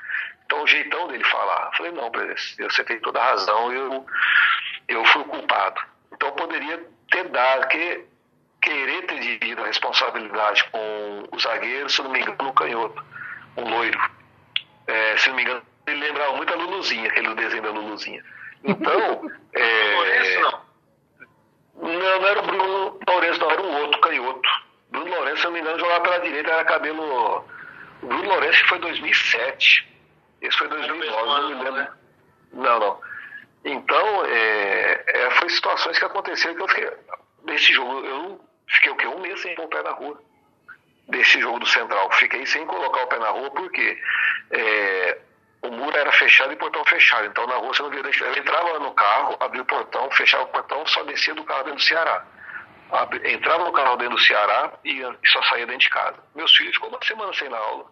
Então, 0.50 0.64
o 0.64 0.66
jeitão 0.66 1.06
dele 1.06 1.22
falar. 1.22 1.66
Eu 1.66 1.76
falei, 1.76 1.92
não, 1.92 2.10
presidente, 2.10 2.74
você 2.74 2.82
tem 2.82 2.98
toda 2.98 3.20
a 3.20 3.24
razão. 3.24 3.72
Eu, 3.72 4.04
eu 4.88 5.04
fui 5.04 5.22
o 5.22 5.26
culpado. 5.26 5.80
Então, 6.12 6.32
poderia 6.32 6.84
ter 7.08 7.28
dado, 7.28 7.68
que, 7.68 8.04
querer 8.60 9.06
ter 9.06 9.20
dividido 9.20 9.62
a 9.62 9.66
responsabilidade 9.66 10.64
com 10.72 11.28
o 11.30 11.38
zagueiro, 11.38 11.88
se 11.88 12.02
não 12.02 12.10
me 12.10 12.18
engano, 12.18 12.36
no 12.42 12.52
canhoto, 12.52 13.00
um 13.58 13.70
loiro. 13.70 14.00
É, 14.88 15.16
se 15.18 15.28
não 15.28 15.36
me 15.36 15.42
engano, 15.42 15.62
ele 15.86 16.00
lembrava 16.00 16.32
muito 16.36 16.52
a 16.52 16.56
Luluzinha, 16.56 17.08
aquele 17.08 17.32
desenho 17.36 17.62
da 17.62 17.70
Luluzinha. 17.70 18.24
Então. 18.64 19.30
é, 19.54 20.40
não. 20.40 20.70
Não, 21.76 22.20
não 22.20 22.26
era 22.26 22.40
o 22.40 22.42
Bruno 22.42 23.00
Lourenço, 23.08 23.38
não, 23.38 23.50
era 23.52 23.62
um 23.62 23.82
outro 23.82 24.00
canhoto. 24.00 24.48
Bruno 24.90 25.14
Lourenço, 25.14 25.42
se 25.42 25.44
não 25.44 25.52
me 25.52 25.60
engano, 25.60 25.78
jogava 25.78 26.00
pela 26.00 26.18
direita, 26.18 26.50
era 26.50 26.64
cabelo. 26.64 27.44
O 28.02 28.06
Bruno 28.06 28.28
Lourenço 28.28 28.66
foi 28.66 28.80
2007. 28.80 29.90
Esse 30.40 30.56
foi 30.56 30.68
2009, 30.68 31.26
não 31.26 31.48
me 31.48 31.54
lembro. 31.54 31.72
Né? 31.72 31.92
Não, 32.52 32.78
não. 32.78 33.00
Então, 33.64 34.24
é, 34.26 35.04
é, 35.06 35.30
foi 35.32 35.48
situações 35.50 35.98
que 35.98 36.04
aconteceram 36.04 36.54
que 36.54 36.62
eu 36.62 36.68
fiquei. 36.68 36.90
Nesse 37.44 37.72
jogo, 37.72 38.04
eu 38.06 38.40
fiquei 38.68 38.92
o 38.92 38.96
quê? 38.96 39.06
Um 39.06 39.20
mês 39.20 39.40
sem 39.40 39.54
pôr 39.54 39.64
o 39.64 39.68
pé 39.68 39.82
na 39.82 39.90
rua. 39.90 40.20
Desse 41.08 41.40
jogo 41.40 41.58
do 41.58 41.66
Central. 41.66 42.10
Fiquei 42.12 42.46
sem 42.46 42.64
colocar 42.66 43.02
o 43.02 43.06
pé 43.08 43.18
na 43.18 43.30
rua 43.30 43.50
porque 43.50 44.00
é, 44.50 45.18
o 45.62 45.70
muro 45.70 45.96
era 45.96 46.12
fechado 46.12 46.52
e 46.52 46.56
portão 46.56 46.84
fechado. 46.84 47.26
Então 47.26 47.46
na 47.46 47.56
rua 47.56 47.74
você 47.74 47.82
não 47.82 47.90
via 47.90 48.02
deixar. 48.02 48.26
Eu 48.26 48.36
entrava 48.36 48.78
no 48.78 48.92
carro, 48.92 49.36
abria 49.40 49.62
o 49.62 49.66
portão, 49.66 50.10
fechava 50.12 50.44
o 50.44 50.48
portão, 50.48 50.86
só 50.86 51.02
descia 51.04 51.34
do 51.34 51.44
carro 51.44 51.64
dentro 51.64 51.78
do 51.78 51.84
Ceará. 51.84 52.24
Entrava 53.24 53.64
no 53.64 53.72
carro 53.72 53.96
dentro 53.96 54.16
do 54.16 54.22
Ceará 54.22 54.72
e 54.84 55.02
só 55.26 55.42
saía 55.44 55.66
dentro 55.66 55.82
de 55.82 55.90
casa. 55.90 56.16
Meus 56.34 56.54
filhos 56.56 56.74
ficou 56.74 56.88
uma 56.88 57.02
semana 57.04 57.32
sem 57.34 57.48
na 57.48 57.58
aula, 57.58 57.86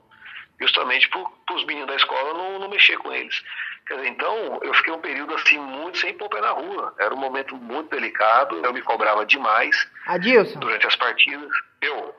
justamente 0.60 1.08
para 1.08 1.56
os 1.56 1.64
meninos 1.64 1.88
da 1.88 1.96
escola 1.96 2.34
não, 2.34 2.58
não 2.58 2.68
mexer 2.68 2.96
com 2.98 3.12
eles. 3.12 3.42
Quer 3.86 3.96
dizer, 3.96 4.08
então 4.08 4.58
eu 4.62 4.74
fiquei 4.74 4.92
um 4.92 5.00
período 5.00 5.34
assim 5.34 5.58
muito 5.58 5.98
sem 5.98 6.12
pôr 6.14 6.28
pé 6.28 6.40
na 6.40 6.50
rua. 6.50 6.94
Era 6.98 7.14
um 7.14 7.18
momento 7.18 7.56
muito 7.56 7.90
delicado, 7.90 8.60
eu 8.62 8.72
me 8.72 8.82
cobrava 8.82 9.24
demais. 9.24 9.88
Adilson. 10.06 10.58
Durante 10.58 10.86
as 10.86 10.96
partidas. 10.96 11.50
Eu. 11.80 12.14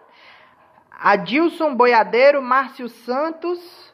Adilson 0.92 1.76
Boiadeiro, 1.76 2.42
Márcio 2.42 2.90
Santos, 2.90 3.94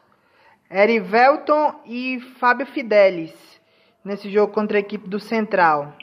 Erivelton 0.71 1.81
e 1.85 2.19
Fábio 2.39 2.65
Fidelis. 2.65 3.33
Nesse 4.03 4.31
jogo 4.31 4.53
contra 4.53 4.77
a 4.77 4.79
equipe 4.79 5.09
do 5.09 5.19
Central. 5.19 5.93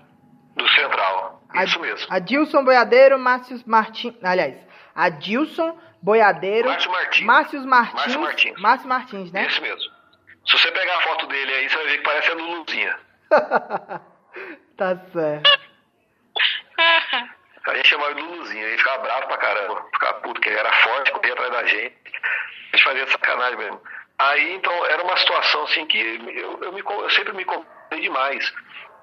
Do 0.57 0.69
Central. 0.69 1.43
Isso 1.55 1.81
mesmo. 1.81 2.07
Adilson 2.11 2.65
Boiadeiro, 2.65 3.19
Márcio 3.19 3.61
Martins. 3.67 4.15
Aliás, 4.23 4.57
Adilson 4.95 5.79
Boiadeiro. 6.03 6.69
Márcio 6.69 6.91
Martins. 6.91 7.27
Márcio 7.27 7.67
Martins. 7.67 7.95
Márcio 7.95 8.21
Martins. 8.21 8.61
Márcio 8.61 8.89
Martins, 8.89 9.33
né? 9.33 9.47
Isso 9.47 9.63
mesmo. 9.63 9.93
Se 10.47 10.59
você 10.59 10.73
pegar 10.73 10.97
a 10.97 11.01
foto 11.03 11.27
dele 11.27 11.55
aí, 11.55 11.69
você 11.69 11.77
vai 11.77 11.87
ver 11.87 11.99
que 11.99 12.05
parece 12.05 12.31
a 12.31 12.35
Luluzinha. 12.35 12.99
tá 14.77 14.97
certo. 15.13 15.51
A 17.65 17.75
gente 17.77 17.89
chamava 17.89 18.15
de 18.15 18.23
Luluzinha, 18.23 18.65
ele 18.65 18.79
ficava 18.79 19.03
bravo 19.03 19.29
pra 19.29 19.37
caramba, 19.37 19.87
ficava 19.93 20.21
puto, 20.21 20.41
que 20.41 20.49
ele 20.49 20.59
era 20.59 20.73
forte, 20.73 21.13
corria 21.13 21.33
atrás 21.33 21.53
da 21.53 21.65
gente. 21.65 21.97
A 22.73 22.77
gente 22.77 22.85
fazia 22.85 23.07
sacanagem 23.07 23.59
mesmo. 23.59 23.81
Aí, 24.19 24.55
então, 24.55 24.87
era 24.87 25.03
uma 25.03 25.17
situação 25.17 25.63
assim 25.65 25.87
que 25.87 25.99
eu, 25.99 26.63
eu, 26.63 26.73
me, 26.73 26.81
eu 26.81 27.11
sempre 27.11 27.33
me 27.35 27.45
cobrei 27.45 28.01
demais. 28.01 28.53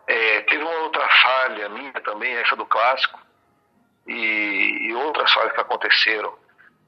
É, 0.08 0.42
teve 0.42 0.64
uma 0.64 0.80
outra 0.82 1.08
falha 1.08 1.70
minha 1.70 1.94
também, 2.02 2.36
essa 2.36 2.56
do 2.56 2.66
clássico, 2.66 3.20
e, 4.08 4.88
e, 4.90 4.96
outras 4.96 5.32
falhas 5.32 5.54
que 5.54 5.62
aconteceram, 5.62 6.34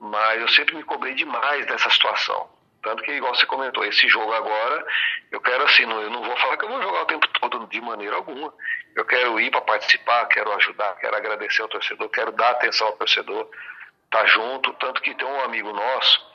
mas 0.02 0.42
eu 0.42 0.48
sempre 0.50 0.76
me 0.76 0.84
cobrei 0.84 1.14
demais 1.14 1.66
dessa 1.68 1.90
situação. 1.92 2.50
Tanto 2.82 3.04
que, 3.04 3.12
igual 3.12 3.36
você 3.36 3.46
comentou, 3.46 3.86
esse 3.86 4.08
jogo 4.10 4.34
agora, 4.34 4.84
eu 5.32 5.40
quero 5.40 5.64
assim, 5.66 5.86
não, 5.86 6.02
eu 6.02 6.10
não 6.10 6.24
vou 6.24 6.36
falar 6.38 6.58
que 6.58 6.66
eu 6.66 6.70
vou 6.70 6.82
jogar 6.82 7.04
o 7.04 7.06
tempo 7.06 7.28
todo 7.40 7.68
de 7.68 7.80
maneira 7.80 8.16
alguma. 8.16 8.52
Eu 8.96 9.06
quero 9.06 9.40
ir 9.40 9.52
para 9.52 9.62
participar, 9.62 10.26
quero 10.26 10.52
ajudar, 10.54 10.96
quero 10.96 11.16
agradecer 11.16 11.62
ao 11.62 11.68
torcedor, 11.68 12.10
quero 12.10 12.32
dar 12.32 12.50
atenção 12.50 12.88
ao 12.88 12.94
torcedor, 12.94 13.48
tá 14.10 14.26
junto. 14.26 14.74
Tanto 14.74 15.00
que 15.04 15.14
tem 15.14 15.28
um 15.28 15.42
amigo 15.42 15.72
nosso, 15.72 16.26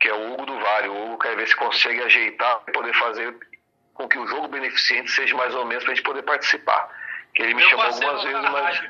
que 0.00 0.08
é 0.08 0.12
o 0.12 0.32
Hugo 0.32 0.46
do 0.46 0.58
Vale. 0.58 0.88
O 0.88 1.04
Hugo 1.04 1.18
quer 1.18 1.36
ver 1.36 1.46
se 1.46 1.54
consegue 1.54 2.02
ajeitar 2.02 2.58
poder 2.72 2.94
fazer 2.94 3.32
com 3.94 4.08
que 4.08 4.18
o 4.18 4.26
jogo 4.26 4.48
beneficente 4.48 5.08
seja 5.12 5.36
mais 5.36 5.54
ou 5.54 5.64
menos 5.64 5.84
para 5.84 5.92
a 5.92 5.94
gente 5.94 6.04
poder 6.04 6.22
participar. 6.22 6.90
Que 7.32 7.44
ele 7.44 7.54
me 7.54 7.62
eu 7.62 7.68
chamou 7.68 7.86
algumas 7.86 8.24
vezes, 8.24 8.50
mas. 8.50 8.82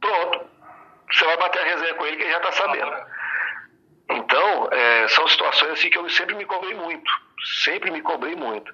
Pronto. 0.00 0.54
Você 1.12 1.24
vai 1.26 1.36
bater 1.36 1.60
a 1.60 1.64
resenha 1.64 1.94
com 1.94 2.06
ele 2.06 2.16
que 2.16 2.22
ele 2.22 2.32
já 2.32 2.38
está 2.38 2.52
sabendo. 2.52 3.13
Então, 4.08 4.68
é, 4.70 5.08
são 5.08 5.26
situações 5.28 5.72
assim 5.72 5.90
que 5.90 5.98
eu 5.98 6.08
sempre 6.10 6.34
me 6.34 6.44
cobrei 6.44 6.74
muito. 6.74 7.10
Sempre 7.62 7.90
me 7.90 8.02
cobrei 8.02 8.34
muito. 8.36 8.72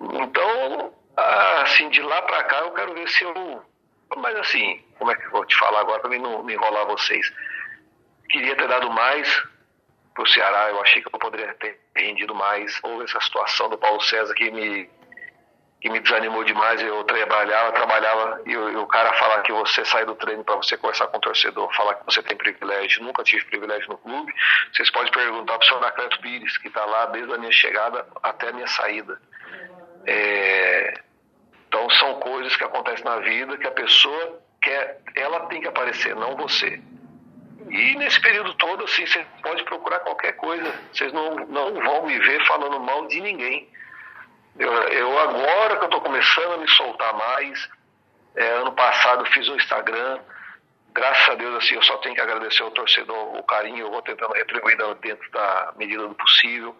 Então, 0.00 0.92
assim, 1.62 1.88
de 1.90 2.00
lá 2.02 2.22
para 2.22 2.44
cá 2.44 2.58
eu 2.60 2.72
quero 2.72 2.94
ver 2.94 3.08
se 3.08 3.24
eu. 3.24 3.62
Mas 4.16 4.36
assim, 4.36 4.84
como 4.98 5.10
é 5.10 5.14
que 5.16 5.26
eu 5.26 5.30
vou 5.30 5.44
te 5.46 5.56
falar 5.56 5.80
agora 5.80 6.00
para 6.00 6.18
não 6.18 6.42
me 6.42 6.54
enrolar 6.54 6.86
vocês? 6.86 7.32
Queria 8.28 8.56
ter 8.56 8.68
dado 8.68 8.90
mais 8.90 9.42
pro 10.14 10.26
Ceará, 10.26 10.68
eu 10.68 10.80
achei 10.80 11.02
que 11.02 11.08
eu 11.08 11.18
poderia 11.18 11.54
ter 11.54 11.80
rendido 11.96 12.34
mais. 12.34 12.78
Houve 12.82 13.04
essa 13.04 13.20
situação 13.20 13.68
do 13.68 13.78
Paulo 13.78 14.00
César 14.02 14.34
que 14.34 14.50
me 14.50 14.88
que 15.82 15.90
me 15.90 15.98
desanimou 15.98 16.44
demais. 16.44 16.80
Eu 16.80 17.02
trabalhava, 17.02 17.72
trabalhava, 17.72 18.40
e, 18.46 18.52
e 18.52 18.76
o 18.76 18.86
cara 18.86 19.12
falar 19.14 19.42
que 19.42 19.52
você 19.52 19.84
sai 19.84 20.06
do 20.06 20.14
treino 20.14 20.44
para 20.44 20.54
você 20.54 20.76
conversar 20.76 21.08
com 21.08 21.16
o 21.16 21.20
torcedor, 21.20 21.74
falar 21.74 21.96
que 21.96 22.04
você 22.04 22.22
tem 22.22 22.36
privilégio. 22.36 23.02
Nunca 23.02 23.24
tive 23.24 23.44
privilégio 23.46 23.88
no 23.88 23.98
clube. 23.98 24.32
Vocês 24.72 24.88
podem 24.92 25.10
perguntar 25.10 25.58
para 25.58 25.64
o 25.64 25.68
senhor 25.68 25.78
Anacleto 25.78 26.20
Pires, 26.20 26.56
que 26.58 26.68
está 26.68 26.84
lá 26.84 27.06
desde 27.06 27.34
a 27.34 27.36
minha 27.36 27.50
chegada 27.50 28.06
até 28.22 28.50
a 28.50 28.52
minha 28.52 28.68
saída. 28.68 29.20
É... 30.06 31.00
Então 31.66 31.90
são 31.90 32.20
coisas 32.20 32.54
que 32.54 32.62
acontecem 32.62 33.04
na 33.04 33.16
vida 33.16 33.58
que 33.58 33.66
a 33.66 33.72
pessoa 33.72 34.40
quer, 34.60 35.00
ela 35.16 35.46
tem 35.46 35.60
que 35.60 35.66
aparecer, 35.66 36.14
não 36.14 36.36
você. 36.36 36.80
E 37.68 37.96
nesse 37.96 38.20
período 38.20 38.54
todo, 38.54 38.84
assim, 38.84 39.04
você 39.04 39.26
pode 39.42 39.64
procurar 39.64 40.00
qualquer 40.00 40.34
coisa. 40.34 40.72
Vocês 40.92 41.12
não, 41.12 41.34
não 41.46 41.74
vão 41.74 42.06
me 42.06 42.18
ver 42.20 42.46
falando 42.46 42.78
mal 42.78 43.06
de 43.08 43.20
ninguém. 43.20 43.68
Eu, 44.58 44.70
eu 44.70 45.18
agora 45.18 45.76
que 45.76 45.84
eu 45.84 45.88
estou 45.88 46.00
começando 46.00 46.54
a 46.54 46.56
me 46.58 46.68
soltar 46.68 47.14
mais, 47.14 47.68
é, 48.36 48.46
ano 48.48 48.72
passado 48.72 49.24
fiz 49.26 49.48
um 49.48 49.56
Instagram, 49.56 50.20
graças 50.92 51.28
a 51.30 51.34
Deus 51.34 51.56
assim, 51.56 51.74
eu 51.74 51.82
só 51.82 51.96
tenho 51.98 52.14
que 52.14 52.20
agradecer 52.20 52.62
ao 52.62 52.70
torcedor 52.70 53.36
o 53.38 53.42
carinho, 53.44 53.86
eu 53.86 53.90
vou 53.90 54.02
tentando 54.02 54.34
retribuir 54.34 54.76
dentro 55.00 55.30
da 55.30 55.72
medida 55.76 56.06
do 56.06 56.14
possível. 56.14 56.76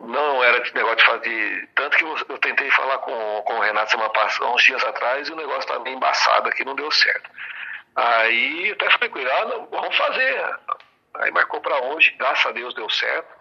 Não 0.00 0.44
era 0.44 0.58
esse 0.58 0.74
negócio 0.74 0.98
de 0.98 1.04
fazer. 1.04 1.68
Tanto 1.74 1.96
que 1.96 2.04
eu 2.04 2.38
tentei 2.38 2.70
falar 2.72 2.98
com, 2.98 3.42
com 3.46 3.54
o 3.54 3.60
Renato 3.60 3.92
semana 3.92 4.10
passada, 4.10 4.50
uns 4.50 4.62
dias 4.62 4.84
atrás, 4.84 5.26
e 5.26 5.32
o 5.32 5.36
negócio 5.36 5.60
estava 5.60 5.80
meio 5.80 5.96
embaçado 5.96 6.48
aqui, 6.48 6.64
não 6.64 6.74
deu 6.74 6.90
certo. 6.90 7.30
Aí 7.94 8.72
até 8.72 8.90
falei 8.90 9.10
ele, 9.14 9.30
ah, 9.30 9.66
vamos 9.70 9.96
fazer. 9.96 10.58
Aí 11.14 11.30
marcou 11.30 11.62
para 11.62 11.82
hoje, 11.82 12.14
graças 12.18 12.44
a 12.44 12.52
Deus 12.52 12.74
deu 12.74 12.90
certo. 12.90 13.34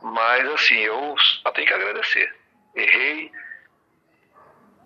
Mas 0.00 0.48
assim, 0.50 0.78
eu 0.78 1.16
só 1.18 1.50
tenho 1.50 1.66
que 1.66 1.74
agradecer 1.74 2.39
errei, 2.74 3.32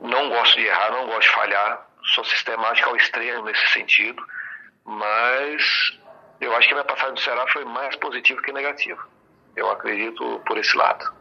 não 0.00 0.28
gosto 0.28 0.56
de 0.56 0.66
errar, 0.66 0.90
não 0.90 1.06
gosto 1.06 1.22
de 1.22 1.34
falhar, 1.34 1.86
sou 2.14 2.24
sistemático 2.24 2.88
ao 2.88 2.96
extremo 2.96 3.44
nesse 3.44 3.66
sentido, 3.68 4.24
mas 4.84 5.98
eu 6.40 6.54
acho 6.56 6.68
que 6.68 6.74
a 6.74 6.76
minha 6.76 6.84
passagem 6.84 7.14
do 7.14 7.20
Ceará 7.20 7.46
foi 7.48 7.64
mais 7.64 7.96
positiva 7.96 8.42
que 8.42 8.52
negativa. 8.52 9.02
Eu 9.56 9.70
acredito 9.70 10.42
por 10.46 10.58
esse 10.58 10.76
lado. 10.76 11.14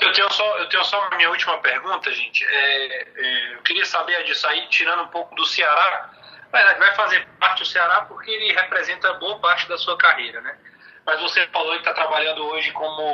Eu 0.00 0.12
tenho 0.12 0.30
só, 0.30 0.58
eu 0.58 0.68
tenho 0.68 0.84
só 0.84 1.08
minha 1.16 1.30
última 1.30 1.58
pergunta, 1.58 2.10
gente. 2.12 2.44
É, 2.44 3.02
é, 3.02 3.54
eu 3.54 3.62
queria 3.62 3.84
saber 3.84 4.22
disso 4.24 4.46
aí, 4.46 4.66
tirando 4.68 5.04
um 5.04 5.08
pouco 5.08 5.34
do 5.34 5.44
Ceará. 5.46 6.10
Vai 6.50 6.94
fazer 6.94 7.26
parte 7.38 7.60
do 7.60 7.66
Ceará 7.66 8.02
porque 8.02 8.30
ele 8.30 8.52
representa 8.52 9.12
boa 9.14 9.38
parte 9.40 9.68
da 9.68 9.76
sua 9.76 9.96
carreira, 9.98 10.40
né? 10.40 10.56
Mas 11.04 11.20
você 11.20 11.46
falou 11.48 11.72
que 11.72 11.78
está 11.78 11.92
trabalhando 11.92 12.44
hoje 12.46 12.72
como 12.72 13.12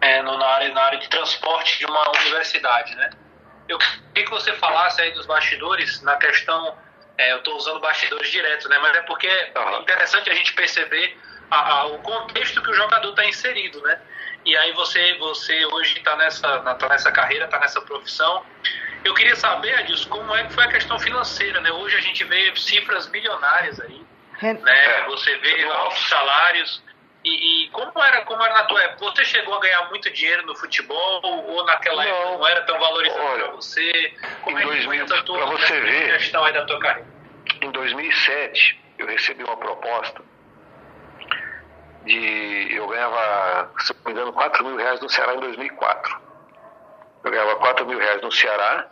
é, 0.00 0.22
no, 0.22 0.36
na, 0.36 0.46
área, 0.46 0.72
na 0.72 0.82
área 0.82 0.98
de 0.98 1.08
transporte 1.08 1.78
de 1.78 1.86
uma 1.86 2.10
universidade, 2.20 2.94
né? 2.96 3.10
Eu 3.68 3.78
queria 3.78 4.24
que 4.24 4.30
você 4.30 4.52
falasse 4.54 5.00
aí 5.00 5.12
dos 5.12 5.26
bastidores 5.26 6.00
na 6.02 6.16
questão, 6.16 6.76
é, 7.18 7.32
eu 7.32 7.38
estou 7.38 7.56
usando 7.56 7.80
bastidores 7.80 8.30
diretos, 8.30 8.68
né? 8.68 8.78
Mas 8.78 8.96
é 8.96 9.02
porque 9.02 9.26
é 9.26 9.52
interessante 9.80 10.30
a 10.30 10.34
gente 10.34 10.52
perceber 10.54 11.18
a, 11.50 11.72
a, 11.72 11.86
o 11.86 11.98
contexto 11.98 12.62
que 12.62 12.70
o 12.70 12.74
jogador 12.74 13.10
está 13.10 13.24
inserido, 13.24 13.80
né? 13.82 14.00
E 14.44 14.56
aí 14.56 14.72
você, 14.72 15.14
você 15.14 15.66
hoje 15.66 15.98
está 15.98 16.14
nessa, 16.16 16.60
tá 16.60 16.88
nessa 16.88 17.10
carreira, 17.10 17.46
está 17.46 17.58
nessa 17.58 17.80
profissão. 17.80 18.44
Eu 19.04 19.12
queria 19.14 19.34
saber, 19.34 19.74
Adilson, 19.74 20.08
como 20.08 20.34
é 20.34 20.44
que 20.44 20.52
foi 20.52 20.64
a 20.64 20.68
questão 20.68 20.98
financeira, 20.98 21.60
né? 21.60 21.70
Hoje 21.72 21.96
a 21.96 22.00
gente 22.00 22.22
vê 22.24 22.54
cifras 22.54 23.08
milionárias 23.08 23.80
aí, 23.80 24.04
né? 24.40 25.02
Você 25.08 25.36
vê 25.38 25.64
altos 25.64 26.08
salários. 26.08 26.82
E, 27.26 27.64
e, 27.64 27.70
como 27.70 27.90
era 28.00 28.24
como 28.24 28.40
era 28.40 28.54
na 28.54 28.64
tua 28.66 28.80
época? 28.84 29.04
Você 29.06 29.24
chegou 29.24 29.56
a 29.56 29.60
ganhar 29.60 29.88
muito 29.88 30.08
dinheiro 30.12 30.46
no 30.46 30.54
futebol 30.54 31.20
ou 31.24 31.66
naquela 31.66 32.04
não, 32.04 32.10
época 32.12 32.38
não 32.38 32.46
era 32.46 32.62
tão 32.62 32.78
valorizado 32.78 33.20
para 33.20 33.50
você? 33.50 34.14
Como 34.42 34.56
em 34.56 34.62
é 34.62 34.64
2000, 34.64 35.06
que 35.06 35.26
foi 35.26 35.46
você 35.46 35.80
ver, 35.80 36.18
questão 36.18 36.44
aí 36.44 36.52
da 36.52 36.64
tua 36.64 36.78
carreira? 36.78 37.08
Em 37.62 37.72
2007 37.72 38.80
eu 38.98 39.08
recebi 39.08 39.42
uma 39.42 39.56
proposta 39.56 40.22
de 42.04 42.68
eu 42.72 42.86
ganhava, 42.86 43.72
se 43.80 43.92
não 43.92 44.02
me 44.04 44.12
engano, 44.12 44.32
4 44.32 44.64
mil 44.64 44.76
reais 44.76 45.00
no 45.00 45.08
Ceará 45.08 45.34
em 45.34 45.40
2004. 45.40 46.20
Eu 47.24 47.30
ganhava 47.32 47.56
4 47.56 47.86
mil 47.86 47.98
reais 47.98 48.22
no 48.22 48.30
Ceará 48.30 48.88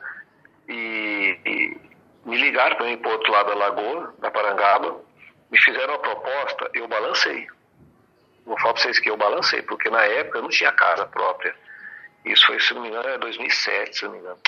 e, 0.69 1.39
e 1.47 1.81
me 2.29 2.37
ligaram 2.37 2.75
para 2.75 2.91
ir 2.91 2.97
para 2.97 3.11
o 3.11 3.13
outro 3.13 3.31
lado 3.31 3.51
da 3.51 3.55
lagoa, 3.55 4.13
da 4.19 4.29
Parangaba, 4.33 5.01
me 5.53 5.59
fizeram 5.61 5.95
a 5.95 5.99
proposta, 6.01 6.69
eu 6.75 6.89
balancei 6.89 7.47
Vou 8.45 8.59
falar 8.59 8.75
para 8.75 8.83
vocês 8.83 8.99
que 8.99 9.11
eu 9.11 9.17
balancei, 9.17 9.63
porque 9.63 9.89
na 9.89 10.05
época 10.05 10.39
eu 10.39 10.43
não 10.43 10.49
tinha 10.51 10.73
casa 10.73 11.07
própria. 11.07 11.55
Isso 12.25 12.47
foi, 12.47 12.61
se 12.61 12.75
não 12.75 12.83
me 12.83 12.89
engano, 12.89 13.09
é 13.09 13.19
2007, 13.19 13.97
se 13.97 14.05
não 14.05 14.13
me 14.13 14.19
engano. 14.19 14.39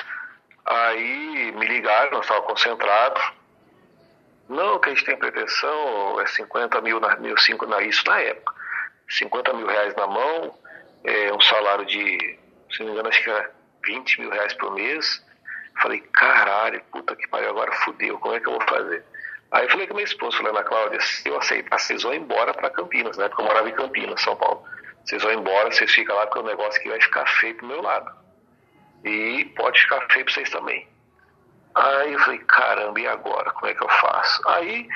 Aí 0.64 1.52
me 1.52 1.66
ligaram, 1.66 2.10
nós 2.12 2.22
estávamos 2.22 2.48
concentrados. 2.50 3.32
Não, 4.48 4.78
que 4.78 4.90
a 4.90 4.94
gente 4.94 5.04
tem 5.04 5.16
pretensão, 5.16 6.20
é 6.20 6.26
50 6.26 6.80
mil, 6.80 7.00
na, 7.00 7.16
mil 7.16 7.36
cinco, 7.38 7.66
na, 7.66 7.80
isso 7.82 8.04
na 8.06 8.20
época. 8.20 8.54
50 9.08 9.52
mil 9.54 9.66
reais 9.66 9.94
na 9.94 10.06
mão, 10.06 10.54
é, 11.04 11.32
um 11.32 11.40
salário 11.40 11.84
de, 11.86 12.38
se 12.70 12.80
não 12.80 12.86
me 12.86 12.92
engano, 12.92 13.08
acho 13.08 13.22
que 13.22 13.30
era 13.30 13.50
20 13.84 14.20
mil 14.20 14.30
reais 14.30 14.52
por 14.54 14.74
mês. 14.74 15.24
Falei, 15.80 16.00
caralho, 16.12 16.82
puta 16.90 17.14
que 17.14 17.28
pariu, 17.28 17.50
agora 17.50 17.72
fudeu, 17.72 18.18
como 18.18 18.34
é 18.34 18.40
que 18.40 18.48
eu 18.48 18.52
vou 18.52 18.62
fazer? 18.62 19.04
Aí 19.52 19.64
eu 19.64 19.70
falei 19.70 19.86
com 19.86 19.94
minha 19.94 20.04
esposa, 20.04 20.36
falei, 20.36 20.52
Ana 20.52 20.64
Cláudia, 20.64 21.00
se 21.00 21.28
eu 21.28 21.38
aceitasse, 21.38 21.86
vocês 21.86 22.02
vão 22.02 22.14
embora 22.14 22.52
para 22.52 22.70
Campinas, 22.70 23.16
né? 23.16 23.28
Porque 23.28 23.42
eu 23.42 23.46
morava 23.46 23.68
em 23.68 23.74
Campinas, 23.74 24.20
São 24.20 24.36
Paulo. 24.36 24.64
Vocês 25.04 25.22
vão 25.22 25.32
embora, 25.32 25.70
vocês 25.70 25.92
ficam 25.92 26.16
lá 26.16 26.26
porque 26.26 26.40
o 26.40 26.46
negócio 26.46 26.80
aqui 26.80 26.88
vai 26.88 27.00
ficar 27.00 27.26
feio 27.26 27.54
pro 27.56 27.66
meu 27.66 27.80
lado. 27.80 28.10
E 29.04 29.44
pode 29.56 29.80
ficar 29.80 30.00
feio 30.10 30.24
pra 30.24 30.34
vocês 30.34 30.50
também. 30.50 30.88
Aí 31.74 32.12
eu 32.12 32.18
falei, 32.20 32.38
caramba, 32.40 33.00
e 33.00 33.06
agora? 33.06 33.52
Como 33.52 33.70
é 33.70 33.74
que 33.74 33.84
eu 33.84 33.88
faço? 33.88 34.48
Aí, 34.48 34.88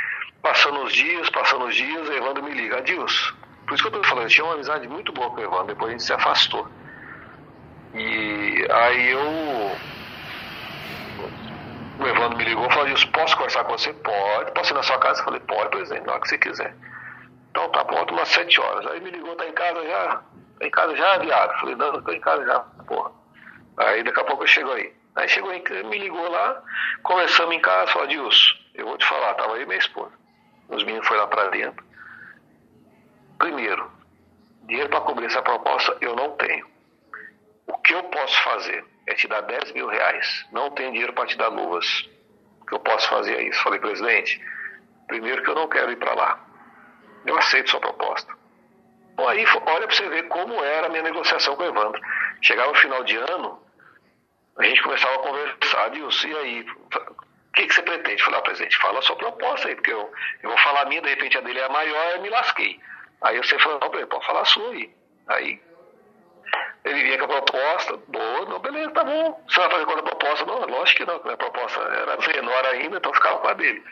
passando 0.42 0.82
os 0.82 0.92
dias, 0.92 1.30
passando 1.30 1.66
os 1.66 1.74
dias, 1.74 2.08
o 2.08 2.12
Evandro 2.12 2.42
me 2.42 2.52
liga, 2.52 2.78
Adilson. 2.78 3.34
Por 3.66 3.74
isso 3.74 3.82
que 3.82 3.94
eu 3.94 4.00
tô 4.00 4.08
falando, 4.08 4.24
eu 4.24 4.30
tinha 4.30 4.44
uma 4.44 4.54
amizade 4.54 4.88
muito 4.88 5.12
boa 5.12 5.30
com 5.30 5.36
o 5.36 5.44
Evandro, 5.44 5.66
depois 5.66 5.90
a 5.90 5.92
gente 5.92 6.02
se 6.02 6.12
afastou. 6.12 6.66
E 7.94 8.66
aí 8.70 9.10
eu. 9.10 9.20
O 12.00 12.06
Evandro 12.08 12.38
me 12.38 12.44
ligou 12.44 12.64
e 12.64 12.68
falou, 12.70 12.84
Adilson, 12.84 13.10
posso 13.12 13.36
conversar 13.36 13.64
com 13.64 13.76
você? 13.76 13.92
Pode. 13.92 14.52
Posso 14.52 14.72
ir 14.72 14.74
na 14.74 14.82
sua 14.82 14.98
casa? 14.98 15.20
Eu 15.20 15.24
falei, 15.24 15.40
pode, 15.40 15.68
presidente, 15.68 16.06
na 16.06 16.12
hora 16.12 16.20
que 16.22 16.28
você 16.28 16.38
quiser. 16.38 16.74
Então 17.50 17.68
tá 17.70 17.84
pronto, 17.84 18.14
umas 18.14 18.28
sete 18.28 18.58
horas. 18.58 18.86
Aí 18.86 19.00
me 19.00 19.10
ligou, 19.10 19.36
tá 19.36 19.46
em 19.46 19.52
casa 19.52 19.86
já? 19.86 20.22
Tá 20.58 20.66
em 20.66 20.70
casa 20.70 20.96
já, 20.96 21.18
viado? 21.18 21.60
Falei, 21.60 21.74
não, 21.74 22.02
tô 22.02 22.12
em 22.12 22.20
casa 22.20 22.46
já, 22.46 22.60
porra. 22.86 23.12
Aí 23.76 24.02
daqui 24.02 24.18
a 24.18 24.24
pouco 24.24 24.44
eu 24.44 24.46
chego 24.46 24.72
aí. 24.72 24.94
Aí 25.16 25.28
chegou 25.28 25.52
em, 25.52 25.62
me 25.84 25.98
ligou 25.98 26.26
lá, 26.30 26.62
conversamos 27.02 27.54
em 27.54 27.60
casa, 27.60 27.92
falou, 27.92 28.08
Dilson, 28.08 28.56
eu 28.74 28.86
vou 28.86 28.96
te 28.96 29.04
falar, 29.04 29.34
tava 29.34 29.56
aí 29.56 29.66
minha 29.66 29.78
esposa. 29.78 30.12
Os 30.68 30.82
meninos 30.84 31.06
foram 31.06 31.20
lá 31.20 31.26
para 31.26 31.48
dentro. 31.50 31.84
Primeiro, 33.38 33.90
dinheiro 34.62 34.88
para 34.88 35.00
cobrir 35.00 35.26
essa 35.26 35.42
proposta 35.42 35.96
eu 36.00 36.16
não 36.16 36.30
tenho. 36.36 36.66
O 37.66 37.76
que 37.78 37.92
eu 37.92 38.04
posso 38.04 38.42
fazer 38.42 38.84
é 39.10 39.14
te 39.14 39.26
dar 39.26 39.40
10 39.42 39.72
mil 39.72 39.88
reais. 39.88 40.46
Não 40.52 40.70
tenho 40.70 40.92
dinheiro 40.92 41.12
para 41.12 41.26
te 41.26 41.36
dar 41.36 41.48
luvas. 41.48 42.08
O 42.62 42.66
que 42.66 42.74
eu 42.74 42.78
posso 42.78 43.08
fazer 43.08 43.34
é 43.36 43.42
isso. 43.42 43.62
Falei, 43.62 43.80
presidente, 43.80 44.40
primeiro 45.08 45.42
que 45.42 45.50
eu 45.50 45.54
não 45.54 45.68
quero 45.68 45.90
ir 45.90 45.96
para 45.96 46.14
lá. 46.14 46.40
Eu 47.26 47.36
aceito 47.36 47.70
sua 47.70 47.80
proposta. 47.80 48.32
Bom, 49.16 49.28
aí 49.28 49.44
olha 49.66 49.86
para 49.86 49.96
você 49.96 50.08
ver 50.08 50.28
como 50.28 50.54
era 50.64 50.86
a 50.86 50.90
minha 50.90 51.02
negociação 51.02 51.56
com 51.56 51.62
o 51.62 51.66
Evandro. 51.66 52.00
Chegava 52.40 52.70
o 52.70 52.76
final 52.76 53.04
de 53.04 53.16
ano, 53.16 53.60
a 54.56 54.64
gente 54.64 54.82
começava 54.82 55.14
a 55.16 55.18
conversar, 55.18 55.90
Dilson, 55.90 56.28
e 56.28 56.36
aí, 56.36 56.66
o 56.70 57.52
que, 57.52 57.66
que 57.66 57.74
você 57.74 57.82
pretende? 57.82 58.22
Falei, 58.22 58.38
ah, 58.38 58.42
presidente, 58.42 58.78
fala 58.78 58.98
a 58.98 59.02
sua 59.02 59.16
proposta 59.16 59.68
aí, 59.68 59.74
porque 59.74 59.92
eu, 59.92 60.10
eu 60.42 60.48
vou 60.48 60.58
falar 60.58 60.82
a 60.82 60.84
minha, 60.86 61.02
de 61.02 61.08
repente 61.08 61.36
a 61.36 61.40
dele 61.40 61.58
é 61.58 61.64
a 61.64 61.68
maior, 61.68 62.12
eu 62.12 62.22
me 62.22 62.30
lasquei. 62.30 62.80
Aí 63.20 63.36
você 63.36 63.58
falou, 63.58 63.78
não, 63.80 63.90
pode 63.90 64.26
falar 64.26 64.40
a 64.40 64.46
sua 64.46 64.70
aí. 64.70 64.90
Aí 65.28 65.60
ele 66.84 67.02
vinha 67.02 67.18
com 67.18 67.24
a 67.24 67.42
proposta, 67.42 67.96
boa, 68.08 68.46
não, 68.46 68.58
beleza, 68.58 68.90
tá 68.90 69.04
bom. 69.04 69.44
Você 69.46 69.60
vai 69.60 69.70
fazer 69.70 69.84
qual 69.84 69.98
a 69.98 70.02
proposta? 70.02 70.46
Não, 70.46 70.66
lógico 70.66 70.98
que 70.98 71.06
não, 71.06 71.16
a 71.16 71.36
proposta 71.36 71.80
era 71.80 72.16
menor 72.16 72.66
ainda, 72.66 72.96
então 72.96 73.12
ficava 73.12 73.38
com 73.38 73.48
a 73.48 73.52
dele. 73.52 73.84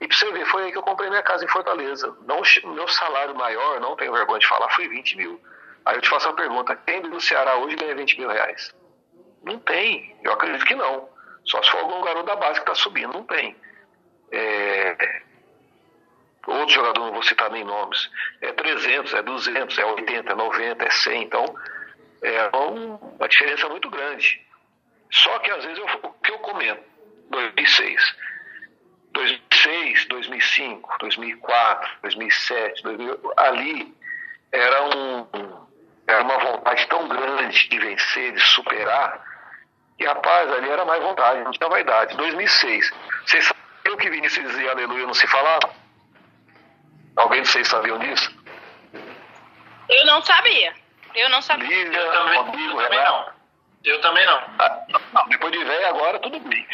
E 0.00 0.08
pra 0.08 0.16
você 0.16 0.32
ver, 0.32 0.46
foi 0.46 0.64
aí 0.64 0.72
que 0.72 0.78
eu 0.78 0.82
comprei 0.82 1.10
minha 1.10 1.22
casa 1.22 1.44
em 1.44 1.48
Fortaleza. 1.48 2.16
Não, 2.26 2.40
meu 2.74 2.88
salário 2.88 3.34
maior, 3.34 3.78
não 3.78 3.94
tenho 3.94 4.12
vergonha 4.12 4.40
de 4.40 4.48
falar, 4.48 4.70
foi 4.70 4.88
20 4.88 5.16
mil. 5.16 5.40
Aí 5.84 5.96
eu 5.96 6.00
te 6.00 6.08
faço 6.08 6.28
uma 6.28 6.36
pergunta, 6.36 6.76
quem 6.86 7.02
no 7.02 7.20
Ceará 7.20 7.56
hoje 7.56 7.76
ganha 7.76 7.94
20 7.94 8.18
mil 8.18 8.28
reais? 8.28 8.74
Não 9.44 9.58
tem, 9.58 10.18
eu 10.24 10.32
acredito 10.32 10.64
que 10.64 10.74
não. 10.74 11.08
Só 11.44 11.62
se 11.62 11.70
for 11.70 11.80
algum 11.80 12.00
garoto 12.02 12.26
da 12.26 12.36
base 12.36 12.54
que 12.54 12.70
está 12.70 12.74
subindo, 12.74 13.12
não 13.12 13.24
tem. 13.24 13.56
É... 14.30 15.22
Outro 16.46 16.74
jogador, 16.74 17.00
não 17.04 17.12
vou 17.12 17.22
citar 17.22 17.50
nem 17.50 17.62
nomes, 17.62 18.10
é 18.40 18.52
300, 18.52 19.14
é 19.14 19.22
200, 19.22 19.78
é 19.78 19.84
80, 19.84 20.32
é 20.32 20.34
90, 20.34 20.84
é 20.84 20.90
100, 20.90 21.22
então 21.22 21.44
é 22.22 22.50
uma 22.56 23.28
diferença 23.28 23.68
muito 23.68 23.90
grande. 23.90 24.40
Só 25.10 25.38
que 25.40 25.50
às 25.50 25.64
vezes 25.64 25.78
eu, 25.78 25.86
o 26.02 26.12
que 26.12 26.30
eu 26.30 26.38
comento, 26.38 26.82
2006, 27.30 28.16
2006, 29.12 30.06
2005, 30.06 30.96
2004, 31.00 31.90
2007, 32.02 32.82
2000, 32.82 33.32
ali 33.36 33.94
era, 34.50 34.84
um, 34.84 35.26
era 36.06 36.22
uma 36.22 36.38
vontade 36.38 36.86
tão 36.88 37.08
grande 37.08 37.68
de 37.68 37.78
vencer, 37.78 38.32
de 38.32 38.40
superar, 38.40 39.22
e 39.98 40.04
rapaz, 40.04 40.50
ali 40.50 40.68
era 40.68 40.84
mais 40.84 41.02
vontade, 41.02 41.44
não 41.44 41.52
tinha 41.52 41.68
vaidade. 41.68 42.16
2006. 42.16 42.92
Vocês 43.26 43.44
sabiam 43.44 43.96
que 43.96 44.10
Vinícius 44.10 44.48
dizia 44.48 44.70
aleluia 44.70 45.06
não 45.06 45.14
se 45.14 45.26
falava? 45.26 45.70
Alguém 47.14 47.42
de 47.42 47.48
vocês 47.48 47.68
sabiam 47.68 47.98
disso? 47.98 48.34
Eu 49.88 50.06
não 50.06 50.22
sabia. 50.22 50.81
Eu 51.14 51.30
não 51.30 51.42
sabia. 51.42 51.66
Lívia, 51.66 51.98
eu 51.98 52.12
também, 52.12 52.38
Rodrigo, 52.38 52.80
eu 52.80 52.88
também 52.88 53.04
não. 53.04 53.26
Eu 53.84 54.00
também 54.00 54.26
não. 54.26 54.42
Ah, 54.58 54.80
não. 55.12 55.28
Depois 55.28 55.52
de 55.52 55.64
velho, 55.64 55.86
agora 55.88 56.18
tudo 56.20 56.38
bem. 56.40 56.66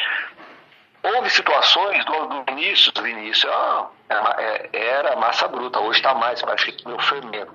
Houve 1.02 1.30
situações 1.30 2.04
do, 2.04 2.26
do 2.26 2.44
Vinícius, 2.44 2.92
Vinícius, 3.00 3.50
ah, 3.52 3.88
era 4.72 5.16
massa 5.16 5.46
bruta, 5.46 5.78
hoje 5.78 6.00
está 6.00 6.12
mais, 6.14 6.42
parece 6.42 6.72
que 6.72 6.88
meu 6.88 6.98
fermento. 6.98 7.52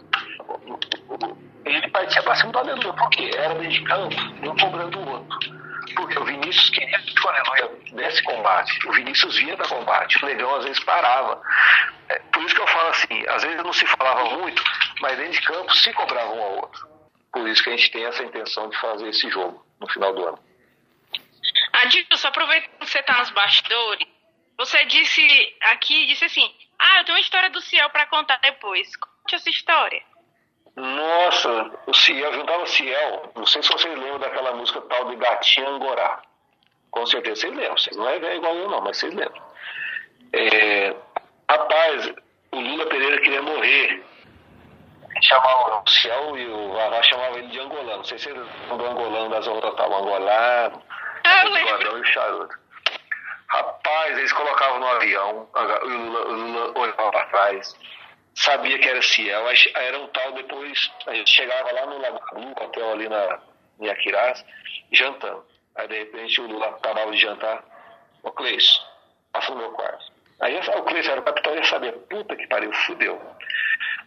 Ele 1.66 1.90
partia 1.90 2.22
para 2.24 2.36
cima 2.36 2.52
do 2.52 2.60
aleluia, 2.60 2.94
porque 2.94 3.32
era 3.36 3.54
dentro 3.56 3.70
de 3.70 3.84
campo, 3.84 4.16
um 4.44 4.58
cobrando 4.58 5.00
o 5.00 5.10
outro. 5.12 5.63
Porque 5.96 6.18
o 6.20 6.26
Vinícius 6.26 6.70
queria 6.70 7.00
que 7.00 7.26
o 7.26 7.30
Aleluia 7.30 7.70
desse 7.94 8.24
combate. 8.24 8.88
O 8.88 8.92
Vinícius 8.94 9.36
vinha 9.38 9.56
da 9.56 9.68
combate. 9.68 10.24
O 10.24 10.26
Negão 10.26 10.56
às 10.56 10.66
vezes 10.66 10.84
parava. 10.84 11.42
É, 12.10 12.20
por 12.20 12.44
isso 12.44 12.56
que 12.56 12.62
eu 12.62 12.68
falo 12.68 12.90
assim, 12.90 13.28
às 13.28 13.44
vezes 13.44 13.64
não 13.64 13.74
se 13.74 13.86
falava 13.88 14.24
muito, 14.38 14.64
mas 15.02 15.18
dentro 15.18 15.34
de 15.34 15.42
campo 15.42 15.76
se 15.76 15.94
cobrava 15.94 16.34
um 16.34 16.42
ao 16.42 16.56
outro. 16.58 16.88
Por 17.32 17.48
isso 17.48 17.64
que 17.64 17.70
a 17.70 17.78
gente 17.78 17.92
tem 17.92 18.06
essa 18.06 18.24
intenção 18.24 18.70
de 18.70 18.80
fazer 18.80 19.10
esse 19.10 19.30
jogo 19.30 19.66
no 19.80 19.88
final 19.90 20.14
do 20.14 20.28
ano. 20.28 20.40
Adilson, 21.74 22.28
aproveitando 22.28 22.80
que 22.80 22.86
você 22.88 23.00
está 23.00 23.18
nos 23.18 23.32
bastidores, 23.32 24.08
você 24.58 24.86
disse 24.86 25.56
aqui, 25.62 26.06
disse 26.06 26.26
assim, 26.26 26.54
ah, 26.78 27.00
eu 27.00 27.06
tenho 27.06 27.18
uma 27.18 27.22
história 27.22 27.50
do 27.50 27.62
Ciel 27.62 27.90
para 27.90 28.06
contar 28.06 28.38
depois. 28.38 28.96
Conte 28.96 29.36
essa 29.36 29.50
história. 29.50 30.04
Nossa, 30.76 31.72
o 31.86 31.94
Ciel, 31.94 32.34
juntava 32.34 32.64
o 32.64 32.68
Ciel, 32.68 33.32
não 33.36 33.46
sei 33.46 33.62
se 33.62 33.72
vocês 33.72 33.96
lembram 33.96 34.20
daquela 34.20 34.54
música 34.54 34.82
tal 34.82 35.06
de 35.06 35.16
Gatinha 35.18 35.70
Angorá. 35.70 36.22
Com 36.90 37.06
certeza 37.06 37.42
vocês 37.42 37.54
lembram, 37.54 37.78
vocês 37.78 37.96
não 37.96 38.10
é 38.10 38.20
velho 38.20 38.38
igual 38.38 38.56
eu 38.56 38.70
não, 38.70 38.82
mas 38.82 38.98
vocês 38.98 39.14
lembram. 39.14 39.42
É, 40.34 40.96
rapaz, 41.50 42.12
o 42.52 42.60
Lula 42.60 42.88
Pereira 42.88 43.22
queria 43.22 43.42
morrer. 43.44 44.04
Chamava 45.22 45.84
o 45.86 45.90
Ciel 45.90 46.38
e 46.38 46.48
o 46.48 46.74
Vavá 46.74 47.04
chamavam 47.04 47.38
ele 47.38 47.48
de 47.48 47.60
angolano. 47.60 47.98
Não 47.98 48.04
sei 48.04 48.18
se 48.18 48.26
vocês 48.26 48.36
lembram 48.36 48.78
do 48.78 48.86
angolano 48.86 49.30
das 49.30 49.48
outras 49.48 49.76
tal, 49.76 49.94
angolano, 49.94 50.84
ah, 51.24 51.44
o 51.46 51.98
e 51.98 52.02
o 52.02 52.06
charuto. 52.06 52.58
Rapaz, 53.48 54.18
eles 54.18 54.34
colocavam 54.34 54.80
no 54.80 54.88
avião, 54.88 55.48
o 55.54 55.88
Lula, 55.88 56.26
o 56.26 56.32
Lula 56.34 56.80
olhava 56.80 57.12
para 57.12 57.26
trás 57.28 57.78
sabia 58.36 58.80
que 58.80 58.88
era 58.88 59.02
Ciel. 59.02 59.46
Era 59.76 60.00
um 60.00 60.08
tal, 60.08 60.32
depois 60.34 60.92
a 61.08 61.14
gente 61.14 61.30
chegava 61.30 61.72
lá 61.72 61.86
no 61.86 62.00
Lago 62.00 62.20
um 62.36 62.52
hotel 62.52 62.92
ali 62.92 63.10
na, 63.10 63.40
em 63.80 63.90
Aquiraz, 63.90 64.44
jantando. 64.92 65.46
Aí 65.76 65.88
de 65.88 66.00
repente 66.00 66.42
o 66.42 66.48
Lula 66.48 66.68
acabava 66.68 67.12
de 67.12 67.18
jantar. 67.18 67.64
Ô 68.24 68.32
Cleice, 68.32 68.80
passa 69.32 69.52
no 69.52 69.58
meu 69.58 69.72
quarto. 69.72 70.12
Aí 70.40 70.58
o 70.58 70.84
Cleice 70.84 71.10
era 71.10 71.22
o 71.22 71.24
capitão 71.24 71.54
e 71.54 71.58
ia 71.58 71.64
saber, 71.64 71.94
puta 72.10 72.36
que 72.36 72.48
pariu, 72.48 72.72
fudeu. 72.74 73.22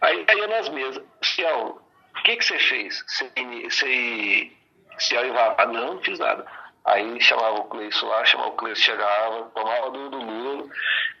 Aí 0.01 0.25
ia 0.35 0.47
nas 0.47 0.69
mesas, 0.69 1.03
Ciel, 1.23 1.81
o 2.15 2.23
que 2.23 2.37
que 2.37 2.45
você 2.45 2.59
fez? 2.59 3.03
Você, 3.07 3.31
você, 3.63 4.51
Ciel 4.99 5.25
e 5.25 5.31
Vavá, 5.31 5.65
não, 5.65 5.95
não 5.95 6.03
fiz 6.03 6.19
nada. 6.19 6.45
Aí 6.87 7.19
chamava 7.19 7.59
o 7.59 7.65
Cleiton 7.65 8.07
lá, 8.07 8.23
chamava 8.23 8.49
o 8.49 8.53
Cleiton, 8.53 8.79
chegava, 8.79 9.43
tomava 9.53 9.91
do, 9.91 10.09
do 10.09 10.17
Lula, 10.19 10.69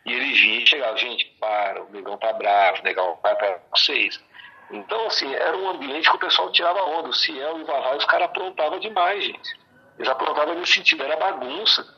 e 0.05 0.13
ele 0.13 0.31
vinha 0.31 0.63
e 0.63 0.65
chegava, 0.65 0.95
gente, 0.95 1.25
para, 1.41 1.83
o 1.83 1.91
negão 1.91 2.17
tá 2.17 2.31
bravo, 2.31 2.79
o 2.79 2.83
negão 2.83 3.19
vai 3.21 3.35
para 3.35 3.59
vocês. 3.75 4.17
Então, 4.71 5.07
assim, 5.07 5.33
era 5.33 5.57
um 5.57 5.69
ambiente 5.69 6.09
que 6.09 6.15
o 6.15 6.19
pessoal 6.19 6.51
tirava 6.53 6.81
onda. 6.83 7.09
O 7.09 7.13
Ciel 7.13 7.59
e 7.59 7.63
o 7.63 7.65
Vavai, 7.65 7.97
os 7.97 8.05
caras 8.05 8.27
aprontavam 8.27 8.79
demais, 8.79 9.23
gente. 9.23 9.59
Eles 9.97 10.09
aprontavam 10.09 10.55
nesse 10.55 10.73
sentido, 10.73 11.03
era 11.03 11.17
bagunça. 11.17 11.96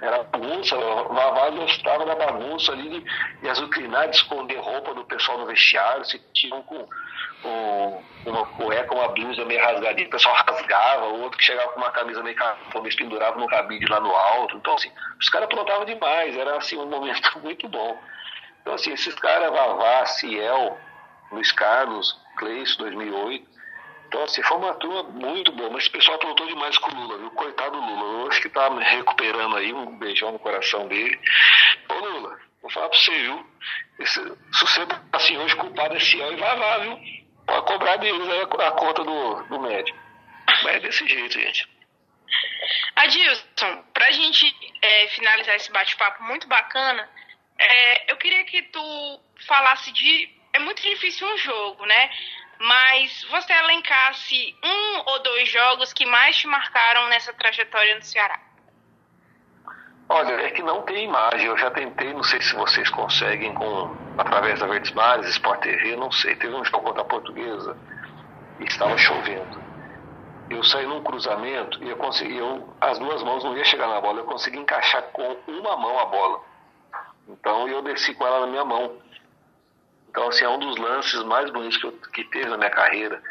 Era 0.00 0.24
bagunça, 0.24 0.76
o 0.76 1.14
Vavai 1.14 1.50
gostava 1.52 2.04
da 2.04 2.14
bagunça 2.14 2.72
ali 2.72 2.88
de, 2.88 3.40
de 3.40 3.48
azucrinar, 3.48 4.08
de 4.08 4.16
esconder 4.16 4.58
roupa 4.58 4.92
do 4.94 5.04
pessoal 5.04 5.38
no 5.38 5.46
vestiário, 5.46 6.04
se 6.04 6.18
tinham 6.34 6.62
com 6.62 6.86
um, 7.44 8.02
uma 8.26 8.44
cueca, 8.46 8.94
uma 8.94 9.08
blusa 9.08 9.44
meio 9.46 9.60
rasgadinha, 9.60 10.06
o 10.06 10.10
pessoal 10.10 10.34
rasgava, 10.34 11.06
o 11.06 11.22
outro 11.22 11.38
que 11.38 11.44
chegava 11.44 11.70
com 11.70 11.80
uma 11.80 11.90
camisa 11.90 12.22
meio 12.22 12.36
talvez 12.70 12.94
pendurava 12.94 13.38
no 13.38 13.46
cabide 13.46 13.86
lá 13.86 13.98
no 14.00 14.14
alto. 14.14 14.56
Então, 14.56 14.74
assim, 14.74 14.90
os 15.18 15.28
caras 15.30 15.46
aprontavam 15.46 15.86
demais, 15.86 16.36
era 16.36 16.56
assim 16.56 16.76
um 16.76 16.86
momento 16.86 17.38
muito 17.40 17.66
bom. 17.68 17.98
Então, 18.60 18.74
assim, 18.74 18.92
esses 18.92 19.14
caras, 19.14 19.50
Vavá, 19.50 20.04
Ciel, 20.06 20.76
Luiz 21.32 21.52
Carlos, 21.52 22.20
Cleice, 22.36 22.76
2008, 22.78 23.48
então, 24.06 24.22
assim, 24.22 24.42
foi 24.42 24.56
uma 24.56 24.74
turma 24.74 25.02
muito 25.04 25.50
boa, 25.52 25.70
mas 25.70 25.82
esse 25.82 25.90
pessoal 25.90 26.16
aprontou 26.16 26.46
demais 26.46 26.78
com 26.78 26.90
o 26.90 26.94
Lula, 26.94 27.18
viu? 27.18 27.30
Coitado 27.32 27.80
do 27.80 27.94
Lula. 27.94 28.22
Eu 28.22 28.28
acho 28.28 28.40
que 28.40 28.48
tá 28.48 28.68
recuperando 28.68 29.56
aí, 29.56 29.72
um 29.72 29.98
beijão 29.98 30.32
no 30.32 30.38
coração 30.38 30.86
dele. 30.86 31.18
Ô, 31.88 31.94
Lula, 31.94 32.38
vou 32.62 32.70
falar 32.70 32.88
pra 32.88 32.98
você, 32.98 33.10
viu? 33.10 33.46
Esse, 33.98 34.20
se 34.20 34.60
você 34.60 34.86
assim 35.12 35.36
hoje, 35.36 35.56
culpado 35.56 35.96
é 35.96 36.00
Ciel 36.00 36.32
e 36.32 36.36
Vavá, 36.36 36.78
viu? 36.78 36.98
Pode 37.46 37.66
cobrar 37.66 37.96
deles 37.96 38.28
aí 38.28 38.40
a, 38.40 38.68
a 38.68 38.72
conta 38.72 39.04
do, 39.04 39.42
do 39.44 39.60
médico. 39.60 39.98
Mas 40.62 40.76
é 40.76 40.80
desse 40.80 41.08
jeito, 41.08 41.34
gente. 41.34 41.68
Adilson, 42.94 43.84
pra 43.92 44.10
gente 44.12 44.54
é, 44.82 45.08
finalizar 45.08 45.56
esse 45.56 45.70
bate-papo 45.70 46.22
muito 46.24 46.46
bacana, 46.48 47.08
é, 47.58 48.12
eu 48.12 48.16
queria 48.16 48.44
que 48.44 48.62
tu 48.62 49.20
falasse 49.46 49.90
de. 49.92 50.36
É 50.52 50.58
muito 50.58 50.80
difícil 50.80 51.26
um 51.26 51.36
jogo, 51.36 51.84
né? 51.84 52.10
Mas 52.58 53.24
você 53.30 53.52
elencasse 53.52 54.56
um 54.64 55.10
ou 55.10 55.22
dois 55.22 55.48
jogos 55.48 55.92
que 55.92 56.06
mais 56.06 56.36
te 56.36 56.46
marcaram 56.46 57.08
nessa 57.08 57.32
trajetória 57.32 57.94
no 57.96 58.02
Ceará. 58.02 58.40
Olha, 60.08 60.34
é 60.34 60.50
que 60.50 60.62
não 60.62 60.82
tem 60.82 61.04
imagem. 61.04 61.46
Eu 61.46 61.58
já 61.58 61.70
tentei, 61.70 62.12
não 62.12 62.22
sei 62.22 62.40
se 62.40 62.54
vocês 62.54 62.88
conseguem 62.90 63.52
com 63.54 63.96
através 64.16 64.60
da 64.60 64.66
Verdes 64.66 64.92
Mares, 64.92 65.28
Sport 65.30 65.60
TV, 65.60 65.96
não 65.96 66.10
sei. 66.12 66.36
Teve 66.36 66.54
um 66.54 66.64
jogo 66.64 66.84
contra 66.84 67.02
a 67.02 67.04
Portuguesa 67.04 67.76
e 68.60 68.64
estava 68.64 68.96
chovendo. 68.96 69.62
Eu 70.48 70.62
saí 70.62 70.86
num 70.86 71.02
cruzamento 71.02 71.82
e 71.82 71.90
eu 71.90 71.96
consegui, 71.96 72.36
eu, 72.36 72.72
as 72.80 72.98
duas 72.98 73.22
mãos 73.24 73.42
não 73.42 73.56
ia 73.56 73.64
chegar 73.64 73.88
na 73.88 74.00
bola, 74.00 74.20
eu 74.20 74.24
consegui 74.24 74.58
encaixar 74.58 75.02
com 75.10 75.36
uma 75.48 75.76
mão 75.76 75.98
a 75.98 76.06
bola. 76.06 76.40
Então 77.28 77.68
eu 77.68 77.82
desci 77.82 78.14
com 78.14 78.24
ela 78.24 78.40
na 78.40 78.46
minha 78.46 78.64
mão. 78.64 78.96
Então, 80.16 80.28
assim, 80.30 80.46
é 80.46 80.48
um 80.48 80.58
dos 80.58 80.78
lances 80.78 81.22
mais 81.24 81.50
bonitos 81.50 81.76
que, 81.76 81.84
eu, 81.84 81.92
que 81.92 82.24
teve 82.24 82.48
na 82.48 82.56
minha 82.56 82.70
carreira. 82.70 83.22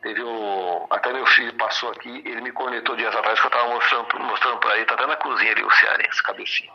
Teve 0.00 0.24
um. 0.24 0.86
Até 0.88 1.12
meu 1.12 1.26
filho 1.26 1.52
passou 1.58 1.90
aqui, 1.90 2.22
ele 2.24 2.40
me 2.40 2.50
conectou 2.50 2.96
dias 2.96 3.14
atrás 3.14 3.38
que 3.38 3.44
eu 3.44 3.50
estava 3.50 3.68
mostrando, 3.68 4.18
mostrando 4.20 4.56
para 4.56 4.74
ele, 4.76 4.86
tá 4.86 4.94
até 4.94 5.06
na 5.06 5.16
cozinha 5.16 5.52
ali, 5.52 5.62
o 5.62 5.70
cearense, 5.70 6.22
cabecinha. 6.22 6.72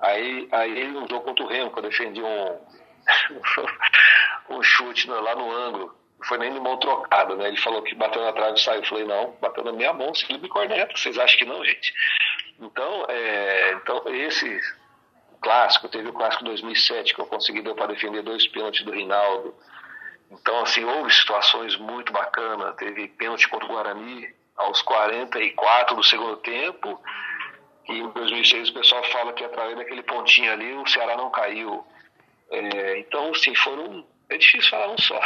Aí, 0.00 0.48
aí 0.50 0.80
ele 0.80 0.98
usou 0.98 1.20
contra 1.20 1.44
o 1.44 1.48
Remo, 1.48 1.70
que 1.70 1.78
eu 1.78 1.82
defendi 1.84 2.20
um, 2.20 2.60
um 4.50 4.62
chute 4.64 5.08
lá 5.08 5.36
no 5.36 5.52
ângulo. 5.52 5.96
Foi 6.24 6.36
nem 6.36 6.52
de 6.52 6.58
mão 6.58 6.76
trocada, 6.78 7.36
né? 7.36 7.46
Ele 7.46 7.58
falou 7.58 7.82
que 7.82 7.94
bateu 7.94 8.20
na 8.20 8.32
trave 8.32 8.58
e 8.58 8.60
saiu. 8.60 8.80
Eu 8.80 8.88
falei, 8.88 9.04
não, 9.04 9.36
bateu 9.40 9.62
na 9.62 9.70
minha 9.70 9.92
mão, 9.92 10.12
seguiu 10.12 10.40
me 10.40 10.48
corneta. 10.48 10.96
Vocês 10.96 11.16
acham 11.16 11.38
que 11.38 11.44
não, 11.44 11.64
gente? 11.64 11.94
Então, 12.58 13.06
é, 13.08 13.72
então 13.74 14.02
esse 14.08 14.60
clássico, 15.46 15.88
teve 15.88 16.08
o 16.08 16.12
clássico 16.12 16.44
2007, 16.44 17.14
que 17.14 17.20
eu 17.20 17.26
consegui 17.26 17.62
deu 17.62 17.74
para 17.74 17.86
defender 17.86 18.22
dois 18.22 18.46
pênaltis 18.48 18.84
do 18.84 18.92
Rinaldo 18.92 19.54
então, 20.30 20.60
assim, 20.62 20.84
houve 20.84 21.12
situações 21.12 21.76
muito 21.76 22.12
bacanas. 22.12 22.74
Teve 22.76 23.08
pênalti 23.08 23.48
contra 23.48 23.66
o 23.66 23.72
Guarani 23.72 24.28
aos 24.56 24.82
44 24.82 25.96
do 25.96 26.04
segundo 26.04 26.36
tempo. 26.38 27.00
E 27.88 27.98
em 27.98 28.10
2006 28.10 28.70
o 28.70 28.74
pessoal 28.74 29.04
fala 29.04 29.32
que 29.32 29.44
através 29.44 29.76
daquele 29.76 30.02
pontinho 30.02 30.52
ali 30.52 30.72
o 30.74 30.86
Ceará 30.86 31.16
não 31.16 31.30
caiu. 31.30 31.86
É, 32.50 32.98
então, 32.98 33.30
assim, 33.30 33.54
foram. 33.54 34.04
É 34.28 34.36
difícil 34.36 34.70
falar 34.70 34.88
um 34.88 34.98
só. 34.98 35.20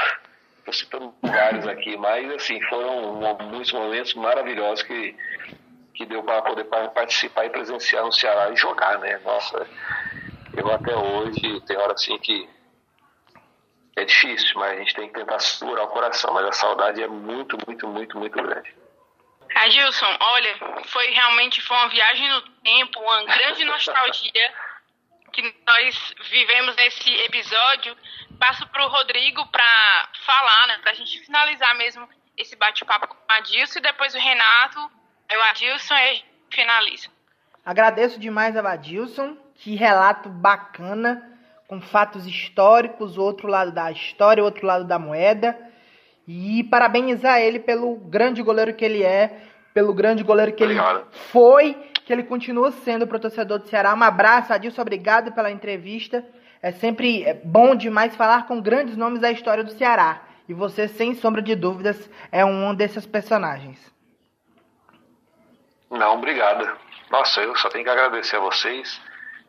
Estou 0.59 0.75
citando 0.75 1.15
vários 1.23 1.67
aqui, 1.67 1.97
mas, 1.97 2.31
assim, 2.33 2.61
foram 2.63 3.15
muitos 3.51 3.73
momentos 3.73 4.13
maravilhosos 4.13 4.83
que, 4.85 5.17
que 5.95 6.07
deu 6.07 6.23
para 6.23 6.43
poder 6.43 6.65
participar 6.65 7.47
e 7.47 7.51
presenciar 7.51 8.05
no 8.05 8.13
Ceará 8.13 8.51
e 8.51 8.57
jogar, 8.57 8.99
né? 8.99 9.19
Nossa, 9.25 9.67
eu 10.57 10.71
até 10.73 10.95
hoje, 10.97 11.61
tem 11.67 11.77
hora 11.77 11.93
assim 11.93 12.19
que 12.19 12.49
é 13.97 14.05
difícil, 14.05 14.59
mas 14.59 14.73
a 14.73 14.77
gente 14.77 14.95
tem 14.95 15.09
que 15.09 15.15
tentar 15.15 15.39
segurar 15.39 15.85
o 15.85 15.89
coração. 15.89 16.33
Mas 16.33 16.47
a 16.47 16.53
saudade 16.53 17.03
é 17.03 17.09
muito, 17.09 17.57
muito, 17.67 17.87
muito, 17.87 18.19
muito 18.19 18.43
grande. 18.43 18.75
Adilson, 19.55 20.17
olha, 20.21 20.57
foi 20.87 21.11
realmente 21.11 21.61
foi 21.63 21.77
uma 21.77 21.89
viagem 21.89 22.29
no 22.29 22.43
tempo, 22.63 23.01
uma 23.01 23.25
grande 23.25 23.65
nostalgia 23.65 24.55
que 25.33 25.43
nós 25.67 26.15
vivemos 26.31 26.77
nesse 26.77 27.11
episódio. 27.25 27.97
Passo 28.39 28.67
para 28.69 28.87
o 28.87 28.89
Rodrigo 28.89 29.47
para 29.49 30.09
falar, 30.25 30.69
né, 30.69 30.79
para 30.79 30.93
a 30.93 30.95
gente 30.95 31.19
finalizar 31.21 31.75
mesmo 31.77 32.09
esse 32.37 32.57
bate-papo 32.57 33.09
com 33.09 33.15
o 33.15 33.37
Adilson 33.37 33.81
e 33.81 33.83
depois 33.83 34.15
o 34.15 34.19
Renato, 34.19 34.91
o 35.37 35.43
Adilson 35.51 35.95
e 35.95 36.25
finaliza. 36.51 37.09
Agradeço 37.65 38.19
demais 38.19 38.57
ao 38.57 38.67
Adilson, 38.67 39.37
que 39.55 39.77
relato 39.77 40.29
bacana 40.29 41.31
com 41.69 41.81
fatos 41.81 42.27
históricos, 42.27 43.17
o 43.17 43.23
outro 43.23 43.47
lado 43.47 43.71
da 43.71 43.93
história, 43.93 44.43
o 44.43 44.47
outro 44.47 44.67
lado 44.67 44.85
da 44.85 44.99
moeda. 44.99 45.57
E 46.27 46.65
parabenizar 46.65 47.41
ele 47.41 47.61
pelo 47.61 47.95
grande 47.97 48.43
goleiro 48.43 48.75
que 48.75 48.85
ele 48.85 49.03
é, 49.03 49.41
pelo 49.73 49.95
grande 49.95 50.23
goleiro 50.23 50.53
que 50.53 50.65
obrigado. 50.65 50.97
ele 50.97 51.07
foi, 51.13 51.75
que 52.05 52.13
ele 52.13 52.25
continua 52.25 52.73
sendo 52.73 53.07
pro 53.07 53.21
torcedor 53.21 53.61
do 53.61 53.69
Ceará. 53.69 53.95
Um 53.95 54.03
abraço, 54.03 54.53
Adilson, 54.53 54.83
obrigado 54.83 55.33
pela 55.33 55.51
entrevista. 55.51 56.25
É 56.63 56.73
sempre 56.73 57.25
é 57.25 57.35
bom 57.35 57.75
demais 57.75 58.17
falar 58.17 58.47
com 58.47 58.61
grandes 58.61 58.97
nomes 58.97 59.21
da 59.21 59.31
história 59.31 59.63
do 59.63 59.71
Ceará. 59.71 60.23
E 60.49 60.53
você, 60.53 60.89
sem 60.89 61.15
sombra 61.15 61.41
de 61.41 61.55
dúvidas, 61.55 62.11
é 62.33 62.45
um 62.45 62.75
desses 62.75 63.07
personagens. 63.07 63.79
Não, 65.91 66.15
obrigado. 66.15 66.79
Nossa, 67.11 67.41
eu 67.43 67.57
só 67.57 67.69
tenho 67.69 67.85
que 67.85 67.91
agradecer 67.91 68.37
a 68.37 68.41
vocês. 68.41 69.01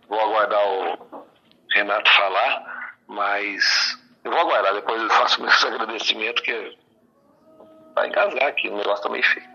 Vou 0.07 0.19
aguardar 0.19 0.68
o, 0.68 1.27
Renato 1.73 2.11
falar, 2.11 2.95
mas 3.07 3.97
eu 4.23 4.31
vou 4.31 4.41
aguardar, 4.41 4.73
depois 4.73 5.01
eu 5.01 5.09
faço 5.09 5.39
meus 5.41 5.63
agradecimentos, 5.63 6.43
que 6.43 6.77
vai 7.95 8.07
engasgar 8.07 8.47
aqui, 8.47 8.68
o 8.68 8.77
negócio 8.77 9.03
tá 9.03 9.09
meio 9.09 9.23
feio. 9.23 9.49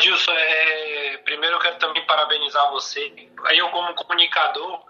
Gilson, 0.00 0.32
é, 0.32 1.18
primeiro 1.24 1.56
eu 1.56 1.60
quero 1.60 1.78
também 1.78 2.04
parabenizar 2.06 2.70
você. 2.70 3.28
Aí 3.44 3.58
eu 3.58 3.68
como 3.68 3.94
comunicador, 3.94 4.82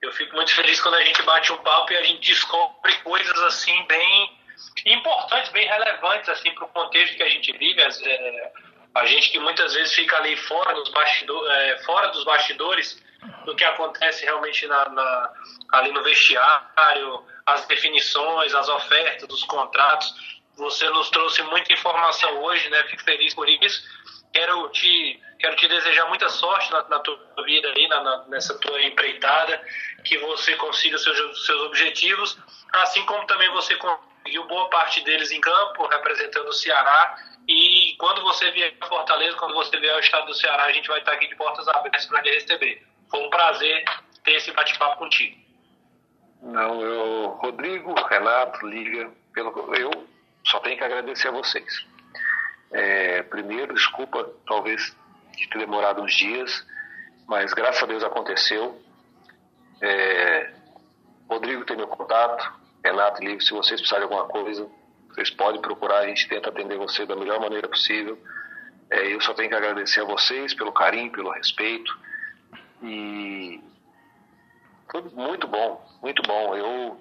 eu 0.00 0.12
fico 0.12 0.34
muito 0.36 0.54
feliz 0.54 0.80
quando 0.80 0.94
a 0.94 1.04
gente 1.04 1.22
bate 1.22 1.52
um 1.52 1.58
papo 1.58 1.92
e 1.92 1.96
a 1.96 2.02
gente 2.04 2.28
descobre 2.28 2.92
coisas 2.98 3.38
assim 3.40 3.84
bem 3.86 4.38
importantes, 4.86 5.50
bem 5.50 5.66
relevantes 5.66 6.28
assim 6.28 6.52
para 6.54 6.64
o 6.64 6.68
contexto 6.68 7.16
que 7.16 7.22
a 7.24 7.28
gente 7.28 7.52
vive. 7.56 7.80
É, 7.80 8.52
a 8.94 9.06
gente 9.06 9.30
que 9.30 9.38
muitas 9.38 9.74
vezes 9.74 9.94
fica 9.94 10.16
ali 10.16 10.36
fora 10.36 10.74
dos 10.74 10.90
bastidores, 10.90 11.50
é, 11.50 11.78
fora 11.84 12.08
dos 12.08 12.24
bastidores 12.24 13.02
do 13.44 13.54
que 13.54 13.64
acontece 13.64 14.24
realmente 14.24 14.66
na, 14.66 14.88
na, 14.88 15.32
ali 15.72 15.92
no 15.92 16.02
vestiário, 16.02 17.24
as 17.46 17.66
definições, 17.66 18.54
as 18.54 18.68
ofertas, 18.68 19.28
os 19.30 19.44
contratos. 19.44 20.12
Você 20.56 20.88
nos 20.90 21.08
trouxe 21.10 21.42
muita 21.44 21.72
informação 21.72 22.42
hoje, 22.42 22.68
né? 22.68 22.82
Fico 22.84 23.02
feliz 23.04 23.34
por 23.34 23.48
isso. 23.48 23.82
Quero 24.32 24.68
te, 24.70 25.20
quero 25.38 25.56
te 25.56 25.68
desejar 25.68 26.06
muita 26.06 26.28
sorte 26.28 26.70
na, 26.72 26.82
na 26.88 26.98
tua 27.00 27.18
vida 27.44 27.72
aí, 27.74 27.88
na, 27.88 28.24
nessa 28.28 28.58
tua 28.58 28.82
empreitada, 28.82 29.60
que 30.04 30.18
você 30.18 30.54
consiga 30.56 30.98
seus, 30.98 31.46
seus 31.46 31.62
objetivos, 31.62 32.38
assim 32.72 33.04
como 33.06 33.26
também 33.26 33.50
você 33.50 33.76
conseguiu 33.76 34.44
boa 34.44 34.68
parte 34.68 35.00
deles 35.02 35.30
em 35.30 35.40
campo, 35.40 35.86
representando 35.86 36.48
o 36.48 36.52
Ceará. 36.52 37.16
Quando 38.02 38.20
você 38.22 38.50
vier 38.50 38.74
a 38.80 38.86
Fortaleza, 38.88 39.36
quando 39.36 39.54
você 39.54 39.78
vier 39.78 39.94
ao 39.94 40.00
estado 40.00 40.26
do 40.26 40.34
Ceará, 40.34 40.64
a 40.64 40.72
gente 40.72 40.88
vai 40.88 40.98
estar 40.98 41.12
aqui 41.12 41.28
de 41.28 41.36
portas 41.36 41.68
abertas 41.68 42.04
para 42.06 42.20
lhe 42.20 42.32
receber. 42.32 42.84
Foi 43.08 43.24
um 43.24 43.30
prazer 43.30 43.84
ter 44.24 44.32
esse 44.32 44.50
bate-papo 44.50 44.98
contigo. 44.98 45.40
Não, 46.42 46.82
eu, 46.82 47.28
Rodrigo, 47.40 47.94
Renato, 47.94 48.66
Lívia, 48.66 49.08
pelo, 49.32 49.52
eu 49.76 49.92
só 50.44 50.58
tenho 50.58 50.76
que 50.76 50.82
agradecer 50.82 51.28
a 51.28 51.30
vocês. 51.30 51.86
É, 52.72 53.22
primeiro, 53.22 53.72
desculpa, 53.72 54.28
talvez, 54.48 54.96
de 55.36 55.48
ter 55.48 55.58
demorado 55.60 56.02
uns 56.02 56.12
dias, 56.12 56.66
mas 57.28 57.54
graças 57.54 57.84
a 57.84 57.86
Deus 57.86 58.02
aconteceu. 58.02 58.82
É, 59.80 60.52
Rodrigo 61.30 61.64
tem 61.64 61.76
meu 61.76 61.86
contato, 61.86 62.52
Renato, 62.84 63.22
Lívia, 63.22 63.40
se 63.42 63.52
vocês 63.52 63.80
precisarem 63.80 64.08
de 64.08 64.12
alguma 64.12 64.28
coisa, 64.28 64.68
vocês 65.12 65.30
podem 65.30 65.60
procurar, 65.60 65.98
a 65.98 66.06
gente 66.06 66.28
tenta 66.28 66.48
atender 66.48 66.76
você 66.78 67.04
da 67.04 67.14
melhor 67.14 67.40
maneira 67.40 67.68
possível. 67.68 68.18
É, 68.90 69.12
eu 69.12 69.20
só 69.20 69.34
tenho 69.34 69.48
que 69.48 69.54
agradecer 69.54 70.00
a 70.00 70.04
vocês 70.04 70.54
pelo 70.54 70.72
carinho, 70.72 71.12
pelo 71.12 71.30
respeito. 71.30 71.96
E 72.82 73.62
foi 74.90 75.02
muito 75.14 75.46
bom, 75.46 75.84
muito 76.02 76.22
bom. 76.22 76.56
Eu 76.56 77.00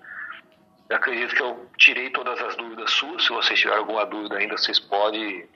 acredito 0.90 1.36
que 1.36 1.42
eu 1.42 1.70
tirei 1.78 2.10
todas 2.10 2.40
as 2.42 2.56
dúvidas 2.56 2.92
suas. 2.92 3.24
Se 3.26 3.30
vocês 3.30 3.60
tiverem 3.60 3.80
alguma 3.80 4.06
dúvida 4.06 4.38
ainda, 4.38 4.58
vocês 4.58 4.80
podem 4.80 5.48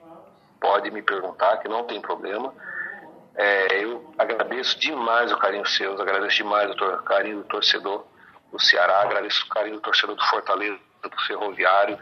pode 0.60 0.90
me 0.90 1.02
perguntar, 1.02 1.58
que 1.58 1.68
não 1.68 1.84
tem 1.84 2.00
problema. 2.00 2.52
É, 3.34 3.84
eu 3.84 4.12
agradeço 4.18 4.78
demais 4.80 5.30
o 5.30 5.36
carinho 5.36 5.66
seu, 5.66 6.00
agradeço 6.00 6.36
demais 6.36 6.70
o 6.70 7.02
carinho 7.02 7.38
do 7.38 7.44
torcedor 7.44 8.06
do 8.50 8.58
Ceará, 8.60 9.02
agradeço 9.02 9.44
o 9.44 9.48
carinho 9.48 9.76
do 9.76 9.82
torcedor 9.82 10.16
do 10.16 10.24
Fortaleza, 10.24 10.78
do 11.02 11.26
Ferroviário, 11.26 11.98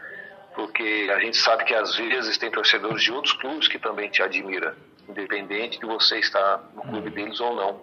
porque 0.55 1.11
a 1.13 1.19
gente 1.19 1.37
sabe 1.37 1.65
que 1.65 1.75
às 1.75 1.95
vezes 1.95 2.37
tem 2.37 2.49
torcedores 2.49 3.03
de 3.03 3.11
outros 3.11 3.33
clubes 3.33 3.67
que 3.67 3.77
também 3.77 4.09
te 4.09 4.23
admiram, 4.23 4.73
independente 5.07 5.79
de 5.79 5.85
você 5.85 6.17
estar 6.19 6.63
no 6.73 6.81
clube 6.81 7.09
deles 7.09 7.39
ou 7.39 7.53
não. 7.53 7.81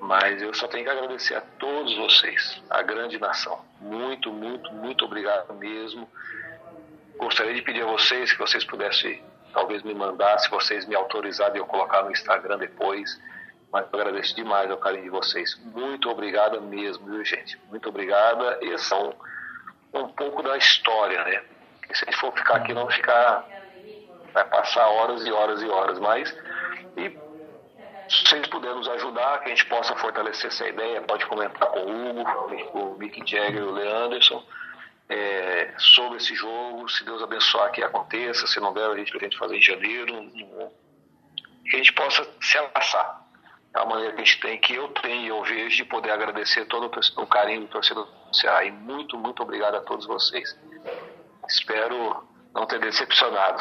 Mas 0.00 0.40
eu 0.40 0.52
só 0.54 0.66
tenho 0.66 0.84
que 0.84 0.90
agradecer 0.90 1.34
a 1.34 1.42
todos 1.42 1.94
vocês, 1.96 2.62
a 2.70 2.82
grande 2.82 3.18
nação. 3.18 3.62
Muito, 3.80 4.32
muito, 4.32 4.72
muito 4.72 5.04
obrigado 5.04 5.52
mesmo. 5.54 6.08
Gostaria 7.18 7.52
de 7.52 7.60
pedir 7.60 7.82
a 7.82 7.86
vocês 7.86 8.32
que 8.32 8.38
vocês 8.38 8.64
pudessem, 8.64 9.22
talvez 9.52 9.82
me 9.82 9.94
mandar, 9.94 10.38
se 10.38 10.48
vocês 10.48 10.86
me 10.86 10.94
autorizarem, 10.94 11.58
eu 11.58 11.66
colocar 11.66 12.02
no 12.02 12.10
Instagram 12.10 12.56
depois. 12.56 13.20
Mas 13.70 13.86
eu 13.92 14.00
agradeço 14.00 14.34
demais 14.34 14.70
o 14.70 14.76
carinho 14.78 15.04
de 15.04 15.10
vocês. 15.10 15.54
Muito 15.66 16.08
obrigada 16.08 16.58
mesmo, 16.60 17.06
viu, 17.06 17.24
gente? 17.24 17.60
Muito 17.68 17.90
obrigada. 17.90 18.58
E 18.62 18.76
são 18.78 19.14
um 19.92 20.08
pouco 20.08 20.42
da 20.42 20.56
história, 20.56 21.22
né? 21.24 21.42
E 21.90 21.96
se 21.96 22.04
a 22.04 22.10
gente 22.10 22.20
for 22.20 22.32
ficar 22.32 22.56
aqui, 22.56 22.72
não 22.72 22.88
ficar. 22.88 23.44
Vai 24.32 24.44
passar 24.44 24.86
horas 24.88 25.26
e 25.26 25.32
horas 25.32 25.62
e 25.62 25.68
horas. 25.68 25.98
Mas. 25.98 26.30
E 26.96 27.10
se 28.08 28.26
vocês 28.26 28.46
puderem 28.48 28.76
nos 28.76 28.88
ajudar, 28.88 29.38
que 29.40 29.46
a 29.46 29.48
gente 29.48 29.66
possa 29.66 29.94
fortalecer 29.96 30.46
essa 30.46 30.66
ideia, 30.66 31.02
pode 31.02 31.26
comentar 31.26 31.68
com 31.68 31.80
o 31.80 32.10
Hugo, 32.10 32.30
o 32.78 32.98
Mick 32.98 33.18
Jagger, 33.28 33.62
o 33.62 33.72
Leanderson. 33.72 34.44
é, 35.10 35.74
sobre 35.76 36.18
esse 36.18 36.34
jogo. 36.36 36.88
Se 36.88 37.04
Deus 37.04 37.22
abençoar 37.22 37.72
que 37.72 37.82
aconteça, 37.82 38.46
se 38.46 38.60
não 38.60 38.72
der, 38.72 38.88
a 38.88 38.96
gente 38.96 39.10
pretende 39.10 39.36
fazer 39.36 39.56
em 39.56 39.62
janeiro. 39.62 40.30
Que 41.64 41.74
a 41.74 41.78
gente 41.78 41.92
possa 41.92 42.26
se 42.40 42.56
abraçar. 42.56 43.20
É 43.74 43.80
a 43.80 43.84
maneira 43.84 44.12
que 44.14 44.22
a 44.22 44.24
gente 44.24 44.40
tem, 44.40 44.58
que 44.58 44.74
eu 44.74 44.88
tenho 44.88 45.22
e 45.22 45.28
eu 45.28 45.42
vejo 45.44 45.76
de 45.76 45.84
poder 45.84 46.10
agradecer 46.10 46.64
todo 46.66 46.90
o 47.16 47.26
carinho 47.26 47.62
do 47.62 47.68
torcedor 47.68 48.06
do 48.06 48.36
Ceará. 48.36 48.64
E 48.64 48.70
muito, 48.70 49.18
muito 49.18 49.42
obrigado 49.42 49.76
a 49.76 49.80
todos 49.80 50.06
vocês. 50.06 50.56
Espero 51.50 52.28
não 52.54 52.66
ter 52.66 52.78
decepcionado. 52.78 53.60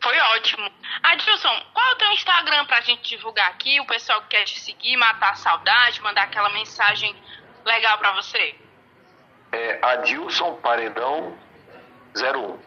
Foi 0.00 0.18
ótimo. 0.18 0.70
Adilson, 1.02 1.62
qual 1.72 1.86
é 1.88 1.92
o 1.92 1.96
teu 1.96 2.12
Instagram 2.12 2.64
pra 2.66 2.80
gente 2.80 3.16
divulgar 3.16 3.50
aqui? 3.50 3.80
O 3.80 3.86
pessoal 3.86 4.20
que 4.22 4.28
quer 4.28 4.44
te 4.44 4.58
seguir, 4.60 4.96
matar 4.96 5.32
a 5.32 5.36
saudade, 5.36 6.02
mandar 6.02 6.22
aquela 6.22 6.50
mensagem 6.50 7.14
legal 7.64 7.98
pra 7.98 8.12
você. 8.12 8.54
É 9.52 9.78
Adilson 9.82 10.56
Paredão 10.56 11.38
01. 12.16 12.58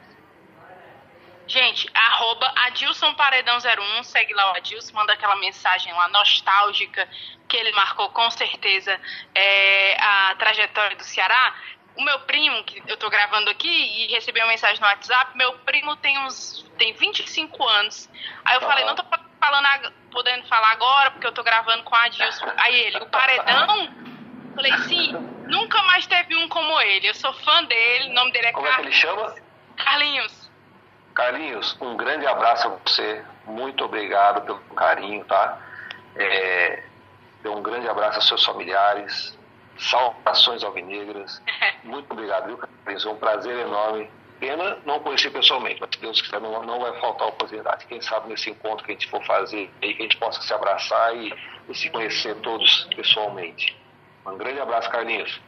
Gente, 1.47 1.89
arroba 1.93 2.51
Adilson 2.65 3.13
Paredão 3.13 3.57
01, 3.57 4.03
segue 4.03 4.33
lá 4.33 4.51
o 4.51 4.57
Adilson, 4.57 4.93
manda 4.93 5.13
aquela 5.13 5.37
mensagem 5.37 5.93
lá 5.93 6.09
nostálgica 6.09 7.07
que 7.47 7.55
ele 7.55 7.71
marcou 7.71 8.09
com 8.09 8.29
certeza 8.31 8.99
é, 9.33 9.97
a 9.99 10.35
trajetória 10.35 10.97
do 10.97 11.03
Ceará 11.03 11.53
o 11.97 12.03
meu 12.03 12.19
primo, 12.21 12.63
que 12.63 12.81
eu 12.87 12.97
tô 12.97 13.09
gravando 13.09 13.49
aqui 13.49 13.67
e 13.67 14.07
recebi 14.13 14.39
uma 14.39 14.47
mensagem 14.49 14.79
no 14.79 14.87
WhatsApp, 14.87 15.35
meu 15.37 15.53
primo 15.59 15.95
tem 15.97 16.17
uns. 16.19 16.65
tem 16.77 16.93
25 16.93 17.67
anos. 17.67 18.09
Aí 18.45 18.55
eu 18.55 18.61
falei, 18.61 18.85
não 18.85 18.95
tô 18.95 19.03
falando, 19.39 19.93
podendo 20.11 20.47
falar 20.47 20.71
agora, 20.71 21.11
porque 21.11 21.27
eu 21.27 21.31
tô 21.31 21.43
gravando 21.43 21.83
com 21.83 21.95
a 21.95 22.03
Adilson. 22.03 22.45
Aí 22.57 22.75
ele, 22.75 22.97
o 22.97 23.05
paredão? 23.07 23.89
Falei, 24.55 24.77
sim, 24.87 25.11
nunca 25.47 25.81
mais 25.83 26.07
teve 26.07 26.35
um 26.35 26.47
como 26.49 26.79
ele. 26.81 27.07
Eu 27.09 27.13
sou 27.13 27.31
fã 27.33 27.63
dele, 27.65 28.09
o 28.09 28.13
nome 28.13 28.31
dele 28.31 28.47
é 28.47 28.51
Como 28.51 28.67
Carlinhos. 28.67 28.97
é 28.97 29.01
que 29.01 29.07
ele 29.07 29.15
chama? 29.15 29.35
Carlinhos. 29.77 30.51
Carlinhos, 31.13 31.77
um 31.81 31.95
grande 31.95 32.25
abraço 32.25 32.67
a 32.67 32.71
você. 32.71 33.23
Muito 33.45 33.83
obrigado 33.85 34.41
pelo 34.41 34.59
carinho, 34.75 35.23
tá? 35.25 35.59
É, 36.15 36.83
um 37.45 37.61
grande 37.61 37.87
abraço 37.87 38.17
aos 38.17 38.27
seus 38.27 38.43
familiares. 38.43 39.36
Saudações 39.77 40.63
alvinegras. 40.63 41.41
Muito 41.83 42.11
obrigado, 42.11 42.47
viu, 42.47 42.57
Carlinhos? 42.57 43.05
É 43.05 43.09
um 43.09 43.17
prazer 43.17 43.57
enorme. 43.57 44.09
Pena 44.39 44.77
não 44.85 44.99
conhecer 44.99 45.31
pessoalmente, 45.31 45.81
mas 45.81 45.89
Deus 45.99 46.21
quiser, 46.21 46.39
não, 46.39 46.63
não 46.63 46.79
vai 46.79 46.99
faltar 46.99 47.27
oportunidade. 47.27 47.87
Quem 47.87 47.99
sabe 48.01 48.29
nesse 48.29 48.51
encontro 48.51 48.85
que 48.85 48.91
a 48.91 48.93
gente 48.93 49.09
for 49.09 49.23
fazer, 49.25 49.71
aí 49.81 49.95
que 49.95 50.01
a 50.01 50.03
gente 50.03 50.17
possa 50.17 50.41
se 50.41 50.53
abraçar 50.53 51.15
e, 51.15 51.33
e 51.67 51.75
se 51.75 51.89
conhecer 51.89 52.35
todos 52.41 52.87
pessoalmente. 52.95 53.75
Um 54.25 54.37
grande 54.37 54.59
abraço, 54.59 54.89
Carlinhos. 54.91 55.41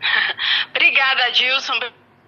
Obrigada, 0.70 1.24
Adilson. 1.24 1.80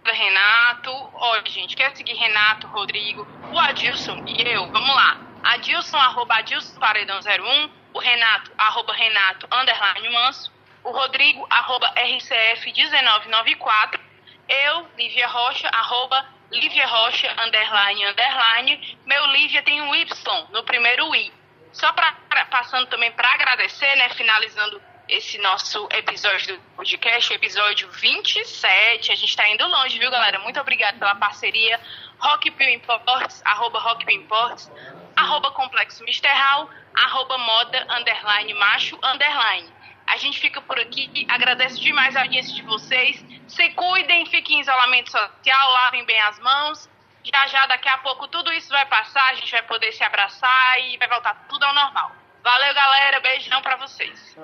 Renato. 0.05 0.91
Olha, 1.15 1.43
gente, 1.47 1.77
quer 1.77 1.95
seguir 1.95 2.15
Renato, 2.15 2.67
Rodrigo, 2.67 3.27
o 3.53 3.59
Adilson 3.59 4.25
e 4.27 4.43
eu? 4.43 4.67
Vamos 4.71 4.95
lá. 4.95 5.21
Adilson, 5.43 5.97
arroba 5.97 6.37
Adilson 6.37 6.79
Paredão 6.79 7.19
01, 7.19 7.71
o 7.93 7.99
Renato, 7.99 8.51
arroba 8.57 8.93
Renato, 8.93 9.47
underline 9.53 10.09
Manso, 10.11 10.53
o 10.83 10.91
Rodrigo, 10.91 11.47
arroba 11.51 11.93
RCF1994, 11.95 14.01
eu, 14.49 14.89
Lívia 14.97 15.29
Rocha, 15.29 15.69
arroba 15.69 16.27
Lívia 16.51 16.87
Rocha, 16.87 17.31
underline, 17.39 18.07
underline, 18.07 18.99
meu 19.07 19.27
Lívia 19.27 19.63
tem 19.63 19.81
um 19.81 19.95
Y 19.95 20.07
no 20.51 20.65
primeiro 20.65 21.15
I. 21.15 21.33
Só 21.73 21.93
pra, 21.93 22.13
pra 22.29 22.45
passando 22.47 22.89
também 22.89 23.13
para 23.13 23.33
agradecer, 23.33 23.95
né, 23.97 24.09
finalizando 24.11 24.83
esse 25.09 25.39
nosso 25.39 25.89
episódio 25.93 26.57
do 26.57 26.63
podcast, 26.77 27.33
episódio 27.33 27.89
27. 27.91 29.13
A 29.13 29.15
gente 29.15 29.29
está 29.29 29.49
indo 29.49 29.67
longe, 29.67 29.99
viu, 29.99 30.11
galera? 30.11 30.39
Muito 30.41 30.61
obrigada 30.61 30.99
pela 30.99 31.15
parceria. 31.15 31.81
Rock 32.19 32.49
Imports, 32.49 33.43
arroba 33.45 33.79
Rock 33.81 34.13
Imports, 34.13 34.71
arroba 35.17 35.51
Complexo 35.53 36.05
Misterral, 36.05 36.69
arroba 36.95 37.39
Moda, 37.39 37.87
underline, 37.91 38.55
macho, 38.55 38.99
underline. 39.03 39.69
A 40.11 40.17
gente 40.17 40.41
fica 40.41 40.61
por 40.61 40.77
aqui. 40.79 41.25
Agradeço 41.29 41.81
demais 41.81 42.17
a 42.17 42.23
audiência 42.23 42.53
de 42.53 42.63
vocês. 42.63 43.25
Se 43.47 43.71
cuidem, 43.71 44.27
fiquem 44.27 44.59
em 44.59 44.61
isolamento 44.61 45.09
social, 45.09 45.73
lavem 45.73 46.05
bem 46.05 46.21
as 46.23 46.39
mãos. 46.41 46.91
Já 47.23 47.47
já, 47.47 47.67
daqui 47.67 47.89
a 47.89 47.99
pouco, 47.99 48.27
tudo 48.27 48.53
isso 48.53 48.71
vai 48.71 48.85
passar. 48.87 49.25
A 49.31 49.35
gente 49.35 49.53
vai 49.53 49.63
poder 49.63 49.93
se 49.93 50.03
abraçar 50.03 50.81
e 50.81 50.97
vai 50.97 51.09
voltar 51.09 51.47
tudo 51.49 51.63
ao 51.63 51.73
normal. 51.73 52.11
Valeu, 52.43 52.75
galera. 52.75 53.21
Beijão 53.21 53.63
pra 53.63 53.77
vocês. 53.77 54.37